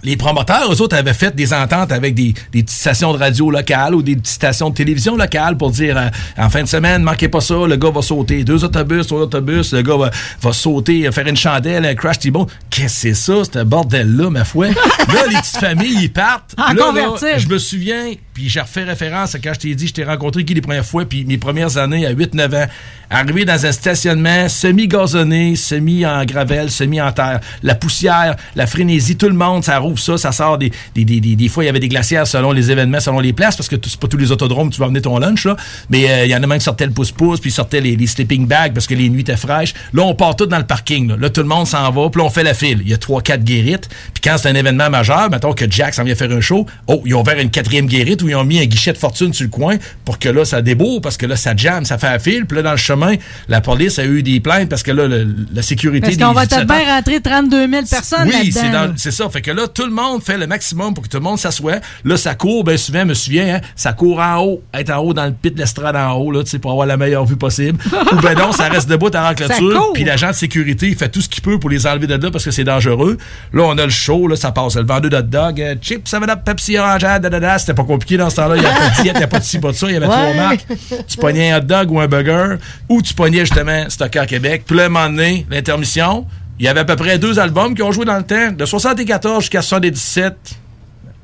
les 0.05 0.17
promoteurs, 0.17 0.71
eux 0.71 0.81
autres, 0.81 0.97
avaient 0.97 1.15
fait 1.15 1.35
des 1.35 1.53
ententes 1.53 1.93
avec 1.93 2.15
des, 2.15 2.35
des 2.53 2.63
petites 2.63 2.71
stations 2.71 3.13
de 3.13 3.19
radio 3.19 3.51
locales 3.51 3.95
ou 3.95 4.03
des 4.03 4.17
petites 4.17 4.35
stations 4.35 4.71
de 4.71 4.75
télévision 4.75 5.17
locales 5.17 5.57
pour 5.57 5.71
dire 5.71 5.97
euh, 5.97 6.09
en 6.37 6.51
fin 6.51 6.63
de 6.63 6.69
semaine, 6.69 7.03
manquez 7.03 7.29
pas 7.29 7.41
ça, 7.41 7.55
le 7.67 7.77
gars 7.77 7.91
va 7.91 8.03
sauter 8.03 8.45
deux 8.45 8.65
autobus, 8.65 9.07
trois 9.07 9.21
autobus, 9.21 9.73
le 9.73 9.83
gars 9.83 9.97
va, 9.97 10.11
va 10.41 10.53
sauter, 10.53 11.07
euh, 11.07 11.13
faire 11.13 11.27
une 11.27 11.37
chandelle, 11.37 11.85
un 11.85 11.95
crash 11.95 12.19
T-bone. 12.19 12.47
Qu'est-ce 12.71 12.85
que 12.85 13.15
c'est 13.15 13.15
ça, 13.15 13.43
ce 13.45 13.65
bordel-là, 13.65 14.31
ma 14.31 14.45
foi? 14.45 14.69
là, 14.69 15.27
les 15.29 15.37
petites 15.37 15.57
familles, 15.57 15.99
ils 16.03 16.13
partent. 16.13 16.55
En 16.59 16.75
Là, 16.75 16.93
là, 16.93 17.39
je 17.39 17.49
me 17.49 17.59
souviens, 17.59 18.13
puis 18.35 18.49
j'ai 18.49 18.61
refait 18.61 18.83
référence 18.83 19.37
à 19.37 19.39
quand 19.39 19.55
je 19.55 19.61
t'ai 19.61 19.75
dit, 19.77 19.87
je 19.87 19.93
t'ai 19.93 20.05
rencontré 20.05 20.45
qui 20.45 20.55
les 20.55 20.61
premières 20.61 20.85
fois, 20.85 21.05
puis 21.05 21.25
mes 21.25 21.39
premières 21.39 21.79
années 21.79 22.05
à 22.05 22.13
8-9 22.13 22.65
ans, 22.65 22.67
arrivé 23.09 23.45
dans 23.45 23.65
un 23.65 23.71
stationnement 23.71 24.49
semi-gazonné, 24.49 25.55
semi 25.55 26.05
en 26.05 26.25
gravelle, 26.25 26.69
semi 26.69 27.01
en 27.01 27.13
terre, 27.13 27.39
la 27.63 27.77
poussière, 27.77 28.35
la 28.57 28.67
frénésie, 28.67 29.17
tout 29.17 29.29
le 29.29 29.35
monde, 29.35 29.63
ça 29.63 29.79
rouvre 29.79 30.01
ça, 30.01 30.19
ça 30.19 30.33
sort 30.33 30.59
des, 30.59 30.73
des, 30.97 31.05
des, 31.05 31.21
des, 31.21 31.49
fois, 31.49 31.63
il 31.63 31.69
y 31.69 31.71
avait 31.71 31.79
des 31.79 31.89
glacières 31.89 32.27
selon 32.27 32.51
les 32.51 32.73
événements, 32.73 32.99
selon 32.99 33.21
les 33.21 33.33
places, 33.33 33.57
parce 33.57 33.69
que 33.69 33.77
c'est 33.85 34.01
pas 34.01 34.09
tous 34.09 34.17
les 34.17 34.33
autodromes, 34.33 34.71
tu 34.71 34.81
vas 34.81 34.87
amener 34.87 35.03
ton 35.03 35.17
lunch, 35.19 35.45
là, 35.45 35.57
mais 35.89 36.11
euh, 36.11 36.25
il 36.25 36.31
y 36.31 36.35
en 36.35 36.43
a 36.43 36.47
même 36.47 36.59
qui 36.59 36.65
sortaient 36.65 36.87
le 36.87 36.93
pouce-pouce, 36.93 37.39
puis 37.39 37.53
sortaient 37.53 37.81
les, 37.81 38.07
sleeping 38.07 38.49
bags, 38.49 38.75
parce 38.75 38.89
que 38.89 38.95
les 38.95 39.09
nuits 39.09 39.21
étaient 39.21 39.37
fraîches. 39.37 39.75
Là, 39.93 40.03
on 40.03 40.15
part 40.17 40.35
tout 40.35 40.47
dans 40.47 40.59
le 40.59 40.67
parking, 40.67 41.09
là, 41.09 41.17
Là, 41.25 41.31
tout 41.31 41.41
le 41.41 41.49
monde 41.49 41.67
s'en 41.67 41.91
va, 41.91 42.11
puis 42.11 42.21
on 42.21 42.29
fait 42.29 42.43
la 42.43 42.53
file. 42.53 42.81
Il 42.85 42.91
y 42.91 42.93
a 42.93 42.99
trois, 42.99 43.23
quatre 43.23 43.45
guérites, 43.45 43.89
puis 44.13 44.21
quand 44.23 44.37
c'est 44.37 44.49
un 44.49 44.55
événement 44.55 44.91
majeur, 44.91 45.31
mettons 45.31 45.55
que 45.55 45.65
Jack 45.71 45.95
s'en 45.95 46.05
vient 46.05 46.15
faire 46.15 46.31
un 46.31 46.41
show, 46.41 46.67
oh, 46.87 47.01
ils 47.07 47.15
ont 47.15 47.23
ouvert 47.23 47.39
une 47.39 47.51
quatrième 47.51 47.87
guérite 47.87 48.24
où 48.25 48.29
ils 48.29 48.35
ont 48.35 48.45
mis 48.45 48.61
un 48.61 48.65
guichet 48.65 48.93
de 48.93 48.99
fortune 48.99 49.33
sur 49.33 49.45
le 49.45 49.51
coin 49.51 49.77
pour 50.05 50.19
que 50.19 50.29
là, 50.29 50.45
ça 50.45 50.63
débourre, 50.63 51.01
parce 51.01 51.17
que 51.17 51.27
là, 51.27 51.37
ça 51.37 51.55
jamme, 51.57 51.85
ça 51.85 51.99
fait 51.99 52.11
la 52.11 52.19
file, 52.19 52.47
puis 52.47 52.57
là, 52.57 52.63
dans 52.63 52.71
le 52.73 52.77
chemin, 52.77 53.15
la 53.49 53.61
police 53.61 53.99
a 53.99 54.05
eu 54.05 54.23
des 54.23 54.41
plaintes 54.41 54.69
parce 54.69 54.83
que 54.83 54.91
là, 54.91 55.07
le- 55.07 55.29
la 55.53 55.63
sécurité 55.63 56.01
Parce 56.07 56.17
des 56.17 56.25
qu'on 56.25 56.33
va 56.33 56.45
utilisateurs- 56.45 56.77
bien 56.85 56.95
rentrer 56.97 57.21
32 57.21 57.69
000 57.69 57.83
personnes 57.89 58.29
oui, 58.29 58.51
c'est 58.53 58.71
dans- 58.71 58.93
c'est 58.97 59.11
ça. 59.11 59.29
Fait 59.29 59.43
que 59.43 59.51
là, 59.51 59.69
tout 59.69 59.85
le 59.85 59.91
monde 59.93 60.23
fait 60.23 60.39
le 60.39 60.47
maximum 60.47 60.95
pour 60.95 61.05
que 61.05 61.09
tout 61.09 61.17
le 61.19 61.23
monde 61.23 61.39
s'assoie. 61.39 61.77
Là, 62.05 62.17
ça 62.17 62.35
court, 62.35 62.65
bien 62.65 62.77
souvent, 62.77 63.01
je 63.01 63.05
me 63.07 63.15
souviens, 63.15 63.57
hein, 63.57 63.61
ça 63.77 63.93
court 63.93 64.21
en 64.21 64.39
haut, 64.39 64.63
être 64.73 64.91
en 64.91 64.99
haut 64.99 65.15
dans 65.15 65.27
le 65.27 65.33
pit 65.33 65.53
de 65.55 65.59
l'estrade 65.59 65.97
en 65.97 66.13
haut, 66.13 66.31
là, 66.33 66.43
tu 66.45 66.51
sais, 66.51 66.59
pour 66.59 66.71
avoir 66.71 66.87
la 66.87 66.97
meilleure 66.97 67.25
vue 67.25 67.37
possible. 67.37 67.79
Ou 68.13 68.17
ben 68.17 68.35
non, 68.39 68.53
ça 68.53 68.69
reste 68.69 68.89
debout 68.89 69.11
Ça 69.13 69.35
clôture, 69.35 69.91
puis 69.95 70.05
l'agent 70.05 70.29
de 70.29 70.33
sécurité, 70.35 70.89
il 70.89 70.97
fait 70.97 71.09
tout 71.09 71.21
ce 71.21 71.29
qu'il 71.29 71.43
peut 71.43 71.59
pour 71.59 71.71
les 71.71 71.87
enlever 71.87 72.07
de 72.07 72.15
là 72.15 72.31
parce 72.31 72.45
que 72.45 72.51
c'est 72.51 72.65
dangereux. 72.65 73.17
Là, 73.53 73.63
on 73.65 73.77
a 73.79 73.85
le 73.85 73.91
show, 73.91 74.27
là, 74.29 74.37
ça 74.37 74.53
passe. 74.53 74.77
Le 74.77 74.83
vendeur 74.85 75.11
de 75.11 75.17
hot 75.17 75.23
dog, 75.23 75.61
euh, 75.61 75.75
chips, 75.81 76.09
ça 76.09 76.19
va 76.19 76.33
up, 76.33 76.41
Pepsi 76.45 76.79
orangeade, 76.79 77.23
da, 77.23 77.29
da, 77.31 77.41
da. 77.41 77.59
C'était 77.59 77.75
pas 77.75 77.85
compliqué 77.85 78.14
dans 78.17 78.31
ce 78.31 78.37
temps-là. 78.37 78.57
Il 78.57 78.61
n'y 78.63 78.67
avait 78.67 78.79
pas 78.79 78.89
de 78.89 78.95
diète, 78.95 79.05
il 79.07 79.11
n'y 79.13 79.17
avait 79.17 79.27
pas 79.27 79.39
de 79.39 79.45
ci, 79.45 79.59
pas 79.59 79.71
de 79.73 79.77
ça. 79.77 79.87
Il 79.89 79.93
y 79.95 79.97
avait 79.97 80.07
Ouais. 80.07 80.13
trois 80.13 80.35
marques. 80.35 80.67
Tu 81.07 81.17
pognais 81.19 81.51
un 81.53 81.59
hot 81.59 81.63
dog 81.63 81.91
ou 81.91 82.01
un 82.01 82.07
burger, 82.09 82.57
ou 82.89 83.03
tu 83.03 83.15
pognais 83.15 83.41
justement 83.41 83.89
Stocker 83.89 84.25
Québec. 84.27 84.63
Puis 84.67 84.77
là, 84.77 84.85
un 84.87 84.89
moment 84.89 85.09
donné, 85.09 85.47
l'intermission, 85.51 86.27
il 86.59 86.65
y 86.67 86.69
avait 86.69 86.81
à 86.81 86.85
peu 86.85 86.97
près 86.97 87.19
deux 87.19 87.39
albums 87.39 87.75
qui 87.75 87.83
ont 87.83 87.93
joué 87.93 88.05
dans 88.05 88.17
le 88.17 88.23
temps, 88.25 88.53
de 88.53 88.65
74 88.65 89.41
jusqu'à 89.43 89.63
77. 89.63 90.35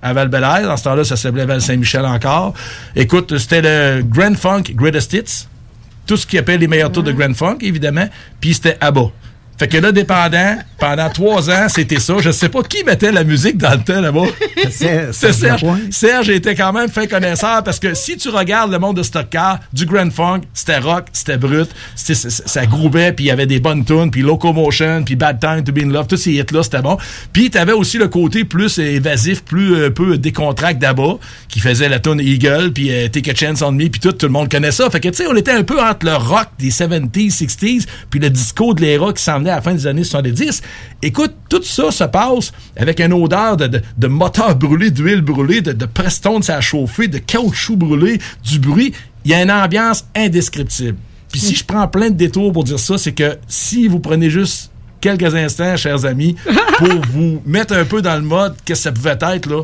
à 0.02 0.12
val 0.14 0.30
Dans 0.30 0.76
ce 0.76 0.84
temps-là, 0.84 1.04
ça 1.04 1.16
s'appelait 1.16 1.44
Val-Saint-Michel 1.44 2.04
encore. 2.06 2.54
Écoute, 2.96 3.36
c'était 3.38 3.60
le 3.62 4.02
Grand 4.02 4.34
Funk 4.36 4.62
Greatest 4.74 5.12
Hits. 5.12 5.46
Tout 6.06 6.16
ce 6.16 6.26
qui 6.26 6.38
appelle 6.38 6.60
les 6.60 6.68
meilleurs 6.68 6.90
tours 6.90 7.02
de 7.02 7.12
Grand 7.12 7.34
Funk, 7.34 7.58
évidemment. 7.60 8.08
Puis 8.40 8.54
c'était 8.54 8.78
ABBA. 8.80 9.10
Fait 9.60 9.68
que 9.68 9.76
là, 9.76 9.92
dépendant, 9.92 10.56
pendant 10.78 11.10
trois 11.10 11.50
ans, 11.50 11.68
c'était 11.68 12.00
ça. 12.00 12.14
Je 12.18 12.30
sais 12.30 12.48
pas 12.48 12.62
qui 12.62 12.82
mettait 12.82 13.12
la 13.12 13.24
musique 13.24 13.58
dans 13.58 13.72
le 13.72 13.84
temps 13.84 14.00
là-bas. 14.00 14.24
Serge 14.70 15.08
C'est 15.12 15.34
Serge. 15.34 15.66
Serge 15.90 16.30
était 16.30 16.54
quand 16.54 16.72
même 16.72 16.88
fin 16.88 17.06
connaisseur 17.06 17.62
parce 17.62 17.78
que 17.78 17.92
si 17.92 18.16
tu 18.16 18.30
regardes 18.30 18.72
le 18.72 18.78
monde 18.78 18.96
de 18.96 19.02
stock 19.02 19.28
car, 19.28 19.60
du 19.74 19.84
Grand 19.84 20.10
Funk, 20.10 20.40
c'était 20.54 20.78
rock, 20.78 21.08
c'était 21.12 21.36
brut, 21.36 21.68
ça, 21.94 22.14
ça 22.14 22.64
groovait, 22.64 23.12
puis 23.12 23.26
il 23.26 23.28
y 23.28 23.30
avait 23.30 23.44
des 23.44 23.60
bonnes 23.60 23.84
tunes, 23.84 24.10
puis 24.10 24.22
Locomotion, 24.22 25.02
puis 25.04 25.14
Bad 25.14 25.38
Time 25.38 25.62
to 25.62 25.72
Be 25.72 25.80
in 25.84 25.90
Love, 25.90 26.06
tous 26.06 26.16
ces 26.16 26.32
hits-là, 26.32 26.62
c'était 26.62 26.80
bon. 26.80 26.96
Puis 27.34 27.50
t'avais 27.50 27.72
aussi 27.72 27.98
le 27.98 28.08
côté 28.08 28.46
plus 28.46 28.78
évasif, 28.78 29.44
plus 29.44 29.74
euh, 29.74 29.88
un 29.88 29.90
peu 29.90 30.16
décontracté 30.16 30.78
d'Abba, 30.78 31.18
qui 31.48 31.60
faisait 31.60 31.90
la 31.90 31.98
tune 31.98 32.18
Eagle, 32.18 32.72
puis 32.72 32.90
euh, 32.90 33.08
Take 33.08 33.30
a 33.30 33.34
Chance 33.34 33.60
on 33.60 33.72
Me, 33.72 33.88
puis 33.88 34.00
tout, 34.00 34.12
tout 34.12 34.24
le 34.24 34.32
monde 34.32 34.50
connaît 34.50 34.72
ça. 34.72 34.88
Fait 34.88 35.00
que 35.00 35.10
tu 35.10 35.16
sais, 35.16 35.26
on 35.26 35.36
était 35.36 35.52
un 35.52 35.64
peu 35.64 35.78
entre 35.78 36.06
le 36.06 36.16
rock 36.16 36.48
des 36.58 36.70
70s, 36.70 37.42
60s, 37.42 37.84
puis 38.08 38.20
le 38.20 38.30
disco 38.30 38.72
de 38.72 38.80
l'era 38.80 39.12
qui 39.12 39.22
s'en 39.22 39.38
venait 39.38 39.49
à 39.50 39.56
la 39.56 39.62
fin 39.62 39.72
des 39.72 39.86
années 39.86 40.04
70. 40.04 40.62
Écoute, 41.02 41.34
tout 41.48 41.62
ça 41.62 41.90
se 41.90 42.04
passe 42.04 42.52
avec 42.76 43.00
une 43.00 43.12
odeur 43.12 43.56
de, 43.56 43.66
de, 43.66 43.82
de 43.98 44.06
moteur 44.06 44.56
brûlé, 44.56 44.90
d'huile 44.90 45.20
brûlée, 45.20 45.60
de, 45.60 45.72
de 45.72 45.86
Prestone 45.86 46.42
ça 46.42 46.56
a 46.56 46.60
chauffé, 46.60 47.08
de 47.08 47.18
caoutchouc 47.18 47.76
brûlé, 47.76 48.18
du 48.44 48.58
bruit. 48.58 48.92
Il 49.24 49.30
y 49.30 49.34
a 49.34 49.42
une 49.42 49.50
ambiance 49.50 50.04
indescriptible. 50.16 50.96
Puis 51.30 51.40
si 51.40 51.54
je 51.54 51.64
prends 51.64 51.86
plein 51.86 52.10
de 52.10 52.16
détours 52.16 52.52
pour 52.52 52.64
dire 52.64 52.78
ça, 52.78 52.98
c'est 52.98 53.12
que 53.12 53.38
si 53.46 53.86
vous 53.86 54.00
prenez 54.00 54.30
juste 54.30 54.70
quelques 55.00 55.34
instants, 55.34 55.76
chers 55.76 56.04
amis, 56.04 56.36
pour 56.78 57.00
vous 57.12 57.42
mettre 57.46 57.74
un 57.74 57.84
peu 57.84 58.02
dans 58.02 58.16
le 58.16 58.22
mode 58.22 58.54
que 58.64 58.74
ça 58.74 58.92
pouvait 58.92 59.18
être, 59.20 59.48
là, 59.48 59.62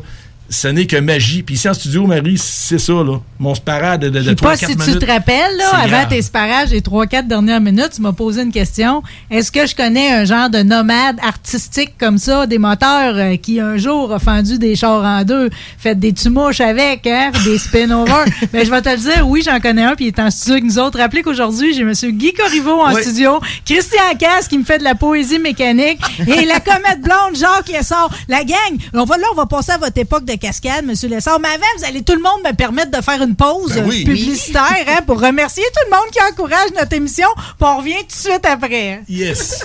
ce 0.49 0.69
n'est 0.69 0.87
que 0.87 0.97
magie. 0.97 1.43
Puis 1.43 1.57
ici 1.57 1.69
en 1.69 1.75
studio, 1.75 2.07
Marie, 2.07 2.39
c'est 2.39 2.79
ça, 2.79 2.93
là. 2.93 3.19
Mon 3.39 3.55
sparade 3.55 4.01
de, 4.03 4.09
de, 4.09 4.21
Je 4.21 4.31
de 4.31 4.39
sais 4.39 4.45
pas 4.45 4.55
3-4 4.55 4.59
si 4.59 4.77
tu 4.77 4.87
minutes. 4.87 4.99
te 5.01 5.07
rappelles, 5.07 5.57
là, 5.57 5.69
avant 5.75 5.89
grave. 5.89 6.09
tes 6.09 6.23
sparages 6.23 6.71
les 6.71 6.81
3-4 6.81 7.27
dernières 7.27 7.61
minutes, 7.61 7.91
tu 7.97 8.03
m'as 8.03 8.13
posé 8.13 8.43
une 8.43 8.53
question. 8.53 9.03
Est-ce 9.31 9.51
que 9.53 9.67
je 9.67 9.75
connais 9.75 10.13
un 10.13 10.25
genre 10.25 10.49
de 10.49 10.59
nomade 10.63 11.17
artistique 11.23 11.95
comme 11.99 12.19
ça, 12.19 12.47
des 12.47 12.59
moteurs 12.59 13.15
euh, 13.17 13.37
qui 13.37 13.61
un 13.61 13.77
jour 13.77 14.13
a 14.13 14.19
fendu 14.19 14.59
des 14.59 14.77
chars 14.77 15.05
en 15.05 15.23
deux, 15.25 15.51
fait 15.79 15.95
des 15.95 16.13
tumouches 16.13 16.61
avec, 16.61 17.07
hein, 17.07 17.31
des 17.45 17.59
spin-overs? 17.59 18.25
Mais 18.53 18.65
je 18.65 18.71
vais 18.71 18.81
te 18.83 18.89
le 18.89 18.97
dire, 18.97 19.27
oui, 19.29 19.43
j'en 19.45 19.61
connais 19.61 19.83
un, 19.85 19.95
puis 19.95 20.07
il 20.07 20.09
est 20.09 20.19
en 20.21 20.31
studio 20.31 20.55
avec 20.55 20.65
nous 20.65 20.79
autres. 20.79 20.99
Rappelez 20.99 21.23
qu'aujourd'hui, 21.23 21.75
j'ai 21.75 21.83
M. 21.83 21.93
Guy 22.13 22.33
Corriveau 22.33 22.81
en 22.81 22.95
Oui. 22.95 23.03
studio, 23.03 23.41
Christian 23.65 24.15
Casse 24.19 24.49
qui 24.49 24.59
me 24.59 24.65
fait 24.65 24.79
de 24.79 24.85
la 24.85 24.95
poésie 24.95 25.39
mécanique, 25.39 25.99
et 26.21 26.45
la 26.45 26.61
comète 26.61 27.01
blonde, 27.03 27.35
Jacques 27.35 27.69
Lessard. 27.69 28.09
La 28.29 28.45
gang, 28.45 28.57
on 28.95 29.05
va, 29.05 29.17
là, 29.19 29.25
on 29.33 29.37
va 29.37 29.47
passer 29.47 29.73
à 29.73 29.79
votre 29.79 29.99
époque 29.99 30.25
de 30.25 30.36
cascade, 30.37 30.85
M. 30.89 30.95
Lessard. 31.11 31.41
Mais 31.41 31.49
avant, 31.49 31.65
vous 31.79 31.85
allez 31.85 32.03
tout 32.03 32.15
le 32.15 32.23
monde 32.23 32.41
me 32.45 32.53
permettre 32.55 32.91
de 32.97 33.03
faire 33.03 33.23
une 33.23 33.35
pause 33.37 33.73
Ben 33.75 33.85
oui. 33.89 34.03
euh, 34.03 34.11
publicitaire 34.13 34.85
hein, 34.89 35.01
pour 35.07 35.21
remercier 35.21 35.65
tout 35.75 35.91
le 35.91 35.97
monde 35.97 36.11
qui 36.13 36.19
encourage 36.23 36.71
notre 36.79 36.93
émission. 36.95 37.29
Puis 37.37 37.45
on 37.69 37.79
revient 37.79 37.95
tout 38.01 38.07
de 38.07 38.13
suite 38.33 38.47
après. 38.47 39.03
Yes. 39.09 39.65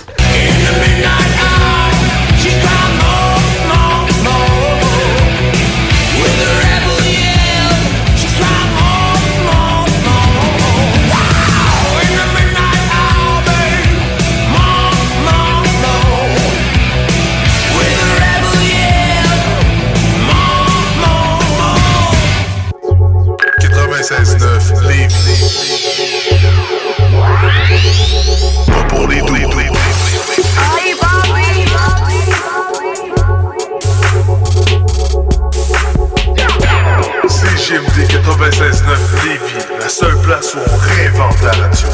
CGMD 37.72 38.06
96.9 38.06 39.24
Lévis, 39.24 39.66
la 39.80 39.88
seule 39.88 40.20
place 40.20 40.54
où 40.54 40.58
on 40.58 40.76
réinvente 40.76 41.42
la 41.42 41.52
radio. 41.52 41.88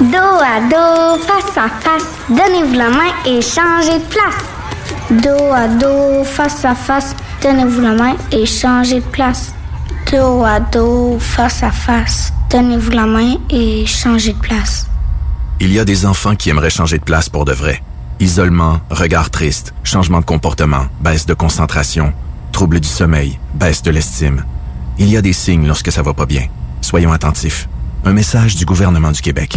Dos 0.00 0.42
à 0.44 0.60
dos, 0.68 1.22
face 1.22 1.56
à 1.56 1.68
face, 1.80 2.04
donnez-vous 2.28 2.74
la 2.74 2.90
main 2.90 3.12
et 3.24 3.40
changez 3.40 3.98
de 3.98 4.04
place. 4.04 4.34
Dos 5.10 5.52
à 5.54 5.68
dos, 5.68 6.22
face 6.24 6.64
à 6.66 6.74
face, 6.74 7.16
donnez-vous 7.42 7.80
la 7.80 7.92
main 7.92 8.16
et 8.30 8.44
changez 8.44 9.00
de 9.00 9.06
place. 9.06 9.54
Dos 10.12 10.44
à 10.44 10.60
dos, 10.60 11.18
face 11.18 11.62
à 11.62 11.70
face, 11.70 12.30
donnez-vous 12.50 12.90
la 12.90 13.06
main 13.06 13.36
et 13.48 13.86
changez 13.86 14.34
de 14.34 14.38
place. 14.38 14.86
Il 15.60 15.72
y 15.72 15.78
a 15.78 15.86
des 15.86 16.04
enfants 16.04 16.36
qui 16.36 16.50
aimeraient 16.50 16.68
changer 16.68 16.98
de 16.98 17.04
place 17.04 17.30
pour 17.30 17.46
de 17.46 17.52
vrai. 17.52 17.82
Isolement, 18.20 18.80
regard 18.90 19.30
triste, 19.30 19.74
changement 19.84 20.18
de 20.18 20.24
comportement, 20.24 20.86
baisse 21.00 21.24
de 21.24 21.34
concentration, 21.34 22.12
trouble 22.50 22.80
du 22.80 22.88
sommeil, 22.88 23.38
baisse 23.54 23.82
de 23.82 23.92
l'estime. 23.92 24.44
Il 24.98 25.08
y 25.08 25.16
a 25.16 25.22
des 25.22 25.32
signes 25.32 25.68
lorsque 25.68 25.92
ça 25.92 26.02
va 26.02 26.14
pas 26.14 26.26
bien. 26.26 26.46
Soyons 26.80 27.12
attentifs. 27.12 27.68
Un 28.04 28.12
message 28.12 28.56
du 28.56 28.64
gouvernement 28.64 29.12
du 29.12 29.22
Québec. 29.22 29.56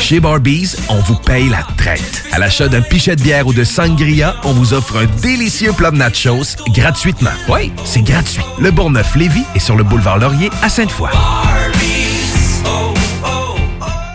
Chez 0.00 0.20
Barbies, 0.20 0.76
on 0.88 1.00
vous 1.00 1.14
paye 1.14 1.48
la 1.48 1.62
traite. 1.76 2.24
À 2.32 2.38
l'achat 2.38 2.68
d'un 2.68 2.82
pichet 2.82 3.16
de 3.16 3.22
bière 3.22 3.46
ou 3.46 3.54
de 3.54 3.64
sangria, 3.64 4.36
on 4.44 4.52
vous 4.52 4.74
offre 4.74 4.98
un 4.98 5.06
délicieux 5.20 5.72
plat 5.72 5.90
de 5.90 5.96
nachos 5.96 6.56
gratuitement. 6.68 7.30
Oui, 7.48 7.72
c'est 7.84 8.02
gratuit. 8.02 8.42
Le 8.58 8.70
Bourgneuf-Lévis 8.70 9.44
est 9.54 9.60
sur 9.60 9.76
le 9.76 9.82
boulevard 9.82 10.18
Laurier 10.18 10.50
à 10.62 10.68
Sainte-Foy. 10.68 11.10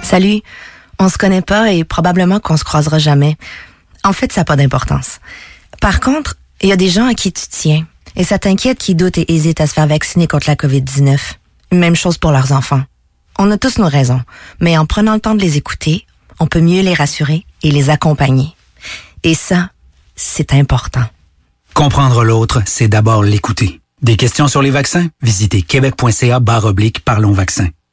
Salut, 0.04 0.42
on 1.00 1.10
se 1.10 1.18
connaît 1.18 1.42
pas 1.42 1.72
et 1.72 1.84
probablement 1.84 2.40
qu'on 2.40 2.58
se 2.58 2.64
croisera 2.64 3.00
jamais. 3.00 3.36
En 4.04 4.14
fait, 4.14 4.32
ça 4.32 4.42
n'a 4.42 4.46
pas 4.46 4.56
d'importance. 4.56 5.20
Par 5.82 6.00
contre, 6.00 6.36
il 6.62 6.70
y 6.70 6.72
a 6.72 6.78
des 6.78 6.90
gens 6.90 7.08
à 7.08 7.14
qui 7.14 7.32
tu 7.32 7.46
tiens 7.50 7.86
et 8.16 8.24
ça 8.24 8.38
t'inquiète 8.38 8.78
qui 8.78 8.96
doutent 8.96 9.18
et 9.18 9.32
hésitent 9.34 9.62
à 9.62 9.68
se 9.68 9.74
faire 9.74 9.88
vacciner 9.88 10.28
contre 10.28 10.50
la 10.50 10.56
COVID-19. 10.56 11.18
Même 11.72 11.96
chose 11.96 12.18
pour 12.18 12.32
leurs 12.32 12.52
enfants. 12.52 12.84
On 13.42 13.50
a 13.52 13.58
tous 13.58 13.78
nos 13.80 13.88
raisons, 13.88 14.20
mais 14.60 14.78
en 14.78 14.86
prenant 14.86 15.14
le 15.14 15.22
temps 15.22 15.34
de 15.34 15.40
les 15.40 15.56
écouter, 15.56 16.06
on 16.42 16.48
peut 16.48 16.60
mieux 16.60 16.82
les 16.82 16.94
rassurer 16.94 17.46
et 17.64 17.72
les 17.72 17.90
accompagner. 17.90 18.54
Et 19.24 19.34
ça, 19.34 19.70
c'est 20.18 20.54
important. 20.54 21.06
Comprendre 21.74 22.26
l'autre, 22.26 22.62
c'est 22.66 22.90
d'abord 22.90 23.24
l'écouter. 23.24 23.80
Des 24.02 24.18
questions 24.18 24.50
sur 24.50 24.62
les 24.62 24.72
vaccins? 24.72 25.08
Visitez 25.22 25.62
québec.ca 25.62 26.42
barre 26.42 26.66
oblique 26.66 27.06
Parlons 27.06 27.32
vaccins. 27.32 27.70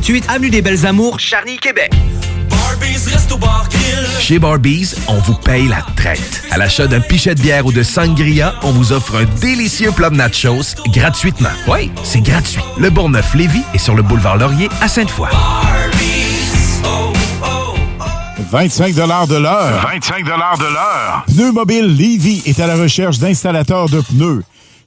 3648 0.00 0.24
Avenue 0.28 0.50
des 0.50 0.62
Belles 0.62 0.86
Amours, 0.86 1.20
Charny, 1.20 1.56
Québec. 1.58 1.92
Chez 4.18 4.38
Barbies, 4.38 4.94
on 5.06 5.18
vous 5.18 5.34
paye 5.34 5.68
la 5.68 5.82
traite. 5.96 6.42
À 6.50 6.58
l'achat 6.58 6.86
d'un 6.86 7.00
pichet 7.00 7.34
de 7.34 7.40
bière 7.40 7.64
ou 7.66 7.72
de 7.72 7.82
sangria, 7.82 8.54
on 8.62 8.72
vous 8.72 8.92
offre 8.92 9.16
un 9.16 9.24
délicieux 9.40 9.92
plat 9.92 10.10
de 10.10 10.16
nachos 10.16 10.74
gratuitement. 10.88 11.50
Oui, 11.68 11.92
c'est 12.02 12.20
gratuit. 12.20 12.62
Le 12.78 12.90
Bourgneuf-Lévis 12.90 13.62
est 13.74 13.78
sur 13.78 13.94
le 13.94 14.02
boulevard 14.02 14.36
Laurier 14.36 14.68
à 14.80 14.88
Sainte-Foy. 14.88 15.28
25 18.50 18.94
de 18.94 19.36
l'heure. 19.36 19.86
25 19.92 20.24
de 20.24 20.28
l'heure. 20.72 21.24
Pneu 21.26 21.52
Mobile 21.52 21.86
Levy 21.86 22.42
est 22.46 22.60
à 22.60 22.66
la 22.66 22.76
recherche 22.76 23.18
d'installateurs 23.18 23.88
de 23.88 24.00
pneus. 24.00 24.42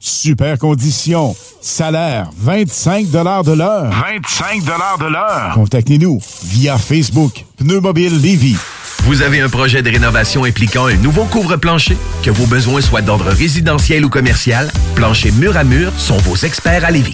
Super 0.07 0.57
conditions. 0.57 1.35
Salaire 1.59 2.29
25 2.37 3.09
de 3.09 3.19
l'heure. 3.19 3.91
25 3.91 4.63
de 4.63 5.11
l'heure. 5.11 5.51
Contactez-nous 5.53 6.21
via 6.45 6.77
Facebook. 6.77 7.43
Pneu 7.57 7.81
Mobile 7.81 8.21
Levy. 8.21 8.55
Vous 9.03 9.21
avez 9.21 9.41
un 9.41 9.49
projet 9.49 9.81
de 9.81 9.89
rénovation 9.89 10.45
impliquant 10.45 10.85
un 10.85 10.95
nouveau 10.95 11.25
couvre-plancher? 11.25 11.97
Que 12.23 12.31
vos 12.31 12.45
besoins 12.45 12.79
soient 12.79 13.01
d'ordre 13.01 13.29
résidentiel 13.29 14.05
ou 14.05 14.09
commercial, 14.09 14.71
Plancher 14.95 15.31
Mur 15.31 15.57
à 15.57 15.65
Mur 15.65 15.91
sont 15.97 16.17
vos 16.19 16.37
experts 16.37 16.85
à 16.85 16.91
Lévis. 16.91 17.13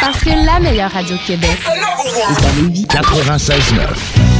Parce 0.00 0.20
que 0.20 0.30
la 0.30 0.58
meilleure 0.60 0.90
radio 0.90 1.16
de 1.16 1.26
Québec 1.26 1.58
est 1.66 2.46
à 2.46 2.52
Lévis. 2.60 2.86
96.9. 2.86 4.32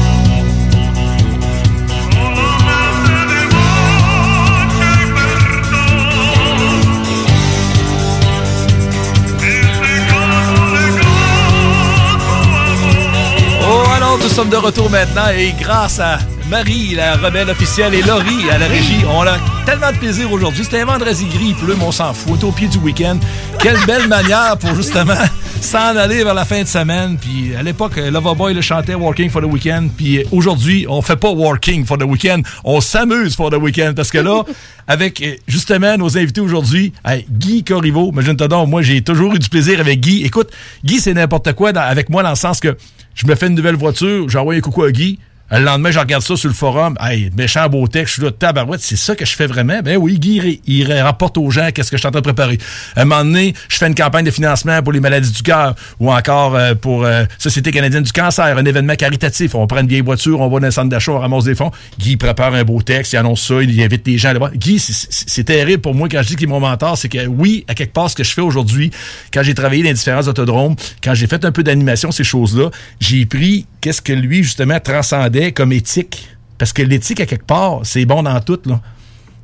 Oh, 13.65 13.83
alors 13.95 14.17
nous 14.17 14.29
sommes 14.29 14.49
de 14.49 14.57
retour 14.57 14.89
maintenant 14.89 15.29
et 15.29 15.53
grâce 15.59 15.99
à 15.99 16.19
Marie, 16.53 16.93
la 16.93 17.15
rebelle 17.17 17.49
officielle, 17.49 17.95
et 17.95 18.03
Laurie 18.03 18.47
à 18.51 18.59
la 18.59 18.67
régie, 18.67 19.03
on 19.09 19.21
a 19.21 19.39
tellement 19.65 19.91
de 19.91 19.97
plaisir 19.97 20.31
aujourd'hui. 20.31 20.63
C'était 20.63 20.81
un 20.81 20.85
vendredi 20.85 21.25
gris, 21.25 21.47
il 21.47 21.55
pleut, 21.55 21.73
mais 21.75 21.83
on 21.83 21.91
s'en 21.91 22.13
fout. 22.13 22.43
Au 22.43 22.51
pied 22.51 22.67
du 22.67 22.77
week-end. 22.77 23.17
Quelle 23.57 23.79
belle 23.87 24.07
manière 24.07 24.55
pour 24.59 24.75
justement 24.75 25.15
s'en 25.59 25.97
aller 25.97 26.23
vers 26.23 26.35
la 26.35 26.45
fin 26.45 26.61
de 26.61 26.67
semaine. 26.67 27.17
Puis 27.19 27.55
à 27.55 27.63
l'époque, 27.63 27.95
Loverboy 27.97 28.53
le 28.53 28.61
chantait 28.61 28.93
Walking 28.93 29.31
for 29.31 29.41
the 29.41 29.45
Weekend. 29.45 29.89
Puis 29.97 30.23
aujourd'hui, 30.31 30.85
on 30.87 31.01
fait 31.01 31.15
pas 31.15 31.31
Walking 31.31 31.87
for 31.87 31.97
the 31.97 32.03
Weekend, 32.03 32.45
on 32.63 32.81
s'amuse 32.81 33.35
for 33.35 33.49
the 33.49 33.55
Weekend. 33.57 33.95
Parce 33.95 34.11
que 34.11 34.19
là, 34.19 34.43
avec 34.87 35.23
euh, 35.23 35.33
justement 35.47 35.97
nos 35.97 36.15
invités 36.19 36.41
aujourd'hui, 36.41 36.93
hey, 37.03 37.25
Guy 37.31 37.63
Corriveau, 37.63 38.11
imagine-toi 38.11 38.47
donc, 38.47 38.69
moi 38.69 38.83
j'ai 38.83 39.01
toujours 39.01 39.33
eu 39.33 39.39
du 39.39 39.49
plaisir 39.49 39.79
avec 39.79 40.01
Guy. 40.01 40.23
Écoute, 40.23 40.51
Guy 40.85 40.99
c'est 40.99 41.15
n'importe 41.15 41.51
quoi 41.53 41.73
dans- 41.73 41.81
avec 41.81 42.11
moi 42.11 42.21
dans 42.21 42.29
le 42.29 42.35
sens 42.35 42.59
que 42.59 42.77
je 43.15 43.25
me 43.25 43.33
fais 43.33 43.47
une 43.47 43.55
nouvelle 43.55 43.75
voiture, 43.75 44.29
j'envoie 44.29 44.53
un 44.53 44.61
coucou 44.61 44.83
à 44.83 44.91
Guy. 44.91 45.17
Le 45.51 45.59
lendemain, 45.59 45.91
je 45.91 45.99
regarde 45.99 46.23
ça 46.23 46.35
sur 46.35 46.47
le 46.47 46.55
forum. 46.55 46.95
Hey, 46.99 47.29
méchant 47.37 47.67
beau 47.67 47.87
texte, 47.87 48.07
je 48.07 48.13
suis 48.13 48.23
là, 48.23 48.31
tabarouette, 48.31 48.81
c'est 48.81 48.95
ça 48.95 49.15
que 49.15 49.25
je 49.25 49.35
fais 49.35 49.45
vraiment? 49.45 49.81
Ben 49.83 49.97
oui, 49.97 50.17
Guy, 50.17 50.61
il, 50.65 50.91
rapporte 50.93 51.37
aux 51.37 51.51
gens 51.51 51.69
qu'est-ce 51.71 51.91
que 51.91 51.97
je 51.97 51.99
suis 51.99 52.07
en 52.07 52.11
train 52.11 52.21
de 52.21 52.25
préparer. 52.25 52.57
À 52.95 53.01
un 53.01 53.05
moment 53.05 53.23
donné, 53.23 53.53
je 53.67 53.77
fais 53.77 53.85
une 53.85 53.93
campagne 53.93 54.25
de 54.25 54.31
financement 54.31 54.81
pour 54.81 54.93
les 54.93 54.99
maladies 54.99 55.31
du 55.31 55.43
cœur 55.43 55.75
ou 55.99 56.11
encore 56.11 56.55
euh, 56.55 56.73
pour 56.73 57.03
euh, 57.03 57.25
Société 57.37 57.71
canadienne 57.71 58.03
du 58.03 58.11
cancer, 58.11 58.57
un 58.57 58.65
événement 58.65 58.95
caritatif. 58.95 59.53
On 59.53 59.67
prend 59.67 59.81
une 59.81 59.87
vieille 59.87 60.01
voiture, 60.01 60.39
on 60.39 60.47
va 60.49 60.59
dans 60.59 60.67
un 60.67 60.71
centre 60.71 60.89
d'achat, 60.89 61.11
on 61.11 61.19
ramasse 61.19 61.43
des 61.43 61.55
fonds. 61.55 61.71
Guy 61.99 62.17
prépare 62.17 62.55
un 62.55 62.63
beau 62.63 62.81
texte, 62.81 63.13
il 63.13 63.17
annonce 63.17 63.45
ça, 63.45 63.61
il 63.61 63.79
invite 63.81 64.07
les 64.07 64.17
gens 64.17 64.29
à 64.29 64.33
le 64.33 64.39
voir. 64.39 64.51
Guy, 64.55 64.79
c'est 64.79 65.43
terrible 65.43 65.81
pour 65.81 65.93
moi 65.93 66.07
quand 66.09 66.23
je 66.23 66.29
dis 66.29 66.35
qu'il 66.35 66.47
est 66.47 66.51
mon 66.51 66.61
mentor, 66.61 66.97
c'est 66.97 67.09
que 67.09 67.27
oui, 67.27 67.63
à 67.67 67.75
quelque 67.75 67.93
part, 67.93 68.09
ce 68.09 68.15
que 68.15 68.23
je 68.23 68.33
fais 68.33 68.41
aujourd'hui, 68.41 68.89
quand 69.31 69.43
j'ai 69.43 69.53
travaillé 69.53 69.83
dans 69.83 69.89
les 69.89 69.95
différents 69.95 70.27
autodromes, 70.27 70.75
quand 71.03 71.13
j'ai 71.13 71.27
fait 71.27 71.45
un 71.45 71.51
peu 71.51 71.63
d'animation, 71.63 72.11
ces 72.11 72.23
choses-là, 72.23 72.71
j'ai 72.99 73.25
pris 73.25 73.67
qu'est-ce 73.81 74.01
que 74.01 74.13
lui, 74.13 74.43
justement, 74.43 74.79
transcendait 74.79 75.42
comme 75.51 75.71
éthique. 75.73 76.29
Parce 76.57 76.71
que 76.73 76.81
l'éthique, 76.81 77.19
à 77.19 77.25
quelque 77.25 77.45
part, 77.45 77.79
c'est 77.83 78.05
bon 78.05 78.23
dans 78.23 78.39
tout, 78.39 78.59
là. 78.65 78.79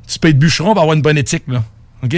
Tu 0.08 0.18
peux 0.18 0.28
être 0.28 0.38
bûcheron 0.38 0.72
pour 0.72 0.80
avoir 0.82 0.96
une 0.96 1.02
bonne 1.02 1.18
éthique, 1.18 1.44
là. 1.48 1.62
OK? 2.02 2.16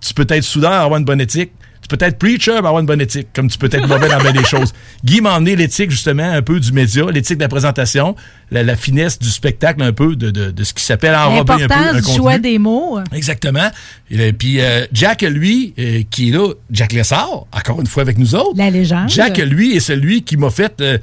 Tu 0.00 0.14
peux 0.14 0.26
être 0.28 0.42
soudeur 0.44 0.70
pour 0.72 0.80
avoir 0.80 0.98
une 0.98 1.04
bonne 1.04 1.20
éthique. 1.20 1.52
Tu 1.86 1.94
peux 1.94 2.02
être 2.02 2.18
preacher 2.18 2.52
pour 2.52 2.66
avoir 2.68 2.78
une 2.80 2.86
bonne 2.86 3.02
éthique, 3.02 3.28
comme 3.34 3.48
tu 3.50 3.58
peux 3.58 3.66
être 3.70 3.86
mauvais 3.86 4.08
dans 4.08 4.18
bien 4.18 4.32
des 4.32 4.44
choses. 4.44 4.72
Guy 5.04 5.20
m'a 5.20 5.34
emmené 5.36 5.54
l'éthique, 5.54 5.90
justement, 5.90 6.24
un 6.24 6.40
peu 6.40 6.58
du 6.58 6.72
média, 6.72 7.04
l'éthique 7.12 7.36
de 7.36 7.42
la 7.42 7.48
présentation, 7.48 8.16
la, 8.50 8.62
la 8.62 8.74
finesse 8.74 9.18
du 9.18 9.28
spectacle, 9.28 9.82
un 9.82 9.92
peu 9.92 10.16
de, 10.16 10.30
de- 10.30 10.50
de 10.50 10.64
ce 10.64 10.72
qui 10.72 10.82
s'appelle 10.82 11.14
enrober 11.14 11.52
un 11.52 11.56
peu 11.56 11.62
un 11.64 11.68
L'importance 11.68 11.96
du 11.96 12.02
contenu. 12.02 12.16
choix 12.16 12.38
des 12.38 12.58
mots. 12.58 12.98
Exactement. 13.12 13.68
Et, 14.10 14.32
puis 14.32 14.60
euh, 14.62 14.86
Jack, 14.94 15.20
lui, 15.22 15.74
euh, 15.78 16.02
qui 16.10 16.30
est 16.30 16.32
là, 16.32 16.54
Jack 16.70 16.94
Lessard, 16.94 17.44
encore 17.52 17.78
une 17.82 17.86
fois 17.86 18.02
avec 18.02 18.16
nous 18.16 18.34
autres. 18.34 18.56
La 18.56 18.70
légende. 18.70 19.10
Jack, 19.10 19.36
lui, 19.36 19.76
est 19.76 19.80
celui 19.80 20.22
qui 20.22 20.38
m'a 20.38 20.48
fait 20.48 20.80
euh, 20.80 20.96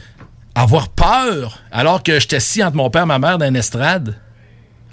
avoir 0.56 0.90
peur 0.90 1.60
alors 1.72 2.04
que 2.04 2.20
j'étais 2.20 2.38
assis 2.38 2.64
entre 2.64 2.76
mon 2.76 2.90
père 2.90 3.04
et 3.04 3.08
ma 3.08 3.20
mère 3.20 3.38
dans 3.38 3.48
une 3.48 3.56
estrade. 3.56 4.16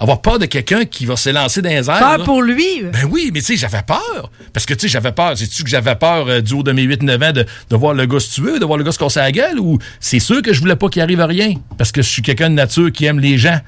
Avoir 0.01 0.23
peur 0.23 0.39
de 0.39 0.47
quelqu'un 0.47 0.85
qui 0.85 1.07
va 1.07 1.17
s'élancer 1.17 1.61
dans 1.61 1.71
les 1.71 1.91
airs. 1.91 1.99
Peur 1.99 2.19
là. 2.19 2.25
pour 2.25 2.41
lui? 2.41 2.85
Ben 2.85 3.09
oui, 3.11 3.31
mais 3.35 3.41
tu 3.41 3.47
sais, 3.47 3.57
j'avais 3.57 3.83
peur. 3.83 4.31
Parce 4.53 4.65
que, 4.65 4.73
tu 4.75 4.83
sais, 4.83 4.89
j'avais 4.89 5.11
peur. 5.11 5.37
C'est-tu 5.37 5.65
que 5.65 5.69
j'avais 5.69 5.97
peur 5.97 6.29
euh, 6.29 6.41
du 6.41 6.55
haut 6.55 6.63
de 6.63 6.71
mes 6.71 6.87
8-9 6.87 7.29
ans 7.29 7.33
de, 7.33 7.45
de 7.69 7.77
voir 7.77 7.95
le 7.95 8.07
gars 8.07 8.21
se 8.21 8.33
tuer, 8.33 8.61
de 8.61 8.65
voir 8.65 8.79
le 8.79 8.85
gars 8.85 8.93
se 8.93 8.99
casser 8.99 9.19
la 9.19 9.33
gueule, 9.33 9.59
ou 9.59 9.79
c'est 9.99 10.21
sûr 10.21 10.41
que 10.41 10.53
je 10.53 10.61
voulais 10.61 10.77
pas 10.77 10.89
qu'il 10.89 11.03
arrive 11.03 11.21
à 11.21 11.27
rien? 11.27 11.55
Parce 11.77 11.91
que 11.91 12.01
je 12.01 12.09
suis 12.09 12.23
quelqu'un 12.23 12.49
de 12.49 12.55
nature 12.55 12.93
qui 12.93 13.07
aime 13.07 13.19
les 13.19 13.39
gens. 13.39 13.59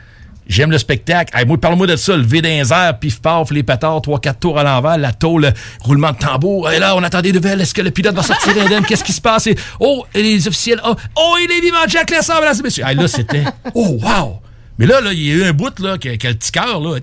J'aime 0.50 0.72
le 0.72 0.78
spectacle. 0.78 1.32
Moi, 1.46 1.58
parle-moi 1.58 1.86
de 1.86 1.94
ça. 1.94 2.16
Lever 2.16 2.42
dans 2.42 2.48
les 2.48 2.72
airs, 2.72 2.98
pif 2.98 3.20
paf, 3.20 3.52
les 3.52 3.62
pétards, 3.62 4.02
trois, 4.02 4.18
quatre 4.18 4.40
tours 4.40 4.58
à 4.58 4.64
l'envers, 4.64 4.98
la 4.98 5.12
tôle, 5.12 5.42
le 5.42 5.52
roulement 5.80 6.10
de 6.10 6.18
tambour. 6.18 6.68
Et 6.72 6.80
là, 6.80 6.96
on 6.96 7.02
attend 7.04 7.22
des 7.22 7.32
nouvelles. 7.32 7.60
Est-ce 7.60 7.72
que 7.72 7.82
le 7.82 7.92
pilote 7.92 8.16
va 8.16 8.24
sortir 8.24 8.60
indemne? 8.60 8.84
Qu'est-ce 8.84 9.04
qui 9.04 9.12
se 9.12 9.20
passe? 9.20 9.48
Oh, 9.78 10.04
et 10.12 10.24
les 10.24 10.48
officiels. 10.48 10.80
Oh, 10.84 10.96
oh, 11.14 11.36
il 11.40 11.52
est 11.52 11.60
vivant, 11.60 11.86
Jack 11.86 12.10
Lessard, 12.10 12.40
mesdames 12.40 12.56
et 12.58 12.62
messieurs. 12.64 12.84
Là, 12.84 13.06
c'était. 13.06 13.44
Oh, 13.74 14.00
wow! 14.02 14.40
Mais 14.76 14.86
là, 14.86 15.00
là, 15.00 15.12
il 15.12 15.22
y 15.22 15.30
a 15.30 15.34
eu 15.34 15.44
un 15.44 15.52
bout, 15.52 15.78
là, 15.78 15.98
que, 15.98 16.16
que 16.16 16.26
le 16.26 16.34
petit 16.34 16.50
cœur, 16.50 16.80
là, 16.80 16.98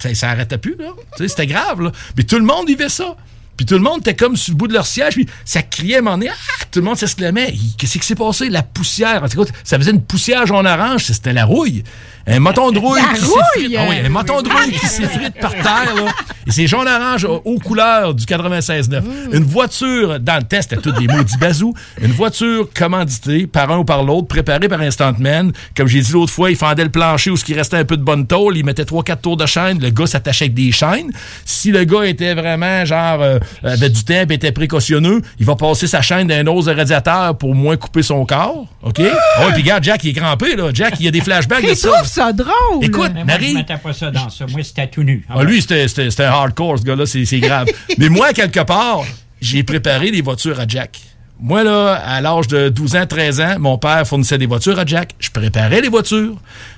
ça 0.00 0.14
s'arrêtait 0.14 0.58
plus, 0.58 0.76
là. 0.78 0.90
C'était 1.26 1.46
grave, 1.46 1.80
là. 1.80 1.90
Mais 2.18 2.24
tout 2.24 2.36
le 2.36 2.44
monde 2.44 2.66
vivait 2.66 2.90
ça. 2.90 3.16
Puis 3.56 3.66
tout 3.66 3.74
le 3.74 3.80
monde 3.80 4.00
était 4.00 4.14
comme 4.14 4.36
sur 4.36 4.52
le 4.52 4.58
bout 4.58 4.68
de 4.68 4.72
leur 4.72 4.86
siège, 4.86 5.14
puis 5.14 5.28
ça 5.44 5.62
criait 5.62 6.00
moment 6.00 6.18
donné, 6.18 6.30
ah, 6.30 6.64
tout 6.70 6.80
le 6.80 6.84
monde 6.84 6.96
s'exclamait. 6.96 7.54
Qu'est-ce 7.78 7.98
qui 7.98 8.06
s'est 8.06 8.14
passé? 8.14 8.50
La 8.50 8.62
poussière. 8.62 9.22
En 9.22 9.28
ça 9.62 9.78
faisait 9.78 9.92
une 9.92 10.02
poussière 10.02 10.46
jaune 10.46 10.66
orange, 10.66 11.04
c'était 11.04 11.32
la 11.32 11.44
rouille. 11.44 11.84
Un 12.26 12.40
de 12.40 12.78
rouille 12.78 13.00
qui 13.14 13.20
s'effrite. 13.20 13.76
Ah 13.78 13.86
oui, 13.88 13.96
un 13.98 14.42
de 14.42 14.48
rouille 14.48 14.72
qui 14.72 14.86
s'effrite 14.86 15.40
par 15.40 15.52
terre, 15.52 15.94
là. 15.94 16.12
Et 16.46 16.50
c'est 16.50 16.66
jaune 16.66 16.86
orange 16.88 17.24
aux 17.24 17.58
couleurs 17.58 18.14
du 18.14 18.24
96.9. 18.24 19.02
Une 19.32 19.44
voiture, 19.44 20.20
dans 20.20 20.36
le 20.36 20.42
test, 20.42 20.70
c'était 20.70 20.82
tous 20.82 20.92
des 20.92 21.06
maudits 21.06 21.38
bazous. 21.38 21.74
Une 22.00 22.12
voiture 22.12 22.68
commanditée 22.74 23.46
par 23.46 23.70
un 23.70 23.78
ou 23.78 23.84
par 23.84 24.02
l'autre, 24.02 24.28
préparée 24.28 24.68
par 24.68 24.80
Instant 24.80 25.12
Man. 25.18 25.52
Comme 25.76 25.86
j'ai 25.86 26.00
dit 26.00 26.12
l'autre 26.12 26.32
fois, 26.32 26.50
il 26.50 26.56
fendait 26.56 26.84
le 26.84 26.90
plancher 26.90 27.30
où 27.30 27.36
ce 27.36 27.44
qui 27.44 27.54
restait 27.54 27.78
un 27.78 27.84
peu 27.84 27.96
de 27.96 28.02
bonne 28.02 28.26
tôle. 28.26 28.56
Il 28.56 28.64
mettait 28.64 28.84
trois, 28.84 29.02
quatre 29.02 29.22
tours 29.22 29.36
de 29.36 29.46
chaîne. 29.46 29.78
Le 29.80 29.90
gars 29.90 30.06
s'attachait 30.06 30.46
avec 30.46 30.54
des 30.54 30.72
chaînes. 30.72 31.10
Si 31.44 31.70
le 31.70 31.84
gars 31.84 32.04
était 32.04 32.34
vraiment, 32.34 32.84
genre, 32.84 33.20
euh, 33.22 33.38
avait 33.62 33.90
du 33.90 34.04
temps 34.04 34.14
et 34.28 34.34
était 34.34 34.52
précautionneux, 34.52 35.22
il 35.38 35.46
va 35.46 35.56
passer 35.56 35.86
sa 35.86 36.02
chaîne 36.02 36.28
d'un 36.28 36.46
os 36.46 36.66
de 36.66 36.74
radiateur 36.74 37.38
pour 37.38 37.54
moins 37.54 37.76
couper 37.76 38.02
son 38.02 38.24
corps. 38.26 38.66
OK? 38.82 39.00
Ah 39.00 39.46
ouais, 39.46 39.52
puis 39.52 39.62
regarde, 39.62 39.84
Jack, 39.84 40.04
il 40.04 40.10
est 40.10 40.14
crampé, 40.20 40.56
là. 40.56 40.70
Jack, 40.74 40.94
il 41.00 41.06
y 41.06 41.08
a 41.08 41.10
des 41.10 41.20
flashbacks 41.20 41.66
de 41.66 41.74
ça. 41.74 41.90
Ça 42.14 42.32
drôle. 42.32 42.52
Écoute, 42.82 43.10
Mais 43.14 43.24
moi, 43.24 43.34
je 43.34 43.40
Marie- 43.40 43.54
mettais 43.54 43.76
pas 43.76 43.92
ça 43.92 44.10
dans 44.10 44.28
ça. 44.30 44.46
Moi, 44.50 44.62
c'était 44.62 44.86
tout 44.86 45.02
nu. 45.02 45.26
ah, 45.28 45.42
lui, 45.42 45.60
c'était 45.60 45.86
c'était- 45.88 46.10
c'était 46.10 46.24
un 46.24 46.30
hardcore, 46.32 46.78
ce 46.78 46.84
gars-là, 46.84 47.06
c'est 47.06 47.24
c'est 47.24 47.40
grave. 47.40 47.66
Mais 47.98 48.08
moi, 48.08 48.32
quelque 48.32 48.60
part, 48.60 49.02
j'ai 49.40 49.62
préparé 49.62 50.10
des 50.10 50.22
voitures 50.22 50.58
à 50.60 50.66
Jack. 50.66 51.00
Moi, 51.40 51.64
là, 51.64 51.94
à 51.94 52.20
l'âge 52.20 52.46
de 52.48 52.68
12 52.68 52.94
ans, 52.96 53.06
13 53.06 53.40
ans, 53.40 53.56
mon 53.58 53.76
père 53.76 54.06
fournissait 54.06 54.38
des 54.38 54.46
voitures 54.46 54.78
à 54.78 54.86
Jack. 54.86 55.10
Je 55.18 55.30
préparais 55.30 55.80
les 55.80 55.88
voitures. 55.88 56.36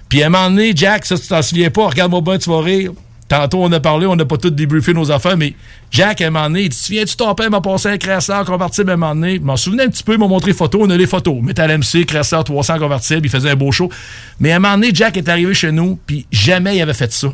Puis 0.09 0.23
à 0.23 0.27
un 0.27 0.29
moment 0.31 0.49
donné, 0.51 0.73
Jack, 0.75 1.05
ça, 1.05 1.17
tu 1.19 1.27
t'en 1.29 1.43
souviens 1.43 1.71
pas, 1.71 1.87
regarde-moi 1.89 2.21
bien, 2.23 2.39
tu 2.39 2.49
vas 2.49 2.61
rire. 2.63 2.93
Tantôt, 3.29 3.65
on 3.65 3.73
a 3.73 3.81
parlé, 3.81 4.07
on 4.07 4.15
n'a 4.15 4.25
pas 4.25 4.37
tout 4.37 4.51
débriefé 4.51 4.95
nos 4.95 5.11
affaires, 5.11 5.37
mais 5.37 5.55
Jack, 5.91 6.21
à 6.21 6.29
un 6.29 6.31
moment 6.31 6.47
donné, 6.47 6.63
il 6.63 6.69
dit 6.69 6.77
Souviens-tu, 6.77 7.17
ton 7.17 7.35
père 7.35 7.51
m'a 7.51 7.61
passé 7.61 7.89
un 7.89 7.99
Cresseur 7.99 8.45
convertible 8.45 8.91
à 8.91 8.95
un 8.95 8.97
moment 8.97 9.15
donné? 9.17 9.37
Je 9.37 9.41
m'en 9.41 9.57
souvenais 9.57 9.85
un 9.85 9.89
petit 9.89 10.05
peu, 10.05 10.13
il 10.13 10.19
m'a 10.19 10.29
montré 10.29 10.53
les 10.53 10.57
photos, 10.57 10.83
on 10.85 10.91
a 10.91 10.97
les 10.97 11.07
photos. 11.07 11.43
Metal 11.43 11.79
MC, 11.79 12.07
Cresseur 12.07 12.45
300 12.45 12.79
convertible, 12.79 13.27
il 13.27 13.31
faisait 13.31 13.51
un 13.51 13.57
beau 13.57 13.73
show. 13.73 13.91
Mais 14.39 14.53
à 14.53 14.57
un 14.57 14.59
moment 14.61 14.75
donné, 14.75 14.91
Jack 14.95 15.17
est 15.17 15.29
arrivé 15.29 15.55
chez 15.55 15.73
nous, 15.73 15.99
puis 16.07 16.27
jamais 16.31 16.77
il 16.77 16.83
avait 16.83 16.95
fait 16.95 17.13
ça. 17.13 17.29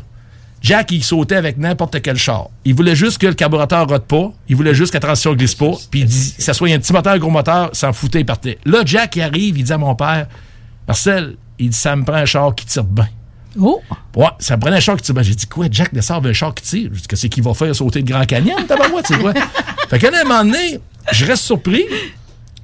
Jack, 0.63 0.91
il 0.91 1.03
sautait 1.03 1.35
avec 1.35 1.57
n'importe 1.57 2.01
quel 2.01 2.17
char. 2.17 2.47
Il 2.63 2.73
voulait 2.73 2.95
juste 2.95 3.17
que 3.17 3.27
le 3.27 3.33
carburateur 3.33 3.85
rote 3.85 4.05
pas. 4.05 4.31
Il 4.47 4.55
voulait 4.55 4.73
juste 4.73 4.93
que 4.93 4.97
la 4.97 5.01
transition 5.01 5.33
glisse 5.33 5.55
pas. 5.55 5.73
Puis 5.91 5.99
il 5.99 6.05
dit, 6.05 6.35
ça 6.37 6.53
soit 6.53 6.69
un 6.69 6.79
petit 6.79 6.93
moteur, 6.93 7.13
un 7.13 7.17
gros 7.19 7.29
moteur, 7.29 7.69
s'en 7.73 7.91
foutait, 7.91 8.21
il 8.21 8.25
partait. 8.25 8.57
Là, 8.63 8.81
Jack, 8.85 9.17
il 9.17 9.21
arrive, 9.21 9.57
il 9.57 9.63
dit 9.65 9.73
à 9.73 9.77
mon 9.77 9.93
père, 9.93 10.27
Marcel, 10.87 11.35
il 11.59 11.69
dit, 11.69 11.77
ça 11.77 11.95
me 11.97 12.03
prend 12.03 12.15
un 12.15 12.25
char 12.25 12.55
qui 12.55 12.65
tire 12.65 12.85
bien. 12.85 13.09
Oh! 13.59 13.81
Ouais, 14.15 14.25
ça 14.39 14.55
me 14.55 14.61
prenait 14.61 14.77
un 14.77 14.79
char 14.79 14.97
qui 14.97 15.03
tire. 15.03 15.23
J'ai 15.23 15.35
dit, 15.35 15.47
quoi, 15.47 15.67
Jack 15.69 15.93
descend 15.93 16.25
un 16.25 16.33
char 16.33 16.53
qui 16.53 16.63
tire? 16.63 16.89
Je 16.93 16.99
dis, 16.99 17.07
qu'est-ce 17.07 17.27
qu'il 17.27 17.43
va 17.43 17.53
faire 17.53 17.75
sauter 17.75 17.99
le 17.99 18.05
Grand 18.05 18.25
Canyon, 18.25 18.65
tabarouette, 18.67 19.07
c'est 19.07 19.19
quoi? 19.19 19.33
fait 19.89 19.99
qu'à 19.99 20.09
un 20.09 20.23
moment 20.23 20.43
donné, 20.43 20.79
je 21.11 21.25
reste 21.25 21.43
surpris. 21.43 21.85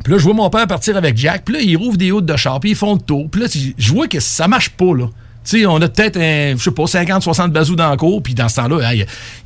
Puis 0.03 0.14
là, 0.14 0.20
je 0.20 0.24
vois 0.24 0.34
mon 0.34 0.49
père 0.49 0.66
partir 0.68 0.95
avec 0.95 1.18
Jack. 1.18 1.44
Puis 1.45 1.56
là, 1.56 1.61
il 1.61 1.76
rouvre 1.76 1.98
des 1.98 2.11
hôtes 2.11 2.26
de 2.26 2.36
char. 2.36 2.60
Puis 2.60 2.72
ils 2.72 2.76
font 2.76 2.94
le 2.94 3.02
tour. 3.02 3.30
Puis 3.30 3.41
là, 3.41 3.48
je 3.78 3.94
vois 3.94 4.07
que 4.07 4.20
ça 4.20 4.48
marche 4.48 4.70
pas, 4.70 4.95
là. 4.95 5.10
Sais, 5.50 5.66
on 5.66 5.78
a 5.78 5.90
peut-être, 5.90 6.20
je 6.20 6.64
sais 6.64 6.70
pas, 6.70 6.86
50, 6.86 7.24
60 7.24 7.52
bazous 7.52 7.76
dans 7.76 7.90
le 7.90 7.98
cours. 7.98 8.22
Puis 8.22 8.36
dans 8.36 8.48
ce 8.48 8.58
temps-là, 8.58 8.94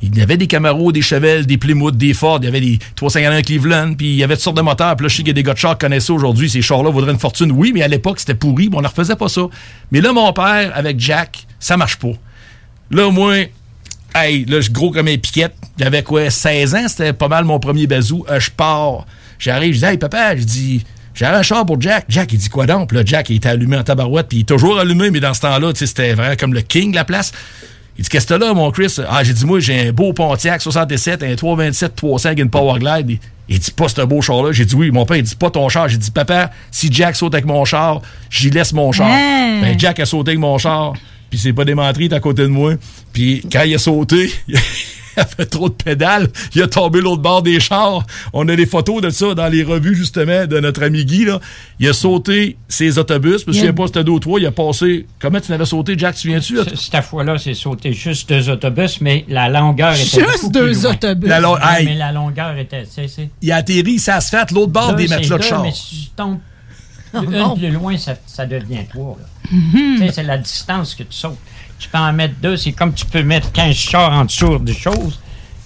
il 0.02 0.14
y 0.14 0.20
avait 0.20 0.36
des 0.36 0.46
Camaro, 0.46 0.92
des 0.92 1.00
Chevelles, 1.00 1.46
des 1.46 1.56
Plymouth, 1.56 1.96
des 1.96 2.12
Ford. 2.12 2.40
Il 2.42 2.44
y 2.44 2.48
avait 2.48 2.60
des 2.60 2.78
351 2.94 3.40
Cleveland. 3.40 3.94
Puis 3.94 4.08
il 4.08 4.16
y 4.16 4.22
avait 4.22 4.34
toutes 4.34 4.42
sortes 4.42 4.58
de 4.58 4.62
moteurs. 4.62 4.96
Puis 4.96 5.04
là, 5.04 5.08
je 5.08 5.16
sais 5.16 5.22
qu'il 5.22 5.28
y 5.28 5.30
a 5.30 5.32
des 5.32 5.42
gars 5.42 5.54
de 5.54 5.58
char 5.58 5.78
qui 5.78 5.86
connaissent 5.86 6.10
aujourd'hui. 6.10 6.50
Ces 6.50 6.60
chars-là 6.60 6.90
vaudraient 6.90 7.12
une 7.12 7.18
fortune. 7.18 7.52
Oui, 7.52 7.72
mais 7.72 7.80
à 7.80 7.88
l'époque, 7.88 8.20
c'était 8.20 8.34
pourri. 8.34 8.68
Bon, 8.68 8.80
on 8.80 8.82
ne 8.82 8.86
refaisait 8.86 9.16
pas 9.16 9.30
ça. 9.30 9.46
Mais 9.92 10.02
là, 10.02 10.12
mon 10.12 10.30
père, 10.34 10.72
avec 10.74 11.00
Jack, 11.00 11.46
ça 11.58 11.78
marche 11.78 11.96
pas. 11.96 12.12
Là, 12.90 13.10
moi, 13.10 13.36
hey, 14.14 14.44
là, 14.44 14.60
je 14.60 14.70
gros 14.70 14.90
comme 14.90 15.08
un 15.08 15.16
piquette. 15.16 15.54
J'avais 15.78 16.02
quoi, 16.02 16.28
16 16.28 16.74
ans? 16.74 16.86
C'était 16.86 17.14
pas 17.14 17.28
mal 17.28 17.44
mon 17.44 17.58
premier 17.58 17.86
bazou. 17.86 18.26
Euh, 18.28 18.38
je 18.40 18.50
pars. 18.50 19.06
J'arrive, 19.38 19.72
je 19.72 19.78
dis, 19.78 19.84
hey, 19.86 19.96
papa, 19.96 20.36
je 20.36 20.44
dis, 20.44 20.84
j'ai 21.14 21.26
un 21.26 21.42
char 21.42 21.64
pour 21.64 21.80
Jack. 21.80 22.06
Jack, 22.08 22.32
il 22.32 22.38
dit 22.38 22.48
quoi 22.48 22.66
donc? 22.66 22.88
Puis 22.88 22.98
là, 22.98 23.04
Jack, 23.06 23.30
il 23.30 23.36
était 23.36 23.48
allumé 23.48 23.76
en 23.76 23.84
tabarouette, 23.84 24.28
puis 24.28 24.38
il 24.38 24.40
est 24.40 24.44
toujours 24.44 24.78
allumé, 24.78 25.10
mais 25.10 25.20
dans 25.20 25.32
ce 25.32 25.40
temps-là, 25.42 25.72
tu 25.72 25.78
sais, 25.78 25.86
c'était 25.86 26.14
vraiment 26.14 26.34
comme 26.36 26.52
le 26.52 26.60
king 26.60 26.90
de 26.90 26.96
la 26.96 27.04
place. 27.04 27.32
Il 27.96 28.02
dit, 28.02 28.10
qu'est-ce 28.10 28.26
que 28.26 28.34
là, 28.34 28.52
mon 28.52 28.70
Chris? 28.72 28.96
Ah, 29.08 29.22
j'ai 29.22 29.32
dit, 29.32 29.46
moi, 29.46 29.60
j'ai 29.60 29.88
un 29.88 29.92
beau 29.92 30.12
Pontiac 30.12 30.60
67, 30.60 31.22
un 31.22 31.36
327 31.36 31.94
300 31.94 32.26
avec 32.26 32.40
une 32.40 32.50
Powerglide. 32.50 33.08
Il, 33.08 33.18
il 33.48 33.58
dit, 33.60 33.70
pas 33.70 33.88
ce 33.88 34.00
beau 34.02 34.20
char-là. 34.20 34.50
J'ai 34.50 34.64
dit, 34.64 34.74
oui, 34.74 34.90
mon 34.90 35.06
père, 35.06 35.16
il 35.16 35.22
dit, 35.22 35.36
pas 35.36 35.50
ton 35.50 35.68
char. 35.68 35.88
J'ai 35.88 35.98
dit, 35.98 36.10
papa, 36.10 36.50
si 36.72 36.92
Jack 36.92 37.14
saute 37.14 37.34
avec 37.34 37.46
mon 37.46 37.64
char, 37.64 38.02
j'y 38.30 38.50
laisse 38.50 38.72
mon 38.72 38.90
char. 38.90 39.08
Hein? 39.08 39.60
Ben, 39.62 39.78
Jack 39.78 40.00
a 40.00 40.06
sauté 40.06 40.30
avec 40.30 40.40
mon 40.40 40.58
char, 40.58 40.94
puis 41.30 41.38
c'est 41.38 41.52
pas 41.52 41.64
démentré, 41.64 42.04
il 42.04 42.12
est 42.12 42.14
à 42.16 42.20
côté 42.20 42.42
de 42.42 42.48
moi. 42.48 42.74
Puis 43.12 43.42
quand 43.50 43.62
il 43.62 43.74
a 43.74 43.78
sauté, 43.78 44.30
il 44.48 44.56
a 45.20 45.24
fait 45.26 45.46
trop 45.46 45.68
de 45.68 45.74
pédales, 45.74 46.28
il 46.56 46.62
a 46.62 46.66
tombé 46.66 47.00
l'autre 47.00 47.22
bord 47.22 47.40
des 47.42 47.60
chars. 47.60 48.04
On 48.32 48.48
a 48.48 48.56
des 48.56 48.66
photos 48.66 49.00
de 49.00 49.10
ça 49.10 49.32
dans 49.34 49.46
les 49.46 49.62
revues, 49.62 49.94
justement, 49.94 50.46
de 50.46 50.58
notre 50.58 50.82
ami 50.82 51.04
Guy, 51.04 51.24
là. 51.24 51.38
Il 51.78 51.88
a 51.88 51.92
sauté 51.92 52.56
ses 52.68 52.98
autobus, 52.98 53.42
je 53.42 53.46
me 53.48 53.52
souviens 53.52 53.72
pas 53.72 53.86
c'était 53.86 54.02
deux 54.02 54.10
ou 54.12 54.18
trois, 54.18 54.40
il 54.40 54.46
a 54.46 54.50
passé... 54.50 55.06
Comment 55.20 55.40
tu 55.40 55.52
n'avais 55.52 55.66
sauté, 55.66 55.94
Jack, 55.96 56.16
tu 56.16 56.28
viens-tu? 56.28 56.58
Cette 56.74 57.04
fois-là, 57.04 57.38
c'est 57.38 57.54
sauté 57.54 57.92
juste 57.92 58.28
deux 58.28 58.48
autobus, 58.50 59.00
mais 59.00 59.24
la 59.28 59.48
longueur 59.48 59.92
était 59.94 60.02
Juste 60.04 60.42
beaucoup 60.42 60.52
deux 60.52 60.70
plus 60.72 60.82
loin. 60.82 60.92
autobus. 60.92 61.28
La 61.28 61.40
lo- 61.40 61.54
Ouais, 61.54 61.60
Hey. 61.78 61.84
Mais 61.86 61.94
la 61.94 62.10
longueur 62.12 62.56
était... 62.58 62.84
c'est- 62.90 63.06
c'est- 63.08 63.28
Il 63.40 63.52
a 63.52 63.56
atterri, 63.56 63.98
ça 64.00 64.20
se 64.20 64.30
fait 64.30 64.50
l'autre 64.50 64.72
bord 64.72 64.90
Deux, 64.94 65.04
des 65.04 65.08
matelas 65.08 65.36
de 65.36 65.42
deux, 65.42 65.48
char. 65.48 65.62
Mais 65.62 65.70
si 65.72 66.06
tu 66.06 66.10
tombes 66.16 66.38
une 67.22 67.54
plus 67.56 67.70
loin, 67.70 67.96
ça, 67.96 68.14
ça 68.26 68.46
devient 68.46 68.86
trois. 68.88 69.16
Tu 69.48 69.98
sais, 69.98 70.12
c'est 70.12 70.22
la 70.22 70.38
distance 70.38 70.94
que 70.94 71.02
tu 71.02 71.16
sautes. 71.16 71.38
Tu 71.78 71.88
peux 71.88 71.98
en 71.98 72.12
mettre 72.12 72.34
deux, 72.40 72.56
c'est 72.56 72.72
comme 72.72 72.94
tu 72.94 73.04
peux 73.06 73.22
mettre 73.22 73.52
15 73.52 73.74
chars 73.74 74.12
en 74.12 74.24
dessous 74.24 74.58
des 74.58 74.74
choses. 74.74 75.20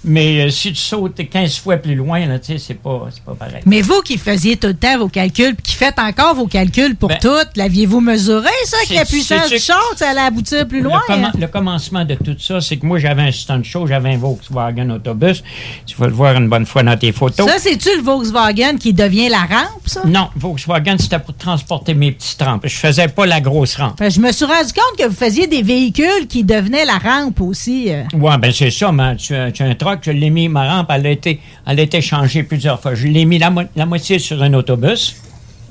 Mais 0.05 0.41
euh, 0.45 0.49
si 0.49 0.69
tu 0.71 0.77
sautes 0.79 1.19
15 1.29 1.57
fois 1.59 1.77
plus 1.77 1.95
loin, 1.95 2.25
là, 2.25 2.39
tu 2.39 2.53
sais, 2.53 2.57
c'est 2.57 2.73
pas, 2.75 3.09
pas 3.25 3.33
pareil. 3.35 3.61
Mais 3.65 3.81
vous 3.81 4.01
qui 4.01 4.17
faisiez 4.17 4.55
tout 4.55 4.67
le 4.67 4.73
temps 4.73 4.97
vos 4.97 5.09
calculs, 5.09 5.55
puis 5.55 5.63
qui 5.71 5.75
faites 5.75 5.99
encore 5.99 6.35
vos 6.35 6.47
calculs 6.47 6.95
pour 6.95 7.09
toutes, 7.17 7.49
l'aviez-vous 7.55 7.99
mesuré, 7.99 8.47
ça, 8.65 8.77
que 8.87 8.93
la 8.93 9.01
Ben, 9.01 9.07
puissance 9.07 9.49
du 9.49 9.59
char, 9.59 9.81
ça 9.97 10.09
allait 10.11 10.21
aboutir 10.21 10.67
plus 10.67 10.81
loin? 10.81 11.01
Le, 11.09 11.13
hein? 11.15 11.31
le 11.37 11.47
commencement 11.47 12.05
de 12.05 12.15
tout 12.15 12.35
ça, 12.39 12.61
c'est 12.61 12.77
que 12.77 12.85
moi, 12.85 12.97
j'avais 12.99 13.23
un 13.23 13.31
stunt 13.31 13.61
show, 13.63 13.87
j'avais 13.87 14.13
un 14.13 14.17
Volkswagen 14.17 14.89
autobus. 14.91 15.43
Tu 15.85 15.95
vas 15.97 16.07
le 16.07 16.13
voir 16.13 16.35
une 16.37 16.47
bonne 16.47 16.65
fois 16.65 16.83
dans 16.83 16.95
tes 16.97 17.11
photos. 17.11 17.45
Ça, 17.47 17.59
c'est-tu 17.59 17.89
le 17.97 18.01
Volkswagen 18.01 18.77
qui 18.79 18.93
devient 18.93 19.29
la 19.29 19.39
rampe, 19.39 19.87
ça? 19.87 20.01
Non, 20.05 20.29
Volkswagen, 20.35 20.95
c'était 20.97 21.19
pour 21.19 21.35
transporter 21.35 21.93
mes 21.93 22.11
petites 22.13 22.41
rampes. 22.41 22.65
Je 22.67 22.75
faisais 22.77 23.07
pas 23.09 23.25
la 23.25 23.41
grosse 23.41 23.75
rampe. 23.75 23.97
Que 23.99 24.09
je 24.09 24.19
me 24.19 24.31
suis 24.31 24.45
rendu 24.45 24.71
compte 24.73 24.97
que 24.97 25.07
vous 25.07 25.15
faisiez 25.15 25.47
des 25.47 25.61
véhicules 25.61 26.27
qui 26.29 26.43
devenaient 26.43 26.85
la 26.85 26.97
rampe 26.97 27.41
aussi. 27.41 27.91
euh. 27.91 28.03
Ouais, 28.13 28.37
ben 28.37 28.51
c'est 28.53 28.71
ça, 28.71 28.91
mais 28.91 29.15
tu, 29.17 29.35
as- 29.35 29.51
tu 29.51 29.63
as 29.63 29.65
un 29.65 29.75
truck, 29.91 29.99
je 30.03 30.11
l'ai 30.11 30.29
mis, 30.29 30.47
ma 30.49 30.73
rampe, 30.75 30.87
elle 30.91 31.07
a 31.07 31.09
été, 31.11 31.39
elle 31.65 31.79
a 31.79 31.83
été 31.83 32.01
changée 32.01 32.43
plusieurs 32.43 32.79
fois. 32.81 32.95
Je 32.95 33.07
l'ai 33.07 33.25
mis 33.25 33.37
la, 33.39 33.49
mo- 33.49 33.61
la 33.75 33.85
moitié 33.85 34.19
sur 34.19 34.41
un 34.41 34.53
autobus. 34.53 35.15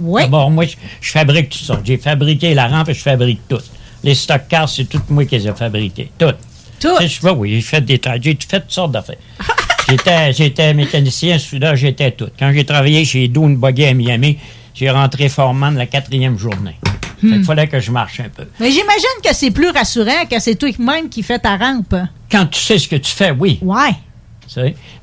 Oui. 0.00 0.22
D'abord, 0.22 0.50
moi, 0.50 0.64
je, 0.64 0.76
je 1.00 1.10
fabrique 1.10 1.50
tout 1.50 1.58
ça. 1.58 1.80
J'ai 1.84 1.96
fabriqué 1.98 2.54
la 2.54 2.68
rampe 2.68 2.88
et 2.88 2.94
je 2.94 3.00
fabrique 3.00 3.40
tout. 3.48 3.58
Les 4.04 4.14
stock 4.14 4.42
cars, 4.48 4.68
c'est 4.68 4.84
tout 4.84 5.00
moi 5.08 5.24
qui 5.24 5.36
les 5.36 5.48
ai 5.48 5.52
fabriqués. 5.52 6.10
Tout. 6.18 6.32
Tout? 6.80 6.88
Oui, 7.00 7.30
oui, 7.36 7.50
j'ai 7.56 7.60
fait 7.60 7.80
des 7.80 8.00
j'ai 8.22 8.38
fait 8.48 8.60
toutes 8.60 8.70
sortes 8.70 8.92
d'affaires. 8.92 9.16
j'étais, 10.32 10.74
mécanicien, 10.74 11.38
soudeur, 11.38 11.74
j'étais 11.76 12.12
tout. 12.12 12.28
Quand 12.38 12.52
j'ai 12.52 12.64
travaillé 12.64 13.04
chez 13.04 13.26
Dune 13.28 13.56
Buggy 13.56 13.86
à 13.86 13.94
Miami, 13.94 14.38
j'ai 14.74 14.90
rentré 14.90 15.28
foreman 15.28 15.76
la 15.76 15.86
quatrième 15.86 16.38
journée. 16.38 16.76
Fait 17.20 17.26
Hmm. 17.26 17.42
fallait 17.42 17.66
que 17.66 17.80
je 17.80 17.90
marche 17.90 18.20
un 18.20 18.28
peu. 18.28 18.44
Mais 18.60 18.70
j'imagine 18.70 19.18
que 19.24 19.34
c'est 19.34 19.50
plus 19.50 19.70
rassurant 19.70 20.24
que 20.30 20.38
c'est 20.38 20.54
toi-même 20.54 21.08
qui 21.08 21.24
fais 21.24 21.40
ta 21.40 21.56
rampe. 21.56 21.96
Quand 22.30 22.46
tu 22.46 22.60
sais 22.60 22.78
ce 22.78 22.86
que 22.86 22.94
tu 22.94 23.10
fais, 23.10 23.32
oui. 23.32 23.58
Ouais. 23.60 23.90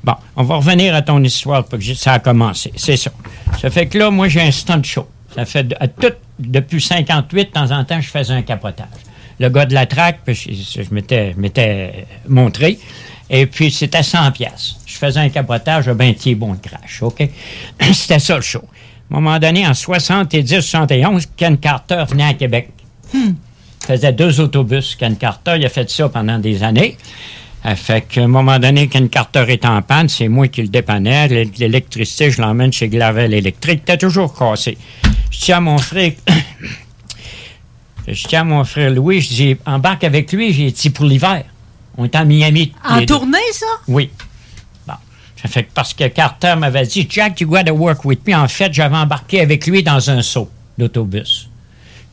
Bon, 0.02 0.14
on 0.36 0.42
va 0.42 0.56
revenir 0.56 0.94
à 0.94 1.02
ton 1.02 1.22
histoire 1.22 1.64
pour 1.64 1.78
que 1.78 1.94
ça 1.94 2.14
a 2.14 2.18
commencé. 2.18 2.72
C'est 2.76 2.96
ça. 2.96 3.10
Ça 3.60 3.70
fait 3.70 3.86
que 3.86 3.98
là, 3.98 4.10
moi, 4.10 4.28
j'ai 4.28 4.42
un 4.42 4.50
stunt 4.50 4.82
show. 4.82 5.08
Ça 5.34 5.44
fait 5.44 5.74
à 5.78 5.88
tout, 5.88 6.12
depuis 6.38 6.80
58, 6.80 7.44
de 7.44 7.50
temps 7.50 7.70
en 7.70 7.84
temps, 7.84 8.00
je 8.00 8.08
faisais 8.08 8.32
un 8.32 8.42
capotage. 8.42 8.86
Le 9.38 9.48
gars 9.48 9.66
de 9.66 9.74
la 9.74 9.86
traque, 9.86 10.20
puis 10.24 10.34
je, 10.34 10.82
je 10.82 10.94
m'étais 10.94 12.06
montré. 12.26 12.78
Et 13.28 13.46
puis, 13.46 13.70
c'était 13.70 14.02
100 14.02 14.32
pièces. 14.32 14.76
Je 14.86 14.96
faisais 14.96 15.20
un 15.20 15.28
capotage, 15.28 15.86
ben, 15.90 16.14
tiens, 16.14 16.34
bon 16.34 16.54
de 16.54 16.60
crash, 16.60 17.02
OK? 17.02 17.28
c'était 17.92 18.18
ça, 18.18 18.36
le 18.36 18.42
show. 18.42 18.62
À 19.10 19.16
un 19.16 19.20
moment 19.20 19.38
donné, 19.38 19.66
en 19.66 19.72
70-71, 19.72 21.26
Ken 21.36 21.58
Carter 21.58 22.04
venait 22.08 22.24
à 22.24 22.34
Québec 22.34 22.70
faisait 23.86 24.12
deux 24.12 24.40
autobus. 24.40 24.96
Ken 24.96 25.16
Carter, 25.16 25.54
il 25.56 25.64
a 25.64 25.68
fait 25.68 25.88
ça 25.88 26.08
pendant 26.08 26.38
des 26.38 26.62
années. 26.62 26.96
Fait 27.74 28.02
qu'à 28.02 28.22
un 28.22 28.28
moment 28.28 28.60
donné, 28.60 28.86
Ken 28.86 29.08
Carter 29.08 29.44
est 29.48 29.64
en 29.64 29.82
panne, 29.82 30.08
c'est 30.08 30.28
moi 30.28 30.46
qui 30.46 30.62
le 30.62 30.68
dépannais. 30.68 31.26
L'électricité, 31.58 32.30
je 32.30 32.40
l'emmène 32.40 32.72
chez 32.72 32.88
Glavel 32.88 33.34
Électrique. 33.34 33.82
T'as 33.84 33.96
toujours 33.96 34.32
cassé. 34.32 34.78
Je 35.30 35.38
tiens 35.40 35.56
à 35.56 35.60
mon 35.60 35.78
frère... 35.78 36.12
je 38.08 38.28
tiens 38.28 38.42
à 38.42 38.44
mon 38.44 38.62
frère 38.62 38.90
Louis, 38.90 39.20
je 39.20 39.28
dis, 39.28 39.56
embarque 39.66 40.04
avec 40.04 40.30
lui, 40.32 40.52
j'ai 40.52 40.70
dit 40.70 40.90
pour 40.90 41.06
l'hiver. 41.06 41.44
On 41.98 42.04
est 42.04 42.14
en 42.14 42.24
Miami. 42.24 42.72
En 42.84 42.98
deux. 43.00 43.06
tournée, 43.06 43.38
ça? 43.52 43.66
Oui. 43.88 44.10
Bon. 44.86 44.94
Ça 45.42 45.48
fait 45.48 45.64
que 45.64 45.72
parce 45.74 45.92
que 45.92 46.06
Carter 46.06 46.54
m'avait 46.56 46.86
dit, 46.86 47.06
Jack, 47.10 47.40
you 47.40 47.48
gotta 47.48 47.72
work 47.72 48.04
with 48.04 48.24
me. 48.28 48.34
En 48.34 48.46
fait, 48.46 48.72
j'avais 48.72 48.96
embarqué 48.96 49.40
avec 49.40 49.66
lui 49.66 49.82
dans 49.82 50.08
un 50.10 50.22
saut 50.22 50.50
d'autobus. 50.78 51.48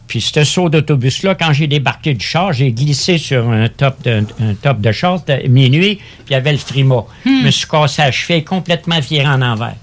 Puis 0.07 0.21
ce 0.21 0.43
saut 0.43 0.69
d'autobus-là, 0.69 1.35
quand 1.35 1.53
j'ai 1.53 1.67
débarqué 1.67 2.13
du 2.13 2.25
char, 2.25 2.53
j'ai 2.53 2.71
glissé 2.71 3.17
sur 3.17 3.49
un 3.49 3.69
top 3.69 4.03
de, 4.03 4.25
un 4.39 4.53
top 4.61 4.79
de 4.79 4.91
char, 4.91 5.19
c'était 5.19 5.47
minuit, 5.47 5.95
puis 5.95 6.25
il 6.29 6.33
y 6.33 6.35
avait 6.35 6.51
le 6.51 6.57
frima. 6.57 7.05
Hmm. 7.25 7.39
Je 7.41 7.45
me 7.45 7.51
suis 7.51 7.67
cassé 7.67 8.01
la 8.01 8.11
cheville, 8.11 8.43
complètement 8.43 8.99
viré 8.99 9.27
en 9.27 9.41
envers. 9.41 9.75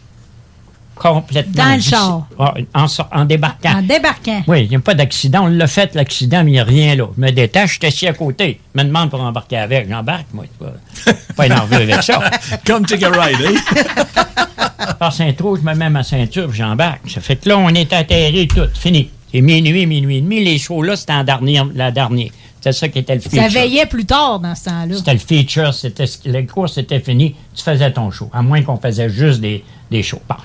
Complètement. 1.00 1.64
Dans 1.64 1.74
le 1.74 1.80
char. 1.80 2.26
Ah, 2.38 2.86
en, 3.12 3.24
débarquant. 3.24 3.78
En 3.78 3.82
débarquant. 3.82 4.42
Oui, 4.46 4.64
il 4.64 4.68
n'y 4.68 4.76
a 4.76 4.80
pas 4.80 4.92
d'accident. 4.92 5.44
On 5.44 5.46
l'a 5.46 5.66
fait, 5.66 5.94
l'accident, 5.94 6.44
mais 6.44 6.50
il 6.50 6.54
n'y 6.54 6.60
a 6.60 6.64
rien 6.64 6.94
là. 6.94 7.06
Je 7.16 7.20
me 7.22 7.30
détache, 7.30 7.70
je 7.70 7.78
suis 7.78 7.86
assis 7.86 8.06
à 8.06 8.12
côté. 8.12 8.60
Je 8.74 8.80
me 8.82 8.86
demande 8.86 9.08
pour 9.08 9.22
embarquer 9.22 9.56
avec. 9.56 9.88
J'embarque, 9.88 10.26
moi. 10.34 10.44
Pas, 10.58 11.12
pas 11.34 11.46
énervé 11.46 11.76
avec 11.76 12.02
ça. 12.02 12.20
Comme 12.66 12.84
take 12.84 13.02
a 13.02 13.10
ride, 13.10 13.38
hein? 13.46 14.94
Par 14.98 15.12
Saint-Trou, 15.12 15.56
je 15.56 15.62
me 15.62 15.74
mets 15.74 15.88
ma 15.88 16.02
ceinture 16.02 16.48
puis 16.48 16.58
j'embarque. 16.58 17.08
Ça 17.08 17.22
fait 17.22 17.36
que 17.36 17.48
là, 17.48 17.56
on 17.56 17.70
est 17.70 17.90
atterri 17.94 18.46
tout. 18.46 18.68
Fini. 18.74 19.10
C'est 19.32 19.40
minuit, 19.40 19.86
minuit 19.86 20.18
et 20.18 20.20
demi. 20.20 20.42
Les 20.44 20.58
shows 20.58 20.82
là, 20.82 20.96
c'était 20.96 21.12
en 21.12 21.24
dernière, 21.24 21.66
la 21.74 21.90
dernière. 21.90 22.30
C'était 22.56 22.72
ça 22.72 22.88
qui 22.88 22.98
était 22.98 23.14
le 23.14 23.20
Ça 23.22 23.30
feature. 23.30 23.48
veillait 23.48 23.86
plus 23.86 24.04
tard 24.04 24.38
dans 24.40 24.54
ce 24.54 24.64
temps-là. 24.64 24.96
C'était 24.96 25.12
le 25.14 25.18
feature. 25.18 25.72
C'était, 25.72 26.04
le 26.26 26.42
cours, 26.42 26.68
c'était 26.68 27.00
fini. 27.00 27.34
Tu 27.54 27.62
faisais 27.62 27.90
ton 27.92 28.10
show. 28.10 28.28
À 28.32 28.42
moins 28.42 28.62
qu'on 28.62 28.76
faisait 28.76 29.08
juste 29.08 29.40
des, 29.40 29.64
des 29.90 30.02
shows. 30.02 30.20
Bon. 30.28 30.36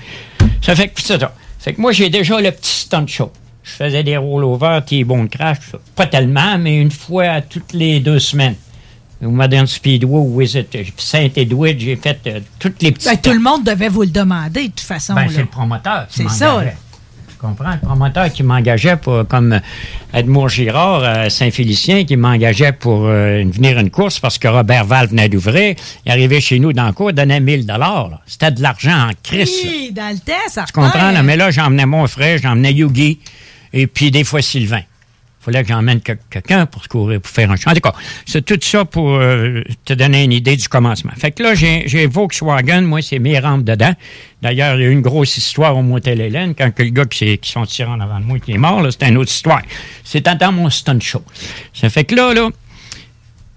Ça 0.62 0.74
fait 0.74 0.88
que 0.88 1.00
c'est 1.02 1.20
ça. 1.20 1.34
Fait 1.58 1.74
que 1.74 1.80
moi, 1.80 1.92
j'ai 1.92 2.08
déjà 2.08 2.40
le 2.40 2.50
petit 2.52 2.70
stunt 2.70 3.06
show. 3.06 3.30
Je 3.62 3.72
faisais 3.72 4.04
des 4.04 4.16
rollovers, 4.16 4.82
de 4.82 5.26
crash, 5.26 5.58
ça. 5.72 5.78
Pas 5.96 6.06
tellement, 6.06 6.56
mais 6.56 6.80
une 6.80 6.92
fois 6.92 7.24
à 7.24 7.40
toutes 7.42 7.72
les 7.72 7.98
deux 7.98 8.20
semaines. 8.20 8.54
au 9.22 9.28
Modern 9.30 9.66
Speedway, 9.66 10.16
au 10.16 10.22
Wizard, 10.22 10.62
j'ai 10.72 10.84
fait 10.84 10.92
Saint-Édouard, 10.96 11.72
j'ai 11.76 11.96
fait 11.96 12.18
euh, 12.28 12.40
toutes 12.60 12.80
les 12.82 12.92
petites. 12.92 13.08
Ben, 13.10 13.16
tout 13.16 13.32
le 13.32 13.40
monde 13.40 13.64
devait 13.64 13.88
vous 13.88 14.02
le 14.02 14.08
demander, 14.08 14.68
de 14.68 14.68
toute 14.68 14.80
façon. 14.80 15.14
Ben, 15.14 15.26
c'est 15.28 15.40
le 15.40 15.46
promoteur 15.46 16.06
C'est 16.08 16.28
ça, 16.30 16.62
là. 16.62 16.70
Tu 17.38 17.46
comprends? 17.46 17.72
Le 17.72 17.80
promoteur 17.86 18.32
qui 18.32 18.42
m'engageait 18.42 18.96
pour, 18.96 19.26
comme 19.28 19.60
Edmond 20.14 20.48
Girard 20.48 21.04
à 21.04 21.28
Saint-Félicien, 21.28 22.04
qui 22.04 22.16
m'engageait 22.16 22.72
pour 22.72 23.04
euh, 23.06 23.44
venir 23.46 23.78
une 23.78 23.90
course 23.90 24.18
parce 24.20 24.38
que 24.38 24.48
Robert 24.48 24.86
Val 24.86 25.08
venait 25.08 25.28
d'ouvrir. 25.28 25.74
Il 26.06 26.12
arrivait 26.12 26.40
chez 26.40 26.58
nous 26.58 26.72
dans 26.72 26.86
le 26.86 26.92
cours, 26.92 27.10
il 27.10 27.14
donnait 27.14 27.40
1000 27.40 27.66
là. 27.66 28.08
C'était 28.26 28.52
de 28.52 28.62
l'argent 28.62 29.08
en 29.08 29.10
crise. 29.22 29.50
Oui, 29.64 29.92
dans 29.92 30.10
le 30.12 30.18
temps, 30.18 30.32
ça 30.48 30.64
Tu 30.64 30.72
comprends? 30.72 31.10
là? 31.10 31.22
Mais 31.22 31.36
là, 31.36 31.50
j'emmenais 31.50 31.84
mon 31.86 32.06
frère, 32.06 32.38
j'emmenais 32.42 32.72
Yugi, 32.72 33.18
et 33.72 33.86
puis 33.86 34.10
des 34.10 34.24
fois 34.24 34.40
Sylvain. 34.40 34.80
Fallait 35.46 35.62
que 35.62 35.68
j'emmène 35.68 36.00
que- 36.00 36.12
quelqu'un 36.28 36.66
pour 36.66 36.86
courir, 36.88 37.20
pour 37.20 37.30
faire 37.30 37.50
un 37.50 37.56
champ. 37.56 37.70
En 37.70 37.74
tout 37.74 37.80
cas, 37.80 37.94
c'est 38.26 38.44
tout 38.44 38.58
ça 38.60 38.84
pour 38.84 39.14
euh, 39.14 39.62
te 39.84 39.92
donner 39.94 40.24
une 40.24 40.32
idée 40.32 40.56
du 40.56 40.68
commencement. 40.68 41.12
Fait 41.16 41.30
que 41.30 41.42
là, 41.42 41.54
j'ai 41.54 42.06
Volkswagen, 42.06 42.82
moi, 42.82 43.00
c'est 43.00 43.20
mes 43.20 43.38
rampes 43.38 43.62
dedans. 43.64 43.92
D'ailleurs, 44.42 44.74
il 44.76 44.82
y 44.82 44.84
a 44.84 44.88
eu 44.88 44.92
une 44.92 45.00
grosse 45.00 45.36
histoire 45.38 45.76
au 45.76 45.82
Motel-Hélène, 45.82 46.54
quand 46.54 46.70
le 46.78 46.84
gars 46.90 47.04
qui, 47.06 47.18
s'est- 47.18 47.38
qui 47.38 47.50
sont 47.52 47.64
en 47.84 48.00
avant 48.00 48.20
de 48.20 48.24
moi 48.24 48.38
qui 48.38 48.52
est 48.52 48.58
mort, 48.58 48.84
c'était 48.90 49.08
une 49.08 49.16
autre 49.18 49.30
histoire. 49.30 49.62
C'était 50.04 50.34
dans 50.34 50.52
mon 50.52 50.68
stunt 50.68 51.00
show. 51.00 51.22
Ça 51.72 51.88
fait 51.88 52.04
que 52.04 52.14
là, 52.16 52.34
là, 52.34 52.48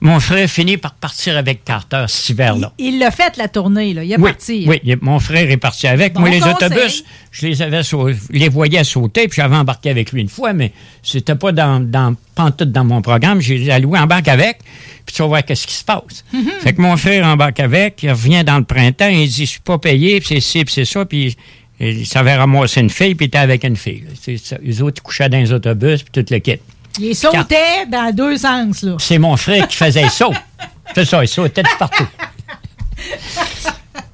mon 0.01 0.19
frère 0.19 0.49
finit 0.49 0.77
par 0.77 0.93
partir 0.93 1.35
avec 1.37 1.65
Carter 1.65 2.05
cet 2.07 2.29
hiver-là. 2.29 2.71
Il 2.77 2.99
l'a 2.99 3.11
fait, 3.11 3.35
la 3.37 3.47
tournée, 3.49 3.93
là. 3.93 4.03
Il 4.03 4.11
est 4.11 4.17
Oui, 4.17 4.23
parti. 4.31 4.65
oui, 4.67 4.79
il- 4.83 4.97
mon 5.01 5.19
frère 5.19 5.49
est 5.51 5.57
parti 5.57 5.87
avec. 5.87 6.13
Bon 6.13 6.21
Moi, 6.21 6.29
les 6.29 6.39
conseil. 6.39 6.53
autobus, 6.67 7.03
je 7.31 7.47
les 7.47 7.61
avais 7.61 7.83
je 7.83 8.15
les 8.31 8.49
voyais 8.49 8.83
sauter, 8.83 9.27
puis 9.27 9.35
j'avais 9.41 9.55
embarqué 9.57 9.89
avec 9.89 10.11
lui 10.11 10.21
une 10.21 10.29
fois, 10.29 10.53
mais 10.53 10.71
c'était 11.03 11.35
pas 11.35 11.51
dans, 11.51 11.79
dans 11.79 12.15
pantoute 12.35 12.71
dans 12.71 12.85
mon 12.85 13.01
programme. 13.01 13.41
J'ai 13.41 13.69
alloué 13.71 13.99
embarque 13.99 14.27
avec, 14.29 14.59
puis 15.05 15.15
tu 15.15 15.21
vas 15.21 15.27
voir 15.27 15.43
qu'est-ce 15.45 15.67
qui 15.67 15.73
se 15.75 15.83
passe. 15.83 16.23
Mhm. 16.33 16.45
Fait 16.61 16.73
que 16.73 16.81
mon 16.81 16.95
frère 16.95 17.25
embarque 17.25 17.59
avec, 17.59 18.01
il 18.03 18.11
revient 18.11 18.43
dans 18.45 18.57
le 18.57 18.63
printemps, 18.63 19.09
il 19.09 19.27
dit, 19.27 19.45
je 19.45 19.51
suis 19.51 19.59
pas 19.59 19.77
payé, 19.77 20.19
puis 20.21 20.27
c'est 20.29 20.39
ci, 20.39 20.63
puis 20.63 20.73
c'est 20.73 20.85
ça, 20.85 21.03
puis 21.05 21.35
il 21.81 22.05
savait 22.05 22.35
ramasser 22.35 22.81
une 22.81 22.89
fille, 22.89 23.15
puis 23.15 23.25
il 23.25 23.27
était 23.27 23.37
avec 23.37 23.63
une 23.63 23.75
fille. 23.77 24.03
là. 24.27 24.57
Les 24.63 24.81
autres, 24.81 24.97
ils 24.99 25.01
couchaient 25.01 25.29
dans 25.29 25.37
les 25.39 25.51
autobus, 25.51 26.03
puis 26.03 26.23
tout 26.23 26.33
le 26.33 26.39
kit. 26.39 26.57
Il 26.99 27.15
sautait 27.15 27.85
dans 27.87 28.13
deux 28.15 28.37
sens, 28.37 28.81
là. 28.83 28.95
C'est 28.99 29.17
mon 29.19 29.35
frère 29.37 29.67
qui 29.67 29.75
faisait 29.77 30.03
le 30.03 30.09
saut. 30.09 30.33
C'est 30.95 31.05
ça, 31.05 31.23
il 31.23 31.27
sautait 31.27 31.61
de 31.63 31.67
partout. 31.77 32.07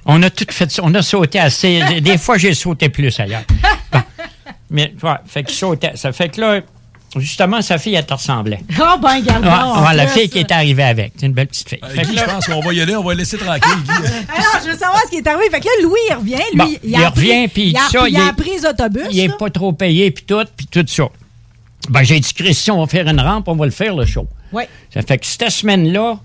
On 0.04 0.22
a 0.22 0.30
tout 0.30 0.44
fait 0.50 0.70
ça. 0.70 0.82
On 0.84 0.94
a 0.94 1.02
sauté 1.02 1.38
assez. 1.40 1.82
Des- 2.00 2.18
fois, 2.18 2.38
j'ai 2.38 2.54
sauté 2.54 2.88
plus 2.88 3.18
ailleurs. 3.18 3.42
Bon. 3.92 4.00
Mais, 4.70 4.92
ouais, 5.02 5.10
fait 5.26 5.42
qu'il 5.44 5.54
sautait. 5.56 5.92
Ça 5.96 6.12
fait 6.12 6.28
que 6.28 6.40
là, 6.40 6.60
justement, 7.16 7.60
sa 7.62 7.78
fille, 7.78 7.94
elle 7.94 8.06
te 8.06 8.14
ressemblait. 8.14 8.60
Oh, 8.78 8.98
ben, 9.02 9.20
garde 9.20 9.44
Ouais, 9.44 9.86
ouais, 9.88 9.94
la 9.94 10.06
fille 10.06 10.28
qui 10.28 10.38
est 10.38 10.52
arrivée 10.52 10.84
avec. 10.84 11.12
C'est 11.18 11.26
une 11.26 11.32
belle 11.32 11.48
petite 11.48 11.68
fille. 11.70 11.80
Guy, 12.04 12.14
là- 12.14 12.24
je 12.26 12.30
pense 12.30 12.46
qu'on 12.46 12.60
va 12.60 12.72
y 12.72 12.80
aller, 12.80 12.94
on 12.94 13.02
va 13.02 13.14
le 13.14 13.18
laisser 13.20 13.38
tranquille, 13.38 13.82
Guy. 13.84 13.90
Alors, 14.28 14.62
je 14.64 14.70
veux 14.70 14.76
savoir 14.78 15.00
ce 15.06 15.10
qui 15.10 15.16
est 15.16 15.26
arrivé. 15.26 15.50
Fait 15.50 15.60
que 15.60 15.64
là, 15.66 15.72
Louis, 15.82 15.98
il 16.10 16.14
revient. 16.14 16.34
Lui, 16.52 16.56
Bon, 16.58 16.68
il 16.84 16.94
a 16.96 17.08
revient, 17.08 17.48
puis 17.48 17.68
il 17.70 17.76
a, 17.76 17.88
ça, 17.90 18.06
il 18.06 18.12
il 18.14 18.16
a 18.20 18.24
est- 18.24 18.28
appris 18.28 18.50
les 18.50 18.66
autobus. 18.66 19.06
il 19.10 19.18
est 19.18 19.28
là. 19.28 19.34
pas 19.38 19.50
trop 19.50 19.72
payé, 19.72 20.10
puis 20.12 20.24
tout, 20.24 20.44
puis 20.56 20.66
tout 20.66 20.84
ça. 20.86 21.04
Ben, 21.88 22.02
j'ai 22.02 22.20
dit, 22.20 22.32
Christian, 22.34 22.76
on 22.76 22.80
va 22.80 22.86
faire 22.86 23.08
une 23.08 23.20
rampe, 23.20 23.48
on 23.48 23.56
va 23.56 23.64
le 23.64 23.70
faire, 23.70 23.94
le 23.94 24.04
show. 24.04 24.26
Ouais. 24.52 24.68
Ça 24.92 25.02
fait 25.02 25.18
que 25.18 25.26
cette 25.26 25.50
semaine-là, 25.50 26.18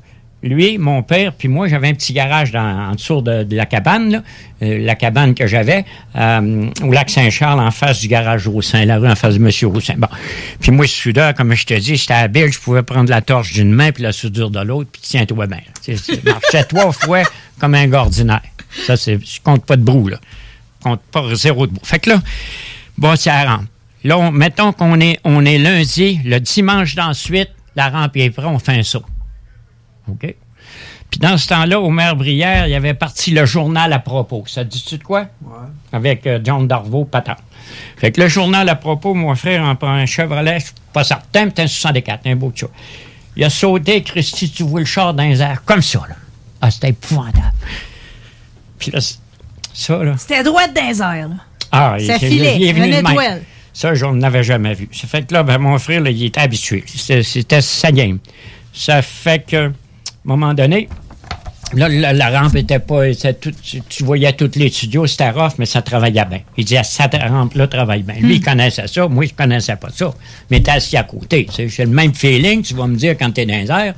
lui, 0.43 0.77
mon 0.79 1.03
père, 1.03 1.33
puis 1.33 1.47
moi, 1.47 1.67
j'avais 1.67 1.89
un 1.89 1.93
petit 1.93 2.13
garage 2.13 2.51
dans, 2.51 2.89
en 2.89 2.95
dessous 2.95 3.21
de, 3.21 3.43
de 3.43 3.55
la 3.55 3.67
cabane, 3.67 4.11
là, 4.11 4.23
euh, 4.63 4.79
la 4.79 4.95
cabane 4.95 5.35
que 5.35 5.45
j'avais 5.45 5.85
euh, 6.15 6.67
au 6.83 6.91
lac 6.91 7.09
Saint-Charles, 7.09 7.59
en 7.59 7.69
face 7.69 7.99
du 7.99 8.07
garage 8.07 8.47
Roussin, 8.47 8.85
la 8.85 8.97
rue 8.97 9.07
en 9.07 9.15
face 9.15 9.35
de 9.37 9.39
M. 9.39 9.71
Roussin. 9.71 9.93
Bon. 9.97 10.07
Puis 10.59 10.71
moi, 10.71 10.87
soudeur, 10.87 11.35
comme 11.35 11.53
je 11.53 11.65
te 11.65 11.73
dis, 11.75 11.95
j'étais 11.95 12.13
habile, 12.13 12.51
je 12.51 12.59
pouvais 12.59 12.81
prendre 12.81 13.09
la 13.09 13.21
torche 13.21 13.53
d'une 13.53 13.71
main 13.71 13.91
puis 13.91 14.01
la 14.01 14.11
soudure 14.11 14.49
de 14.49 14.61
l'autre, 14.61 14.89
puis 14.91 15.01
tiens-toi 15.03 15.45
bien. 15.45 15.61
Je 15.87 16.29
marchais 16.29 16.63
trois 16.69 16.91
fois 16.91 17.21
comme 17.59 17.75
un 17.75 17.87
gars 17.87 18.01
ordinaire. 18.01 18.41
Ça, 18.87 18.97
c'est, 18.97 19.19
je 19.23 19.39
compte 19.43 19.65
pas 19.65 19.75
de 19.75 19.83
brou, 19.83 20.07
là. 20.07 20.17
Je 20.79 20.83
compte 20.89 21.01
pas 21.11 21.35
zéro 21.35 21.67
de 21.67 21.73
brou. 21.73 21.85
Fait 21.85 21.99
que 21.99 22.09
là, 22.09 22.21
bon, 22.97 23.15
c'est 23.15 23.29
la 23.29 23.57
rampe. 23.57 23.65
Là, 24.03 24.17
on- 24.17 24.31
mettons 24.31 24.71
qu'on 24.73 24.99
est, 24.99 25.19
on 25.23 25.45
est 25.45 25.57
lundi, 25.57 26.19
le 26.25 26.39
dimanche 26.39 26.95
d'ensuite, 26.95 27.49
la 27.75 27.89
rampe 27.89 28.17
est 28.17 28.29
prête, 28.31 28.45
on 28.47 28.59
fait 28.59 28.77
un 28.79 28.83
saut. 28.83 29.03
OK? 30.09 30.35
Puis 31.09 31.19
dans 31.19 31.37
ce 31.37 31.47
temps-là, 31.49 31.79
au 31.79 31.89
maire 31.89 32.15
Brière, 32.15 32.67
il 32.67 32.71
y 32.71 32.75
avait 32.75 32.93
parti 32.93 33.31
le 33.31 33.45
journal 33.45 33.91
à 33.91 33.99
propos. 33.99 34.43
Ça 34.47 34.63
te 34.63 34.69
dit-tu 34.69 34.97
de 34.97 35.03
quoi? 35.03 35.25
Avec 35.91 36.25
euh, 36.25 36.39
John 36.43 36.67
Darvaux, 36.67 37.03
patent. 37.05 37.37
Fait 37.97 38.11
que 38.11 38.21
le 38.21 38.27
journal 38.29 38.67
à 38.69 38.75
propos, 38.75 39.13
mon 39.13 39.35
frère 39.35 39.63
en 39.63 39.75
prend 39.75 39.91
un 39.91 40.05
Chevrolet, 40.05 40.59
je 40.59 40.65
suis 40.65 40.73
pas 40.93 41.03
certain, 41.03 41.45
mais 41.45 41.51
c'est 41.55 41.63
un 41.63 41.67
64, 41.67 42.21
un 42.27 42.35
beau 42.35 42.51
chat. 42.55 42.67
Il 43.35 43.43
a 43.43 43.49
sauté, 43.49 44.01
Christy, 44.03 44.49
tu 44.51 44.63
vois 44.63 44.79
le 44.79 44.85
char 44.85 45.13
dans 45.13 45.23
les 45.23 45.41
airs, 45.41 45.63
comme 45.65 45.81
ça, 45.81 45.99
là. 46.09 46.15
Ah, 46.61 46.71
c'était 46.71 46.89
épouvantable. 46.89 47.51
Puis 48.79 48.91
là, 48.91 48.99
ça, 49.73 50.03
là. 50.03 50.15
C'était 50.17 50.43
droit 50.43 50.67
dans 50.67 50.87
les 50.87 51.01
airs, 51.01 51.27
là. 51.29 51.35
Ah, 51.71 51.95
Ça 52.05 52.15
il- 52.15 52.19
filait, 52.27 52.55
il 52.57 52.63
est 52.67 52.73
venu 52.73 53.03
Ça, 53.73 53.93
je 53.93 54.05
n'avais 54.05 54.43
jamais 54.43 54.73
vu. 54.73 54.89
Ça 54.91 55.07
fait 55.07 55.23
que 55.25 55.33
là, 55.33 55.43
ben, 55.43 55.57
mon 55.57 55.77
frère, 55.79 56.01
là, 56.01 56.09
il 56.09 56.23
était 56.25 56.41
habitué. 56.41 56.83
C'était 56.87 57.61
sa 57.61 57.91
game. 57.91 58.19
Ça 58.73 59.01
fait 59.01 59.45
que, 59.45 59.55
à 59.55 59.69
un 59.69 59.73
moment 60.25 60.53
donné, 60.53 60.89
là, 61.73 61.87
la, 61.87 62.11
la 62.13 62.41
rampe 62.41 62.55
était 62.55 62.79
pas. 62.79 63.13
tout- 63.39 63.51
tu, 63.63 63.81
tu 63.81 64.03
voyais 64.03 64.33
tous 64.33 64.51
les 64.55 64.69
studios, 64.69 65.07
c'était 65.07 65.29
rough, 65.29 65.53
mais 65.57 65.65
ça 65.65 65.81
travaillait 65.81 66.25
bien. 66.25 66.41
Il 66.57 66.65
disait, 66.65 66.83
cette 66.83 67.15
rampe-là 67.15 67.67
travaille 67.67 68.03
bien. 68.03 68.15
Lui, 68.15 68.35
il 68.35 68.41
connaissait 68.41 68.87
ça. 68.87 69.07
Moi, 69.07 69.25
je 69.27 69.33
connaissais 69.33 69.75
pas 69.77 69.89
ça. 69.89 70.13
Mais 70.49 70.59
t'es 70.61 70.71
assis 70.71 70.97
à 70.97 71.03
côté. 71.03 71.47
J'ai 71.57 71.85
le 71.85 71.91
même 71.91 72.13
feeling, 72.13 72.61
tu 72.63 72.73
vas 72.73 72.87
me 72.87 72.95
dire, 72.95 73.15
quand 73.17 73.31
t'es 73.31 73.45
dans 73.45 73.53
les 73.55 73.71
airs. 73.71 73.93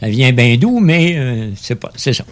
Ça 0.00 0.08
vient 0.08 0.32
bien 0.32 0.56
doux, 0.56 0.78
mais 0.78 1.16
euh, 1.16 1.50
c'est 1.56 1.74
pas, 1.74 1.90
c'est 1.96 2.12
ça. 2.12 2.22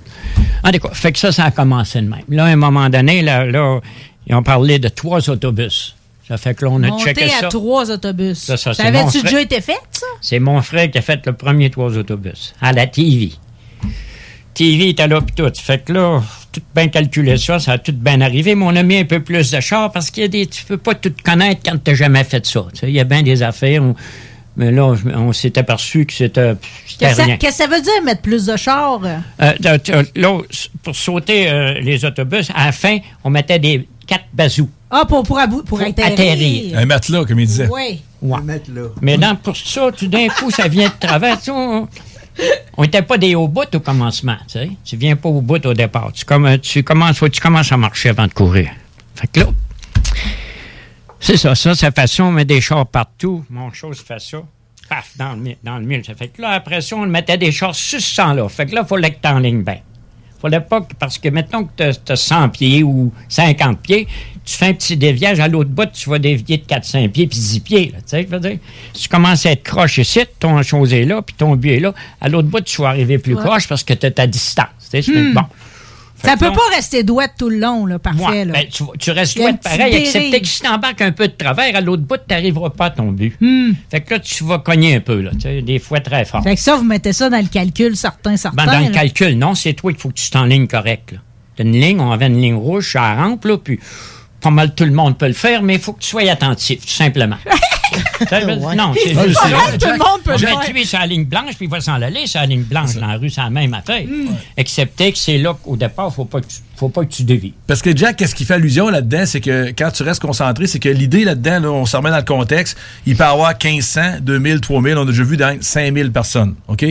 En 0.62 0.70
tout 0.70 0.78
cas, 0.78 0.90
fait 0.92 1.10
que 1.10 1.18
ça, 1.18 1.32
ça 1.32 1.46
a 1.46 1.50
commencé 1.50 2.00
de 2.00 2.06
même. 2.06 2.22
Là, 2.28 2.44
à 2.44 2.46
un 2.46 2.54
moment 2.56 2.88
donné, 2.88 3.22
là, 3.22 3.44
là 3.44 3.80
ils 4.28 4.36
ont 4.36 4.42
parlé 4.44 4.78
de 4.78 4.86
trois 4.86 5.28
autobus. 5.28 5.95
Ça 6.28 6.36
fait 6.38 6.54
que 6.54 6.64
là, 6.64 6.70
on 6.72 6.82
a 6.82 6.98
checké 6.98 7.28
ça. 7.28 7.46
à 7.46 7.48
trois 7.48 7.90
autobus. 7.90 8.36
Ça, 8.38 8.56
ça, 8.56 8.74
ça 8.74 8.82
avait-tu 8.84 9.22
déjà 9.22 9.40
été 9.40 9.60
fait, 9.60 9.78
ça? 9.92 10.06
C'est 10.20 10.40
mon 10.40 10.60
frère 10.60 10.90
qui 10.90 10.98
a 10.98 11.02
fait 11.02 11.24
le 11.24 11.32
premier 11.34 11.70
trois 11.70 11.96
autobus 11.96 12.52
à 12.60 12.72
la 12.72 12.86
TV. 12.88 13.30
TV 14.54 14.88
était 14.88 15.06
là 15.06 15.20
pis 15.20 15.34
tout. 15.34 15.50
Fait 15.54 15.84
que 15.84 15.92
là, 15.92 16.22
tout 16.50 16.62
bien 16.74 16.88
calculé 16.88 17.36
ça, 17.36 17.58
ça 17.58 17.72
a 17.72 17.78
tout 17.78 17.92
bien 17.92 18.20
arrivé, 18.22 18.54
mais 18.54 18.64
on 18.64 18.74
a 18.74 18.82
mis 18.82 18.96
un 18.96 19.04
peu 19.04 19.20
plus 19.20 19.50
de 19.50 19.60
chars 19.60 19.92
parce 19.92 20.10
qu'il 20.10 20.22
y 20.22 20.26
a 20.26 20.28
des. 20.28 20.46
Tu 20.46 20.64
peux 20.64 20.78
pas 20.78 20.94
tout 20.94 21.12
connaître 21.22 21.60
quand 21.64 21.76
t'as 21.82 21.94
jamais 21.94 22.24
fait 22.24 22.44
ça. 22.46 22.66
Il 22.82 22.90
y 22.90 23.00
a 23.00 23.04
bien 23.04 23.22
des 23.22 23.42
affaires. 23.42 23.82
où- 23.82 23.94
mais 24.58 24.72
là, 24.72 24.94
on 25.14 25.34
s'est 25.34 25.58
aperçu 25.58 26.06
que 26.06 26.14
c'était 26.14 26.54
Qu'est-ce 26.98 27.36
que 27.36 27.52
ça- 27.52 27.66
veut 27.66 27.82
dire, 27.82 28.02
mettre 28.02 28.22
plus 28.22 28.46
de 28.46 28.56
chars? 28.56 29.00
euh? 29.04 29.52
Là, 30.16 30.38
pour 30.82 30.96
sauter 30.96 31.50
euh, 31.50 31.74
les 31.74 32.06
autobus, 32.06 32.50
à 32.54 32.64
la 32.66 32.72
fin, 32.72 32.96
on 33.22 33.28
mettait 33.28 33.58
des 33.58 33.86
quatre 34.06 34.24
bazous. 34.32 34.70
Ah, 34.90 35.04
pour, 35.06 35.22
pour, 35.24 35.38
abou- 35.38 35.62
pour 35.64 35.80
atterrir. 35.80 36.12
atterrir. 36.12 36.78
Un 36.78 36.86
matelas, 36.86 37.24
comme 37.24 37.40
il 37.40 37.46
disait. 37.46 37.68
Oui. 37.70 38.02
Ouais. 38.22 38.38
Mais 39.02 39.18
dans, 39.18 39.36
pour 39.36 39.56
ça, 39.56 39.90
tout 39.96 40.06
d'un 40.06 40.28
coup, 40.28 40.50
ça 40.50 40.68
vient 40.68 40.88
de 40.88 41.06
travers. 41.06 41.40
Tu 41.40 41.50
On 41.50 41.88
n'était 42.82 43.02
pas 43.02 43.18
des 43.18 43.34
hauts 43.34 43.48
bouts 43.48 43.62
au 43.74 43.80
commencement. 43.80 44.36
Tu 44.46 44.52
sais. 44.52 44.70
Tu 44.84 44.96
viens 44.96 45.16
pas 45.16 45.28
au 45.28 45.40
bout 45.40 45.64
au 45.66 45.74
départ. 45.74 46.12
Tu, 46.12 46.24
comm- 46.24 46.58
tu, 46.60 46.82
commences, 46.82 47.18
tu 47.32 47.40
commences 47.40 47.72
à 47.72 47.76
marcher 47.76 48.10
avant 48.10 48.26
de 48.26 48.32
courir. 48.32 48.70
Fait 49.14 49.26
que 49.26 49.40
là, 49.40 49.46
c'est 51.20 51.36
ça. 51.36 51.54
Ça, 51.54 51.74
ça 51.74 51.90
fait 51.90 52.06
ça. 52.06 52.24
On 52.24 52.30
met 52.32 52.44
des 52.44 52.60
chars 52.60 52.86
partout. 52.86 53.44
Mon 53.50 53.72
chose 53.72 53.98
fait 54.06 54.20
ça. 54.20 54.38
Paf, 54.88 55.16
dans 55.16 55.32
le, 55.32 55.54
dans 55.64 55.78
le 55.78 55.84
mille. 55.84 56.04
Ça 56.04 56.14
fait 56.14 56.28
que 56.28 56.40
là, 56.42 56.50
après 56.50 56.80
ça, 56.80 56.96
on 56.96 57.06
mettait 57.06 57.38
des 57.38 57.50
chars 57.50 57.74
sur 57.74 58.00
ce 58.00 58.06
sang-là. 58.14 58.48
Fait 58.48 58.66
que 58.66 58.74
là, 58.74 58.82
il 58.84 58.86
fallait 58.88 59.10
que 59.10 59.20
tu 59.20 59.28
en 59.28 59.38
ligne 59.40 59.62
bien. 59.62 59.78
Fallait 60.40 60.60
pas 60.60 60.82
que, 60.82 60.94
parce 60.94 61.18
que 61.18 61.28
maintenant 61.30 61.64
que 61.64 61.90
tu 61.92 62.12
as 62.12 62.16
100 62.16 62.50
pieds 62.50 62.82
ou 62.82 63.12
50 63.28 63.80
pieds, 63.80 64.06
tu 64.46 64.56
fais 64.56 64.66
un 64.66 64.72
petit 64.72 64.96
déviage 64.96 65.40
à 65.40 65.48
l'autre 65.48 65.68
bout, 65.70 65.86
tu 65.92 66.08
vas 66.08 66.18
dévier 66.18 66.56
de 66.56 66.62
4-5 66.64 67.10
pieds 67.10 67.26
puis 67.26 67.38
10 67.38 67.60
pieds. 67.60 67.90
Là, 67.92 67.98
tu 67.98 68.04
sais, 68.06 68.22
je 68.22 68.28
veux 68.28 68.40
dire, 68.40 68.58
si 68.94 69.02
tu 69.02 69.08
commences 69.08 69.44
à 69.44 69.50
être 69.50 69.62
croche 69.64 69.98
ici, 69.98 70.20
ton 70.40 70.62
chose 70.62 70.94
est 70.94 71.04
là, 71.04 71.20
puis 71.20 71.34
ton 71.36 71.54
but 71.56 71.72
est 71.72 71.80
là, 71.80 71.92
à 72.20 72.28
l'autre 72.28 72.48
bout, 72.48 72.60
tu 72.60 72.80
vas 72.80 72.88
arriver 72.88 73.18
plus 73.18 73.34
Ouais. 73.34 73.42
croche 73.42 73.66
parce 73.68 73.82
que 73.84 73.92
tu 73.92 74.06
as 74.06 74.10
ta 74.12 74.26
distance. 74.26 74.66
Tu 74.90 75.02
sais, 75.02 75.12
Hmm. 75.12 75.34
Bon. 75.34 75.42
Fait 76.18 76.28
Ça 76.28 76.36
peut 76.38 76.50
pas 76.50 76.74
rester 76.74 77.02
douette 77.02 77.32
tout 77.38 77.50
le 77.50 77.58
long, 77.58 77.84
là, 77.84 77.98
parfait. 77.98 78.24
Ouais, 78.24 78.44
là. 78.46 78.52
ben, 78.54 78.64
tu, 78.72 78.84
tu 78.98 79.10
restes 79.10 79.36
petite 79.36 79.60
pareil, 79.62 79.94
excepté 79.96 80.40
que 80.40 80.46
si 80.46 80.60
t'embarques 80.62 81.02
un 81.02 81.12
peu 81.12 81.28
de 81.28 81.34
travers, 81.34 81.76
à 81.76 81.80
l'autre 81.82 82.04
bout, 82.04 82.16
tu 82.16 82.22
n'arriveras 82.34 82.70
pas 82.70 82.86
à 82.86 82.90
ton 82.90 83.12
but. 83.12 83.36
Hmm. 83.38 83.72
Fait 83.90 84.00
que 84.00 84.14
là, 84.14 84.20
tu 84.20 84.42
vas 84.44 84.58
cogner 84.60 84.94
un 84.94 85.00
peu, 85.00 85.20
là, 85.20 85.32
des 85.62 85.78
fois 85.78 86.00
très 86.00 86.24
fort. 86.24 86.42
Fait 86.42 86.54
que 86.54 86.60
ça, 86.62 86.76
vous 86.76 86.84
mettez 86.84 87.12
ça 87.12 87.28
dans 87.28 87.36
le 87.36 87.48
calcul 87.48 87.96
certain, 87.96 88.36
certain. 88.38 88.64
Ben, 88.64 88.72
dans 88.80 88.86
le 88.86 88.92
calcul, 88.94 89.36
non, 89.36 89.54
c'est 89.54 89.74
toi 89.74 89.92
qu'il 89.92 90.00
faut 90.00 90.08
que 90.08 90.14
tu 90.14 90.30
t'enlignes 90.30 90.66
correct. 90.68 91.12
Là. 91.12 91.18
Une 91.58 91.72
ligne, 91.72 92.00
on 92.00 92.10
avait 92.10 92.28
une 92.28 92.40
ligne 92.40 92.54
rouge 92.54 92.94
la 92.94 93.14
rampe, 93.14 93.44
là, 93.44 93.58
puis 93.58 93.78
pas 94.46 94.52
mal 94.52 94.74
tout 94.76 94.84
le 94.84 94.92
monde 94.92 95.18
peut 95.18 95.26
le 95.26 95.32
faire, 95.32 95.60
mais 95.60 95.74
il 95.74 95.80
faut 95.80 95.92
que 95.92 96.00
tu 96.00 96.08
sois 96.08 96.30
attentif, 96.30 96.80
tout 96.82 96.92
simplement. 96.92 97.36
Non, 98.76 98.92
c'est 98.94 99.14
Pas 99.14 99.26
juste. 99.28 99.40
mal 99.44 99.78
tout 99.78 99.86
le 99.88 99.98
monde 99.98 100.22
peut 100.24 100.32
le 100.32 100.38
faire. 100.38 100.60
tuer 100.60 100.84
sur 100.84 100.98
la 100.98 101.06
ligne 101.06 101.24
blanche, 101.24 101.54
puis 101.56 101.66
il 101.66 101.70
va 101.70 101.80
s'en 101.80 101.94
aller 102.02 102.26
sur 102.26 102.40
la 102.40 102.46
ligne 102.46 102.62
blanche 102.62 102.94
dans 102.94 103.06
la 103.06 103.16
rue, 103.16 103.30
c'est 103.30 103.40
la 103.40 103.48
même 103.48 103.72
affaire. 103.74 104.02
Hmm. 104.04 104.34
Excepté 104.56 105.12
que 105.12 105.18
c'est 105.18 105.38
là 105.38 105.54
qu'au 105.54 105.76
départ, 105.76 106.12
faut 106.12 106.24
pas 106.24 106.40
que 106.40 106.46
tu, 106.46 106.56
faut 106.76 106.88
pas 106.88 107.04
que 107.04 107.12
tu 107.12 107.22
dévies. 107.22 107.54
Parce 107.66 107.82
que 107.82 107.96
Jack, 107.96 108.16
qu'est-ce 108.16 108.34
qui 108.34 108.44
fait 108.44 108.54
allusion 108.54 108.88
là-dedans, 108.88 109.24
c'est 109.24 109.40
que 109.40 109.68
quand 109.76 109.90
tu 109.92 110.02
restes 110.02 110.20
concentré, 110.20 110.66
c'est 110.66 110.80
que 110.80 110.88
l'idée 110.88 111.24
là-dedans, 111.24 111.60
là, 111.60 111.70
on 111.70 111.86
se 111.86 111.96
remet 111.96 112.10
dans 112.10 112.16
le 112.16 112.22
contexte, 112.22 112.76
il 113.06 113.16
peut 113.16 113.24
y 113.24 113.26
avoir 113.26 113.54
1500, 113.62 114.00
2000, 114.20 114.60
3000, 114.60 114.98
on 114.98 115.02
a 115.02 115.04
déjà 115.06 115.22
vu 115.22 115.36
dans 115.36 115.56
5000 115.60 116.12
personnes, 116.12 116.54
OK? 116.68 116.84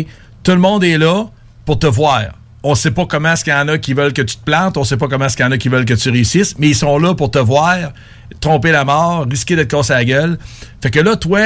Tout 0.44 0.52
le 0.52 0.60
monde 0.60 0.84
est 0.84 0.98
là, 0.98 1.26
pour 1.66 1.78
te 1.78 1.88
voir. 1.88 2.22
On 2.68 2.74
sait 2.74 2.90
pas 2.90 3.06
comment 3.06 3.32
est-ce 3.34 3.44
qu'il 3.44 3.54
y 3.54 3.56
en 3.56 3.68
a 3.68 3.78
qui 3.78 3.94
veulent 3.94 4.12
que 4.12 4.24
tu 4.24 4.38
te 4.38 4.44
plantes, 4.44 4.76
on 4.76 4.84
sait 4.84 4.98
pas 4.98 5.08
comment 5.08 5.26
est-ce 5.26 5.38
qu'il 5.38 5.46
y 5.46 5.48
en 5.48 5.52
a 5.52 5.58
qui 5.60 5.70
veulent 5.70 5.86
que 5.86 5.94
tu 5.94 6.10
réussisses, 6.10 6.58
mais 6.58 6.70
ils 6.70 6.76
sont 6.76 6.98
là 6.98 7.14
pour 7.14 7.30
te 7.30 7.38
voir, 7.38 7.94
tromper 8.40 8.72
la 8.72 8.84
mort, 8.84 9.28
risquer 9.30 9.56
de 9.56 9.62
te 9.62 9.68
casser 9.68 9.94
la 9.94 10.04
gueule. 10.04 10.40
Fait 10.82 10.90
que 10.90 11.00
là, 11.00 11.16
toi, 11.16 11.42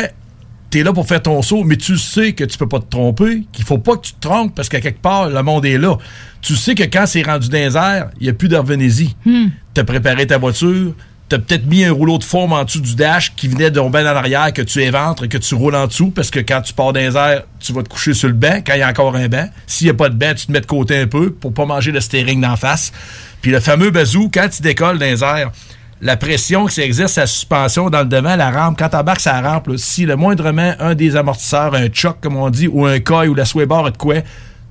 t'es 0.70 0.82
là 0.82 0.94
pour 0.94 1.06
faire 1.06 1.22
ton 1.22 1.42
saut, 1.42 1.66
mais 1.66 1.76
tu 1.76 1.98
sais 1.98 2.32
que 2.32 2.46
tu 2.46 2.58
peux 2.58 2.70
pas 2.70 2.80
te 2.80 2.90
tromper, 2.90 3.44
qu'il 3.52 3.66
faut 3.66 3.80
pas 3.80 3.98
que 3.98 4.04
tu 4.04 4.14
te 4.14 4.22
trompes 4.22 4.56
parce 4.56 4.70
qu'à 4.70 4.80
quelque 4.80 5.02
part, 5.02 5.28
le 5.30 5.44
monde 5.44 5.66
est 5.66 5.78
là. 5.78 5.98
Tu 6.42 6.56
sais 6.56 6.74
que 6.74 6.84
quand 6.84 7.06
c'est 7.06 7.24
rendu 7.24 7.50
dans 7.50 7.58
les 7.58 7.76
airs, 7.76 8.12
il 8.22 8.24
n'y 8.24 8.30
a 8.30 8.34
plus 8.34 8.48
de 8.48 8.56
revenez-y. 8.56 9.14
T'as 9.74 9.84
préparé 9.84 10.26
ta 10.26 10.38
voiture, 10.38 10.94
t'as 11.30 11.38
peut-être 11.38 11.68
mis 11.68 11.86
un 11.86 11.94
rouleau 11.94 12.18
de 12.18 12.24
forme 12.24 12.54
en 12.54 12.64
dessous 12.64 12.82
du 12.82 12.96
dash 12.96 13.34
qui 13.36 13.48
venait 13.48 13.70
de 13.70 13.76
tomber 13.76 14.00
en 14.00 14.08
arrière, 14.08 14.52
que 14.52 14.64
tu 14.64 14.82
éventres 14.82 15.24
et 15.24 15.28
que 15.30 15.38
tu 15.38 15.54
roules 15.54 15.76
en 15.76 15.86
dessous, 15.86 16.10
parce 16.10 16.32
que 16.32 16.40
quand 16.40 16.62
tu 16.62 16.74
pars 16.74 16.92
dans 16.92 17.00
les 17.00 17.16
airs, 17.16 17.44
tu 17.60 17.72
vas 17.72 17.84
te 17.84 17.90
coucher 17.90 18.16
sur 18.16 18.28
le 18.28 18.34
banc, 18.34 18.62
quand 18.66 18.74
il 18.74 18.80
y 18.80 18.82
a 18.82 18.90
encore 18.90 19.16
un 19.16 19.28
banc. 19.28 19.48
S'il 19.68 19.86
n'y 19.86 19.92
a 19.92 19.94
pas 19.94 20.10
de 20.10 20.16
banc, 20.16 20.34
tu 20.36 20.48
te 20.48 20.52
mets 20.52 20.62
de 20.62 20.66
côté 20.66 20.98
un 20.98 21.08
peu 21.08 21.32
pour 21.32 21.54
pas 21.54 21.66
manger 21.66 21.92
le 21.92 22.02
steering 22.02 22.42
d'en 22.42 22.56
face. 22.56 22.92
Puis 23.42 23.52
le 23.52 23.60
fameux 23.60 23.92
bazou, 23.92 24.32
quand 24.34 24.50
tu 24.50 24.64
décolles 24.64 24.98
dans 24.98 25.06
les 25.06 25.24
airs, 25.24 25.52
la 26.02 26.18
pression 26.18 26.66
que 26.66 26.72
ça 26.72 26.82
exerce 26.82 27.14
sa 27.14 27.28
suspension 27.28 27.90
dans 27.90 28.00
le 28.00 28.06
devant, 28.06 28.36
la 28.36 28.50
rampe, 28.50 28.80
quand 28.80 28.90
t'embarques 28.90 29.20
sa 29.20 29.40
rampe, 29.42 29.70
si 29.78 30.06
le 30.06 30.16
moindrement 30.16 30.74
un 30.80 30.96
des 30.96 31.16
amortisseurs, 31.16 31.76
un 31.76 31.88
choc 31.94 32.18
comme 32.22 32.38
on 32.38 32.50
dit, 32.50 32.68
ou 32.68 32.86
un 32.86 33.00
coil 33.00 33.30
ou 33.30 33.36
la 33.36 33.46
sway 33.46 33.66
bar 33.66 33.92
de 33.92 33.98
quoi, 33.98 34.16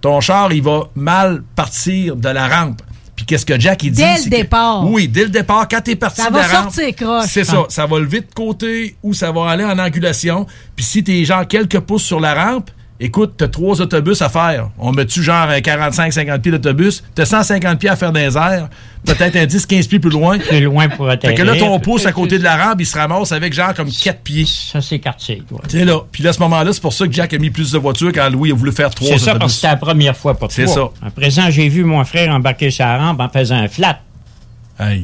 ton 0.01 0.21
char, 0.21 0.53
il 0.53 0.63
va 0.63 0.89
mal 0.95 1.43
partir 1.55 2.17
de 2.17 2.29
la 2.29 2.49
rampe. 2.49 2.83
Puis 3.19 3.27
qu'est-ce 3.27 3.45
que 3.45 3.59
Jack, 3.59 3.83
il 3.83 3.91
dit? 3.91 4.01
Dès 4.01 4.19
le 4.19 4.25
que- 4.27 4.29
départ. 4.31 4.89
oui, 4.89 5.09
dès 5.09 5.25
le 5.25 5.29
départ, 5.31 5.67
quand 5.67 5.81
t'es 5.81 5.97
parti 5.97 6.21
Ça 6.23 6.29
de 6.31 6.35
va 6.35 6.43
rampe, 6.47 6.73
sortir 6.73 6.95
croche, 6.95 7.25
C'est 7.29 7.43
ça. 7.43 7.65
Ça 7.69 7.85
va 7.85 7.99
lever 7.99 8.21
de 8.21 8.33
côté 8.33 8.95
ou 9.03 9.13
ça 9.13 9.33
va 9.33 9.51
aller 9.51 9.65
en 9.65 9.77
angulation. 9.77 10.47
Puis 10.77 10.85
si 10.85 11.03
t'es 11.03 11.25
genre 11.25 11.45
quelques 11.49 11.81
pouces 11.81 12.05
sur 12.05 12.21
la 12.21 12.33
rampe, 12.33 12.71
écoute, 13.01 13.35
t'as 13.37 13.49
trois 13.49 13.81
autobus 13.81 14.21
à 14.23 14.29
faire. 14.29 14.71
On 14.79 14.93
met-tu 14.93 15.23
genre 15.23 15.49
un 15.49 15.59
45-50 15.59 16.41
pieds 16.41 16.53
d'autobus? 16.53 17.05
T'as 17.15 17.25
150 17.25 17.79
pieds 17.79 17.89
à 17.89 17.97
faire 17.97 18.13
dans 18.13 18.21
les 18.21 18.37
airs. 18.37 18.69
Peut-être 19.05 19.37
un 19.37 19.45
10-15 19.47 19.89
pieds 19.89 19.99
plus 20.01 20.11
loin. 20.11 20.39
Plus 20.49 20.61
loin 20.63 20.89
pour 20.89 21.07
Fait 21.07 21.13
atterrir. 21.13 21.37
que 21.39 21.43
là, 21.43 21.57
ton 21.57 21.79
pouce 21.79 22.05
à 22.07 22.13
côté 22.13 22.39
de 22.39 22.45
la 22.45 22.57
rampe, 22.57 22.81
il 22.81 22.87
se 22.87 22.99
ramasse 22.99 23.31
avec 23.33 23.53
genre 23.53 23.73
comme 23.75 23.89
4 23.91 24.21
pieds. 24.21 24.45
Ça, 24.47 24.81
c'est 24.81 24.99
quartier. 24.99 25.43
sais 25.69 25.85
là. 25.85 26.01
Puis 26.11 26.23
là, 26.23 26.31
à 26.31 26.33
ce 26.33 26.41
moment-là, 26.41 26.73
c'est 26.73 26.83
pour 26.83 26.93
ça 26.93 27.07
que 27.07 27.13
Jack 27.13 27.33
a 27.35 27.39
mis 27.39 27.51
plus 27.51 27.71
de 27.73 27.79
voitures 27.79 28.13
quand 28.13 28.29
Louis 28.31 28.51
a 28.51 28.55
voulu 28.55 28.73
faire 28.73 28.91
trois 28.91 29.07
C'est 29.09 29.19
ça, 29.19 29.31
autobus. 29.33 29.39
parce 29.41 29.53
que 29.53 29.57
c'était 29.57 29.69
la 29.69 29.77
première 29.77 30.17
fois 30.17 30.35
pour 30.35 30.51
C'est 30.51 30.65
toi. 30.65 30.93
À 31.01 31.11
présent, 31.11 31.49
j'ai 31.51 31.69
vu 31.69 31.85
mon 31.85 32.05
frère 32.05 32.35
embarquer 32.35 32.71
la 32.79 32.99
rampe 32.99 33.21
en 33.21 33.29
faisant 33.29 33.57
un 33.57 33.69
flat. 33.69 34.01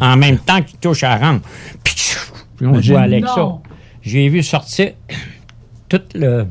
En 0.00 0.16
même 0.16 0.38
temps 0.38 0.62
qu'il 0.62 0.78
touche 0.78 1.02
à 1.04 1.10
la 1.18 1.26
rampe. 1.26 1.42
Puis, 1.84 1.94
on 2.62 2.80
joue 2.80 2.96
avec 2.96 3.26
ça. 3.26 3.36
Non. 3.36 3.60
J'ai 4.02 4.28
vu 4.28 4.42
sortir 4.42 4.92
tout 5.88 6.00
le, 6.14 6.46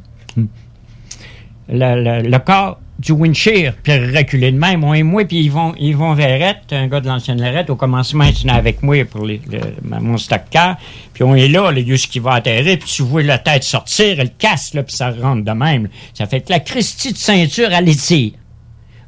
le, 1.70 2.22
le- 2.30 2.40
corps 2.40 2.80
du 3.00 3.12
windshield, 3.12 3.74
puis 3.82 3.98
reculer 3.98 4.52
de 4.52 4.58
même, 4.58 4.82
moi 4.82 4.98
et 4.98 5.04
moi, 5.04 5.26
puis 5.26 5.40
ils 5.40 5.52
vont, 5.52 5.74
ils 5.80 5.96
vont 5.96 6.12
un 6.12 6.88
gars 6.88 7.02
de 7.02 7.08
l'ancienne 7.08 7.42
Lorette, 7.42 7.70
au 7.70 7.76
commencement, 7.76 8.24
il 8.24 8.30
était 8.30 8.50
avec 8.52 8.84
moi 8.84 9.04
pour 9.06 9.28
mon 9.82 10.18
stock 10.18 10.42
car, 10.50 10.78
puis 11.14 11.24
on 11.24 11.36
est 11.36 11.48
là, 11.48 11.72
le 11.72 11.82
lieu 11.82 11.98
qui 12.08 12.20
va 12.20 12.34
atterrir, 12.34 12.78
puis 12.78 12.88
tu 12.88 13.02
vois 13.02 13.24
la 13.24 13.40
tête 13.40 13.64
sortir, 13.64 14.20
elle 14.20 14.32
casse, 14.32 14.74
là, 14.74 14.84
puis 14.84 14.96
ça 14.96 15.10
rentre 15.10 15.44
de 15.44 15.52
même. 15.52 15.90
Ça 16.14 16.28
fait 16.28 16.42
que 16.42 16.52
la 16.52 16.60
Christie 16.60 17.12
de 17.12 17.18
ceinture, 17.18 17.70
elle 17.74 17.90
étire. 17.90 18.34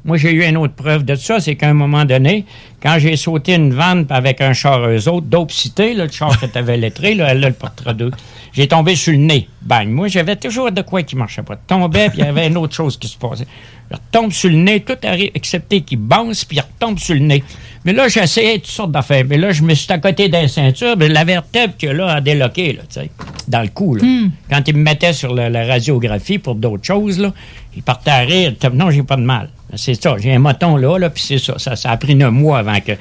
Moi, 0.04 0.18
j'ai 0.18 0.32
eu 0.32 0.44
une 0.44 0.56
autre 0.56 0.74
preuve 0.74 1.04
de 1.04 1.14
ça, 1.14 1.40
c'est 1.40 1.56
qu'à 1.56 1.68
un 1.68 1.74
moment 1.74 2.04
donné, 2.04 2.44
quand 2.86 3.00
j'ai 3.00 3.16
sauté 3.16 3.56
une 3.56 3.74
vanne 3.74 4.06
avec 4.10 4.40
un 4.40 4.52
char 4.52 4.88
eux 4.88 5.08
autres, 5.08 5.26
dope 5.26 5.50
cité, 5.50 5.92
là, 5.92 6.04
le 6.04 6.10
char 6.12 6.38
que 6.38 6.46
t'avais 6.46 6.76
lettré, 6.76 7.16
là, 7.16 7.32
elle 7.32 7.44
a 7.44 7.48
le 7.48 7.54
portrait 7.54 7.94
d'eux, 7.94 8.12
j'ai 8.52 8.68
tombé 8.68 8.94
sur 8.94 9.12
le 9.12 9.18
nez. 9.18 9.48
Bang! 9.60 9.88
Moi, 9.88 10.06
j'avais 10.06 10.36
toujours 10.36 10.70
de 10.70 10.82
quoi 10.82 11.02
qui 11.02 11.16
marchait 11.16 11.42
pas. 11.42 11.56
Tombais, 11.56 12.10
puis 12.10 12.20
il 12.20 12.24
y 12.24 12.28
avait 12.28 12.46
une 12.46 12.56
autre 12.56 12.74
chose 12.74 12.96
qui 12.96 13.08
se 13.08 13.18
passait. 13.18 13.48
Je 13.90 13.96
retombe 13.96 14.32
sur 14.32 14.50
le 14.50 14.56
nez, 14.56 14.80
tout 14.80 14.96
arrive, 15.04 15.30
excepté 15.34 15.80
qu'il 15.80 15.98
bounce, 15.98 16.44
puis 16.44 16.56
il 16.56 16.60
retombe 16.60 16.98
sur 16.98 17.14
le 17.14 17.20
nez. 17.20 17.44
Mais 17.84 17.92
là, 17.92 18.08
j'essayais 18.08 18.58
toutes 18.58 18.66
sortes 18.66 18.90
d'affaires. 18.90 19.24
Mais 19.28 19.38
là, 19.38 19.52
je 19.52 19.62
me 19.62 19.72
suis 19.74 19.92
à 19.92 19.98
côté 19.98 20.28
d'un 20.28 20.48
ceinture, 20.48 20.96
mais 20.96 21.08
la 21.08 21.22
vertèbre 21.22 21.74
que 21.78 21.86
là 21.86 22.14
a 22.14 22.20
déloqué, 22.20 22.72
là, 22.72 22.82
tu 22.88 23.00
sais, 23.00 23.10
dans 23.46 23.62
le 23.62 23.68
cou, 23.68 23.94
là. 23.94 24.02
Quand 24.50 24.66
il 24.66 24.76
me 24.76 24.82
mettait 24.82 25.12
sur 25.12 25.32
la, 25.32 25.48
la 25.48 25.64
radiographie 25.64 26.38
pour 26.38 26.56
d'autres 26.56 26.84
choses, 26.84 27.20
là, 27.20 27.32
il 27.76 27.82
partait 27.82 28.10
à 28.10 28.18
rire. 28.18 28.54
Il 28.60 28.68
Non, 28.70 28.90
j'ai 28.90 29.04
pas 29.04 29.16
de 29.16 29.22
mal. 29.22 29.50
C'est 29.76 30.00
ça, 30.00 30.16
j'ai 30.18 30.32
un 30.32 30.38
moton 30.40 30.76
là, 30.76 30.98
là 30.98 31.10
puis 31.10 31.22
c'est 31.22 31.38
ça. 31.38 31.58
ça. 31.58 31.76
Ça 31.76 31.90
a 31.90 31.96
pris 31.96 32.16
neuf 32.16 32.32
mois 32.32 32.58
avant 32.58 32.80
que 32.80 32.92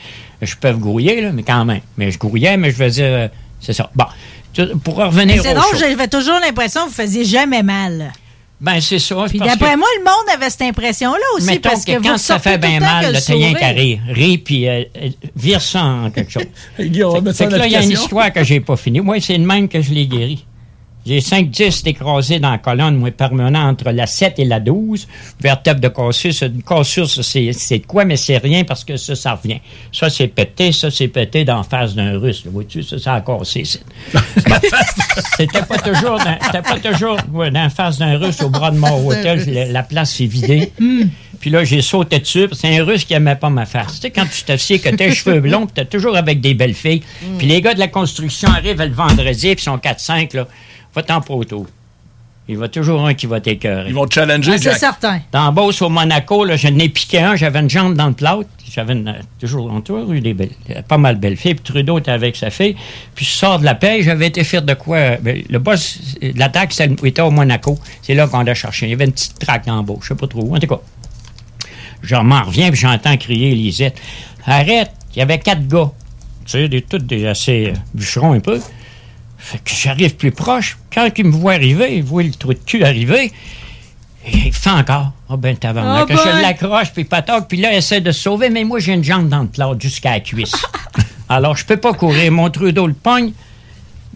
je 0.41 0.55
puisse 0.55 0.75
grouiller, 0.75 1.21
là, 1.21 1.31
mais 1.31 1.43
quand 1.43 1.65
même. 1.65 1.81
Mais 1.97 2.11
je 2.11 2.19
grouillais, 2.19 2.57
mais 2.57 2.69
je 2.69 2.75
veux 2.75 2.89
dire, 2.89 3.05
euh, 3.05 3.27
c'est 3.59 3.73
ça. 3.73 3.89
Bon, 3.95 4.05
pour 4.83 4.97
revenir 4.97 5.41
C'est 5.41 5.51
au 5.51 5.59
drôle, 5.59 5.79
j'avais 5.79 6.07
toujours 6.07 6.39
l'impression 6.39 6.81
que 6.83 6.89
vous 6.89 6.93
faisiez 6.93 7.25
jamais 7.25 7.63
mal. 7.63 8.11
Ben, 8.61 8.79
c'est 8.79 8.99
ça. 8.99 9.25
Puis 9.27 9.39
d'après 9.39 9.73
que- 9.73 9.77
moi, 9.77 9.87
le 9.99 10.03
monde 10.03 10.33
avait 10.33 10.49
cette 10.49 10.61
impression-là 10.61 11.17
aussi. 11.35 11.45
Mettons 11.47 11.69
parce 11.69 11.83
que, 11.83 11.91
que, 11.91 11.97
vous 11.97 12.03
quand 12.07 12.17
ça 12.17 12.39
fait 12.39 12.57
bien 12.57 12.79
mal, 12.79 13.13
le 13.13 13.19
t'as 13.21 13.33
rien 13.33 13.53
qu'à 13.53 13.69
sourire. 13.71 13.75
rire. 13.75 13.99
Ris, 14.09 14.37
puis 14.37 14.67
euh, 14.67 14.83
euh, 14.95 15.09
vire 15.35 15.61
ça 15.61 15.83
en 15.83 16.09
quelque 16.09 16.31
chose. 16.31 16.43
Fait- 16.77 16.89
que 16.89 17.55
là, 17.55 17.65
il 17.67 17.73
y 17.73 17.75
a 17.75 17.83
une 17.83 17.91
histoire 17.91 18.31
que 18.31 18.43
j'ai 18.43 18.61
pas 18.61 18.77
finie. 18.77 19.01
Moi, 19.01 19.17
c'est 19.19 19.37
de 19.37 19.45
même 19.45 19.67
que 19.67 19.81
je 19.81 19.91
l'ai 19.91 20.07
guéri. 20.07 20.45
J'ai 21.05 21.21
5 21.21 21.49
disques 21.51 21.85
écrasés 21.87 22.39
dans 22.39 22.49
la 22.51 22.57
colonne, 22.57 22.95
moi, 22.97 23.11
permanent 23.11 23.67
entre 23.69 23.91
la 23.91 24.07
7 24.07 24.39
et 24.39 24.45
la 24.45 24.59
12. 24.59 25.07
Vertèbre 25.39 25.79
de 25.79 25.87
cassure. 25.87 26.33
c'est- 26.33 26.47
Une 26.47 26.63
cassure, 26.63 27.07
ça, 27.09 27.21
c'est 27.23 27.79
quoi, 27.81 28.05
mais 28.05 28.15
c'est 28.17 28.37
rien 28.37 28.63
parce 28.63 28.83
que 28.83 28.97
ça, 28.97 29.15
ça 29.15 29.35
revient. 29.35 29.59
Ça, 29.91 30.09
c'est 30.09 30.27
pété. 30.27 30.71
Ça, 30.71 30.89
c'est 30.89 31.07
pété 31.07 31.45
d'en 31.45 31.61
face 31.63 31.93
d'un 31.95 32.17
russe. 32.17 32.43
là. 32.45 32.51
Vois-tu, 32.51 32.81
ça, 32.81 32.97
ça 32.97 33.13
a 33.15 33.21
cassé. 33.21 33.63
C'était 35.37 35.61
pas 35.63 35.77
toujours 35.77 36.17
dans, 36.17 36.37
c'était 36.45 36.61
pas 36.61 36.79
toujours 36.79 37.17
ouais, 37.33 37.51
dans 37.51 37.63
la 37.63 37.69
face 37.69 37.97
d'un 37.97 38.17
russe 38.17 38.41
au 38.41 38.49
bras 38.49 38.71
de 38.71 38.77
mort 38.77 39.03
hôtel. 39.05 39.43
La, 39.53 39.65
la 39.65 39.83
place 39.83 40.13
s'est 40.15 40.25
vidée. 40.25 40.71
Puis 41.39 41.49
là, 41.49 41.63
j'ai 41.63 41.81
sauté 41.81 42.19
dessus. 42.19 42.47
C'est 42.53 42.77
un 42.79 42.83
russe 42.83 43.03
qui 43.05 43.13
aimait 43.13 43.35
pas 43.35 43.49
ma 43.49 43.65
face. 43.65 43.95
Tu 43.95 44.01
sais, 44.01 44.11
quand 44.11 44.25
tu 44.25 44.43
t'assieds, 44.43 44.79
que 44.79 44.89
t'as 44.89 45.05
les 45.07 45.13
cheveux 45.13 45.39
blonds, 45.41 45.65
puis 45.67 45.73
t'es 45.75 45.85
toujours 45.85 46.15
avec 46.15 46.41
des 46.41 46.53
belles 46.53 46.73
filles. 46.73 47.01
Puis 47.37 47.47
les 47.47 47.61
gars 47.61 47.73
de 47.73 47.79
la 47.79 47.87
construction 47.89 48.49
arrivent 48.49 48.81
le 48.81 48.89
vendredi, 48.93 49.55
puis 49.55 49.57
ils 49.57 49.59
sont 49.59 49.77
4-5, 49.77 50.33
là. 50.35 50.47
Va-t'en 50.95 51.21
pas 51.21 51.33
autour. 51.33 51.65
Il 52.47 52.57
va 52.59 52.67
toujours 52.67 53.05
un 53.07 53.15
qui 53.15 53.25
va 53.25 53.41
t'écœurer. 53.41 53.89
Ils 53.89 53.95
vont 53.95 54.05
te 54.05 54.13
challenger, 54.13 54.51
Ah, 54.53 54.57
c'est 54.59 54.73
certain. 54.77 55.19
Dans 55.31 55.51
Beauce, 55.51 55.81
au 55.81 55.89
Monaco, 55.89 56.45
là, 56.45 56.55
je 56.55 56.67
n'ai 56.67 56.89
piqué 56.89 57.17
un, 57.19 57.35
j'avais 57.35 57.59
une 57.59 57.69
jambe 57.69 57.95
dans 57.95 58.05
le 58.07 58.13
plâtre. 58.13 58.47
J'avais 58.71 58.93
une- 58.93 59.07
euh, 59.07 59.13
toujours, 59.39 59.67
on 59.71 59.79
a 59.79 59.81
toujours 59.81 60.11
eu 60.13 60.21
des 60.21 60.33
belles, 60.35 60.51
euh, 60.69 60.81
pas 60.83 60.97
mal 60.99 61.15
de 61.15 61.21
belles 61.21 61.37
filles. 61.37 61.55
Puis 61.55 61.63
Trudeau 61.63 61.97
était 61.97 62.11
avec 62.11 62.35
sa 62.35 62.51
fille. 62.51 62.75
Puis 63.15 63.25
je 63.25 63.31
sors 63.31 63.57
de 63.59 63.65
la 63.65 63.73
paix, 63.73 64.03
j'avais 64.03 64.27
été 64.27 64.43
fier 64.43 64.61
de 64.61 64.73
quoi? 64.75 64.97
euh, 64.97 65.17
ben, 65.21 65.41
le 65.49 65.57
boss 65.59 65.97
de 66.21 66.37
l'attaque, 66.37 66.75
était 67.03 67.21
au 67.21 67.31
Monaco. 67.31 67.79
C'est 68.03 68.13
là 68.13 68.27
qu'on 68.27 68.41
l'a 68.41 68.53
cherché. 68.53 68.85
Il 68.85 68.89
y 68.89 68.93
avait 68.93 69.05
une 69.05 69.11
petite 69.13 69.39
traque 69.39 69.67
en 69.67 69.81
bas, 69.81 69.93
je 70.01 70.07
sais 70.09 70.15
pas 70.15 70.27
trop 70.27 70.43
où. 70.43 70.55
En 70.55 70.59
tout 70.59 70.67
cas, 70.67 70.81
je 72.03 72.15
m'en 72.15 72.43
reviens, 72.43 72.69
puis 72.69 72.79
j'entends 72.79 73.17
crier 73.17 73.55
Lisette. 73.55 73.99
Arrête! 74.45 74.91
Il 75.15 75.19
y 75.19 75.21
avait 75.23 75.39
quatre 75.39 75.67
gars. 75.67 75.89
Tu 76.45 76.51
sais, 76.51 76.67
des, 76.67 76.81
tous 76.83 76.99
des 76.99 77.25
assez 77.25 77.67
euh, 77.69 77.73
bûcherons 77.95 78.33
un 78.33 78.39
peu. 78.39 78.61
Fait 79.45 79.59
que 79.59 79.69
j'arrive 79.75 80.15
plus 80.15 80.31
proche. 80.31 80.75
Quand 80.91 81.07
il 81.15 81.25
me 81.25 81.31
voit 81.31 81.53
arriver, 81.53 81.97
il 81.97 82.03
voit 82.03 82.23
le 82.23 82.31
trou 82.31 82.51
de 82.55 82.59
cul 82.65 82.83
arriver. 82.83 83.31
Et 84.25 84.37
il 84.47 84.51
fait 84.51 84.71
encore. 84.71 85.11
Ah 85.29 85.37
ben 85.37 85.55
tabarnak. 85.55 86.07
Ah 86.09 86.11
Que 86.11 86.17
ben. 86.17 86.37
Je 86.37 86.41
l'accroche, 86.41 86.91
puis 86.91 87.03
patoc, 87.03 87.47
puis 87.47 87.59
là, 87.59 87.71
il 87.71 87.77
essaie 87.77 88.01
de 88.01 88.11
se 88.11 88.21
sauver, 88.21 88.49
mais 88.49 88.63
moi, 88.63 88.79
j'ai 88.79 88.93
une 88.93 89.03
jambe 89.03 89.29
dans 89.29 89.43
le 89.43 89.47
plâtre 89.47 89.79
jusqu'à 89.79 90.13
la 90.13 90.19
cuisse. 90.21 90.55
Alors, 91.29 91.55
je 91.55 91.63
peux 91.63 91.77
pas 91.77 91.93
courir. 91.93 92.31
Mon 92.31 92.49
Trudeau 92.49 92.87
le 92.87 92.93
pogne. 92.93 93.33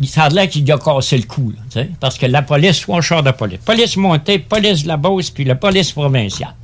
Il 0.02 0.10
l'air 0.34 0.50
qu'il 0.50 0.72
a 0.72 0.80
cassé 0.80 1.18
le 1.18 1.24
cou, 1.24 1.54
là, 1.76 1.84
parce 2.00 2.18
que 2.18 2.26
la 2.26 2.42
police, 2.42 2.78
soit 2.78 2.98
un 2.98 3.02
char 3.02 3.22
de 3.22 3.30
police. 3.30 3.60
Police 3.64 3.98
montée, 3.98 4.40
police 4.40 4.84
de 4.84 4.88
la 4.88 4.98
Beauce, 4.98 5.30
puis 5.30 5.44
la 5.44 5.56
police 5.56 5.92
provinciale. 5.92 6.56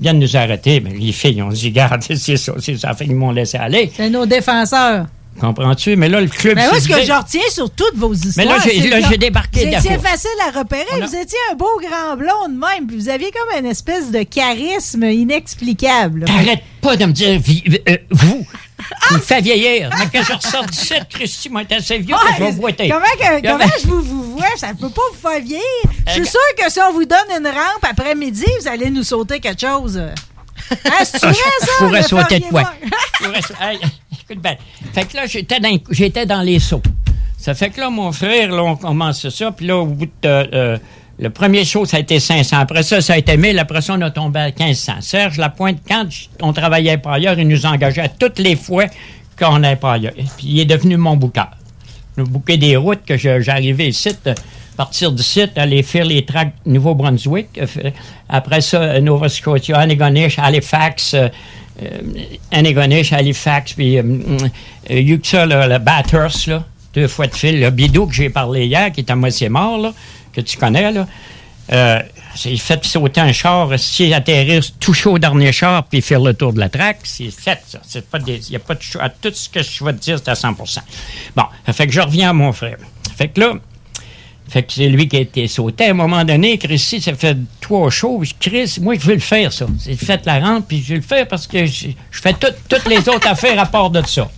Ils 0.00 0.02
viennent 0.02 0.18
nous 0.18 0.36
arrêter, 0.36 0.80
mais 0.80 0.90
les 0.90 1.12
filles 1.12 1.40
ont 1.40 1.48
dit, 1.48 1.70
garde, 1.72 2.02
c'est 2.02 2.36
ça, 2.36 2.52
c'est 2.58 2.76
ça. 2.76 2.92
Fait 2.92 3.06
qu'ils 3.06 3.14
m'ont 3.14 3.30
laissé 3.30 3.56
aller. 3.56 3.90
C'est 3.94 4.10
nos 4.10 4.26
défenseurs. 4.26 5.06
Comprends-tu? 5.40 5.96
Mais 5.96 6.08
là, 6.08 6.20
le 6.20 6.28
club. 6.28 6.54
Mais 6.56 6.68
moi, 6.68 6.78
ce 6.78 6.88
que 6.88 7.02
je 7.02 7.12
retiens 7.12 7.40
sur 7.50 7.70
toutes 7.70 7.96
vos 7.96 8.12
histoires. 8.12 8.34
Mais 8.36 8.44
là, 8.44 8.58
j'ai- 8.62 9.02
c'est 9.08 9.18
débarqué 9.18 9.70
cour. 9.70 10.02
facile 10.02 10.30
à 10.46 10.58
repérer. 10.58 11.00
Vous 11.00 11.16
étiez 11.16 11.38
un 11.50 11.54
beau 11.54 11.80
grand 11.80 12.16
blond 12.16 12.48
de 12.48 12.58
même. 12.58 12.86
Puis 12.86 12.96
vous 12.96 13.08
aviez 13.08 13.30
comme 13.32 13.58
une 13.58 13.66
espèce 13.70 14.10
de 14.10 14.22
charisme 14.22 15.02
inexplicable. 15.04 16.24
T'arrêtes 16.26 16.62
pas 16.80 16.96
de 16.96 17.06
me 17.06 17.12
dire 17.12 17.40
euh, 17.88 17.96
vous. 18.10 18.46
Tu 19.08 19.14
me 19.14 19.18
fais 19.20 19.40
vieillir. 19.40 19.90
Mais 19.98 20.06
que 20.20 20.24
je 20.26 20.32
ressors 20.32 20.66
17, 20.66 21.04
Christy, 21.08 21.48
moi, 21.48 21.64
t'es 21.64 21.76
assez 21.76 21.98
vieux 21.98 22.14
que 22.16 22.20
je 22.34 22.38
vais 22.38 22.44
Ouais, 22.46 22.52
boiter. 22.52 22.88
comment 22.88 23.04
que- 23.40 23.46
comment? 23.48 23.70
je 23.80 23.86
vous, 23.86 24.02
vous 24.02 24.32
vois? 24.36 24.46
Ça 24.56 24.68
ne 24.72 24.74
peut 24.78 24.88
pas 24.90 25.02
vous 25.12 25.28
faire 25.28 25.40
vieillir. 25.40 25.62
Je 26.08 26.12
suis 26.12 26.22
Euh, 26.22 26.24
sûre 26.24 26.40
que 26.58 26.70
si 26.70 26.80
on 26.80 26.92
vous 26.92 27.04
donne 27.04 27.18
une 27.38 27.46
rampe 27.46 27.84
après-midi, 27.88 28.44
vous 28.60 28.68
allez 28.68 28.90
nous 28.90 29.04
sauter 29.04 29.38
quelque 29.40 29.60
chose. 29.60 30.00
C'est 30.68 30.88
vrai, 30.88 31.04
ça? 31.04 31.30
Je 31.32 31.84
pourrais 31.84 32.02
sauter 32.02 32.38
de 32.40 32.44
quoi? 32.44 32.72
écoute 34.22 34.42
bien. 34.42 34.56
Fait 34.92 35.04
que 35.04 35.16
là, 35.16 35.26
j'étais 35.26 35.60
dans, 35.60 35.78
j'étais 35.90 36.26
dans 36.26 36.42
les 36.42 36.58
sauts. 36.58 36.82
Ça 37.38 37.54
fait 37.54 37.70
que 37.70 37.80
là, 37.80 37.90
mon 37.90 38.12
frère, 38.12 38.50
là, 38.50 38.62
on 38.62 38.76
commence 38.76 39.28
ça. 39.28 39.50
Puis 39.52 39.66
là, 39.66 39.76
au 39.78 39.86
bout 39.86 40.06
de. 40.06 40.10
euh, 40.24 40.78
le 41.18 41.30
premier 41.30 41.64
saut, 41.64 41.84
ça 41.84 41.98
a 41.98 42.00
été 42.00 42.18
500. 42.18 42.56
Après 42.58 42.82
ça, 42.82 43.00
ça 43.00 43.12
a 43.12 43.16
été 43.18 43.36
1000. 43.36 43.58
Après 43.58 43.80
ça, 43.80 43.94
on 43.94 44.00
a 44.00 44.10
tombé 44.10 44.40
à 44.40 44.46
1500. 44.46 44.94
Serge 45.00 45.38
Lapointe, 45.38 45.78
quand 45.86 46.06
on 46.40 46.52
travaillait 46.52 46.98
pas 46.98 47.12
ailleurs, 47.14 47.38
il 47.38 47.46
nous 47.48 47.66
engageait 47.66 48.10
toutes 48.18 48.38
les 48.38 48.56
fois 48.56 48.86
qu'on 49.38 49.58
n'allait 49.58 49.76
pas 49.76 49.92
ailleurs. 49.94 50.14
Puis 50.14 50.46
il 50.46 50.60
est 50.60 50.64
devenu 50.64 50.96
mon 50.96 51.16
bouqueur. 51.16 51.50
Le 52.16 52.24
bouquet 52.24 52.56
des 52.56 52.76
routes 52.76 53.04
que 53.06 53.16
j'arrivais 53.16 53.88
ici. 53.88 54.10
Partir 54.82 55.12
du 55.12 55.22
site, 55.22 55.56
aller 55.58 55.84
faire 55.84 56.04
les 56.04 56.24
tracts 56.24 56.56
Nouveau-Brunswick. 56.66 57.50
euh, 57.56 57.90
Après 58.28 58.60
ça, 58.60 58.82
euh, 58.82 59.00
Nova 59.00 59.28
Scotia, 59.28 59.78
Antigonish, 59.78 60.40
Halifax, 60.40 61.14
euh, 61.14 61.28
euh, 61.80 63.12
Halifax, 63.12 63.74
puis 63.74 63.98
euh, 63.98 64.02
le, 64.90 65.78
Bathurst, 65.78 66.50
deux 66.94 67.06
fois 67.06 67.28
de 67.28 67.34
fil. 67.36 67.60
Le 67.60 67.70
bidou 67.70 68.08
que 68.08 68.12
j'ai 68.12 68.28
parlé 68.28 68.66
hier, 68.66 68.90
qui 68.90 69.02
est 69.02 69.10
à 69.12 69.14
moitié 69.14 69.48
mort, 69.48 69.78
là, 69.78 69.92
que 70.32 70.40
tu 70.40 70.56
connais, 70.56 70.90
là. 70.90 71.06
Euh, 71.72 72.00
c'est 72.34 72.56
fait 72.56 72.84
sauter 72.84 73.20
un 73.20 73.30
char, 73.30 73.70
si 73.78 74.12
atterrir 74.12 74.64
tout 74.80 74.94
chaud 74.94 75.12
au 75.12 75.18
dernier 75.20 75.52
char, 75.52 75.84
puis 75.84 76.02
faire 76.02 76.18
le 76.18 76.34
tour 76.34 76.52
de 76.52 76.58
la 76.58 76.70
traque, 76.70 77.02
c'est 77.04 77.30
fait, 77.30 77.60
ça. 77.68 77.78
C'est 77.86 78.04
pas 78.10 78.18
des, 78.18 78.50
y 78.50 78.56
a 78.56 78.58
pas 78.58 78.74
de 78.74 78.82
choix. 78.82 79.08
Tout 79.10 79.30
ce 79.32 79.48
que 79.48 79.62
je 79.62 79.84
vais 79.84 79.92
te 79.92 80.00
dire, 80.00 80.18
c'est 80.18 80.28
à 80.28 80.34
100% 80.34 80.78
Bon, 81.36 81.44
ça 81.66 81.72
fait 81.72 81.86
que 81.86 81.92
je 81.92 82.00
reviens 82.00 82.30
à 82.30 82.32
mon 82.32 82.52
frère. 82.52 82.78
Fait 83.16 83.28
que 83.28 83.38
là, 83.38 83.54
fait 84.52 84.62
que 84.64 84.72
c'est 84.74 84.88
lui 84.88 85.08
qui 85.08 85.16
a 85.16 85.20
été 85.20 85.48
sauté. 85.48 85.86
À 85.86 85.90
un 85.90 85.94
moment 85.94 86.24
donné, 86.24 86.58
Christy, 86.58 87.00
ça 87.00 87.14
fait 87.14 87.36
trois 87.60 87.88
puis 88.20 88.34
Chris, 88.38 88.76
moi, 88.82 88.94
je 88.98 89.06
veux 89.06 89.14
le 89.14 89.20
faire, 89.20 89.50
ça. 89.52 89.66
C'est 89.78 89.96
fait 89.96 90.26
la 90.26 90.40
rampe, 90.40 90.68
puis 90.68 90.82
je 90.82 90.90
veux 90.90 90.96
le 90.96 91.02
faire 91.02 91.26
parce 91.26 91.46
que 91.46 91.64
je, 91.64 91.86
je 92.10 92.20
fais 92.20 92.34
tout- 92.34 92.52
toutes 92.68 92.86
les 92.86 92.98
autres 93.08 93.26
affaires 93.26 93.58
à 93.58 93.64
part 93.64 93.88
de 93.88 94.02
ça. 94.06 94.30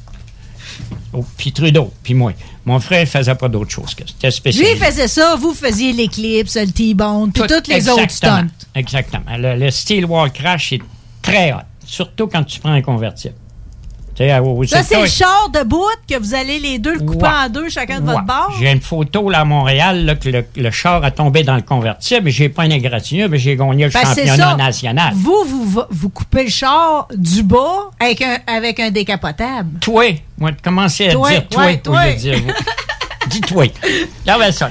Oh, 1.13 1.25
puis 1.37 1.53
Trudeau, 1.53 1.93
puis 2.03 2.15
moi. 2.15 2.33
Mon 2.65 2.81
frère 2.81 3.07
faisait 3.07 3.35
pas 3.35 3.49
d'autre 3.49 3.71
chose 3.71 3.95
que 3.95 4.05
ça. 4.07 4.13
C'était 4.15 4.29
Lui, 4.29 4.33
spécial. 4.33 4.67
il 4.73 4.79
faisait 4.79 5.09
ça, 5.09 5.37
vous 5.37 5.53
faisiez 5.53 5.93
l'éclipse, 5.93 6.57
le 6.57 6.71
T-bone, 6.71 7.31
puis 7.33 7.43
Tout- 7.43 7.49
toutes 7.55 7.69
les 7.69 7.89
autres 7.89 8.03
exactement, 8.05 8.49
stunts. 8.49 8.67
Exactement. 8.75 9.37
Le, 9.37 9.57
le 9.57 9.71
steel 9.71 10.07
wall 10.07 10.33
crash 10.33 10.73
est 10.73 10.81
très 11.23 11.53
hot, 11.53 11.59
surtout 11.85 12.27
quand 12.27 12.43
tu 12.45 12.61
prends 12.61 12.73
un 12.73 12.83
convertible. 12.83 13.35
Au- 14.21 14.65
Ça, 14.65 14.83
c'est 14.83 15.01
le 15.01 15.07
char 15.07 15.49
de 15.53 15.65
bout 15.65 15.83
que 16.09 16.17
vous 16.19 16.35
allez 16.35 16.59
les 16.61 16.79
deux 16.79 16.95
le 16.95 17.01
couper 17.01 17.25
Ouais. 17.25 17.31
en 17.47 17.49
deux, 17.49 17.69
chacun 17.69 18.01
de 18.01 18.07
Ouais. 18.07 18.13
votre 18.15 18.25
bord. 18.25 18.55
J'ai 18.61 18.71
une 18.71 18.81
photo 18.81 19.29
là 19.29 19.41
à 19.41 19.45
Montréal 19.45 20.05
là, 20.05 20.15
que 20.15 20.29
le, 20.29 20.45
le 20.57 20.71
char 20.71 21.03
a 21.05 21.11
tombé 21.11 21.43
dans 21.43 21.57
le 21.57 21.63
convertible. 21.63 22.31
J'ai 22.31 22.49
pas 22.49 22.65
une 22.67 22.73
égratignure, 22.73 23.29
mais 23.29 23.39
j'ai 23.39 23.57
gagné 23.57 23.85
le 23.87 23.91
Ben, 23.91 24.05
championnat 24.05 24.57
national. 24.57 25.13
Vous, 25.17 25.45
vous, 25.47 25.83
vous, 25.91 26.09
coupez 26.11 26.45
le 26.45 26.51
char 26.51 27.09
du 27.17 27.43
bas 27.43 27.91
avec 27.99 28.23
un, 28.23 28.39
avec 28.47 28.79
un 28.81 28.91
décapotable. 28.91 29.79
Toi, 29.81 30.05
moi, 30.39 30.51
commencez 30.63 31.09
à 31.09 31.13
Toi, 31.13 31.31
dire 31.31 31.49
toi 31.49 31.65
ouais, 31.65 31.79
toi. 31.79 32.07
de 32.13 32.17
dire 32.17 32.39
vous. 32.39 32.53
Dis 33.31 33.41
toi. 33.41 33.65
Regarde 34.27 34.51
ça. 34.53 34.71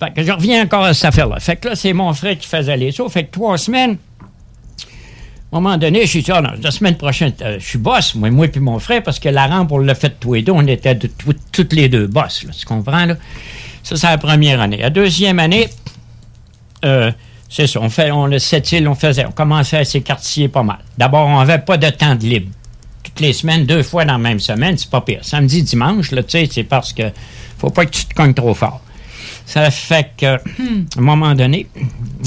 Fait 0.00 0.12
que 0.14 0.22
je 0.22 0.30
reviens 0.30 0.62
encore 0.62 0.84
à 0.84 0.94
cette 0.94 1.06
affaire-là. 1.06 1.40
Fait 1.40 1.56
que 1.56 1.68
là, 1.68 1.74
c'est 1.74 1.92
mon 1.92 2.12
frère 2.14 2.38
qui 2.38 2.46
faisait 2.46 2.76
les 2.76 2.92
sauts. 2.92 3.08
Fait 3.08 3.24
que 3.24 3.32
trois 3.32 3.58
semaines, 3.58 3.96
à 5.50 5.56
un 5.56 5.60
moment 5.60 5.76
donné, 5.78 6.04
je 6.06 6.18
dit, 6.18 6.30
ah 6.30 6.42
non, 6.42 6.50
la 6.62 6.70
semaine 6.70 6.96
prochaine, 6.96 7.32
euh, 7.40 7.56
je 7.58 7.66
suis 7.66 7.78
boss, 7.78 8.14
moi, 8.14 8.30
moi 8.30 8.48
puis 8.48 8.60
mon 8.60 8.78
frère, 8.78 9.02
parce 9.02 9.18
que 9.18 9.28
la 9.30 9.46
rampe, 9.46 9.72
on 9.72 9.78
l'a 9.78 9.94
fait 9.94 10.14
tous 10.20 10.34
les 10.34 10.42
deux, 10.42 10.52
on 10.52 10.66
était 10.66 10.94
de- 10.94 11.06
tout- 11.06 11.34
toutes 11.52 11.72
les 11.72 11.88
deux 11.88 12.06
boss, 12.06 12.44
là, 12.44 12.52
tu 12.58 12.66
comprends, 12.66 13.06
là? 13.06 13.14
Ça, 13.82 13.96
c'est 13.96 14.06
la 14.06 14.18
première 14.18 14.60
année. 14.60 14.76
La 14.76 14.90
deuxième 14.90 15.38
année, 15.38 15.68
euh, 16.84 17.10
c'est 17.48 17.66
ça, 17.66 17.80
on 17.80 18.26
le 18.26 18.36
îles, 18.74 18.88
on 18.88 18.94
faisait, 18.94 19.24
on 19.24 19.32
commençait 19.32 19.78
à 19.78 19.84
s'écartiller 19.84 20.48
pas 20.48 20.62
mal. 20.62 20.78
D'abord, 20.98 21.26
on 21.26 21.38
n'avait 21.38 21.60
pas 21.60 21.78
de 21.78 21.88
temps 21.88 22.14
de 22.14 22.24
libre. 22.24 22.50
Toutes 23.02 23.20
les 23.20 23.32
semaines, 23.32 23.64
deux 23.64 23.82
fois 23.82 24.04
dans 24.04 24.12
la 24.12 24.18
même 24.18 24.40
semaine, 24.40 24.76
c'est 24.76 24.90
pas 24.90 25.00
pire. 25.00 25.20
Samedi, 25.22 25.62
dimanche, 25.62 26.10
tu 26.10 26.16
sais, 26.28 26.46
c'est 26.50 26.64
parce 26.64 26.92
que 26.92 27.04
faut 27.56 27.70
pas 27.70 27.86
que 27.86 27.90
tu 27.90 28.04
te 28.04 28.12
cognes 28.14 28.34
trop 28.34 28.52
fort. 28.52 28.82
Ça 29.48 29.70
fait 29.70 30.10
que, 30.14 30.36
à 30.36 30.40
un 30.98 31.00
moment 31.00 31.34
donné, 31.34 31.66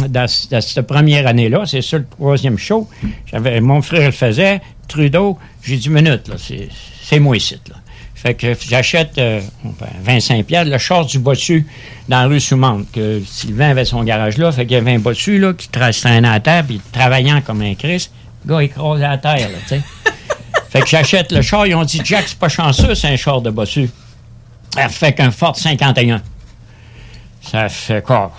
dans, 0.10 0.28
cette 0.28 0.82
première 0.88 1.28
année-là, 1.28 1.68
c'est 1.68 1.84
ça 1.84 2.00
le 2.00 2.06
troisième 2.08 2.58
show, 2.58 2.90
j'avais, 3.32 3.62
mon 3.62 3.84
frère 3.84 4.08
le 4.08 4.12
faisait, 4.12 4.60
Trudeau, 4.88 5.38
j'ai 5.62 5.78
dit, 5.78 5.90
minute, 5.90 6.28
là, 6.28 6.36
c'est, 6.40 6.70
c'est 7.04 7.20
moi 7.20 7.38
ici, 7.38 7.60
là. 7.70 7.76
Fait 8.16 8.34
que 8.34 8.56
j'achète 8.68 9.20
euh, 9.20 9.40
ben, 9.64 9.88
25 10.04 10.46
piastres, 10.46 10.72
le 10.72 10.78
char 10.80 11.06
du 11.06 11.20
bossu 11.20 11.68
dans 12.10 12.22
la 12.22 12.28
rue 12.28 12.40
Soumande, 12.40 12.86
que 12.92 13.22
Sylvain 13.24 13.70
avait 13.70 13.86
son 13.86 14.04
garage 14.04 14.40
là, 14.40 14.52
fait 14.52 14.66
qu'il 14.66 14.74
y 14.74 14.80
avait 14.80 14.94
un 14.94 15.00
bossu, 15.00 15.38
là, 15.38 15.54
qui 15.54 15.70
traînait 15.70 16.28
à 16.28 16.40
terre, 16.40 16.66
puis 16.66 16.82
travaillant 16.92 17.42
comme 17.42 17.62
un 17.62 17.76
Christ, 17.76 18.12
le 18.46 18.56
gars 18.56 18.64
écrasé 18.64 19.04
à 19.04 19.20
terre, 19.20 19.50
là, 19.50 19.58
tu 19.62 19.76
sais. 19.76 19.82
fait 20.70 20.82
que 20.82 20.88
j'achète 20.88 21.32
le 21.32 21.44
char, 21.44 21.68
ils 21.68 21.76
ont 21.76 21.86
dit, 21.86 22.02
Jack, 22.04 22.26
c'est 22.28 22.40
pas 22.40 22.50
chanceux, 22.50 22.96
c'est 22.96 23.10
un 23.10 23.16
char 23.16 23.42
de 23.42 23.52
bossu. 23.52 23.92
Ça 24.74 24.90
fait 24.90 25.14
qu'un 25.14 25.30
Ford 25.30 25.56
51. 25.56 26.22
Ça 27.42 27.68
fait 27.70 28.04
quoi? 28.04 28.32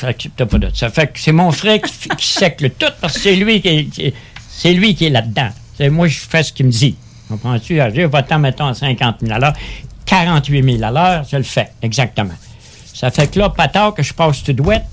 Pas 0.00 0.12
de 0.58 0.70
ça. 0.74 0.90
fait 0.90 1.06
que 1.12 1.18
c'est 1.20 1.32
mon 1.32 1.52
frère 1.52 1.80
qui, 1.80 2.08
qui 2.08 2.26
sec 2.26 2.60
le 2.60 2.70
tout 2.70 2.86
parce 3.00 3.14
que 3.14 3.20
c'est 3.20 3.36
lui 3.36 3.60
qui 3.60 3.68
est, 3.68 3.84
qui- 3.86 4.12
c'est 4.48 4.72
lui 4.72 4.94
qui 4.94 5.06
est 5.06 5.10
là-dedans. 5.10 5.48
Moi, 5.90 6.06
je 6.08 6.18
fais 6.20 6.42
ce 6.42 6.52
qu'il 6.52 6.66
me 6.66 6.70
dit. 6.70 6.96
Comprends-tu? 7.28 7.80
J'ai 7.94 8.04
votant, 8.06 8.38
mettons, 8.38 8.66
à 8.66 8.74
50 8.74 9.16
000 9.20 9.32
à 9.32 9.38
l'heure. 9.38 9.52
48 10.06 10.62
000 10.78 10.82
à 10.84 10.90
l'heure, 10.90 11.24
je 11.30 11.36
le 11.36 11.42
fais. 11.42 11.70
Exactement. 11.80 12.34
Ça 12.92 13.10
fait 13.10 13.28
que 13.28 13.38
là, 13.38 13.48
pas 13.48 13.68
tard 13.68 13.94
que 13.94 14.02
je 14.02 14.12
passe 14.12 14.42
tout 14.42 14.52
douette, 14.52 14.84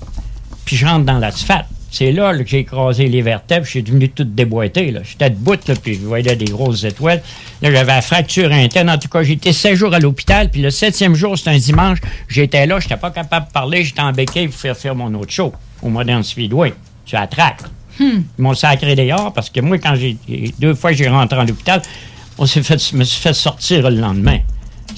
puis 0.64 0.76
je 0.76 0.86
rentre 0.86 1.04
dans 1.04 1.18
l'asphalte. 1.18 1.66
C'est 1.90 2.12
là, 2.12 2.32
là, 2.32 2.44
que 2.44 2.48
j'ai 2.48 2.60
écrasé 2.60 3.08
les 3.08 3.20
vertèbres, 3.20 3.64
je 3.64 3.70
suis 3.70 3.82
devenu 3.82 4.08
tout 4.08 4.24
déboîté. 4.24 4.94
J'étais 5.02 5.30
debout, 5.30 5.58
là, 5.66 5.74
puis 5.82 5.94
je 5.94 6.00
voyais 6.00 6.36
des 6.36 6.44
grosses 6.44 6.84
étoiles. 6.84 7.20
Là, 7.62 7.72
j'avais 7.72 7.92
la 7.92 8.02
fracture 8.02 8.52
interne. 8.52 8.90
En 8.90 8.98
tout 8.98 9.08
cas, 9.08 9.22
j'étais 9.22 9.52
16 9.52 9.76
jours 9.76 9.94
à 9.94 9.98
l'hôpital, 9.98 10.50
puis 10.50 10.62
le 10.62 10.70
septième 10.70 11.14
jour, 11.14 11.36
c'était 11.36 11.50
un 11.50 11.58
dimanche. 11.58 11.98
J'étais 12.28 12.66
là, 12.66 12.78
j'étais 12.78 12.96
pas 12.96 13.10
capable 13.10 13.48
de 13.48 13.52
parler, 13.52 13.82
j'étais 13.82 14.02
en 14.02 14.12
béquille 14.12 14.48
pour 14.48 14.56
faire 14.56 14.76
faire 14.76 14.94
mon 14.94 15.12
autre 15.14 15.32
show 15.32 15.52
au 15.82 15.88
Modern 15.88 16.22
Speedway. 16.22 16.74
Tu 17.04 17.16
traque. 17.30 17.62
Hmm. 17.98 18.22
Ils 18.38 18.42
m'ont 18.42 18.54
sacré 18.54 18.94
dehors 18.94 19.32
parce 19.32 19.50
que 19.50 19.60
moi, 19.60 19.78
quand 19.78 19.94
j'ai 19.96 20.16
deux 20.58 20.74
fois 20.74 20.92
j'ai 20.92 21.08
rentré 21.08 21.38
en 21.38 21.46
hôpital, 21.46 21.82
on 22.38 22.46
s'est 22.46 22.62
fait, 22.62 22.82
je 22.90 22.96
me 22.96 23.04
suis 23.04 23.20
fait 23.20 23.34
sortir 23.34 23.90
le 23.90 23.96
lendemain. 23.96 24.38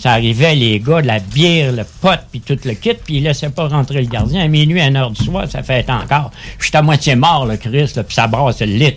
Ça 0.02 0.14
arrivait, 0.14 0.56
les 0.56 0.80
gars, 0.80 1.00
de 1.00 1.06
la 1.06 1.20
bière, 1.20 1.70
le 1.70 1.84
pot, 1.84 2.18
puis 2.32 2.40
tout 2.40 2.58
le 2.64 2.72
kit, 2.74 2.94
puis 2.94 3.18
ils 3.18 3.22
laissaient 3.22 3.50
pas 3.50 3.68
rentrer 3.68 4.00
le 4.00 4.08
gardien. 4.08 4.42
À 4.42 4.48
minuit, 4.48 4.80
à 4.80 4.86
1 4.86 4.96
heure 4.96 5.10
du 5.12 5.24
soir, 5.24 5.44
ça 5.48 5.62
fait 5.62 5.88
encore. 5.88 6.32
Je 6.58 6.64
suis 6.66 6.76
à 6.76 6.82
moitié 6.82 7.14
mort, 7.14 7.46
le 7.46 7.56
Chris, 7.56 7.92
puis 7.94 8.04
ça 8.14 8.26
brasse 8.26 8.58
le 8.58 8.66
lit. 8.66 8.96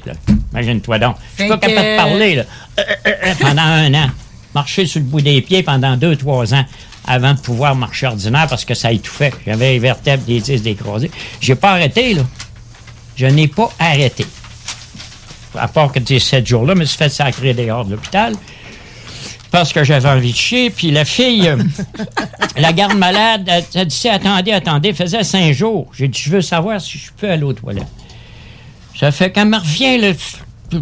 Imagine-toi 0.52 0.98
donc. 0.98 1.18
Je 1.38 1.44
suis 1.44 1.50
pas 1.50 1.58
que- 1.60 1.68
capable 1.68 1.88
de 1.92 1.96
parler, 1.98 2.36
là. 2.38 2.44
Euh, 2.80 2.84
euh, 3.06 3.12
euh, 3.28 3.34
pendant 3.40 3.62
un 3.62 3.94
an. 3.94 4.10
Marcher 4.56 4.88
sur 4.88 5.00
le 5.00 5.06
bout 5.06 5.22
des 5.22 5.42
pieds 5.44 5.62
pendant 5.62 5.96
deux, 5.96 6.16
trois 6.16 6.56
ans 6.56 6.66
avant 7.06 7.36
de 7.36 7.40
pouvoir 7.40 7.76
marcher 7.76 8.08
ordinaire 8.08 8.48
parce 8.50 8.66
que 8.66 8.74
ça 8.74 8.92
étouffait. 8.92 9.32
J'avais 9.46 9.74
les 9.74 9.80
vertèbres 9.80 10.24
des 10.24 10.40
disques 10.40 10.64
décrasés. 10.64 11.12
J'ai 11.40 11.54
pas 11.54 11.74
arrêté, 11.74 12.16
là. 12.16 12.24
Je 13.16 13.28
n'ai 13.28 13.48
pas 13.48 13.70
arrêté. 13.78 14.26
À 15.56 15.68
part 15.68 15.92
que 15.92 16.00
ces 16.04 16.18
sept 16.20 16.48
jours-là, 16.48 16.74
je 16.74 16.80
me 16.80 16.86
suis 16.86 16.98
fait 16.98 17.10
sacrer 17.10 17.54
dehors 17.54 17.86
de 17.86 17.92
l'hôpital 17.92 18.34
parce 19.56 19.72
que 19.72 19.86
j'avais 19.86 20.10
envie 20.10 20.32
de 20.34 20.38
chier. 20.38 20.70
Puis 20.70 20.92
la 20.92 21.06
fille, 21.06 21.48
euh, 21.48 21.56
la 22.58 22.74
garde 22.74 22.98
malade, 22.98 23.44
elle, 23.48 23.64
elle 23.74 23.88
dit 23.88 24.10
Attendez, 24.10 24.52
attendez, 24.52 24.94
faisait 24.94 25.24
cinq 25.24 25.54
jours. 25.54 25.88
J'ai 25.98 26.10
dit 26.10 26.20
Je 26.22 26.30
veux 26.30 26.42
savoir 26.42 26.82
si 26.82 26.98
je 26.98 27.10
peux 27.16 27.30
aller 27.30 27.44
aux 27.44 27.54
toilettes. 27.54 27.88
Ça 29.00 29.12
fait 29.14 29.32
quand 29.32 29.44
elle 29.44 29.48
me 29.50 29.58
revient, 29.58 29.98
là, 29.98 30.12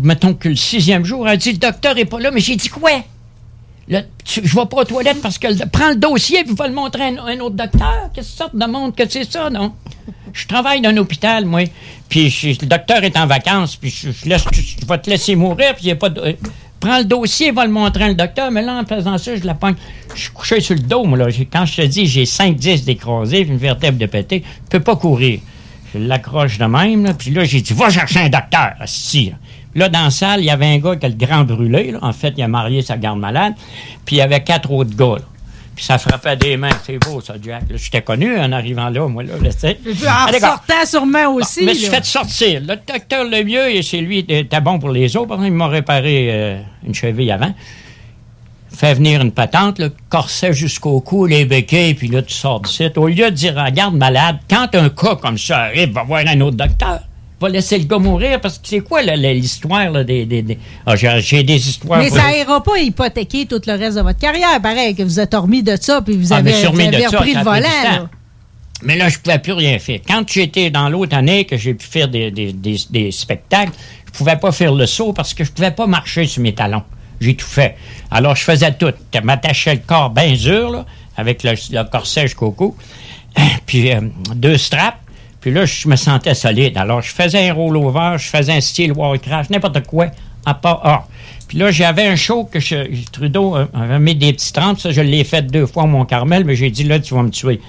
mettons 0.02 0.34
que 0.34 0.50
le 0.50 0.56
sixième 0.56 1.06
jour, 1.06 1.30
elle 1.30 1.38
dit 1.38 1.52
Le 1.52 1.58
docteur 1.60 1.96
est 2.00 2.06
pas 2.06 2.20
là, 2.20 2.32
mais 2.32 2.40
j'ai 2.42 2.56
dit 2.56 2.70
Quoi? 2.70 3.04
Le- 3.88 4.02
tu- 4.26 4.42
Je 4.44 4.56
vais 4.56 4.66
pas 4.66 4.78
aux 4.78 4.84
toilettes 4.86 5.22
parce 5.22 5.38
que 5.38 5.48
le- 5.48 5.70
prends 5.72 5.90
le 5.90 5.96
dossier 5.96 6.44
puis 6.44 6.56
va 6.56 6.68
le 6.68 6.74
montrer 6.74 7.04
à 7.04 7.06
un, 7.08 7.18
un 7.18 7.40
autre 7.42 7.56
docteur. 7.56 8.10
Quelle 8.14 8.24
sorte 8.24 8.56
de 8.56 8.66
monde 8.66 8.96
que 8.96 9.04
c'est 9.08 9.30
ça, 9.32 9.52
non? 9.52 9.74
Je 10.32 10.48
travaille 10.48 10.82
dans 10.82 10.90
un 10.90 10.98
hôpital, 10.98 11.46
moi. 11.46 11.62
Puis 12.10 12.32
je- 12.32 12.60
le 12.62 12.66
docteur 12.66 13.04
est 13.04 13.16
en 13.18 13.28
vacances, 13.28 13.76
puis 13.76 13.92
je, 13.92 14.10
je 14.12 14.28
laisse, 14.28 14.46
je 14.52 14.84
vais 14.88 14.98
te 14.98 15.10
laisser 15.12 15.36
mourir, 15.36 15.76
puis 15.76 15.84
il 15.84 15.88
n'y 15.88 15.92
a 15.92 15.96
pas 15.96 16.10
de. 16.10 16.36
Prends 16.84 16.98
le 16.98 17.06
dossier, 17.06 17.52
va 17.52 17.66
le 17.66 17.72
montrer 17.72 18.04
à 18.04 18.08
le 18.10 18.16
docteur, 18.16 18.52
mais 18.52 18.62
là, 18.62 18.82
en 18.82 18.86
faisant 18.86 19.18
ça, 19.18 19.36
je 19.36 19.46
la 19.46 19.54
pogne. 19.54 19.76
Je 20.14 20.22
suis 20.24 20.32
couché 20.32 20.60
sur 20.60 20.76
le 20.76 20.82
dos, 20.82 21.06
moi, 21.06 21.18
là. 21.18 21.28
Quand 21.52 21.66
je 21.66 21.78
te 21.78 21.82
dis, 21.84 22.06
j'ai 22.06 22.26
5 22.26 22.56
disques 22.56 22.84
d'écrasés, 22.84 23.44
puis 23.46 23.54
une 23.54 23.58
vertèbre 23.58 23.98
de 23.98 24.06
pété, 24.06 24.44
je 24.66 24.70
peux 24.70 24.84
pas 24.84 24.98
courir. 24.98 25.40
Je 25.94 26.00
l'accroche 26.00 26.58
de 26.58 26.66
même, 26.66 27.06
là, 27.06 27.14
puis 27.14 27.32
là, 27.32 27.46
j'ai 27.46 27.62
dit, 27.62 27.74
va 27.74 27.90
chercher 27.90 28.20
un 28.20 28.30
docteur, 28.30 28.74
là. 28.80 28.86
Là, 29.76 29.90
dans 29.90 30.04
la 30.04 30.12
salle, 30.12 30.42
il 30.42 30.46
y 30.46 30.52
avait 30.52 30.68
un 30.68 30.78
gars 30.78 30.96
qui 30.96 31.06
a 31.06 31.10
le 31.10 31.16
grand 31.16 31.46
brûlé, 31.46 31.92
là. 31.92 32.00
En 32.02 32.14
fait, 32.14 32.34
il 32.38 32.44
a 32.44 32.48
marié 32.48 32.82
sa 32.82 32.98
garde 32.98 33.20
malade, 33.20 33.54
puis 34.06 34.18
il 34.18 34.20
y 34.20 34.22
avait 34.22 34.44
quatre 34.44 34.70
autres 34.70 34.96
gars, 34.96 35.20
là. 35.20 35.26
Puis 35.76 35.86
ça 35.86 35.98
frappait 35.98 36.36
des 36.36 36.56
mains. 36.58 36.70
C'est 36.86 36.98
beau, 36.98 37.20
ça, 37.22 37.36
Jack. 37.42 37.64
Là, 37.70 37.78
J'étais 37.78 38.02
connu 38.02 38.38
en 38.38 38.52
arrivant 38.52 38.90
là, 38.90 39.08
moi, 39.08 39.24
là. 39.24 39.34
là, 39.42 39.50
en 39.50 40.28
Allez, 40.28 40.40
sortant 40.40 40.86
sûrement 40.86 41.34
aussi. 41.34 41.62
Je 41.62 41.66
me 41.66 41.74
suis 41.74 41.88
fait 41.88 42.06
sortir. 42.06 42.62
Le 42.62 42.76
docteur 42.76 43.24
Lemieux, 43.24 43.70
et 43.70 43.82
c'est 43.82 44.02
lui, 44.02 44.20
était 44.28 44.62
bon 44.62 44.80
pour 44.80 44.90
les 44.90 45.16
autres. 45.18 45.30
Par 45.30 45.38
exemple, 45.38 45.54
il 45.54 45.58
m'a 45.58 45.68
réparé 45.68 46.30
euh, 46.32 46.62
une 46.86 46.94
cheville 46.94 47.32
avant. 47.32 47.54
Fait 48.76 48.96
venir 48.96 49.22
une 49.22 49.32
patente, 49.32 49.78
le 49.80 49.92
corset 50.10 50.54
jusqu'au 50.54 51.00
cou, 51.00 51.26
les 51.28 51.46
béquilles, 51.46 51.94
puis 51.94 52.08
là, 52.08 52.24
tu 52.24 52.34
sors 52.34 52.60
du 52.60 52.72
site. 52.72 52.98
Au 52.98 53.08
lieu 53.08 53.30
de 53.30 53.36
dire, 53.36 53.56
regarde, 53.56 53.96
malade, 53.96 54.38
quand 54.50 54.74
un 54.74 54.90
cas 54.90 55.16
comme 55.16 55.38
ça 55.38 55.60
arrive, 55.60 55.92
va 55.92 56.04
voir 56.04 56.24
un 56.28 56.42
autre 56.42 56.58
docteur. 56.58 57.02
Va 57.44 57.50
laisser 57.50 57.78
le 57.78 57.84
gars 57.86 57.98
mourir, 57.98 58.40
parce 58.40 58.58
que 58.58 58.68
c'est 58.68 58.80
quoi 58.80 59.02
l'histoire 59.02 59.92
des... 60.06 60.26
des, 60.26 60.42
des- 60.42 60.58
Ah, 60.86 60.96
j'ai, 60.96 61.44
des 61.44 61.68
histoires... 61.70 62.00
Mais 62.00 62.10
ça 62.10 62.32
n'ira 62.32 62.64
pas 62.64 62.78
hypothéquer 62.80 63.46
tout 63.48 63.62
le 63.68 63.74
reste 63.74 63.98
de 63.98 64.02
votre 64.02 64.20
carrière. 64.20 64.62
Pareil, 64.62 64.96
que 64.96 65.04
vous 65.04 65.20
êtes 65.20 65.34
remis 65.34 65.62
de 65.62 65.76
ça, 65.80 66.02
puis 66.02 66.16
vous 66.18 66.32
Ah, 66.32 66.38
avez, 66.38 66.54
vous 66.54 66.78
de 66.78 66.82
avez 66.96 67.06
repris 67.08 67.34
ça 67.34 67.40
le 67.40 67.44
volant. 67.44 67.84
là. 67.84 68.10
Mais 68.82 68.96
là, 68.98 69.10
je 69.10 69.18
pouvais 69.20 69.40
plus 69.40 69.54
rien 69.54 69.78
faire. 69.80 70.00
Quand 70.08 70.24
j'étais 70.30 70.70
dans 70.70 70.88
l'autre 70.90 71.16
année 71.18 71.46
que 71.46 71.58
j'ai 71.58 71.74
pu 71.74 71.86
faire 71.86 72.08
des, 72.08 72.32
des- 72.32 73.12
spectacles, 73.12 73.72
je 74.08 74.12
pouvais 74.18 74.36
pas 74.38 74.52
faire 74.52 74.74
le 74.74 74.86
saut 74.86 75.12
parce 75.14 75.34
que 75.34 75.44
je 75.44 75.52
pouvais 75.52 75.72
pas 75.72 75.86
marcher 75.88 76.26
sur 76.28 76.42
mes 76.42 76.54
talons. 76.54 76.84
J'ai 77.20 77.36
tout 77.36 77.46
fait. 77.46 77.76
Alors, 78.12 78.36
je 78.36 78.44
faisais 78.44 78.72
tout. 78.74 78.92
Je 79.14 79.20
m'attachais 79.20 79.74
le 79.76 79.82
corps 79.86 80.10
bien 80.10 80.34
dur, 80.34 80.72
là, 80.72 80.86
avec 81.18 81.44
le, 81.44 81.52
le 81.72 81.84
corset 81.90 82.24
jusqu'au 82.24 82.52
cou. 82.52 82.76
puis 83.66 83.92
euh, 83.92 84.02
deux 84.36 84.58
straps. 84.58 84.98
Puis 85.44 85.52
là, 85.52 85.66
je 85.66 85.88
me 85.90 85.98
sentais 85.98 86.34
solide. 86.36 86.78
Alors, 86.78 87.02
je 87.02 87.12
faisais 87.14 87.50
un 87.50 87.54
rollover, 87.54 88.16
je 88.18 88.30
faisais 88.30 88.54
un 88.54 88.62
style 88.62 88.94
wall 88.94 89.20
crash, 89.20 89.50
n'importe 89.50 89.86
quoi, 89.86 90.08
à 90.46 90.54
part 90.54 90.80
ah. 90.86 91.04
Puis 91.50 91.58
là, 91.58 91.70
j'avais 91.70 92.08
un 92.08 92.16
show 92.16 92.46
que 92.46 92.62
je- 92.62 93.04
Trudeau 93.12 93.58
euh, 93.58 93.66
avait 93.74 94.00
mis 94.00 94.16
des 94.16 94.32
petits 94.32 94.54
trempes. 94.54 94.80
Ça, 94.80 94.92
je 94.92 95.02
l'ai 95.02 95.26
fait 95.26 95.42
deux 95.46 95.66
fois 95.66 95.84
au 95.84 95.88
Mont-Carmel, 95.88 96.46
mais 96.46 96.56
j'ai 96.56 96.70
dit, 96.72 96.86
là, 96.86 96.98
tu 96.98 97.14
vas 97.14 97.24
me 97.24 97.30
tuer. 97.30 97.60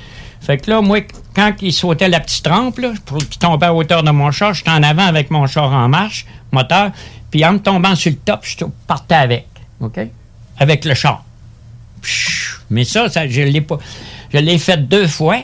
Fait 0.40 0.56
que 0.58 0.70
là, 0.70 0.80
moi, 0.82 1.00
quand 1.34 1.52
il 1.62 1.72
sautait 1.72 2.08
la 2.08 2.20
petite 2.20 2.44
trempe, 2.44 2.78
là, 2.78 2.92
pour 3.06 3.18
qu'il 3.18 3.38
tombait 3.38 3.66
à 3.66 3.74
hauteur 3.74 4.04
de 4.04 4.10
mon 4.12 4.30
char, 4.30 4.54
j'étais 4.54 4.70
en 4.70 4.82
avant 4.84 5.06
avec 5.06 5.32
mon 5.32 5.46
char 5.48 5.72
en 5.72 5.88
marche, 5.88 6.26
moteur, 6.52 6.92
puis 7.32 7.44
en 7.44 7.54
me 7.54 7.58
tombant 7.58 7.96
sur 7.96 8.12
le 8.12 8.18
top, 8.18 8.40
je 8.44 8.64
partais 8.86 9.16
avec, 9.16 9.46
OK? 9.80 9.98
Avec 10.58 10.84
le 10.84 10.94
char. 10.94 11.24
Mais 12.70 12.84
ça, 12.84 13.08
ça 13.08 13.26
je 13.26 13.42
l'ai 13.42 13.60
pas. 13.60 13.78
Je 14.32 14.38
l'ai 14.38 14.58
fait 14.58 14.76
deux 14.88 15.06
fois. 15.08 15.38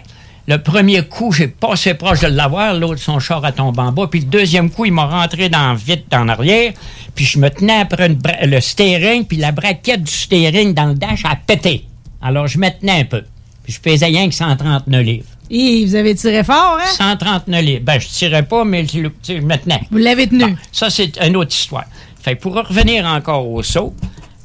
Le 0.50 0.60
premier 0.60 1.02
coup, 1.02 1.30
j'ai 1.30 1.46
passé 1.46 1.94
proche 1.94 2.22
de 2.22 2.26
l'avoir, 2.26 2.74
l'autre, 2.74 3.00
son 3.00 3.20
char 3.20 3.44
a 3.44 3.52
tombé 3.52 3.82
en 3.82 3.92
bas. 3.92 4.08
Puis 4.10 4.18
le 4.18 4.26
deuxième 4.26 4.68
coup, 4.68 4.84
il 4.84 4.90
m'a 4.90 5.06
rentré 5.06 5.48
dans 5.48 5.74
vite 5.74 6.12
en 6.12 6.28
arrière. 6.28 6.72
Puis 7.14 7.24
je 7.24 7.38
me 7.38 7.48
tenais 7.50 7.78
après 7.82 8.08
une 8.08 8.18
le 8.50 8.60
steering, 8.60 9.26
puis 9.26 9.36
la 9.36 9.52
braquette 9.52 10.02
du 10.02 10.10
steering 10.10 10.74
dans 10.74 10.86
le 10.86 10.94
dash 10.94 11.24
a 11.24 11.36
pété. 11.36 11.84
Alors 12.20 12.48
je 12.48 12.58
me 12.58 12.68
tenais 12.68 13.02
un 13.02 13.04
peu. 13.04 13.22
Puis 13.62 13.74
je 13.74 13.80
pesais 13.80 14.06
rien 14.06 14.28
que 14.28 14.34
139 14.34 15.04
livres. 15.04 15.26
Et 15.52 15.84
vous 15.86 15.94
avez 15.94 16.16
tiré 16.16 16.42
fort, 16.42 16.80
hein? 16.80 16.94
139 16.96 17.62
livres. 17.62 17.84
Ben, 17.84 18.00
je 18.00 18.08
tirais 18.08 18.42
pas, 18.42 18.64
mais 18.64 18.84
je, 18.88 18.98
me 19.34 19.56
tenais. 19.56 19.82
Vous 19.92 19.98
l'avez 19.98 20.26
tenu. 20.26 20.46
Bon, 20.46 20.56
ça, 20.72 20.90
c'est 20.90 21.16
une 21.24 21.36
autre 21.36 21.54
histoire. 21.54 21.84
Fait 22.20 22.34
que 22.34 22.40
pour 22.40 22.54
revenir 22.56 23.06
encore 23.06 23.48
au 23.48 23.62
saut, 23.62 23.94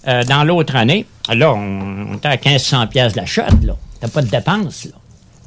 euh, 0.08 0.24
dans 0.26 0.44
l'autre 0.44 0.76
année, 0.76 1.08
là, 1.34 1.52
on, 1.52 2.12
on 2.12 2.18
était 2.18 2.28
à 2.28 2.38
1500 2.38 2.86
pièces 2.86 3.16
la 3.16 3.26
shot, 3.26 3.42
là. 3.64 3.76
T'as 4.00 4.08
pas 4.08 4.22
de 4.22 4.30
dépenses, 4.30 4.86
là. 4.86 4.92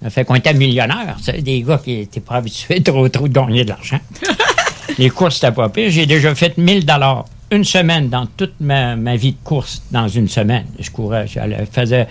Ça 0.02 0.10
fait 0.10 0.24
qu'on 0.24 0.34
était 0.36 0.54
millionnaires. 0.54 1.16
C'est 1.20 1.42
des 1.42 1.62
gars 1.62 1.80
qui 1.82 2.00
étaient 2.00 2.20
pas 2.20 2.36
habitués 2.36 2.82
trop, 2.82 3.08
trop 3.08 3.26
de 3.28 3.32
gagner 3.32 3.64
de 3.64 3.70
l'argent. 3.70 3.98
Les 4.98 5.10
courses, 5.10 5.36
c'était 5.36 5.52
pas 5.52 5.68
pire. 5.68 5.90
J'ai 5.90 6.06
déjà 6.06 6.34
fait 6.34 6.56
1000 6.56 6.84
dollars 6.86 7.24
une 7.50 7.64
semaine 7.64 8.08
dans 8.08 8.26
toute 8.26 8.54
ma, 8.60 8.94
ma 8.96 9.16
vie 9.16 9.32
de 9.32 9.38
course 9.42 9.82
dans 9.90 10.06
une 10.08 10.28
semaine. 10.28 10.66
Je 10.78 10.90
courais, 10.90 11.26
j'allais, 11.26 11.66
faisais 11.70 12.06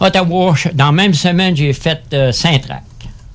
Ottawa. 0.00 0.54
je- 0.56 0.68
Dans 0.70 0.86
la 0.86 0.92
même 0.92 1.14
semaine, 1.14 1.56
j'ai 1.56 1.72
fait 1.72 2.00
euh, 2.12 2.32
Saint-Trac. 2.32 2.82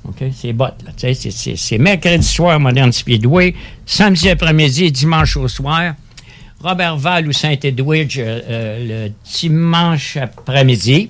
OK? 0.07 0.24
C'est 0.36 0.53
bottes, 0.53 0.84
là. 0.86 0.91
C'est- 1.14 1.78
mercredi 1.78 2.26
soir, 2.26 2.60
Modern 2.60 2.91
Speedway. 2.91 3.53
Samedi 3.86 4.30
après-midi 4.30 4.91
dimanche 4.91 5.38
au 5.38 5.48
soir. 5.48 5.94
Robert 6.61 6.98
Val 6.98 7.28
ou 7.28 7.32
Saint-Edwidge 7.32 8.20
euh, 8.20 9.06
le 9.07 9.11
dimanche 9.40 10.18
après-midi. 10.18 11.10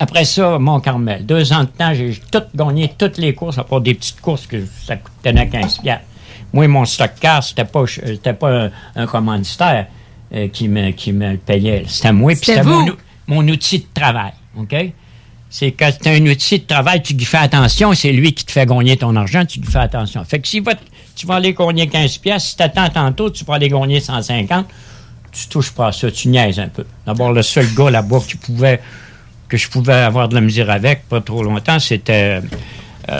Après 0.00 0.24
ça, 0.24 0.58
Mont-Carmel. 0.58 1.24
Deux 1.24 1.52
ans 1.52 1.60
de 1.64 1.68
temps, 1.68 1.94
j'ai 1.94 2.18
tout 2.30 2.42
gagné 2.54 2.92
toutes 2.98 3.18
les 3.18 3.34
courses, 3.34 3.58
à 3.58 3.64
part 3.64 3.80
des 3.80 3.94
petites 3.94 4.20
courses 4.20 4.46
que 4.46 4.56
ça 4.86 4.96
coûtait 4.96 5.32
15 5.46 5.78
piastres. 5.78 6.04
Moi, 6.52 6.68
mon 6.68 6.84
stock 6.84 7.10
car, 7.20 7.42
c'était 7.42 7.64
pas, 7.64 7.84
c'était 7.86 8.32
pas 8.32 8.64
un, 8.66 8.70
un 8.96 9.06
commanditaire 9.06 9.86
euh, 10.34 10.48
qui, 10.48 10.68
me, 10.68 10.90
qui 10.90 11.12
me 11.12 11.32
le 11.32 11.36
payait. 11.38 11.84
C'était 11.88 12.12
moi, 12.12 12.32
puis 12.34 12.40
C'était 12.44 12.62
mon, 12.62 12.86
mon 13.26 13.48
outil 13.48 13.80
de 13.80 13.86
travail. 13.92 14.32
OK? 14.56 14.74
C'est 15.50 15.70
quand 15.72 15.90
tu 16.02 16.08
as 16.08 16.12
un 16.12 16.26
outil 16.26 16.58
de 16.58 16.64
travail, 16.64 17.00
tu 17.02 17.14
lui 17.14 17.24
fais 17.24 17.38
attention, 17.38 17.92
c'est 17.94 18.10
lui 18.12 18.32
qui 18.34 18.44
te 18.44 18.50
fait 18.50 18.66
gagner 18.66 18.96
ton 18.96 19.14
argent, 19.14 19.44
tu 19.44 19.60
lui 19.60 19.68
fais 19.70 19.78
attention. 19.78 20.24
Fait 20.24 20.40
que 20.40 20.48
si 20.48 20.58
va- 20.60 20.72
tu 21.14 21.26
vas 21.26 21.36
aller 21.36 21.54
gagner 21.54 21.86
15 21.86 22.18
pièces, 22.18 22.44
si 22.44 22.56
tu 22.56 22.62
attends 22.64 22.88
tantôt, 22.88 23.30
tu 23.30 23.44
vas 23.44 23.54
aller 23.54 23.68
gagner 23.68 24.00
150, 24.00 24.66
tu 25.30 25.46
touches 25.48 25.70
pas 25.70 25.88
à 25.88 25.92
ça, 25.92 26.10
tu 26.10 26.26
niaises 26.28 26.58
un 26.58 26.68
peu. 26.68 26.84
D'abord, 27.06 27.32
le 27.32 27.42
seul 27.42 27.66
gars 27.74 27.90
là-bas 27.90 28.18
qui 28.28 28.36
pouvait, 28.36 28.80
que 29.48 29.56
je 29.56 29.68
pouvais 29.68 29.92
avoir 29.94 30.28
de 30.28 30.34
la 30.34 30.40
misère 30.40 30.70
avec, 30.70 31.08
pas 31.08 31.20
trop 31.20 31.42
longtemps, 31.42 31.78
c'était... 31.78 32.40
euh, 33.10 33.18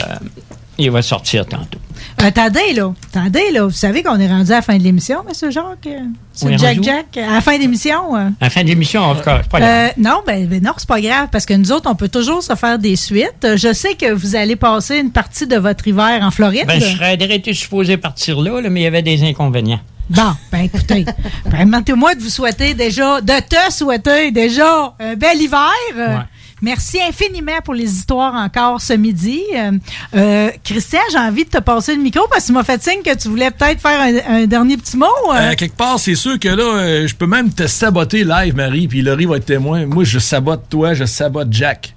il 0.77 0.91
va 0.91 1.01
sortir 1.01 1.45
tantôt. 1.45 1.79
Attendez, 2.17 2.73
là. 2.75 2.91
Attendez, 3.13 3.49
là. 3.53 3.63
Vous 3.63 3.71
savez 3.71 4.03
qu'on 4.03 4.19
est 4.19 4.27
rendu 4.27 4.51
à 4.51 4.55
la 4.55 4.61
fin 4.61 4.77
de 4.77 4.83
l'émission, 4.83 5.19
M. 5.25 5.49
Jacques? 5.51 5.87
euh, 5.87 5.99
On 6.41 6.47
M. 6.49 6.53
est 6.53 6.57
Jack? 6.57 6.83
Jack, 6.83 7.17
à 7.17 7.35
la 7.35 7.39
fin 7.41 7.57
d'émission. 7.57 8.13
euh. 8.15 8.27
À 8.41 8.45
la 8.45 8.49
fin 8.49 8.61
de 8.63 8.67
l'émission, 8.67 9.01
en 9.01 9.15
tout 9.15 9.21
cas, 9.23 9.39
c'est 9.43 9.49
pas 9.49 9.59
grave. 9.59 9.71
Euh, 9.71 9.87
non, 9.97 10.21
ben, 10.27 10.45
ben 10.47 10.61
non, 10.61 10.73
c'est 10.75 10.87
pas 10.87 10.99
grave, 10.99 11.29
parce 11.31 11.45
que 11.45 11.53
nous 11.53 11.71
autres, 11.71 11.89
on 11.89 11.95
peut 11.95 12.09
toujours 12.09 12.43
se 12.43 12.55
faire 12.55 12.77
des 12.77 12.97
suites. 12.97 13.45
Euh, 13.45 13.55
Je 13.55 13.71
sais 13.71 13.93
que 13.95 14.11
vous 14.11 14.35
allez 14.35 14.57
passer 14.57 14.97
une 14.97 15.11
partie 15.11 15.47
de 15.47 15.55
votre 15.55 15.87
hiver 15.87 16.19
en 16.21 16.31
Floride. 16.31 16.65
Ben, 16.67 16.79
je 16.81 16.85
serais 16.97 17.13
été 17.13 17.53
supposé 17.53 17.95
partir 17.95 18.41
là, 18.41 18.59
là, 18.59 18.69
mais 18.69 18.81
il 18.81 18.83
y 18.83 18.87
avait 18.87 19.01
des 19.01 19.23
inconvénients. 19.23 19.79
Bon, 20.09 20.33
ben 20.51 20.59
écoutez, 20.63 21.05
permettez-moi 21.49 22.15
de 22.15 22.21
vous 22.21 22.29
souhaiter 22.29 22.73
déjà, 22.73 23.21
de 23.21 23.33
te 23.39 23.73
souhaiter 23.73 24.31
déjà 24.31 24.93
un 24.99 25.15
bel 25.15 25.41
hiver. 25.41 25.69
Euh, 25.97 26.07
Ouais. 26.17 26.23
Merci 26.61 26.99
infiniment 27.01 27.59
pour 27.63 27.73
les 27.73 27.83
histoires 27.91 28.33
encore 28.33 28.79
ce 28.79 28.93
midi. 28.93 29.41
Euh, 29.55 29.71
euh, 30.15 30.49
Christian, 30.63 31.01
j'ai 31.11 31.17
envie 31.17 31.43
de 31.43 31.49
te 31.49 31.57
passer 31.59 31.95
le 31.95 32.01
micro 32.01 32.21
parce 32.29 32.43
que 32.43 32.47
tu 32.47 32.53
m'as 32.53 32.63
fait 32.63 32.81
signe 32.81 33.01
que 33.03 33.13
tu 33.15 33.27
voulais 33.27 33.51
peut-être 33.51 33.81
faire 33.81 33.99
un, 34.01 34.35
un 34.43 34.45
dernier 34.47 34.77
petit 34.77 34.95
mot. 34.95 35.05
euh. 35.33 35.53
Quelque 35.55 35.75
part, 35.75 35.99
c'est 35.99 36.15
sûr 36.15 36.39
que 36.39 36.47
là, 36.47 37.05
je 37.05 37.13
peux 37.13 37.27
même 37.27 37.51
te 37.53 37.67
saboter 37.67 38.23
live, 38.23 38.55
Marie, 38.55 38.87
puis 38.87 39.01
Laurie 39.01 39.25
va 39.25 39.35
être 39.37 39.45
témoin. 39.45 39.85
Moi, 39.85 40.05
je 40.05 40.17
sabote 40.17 40.63
toi, 40.69 40.93
je 40.93 41.03
sabote 41.03 41.49
Jack. 41.51 41.93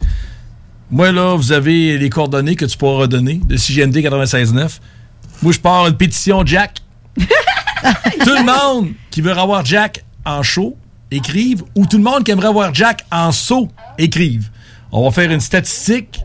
Moi, 0.91 1.13
là, 1.13 1.37
vous 1.37 1.53
avez 1.53 1.97
les 1.97 2.11
coordonnées 2.11 2.57
que 2.57 2.65
tu 2.65 2.77
pourras 2.77 3.03
redonner 3.03 3.41
de 3.47 3.57
CGND 3.57 3.97
96.9. 3.99 4.81
Moi, 5.43 5.53
je 5.53 5.61
pars 5.61 5.87
une 5.87 5.97
pétition 5.97 6.45
Jack. 6.45 6.83
tout 8.25 8.35
le 8.35 8.45
monde 8.45 8.93
qui 9.11 9.21
veut 9.21 9.33
avoir 9.33 9.65
Jack 9.65 10.05
en 10.25 10.43
show, 10.43 10.77
écrive, 11.11 11.65
ou 11.75 11.87
tout 11.87 11.99
le 11.99 12.03
monde 12.03 12.25
qui 12.25 12.31
aimerait 12.31 12.49
avoir 12.49 12.75
Jack 12.75 13.05
en 13.11 13.33
saut, 13.33 13.69
écrive. 13.99 14.51
On 14.93 15.05
va 15.05 15.11
faire 15.11 15.31
une 15.31 15.41
statistique. 15.41 16.21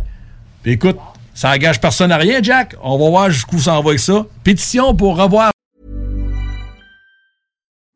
Écoute, 0.66 0.98
ça 1.34 1.52
engage 1.52 1.80
personne 1.82 2.12
à 2.12 2.18
rien, 2.18 2.42
Jack. 2.42 2.76
On 2.82 2.98
va 2.98 3.10
voir 3.10 3.30
jusqu'où 3.30 3.60
ça 3.60 3.74
en 3.74 3.82
va 3.82 3.90
avec 3.90 4.00
ça. 4.00 4.26
Pétition 4.44 4.96
pour 4.96 5.18
revoir 5.18 5.52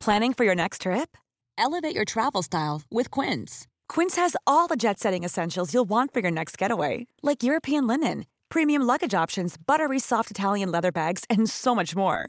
Planning 0.00 0.32
for 0.32 0.44
your 0.44 0.54
next 0.54 0.82
trip? 0.82 1.16
Elevate 1.58 1.94
your 1.94 2.04
travel 2.04 2.42
style 2.42 2.82
with 2.90 3.10
Quince. 3.10 3.66
Quince 3.88 4.16
has 4.16 4.36
all 4.46 4.68
the 4.68 4.76
jet 4.76 4.98
setting 4.98 5.24
essentials 5.24 5.74
you'll 5.74 5.88
want 5.88 6.12
for 6.14 6.20
your 6.20 6.30
next 6.30 6.56
getaway, 6.56 7.06
like 7.22 7.42
European 7.42 7.86
linen, 7.86 8.24
premium 8.48 8.82
luggage 8.82 9.12
options, 9.12 9.56
buttery 9.58 9.98
soft 9.98 10.30
Italian 10.30 10.70
leather 10.70 10.92
bags, 10.92 11.24
and 11.28 11.48
so 11.50 11.74
much 11.74 11.96
more. 11.96 12.28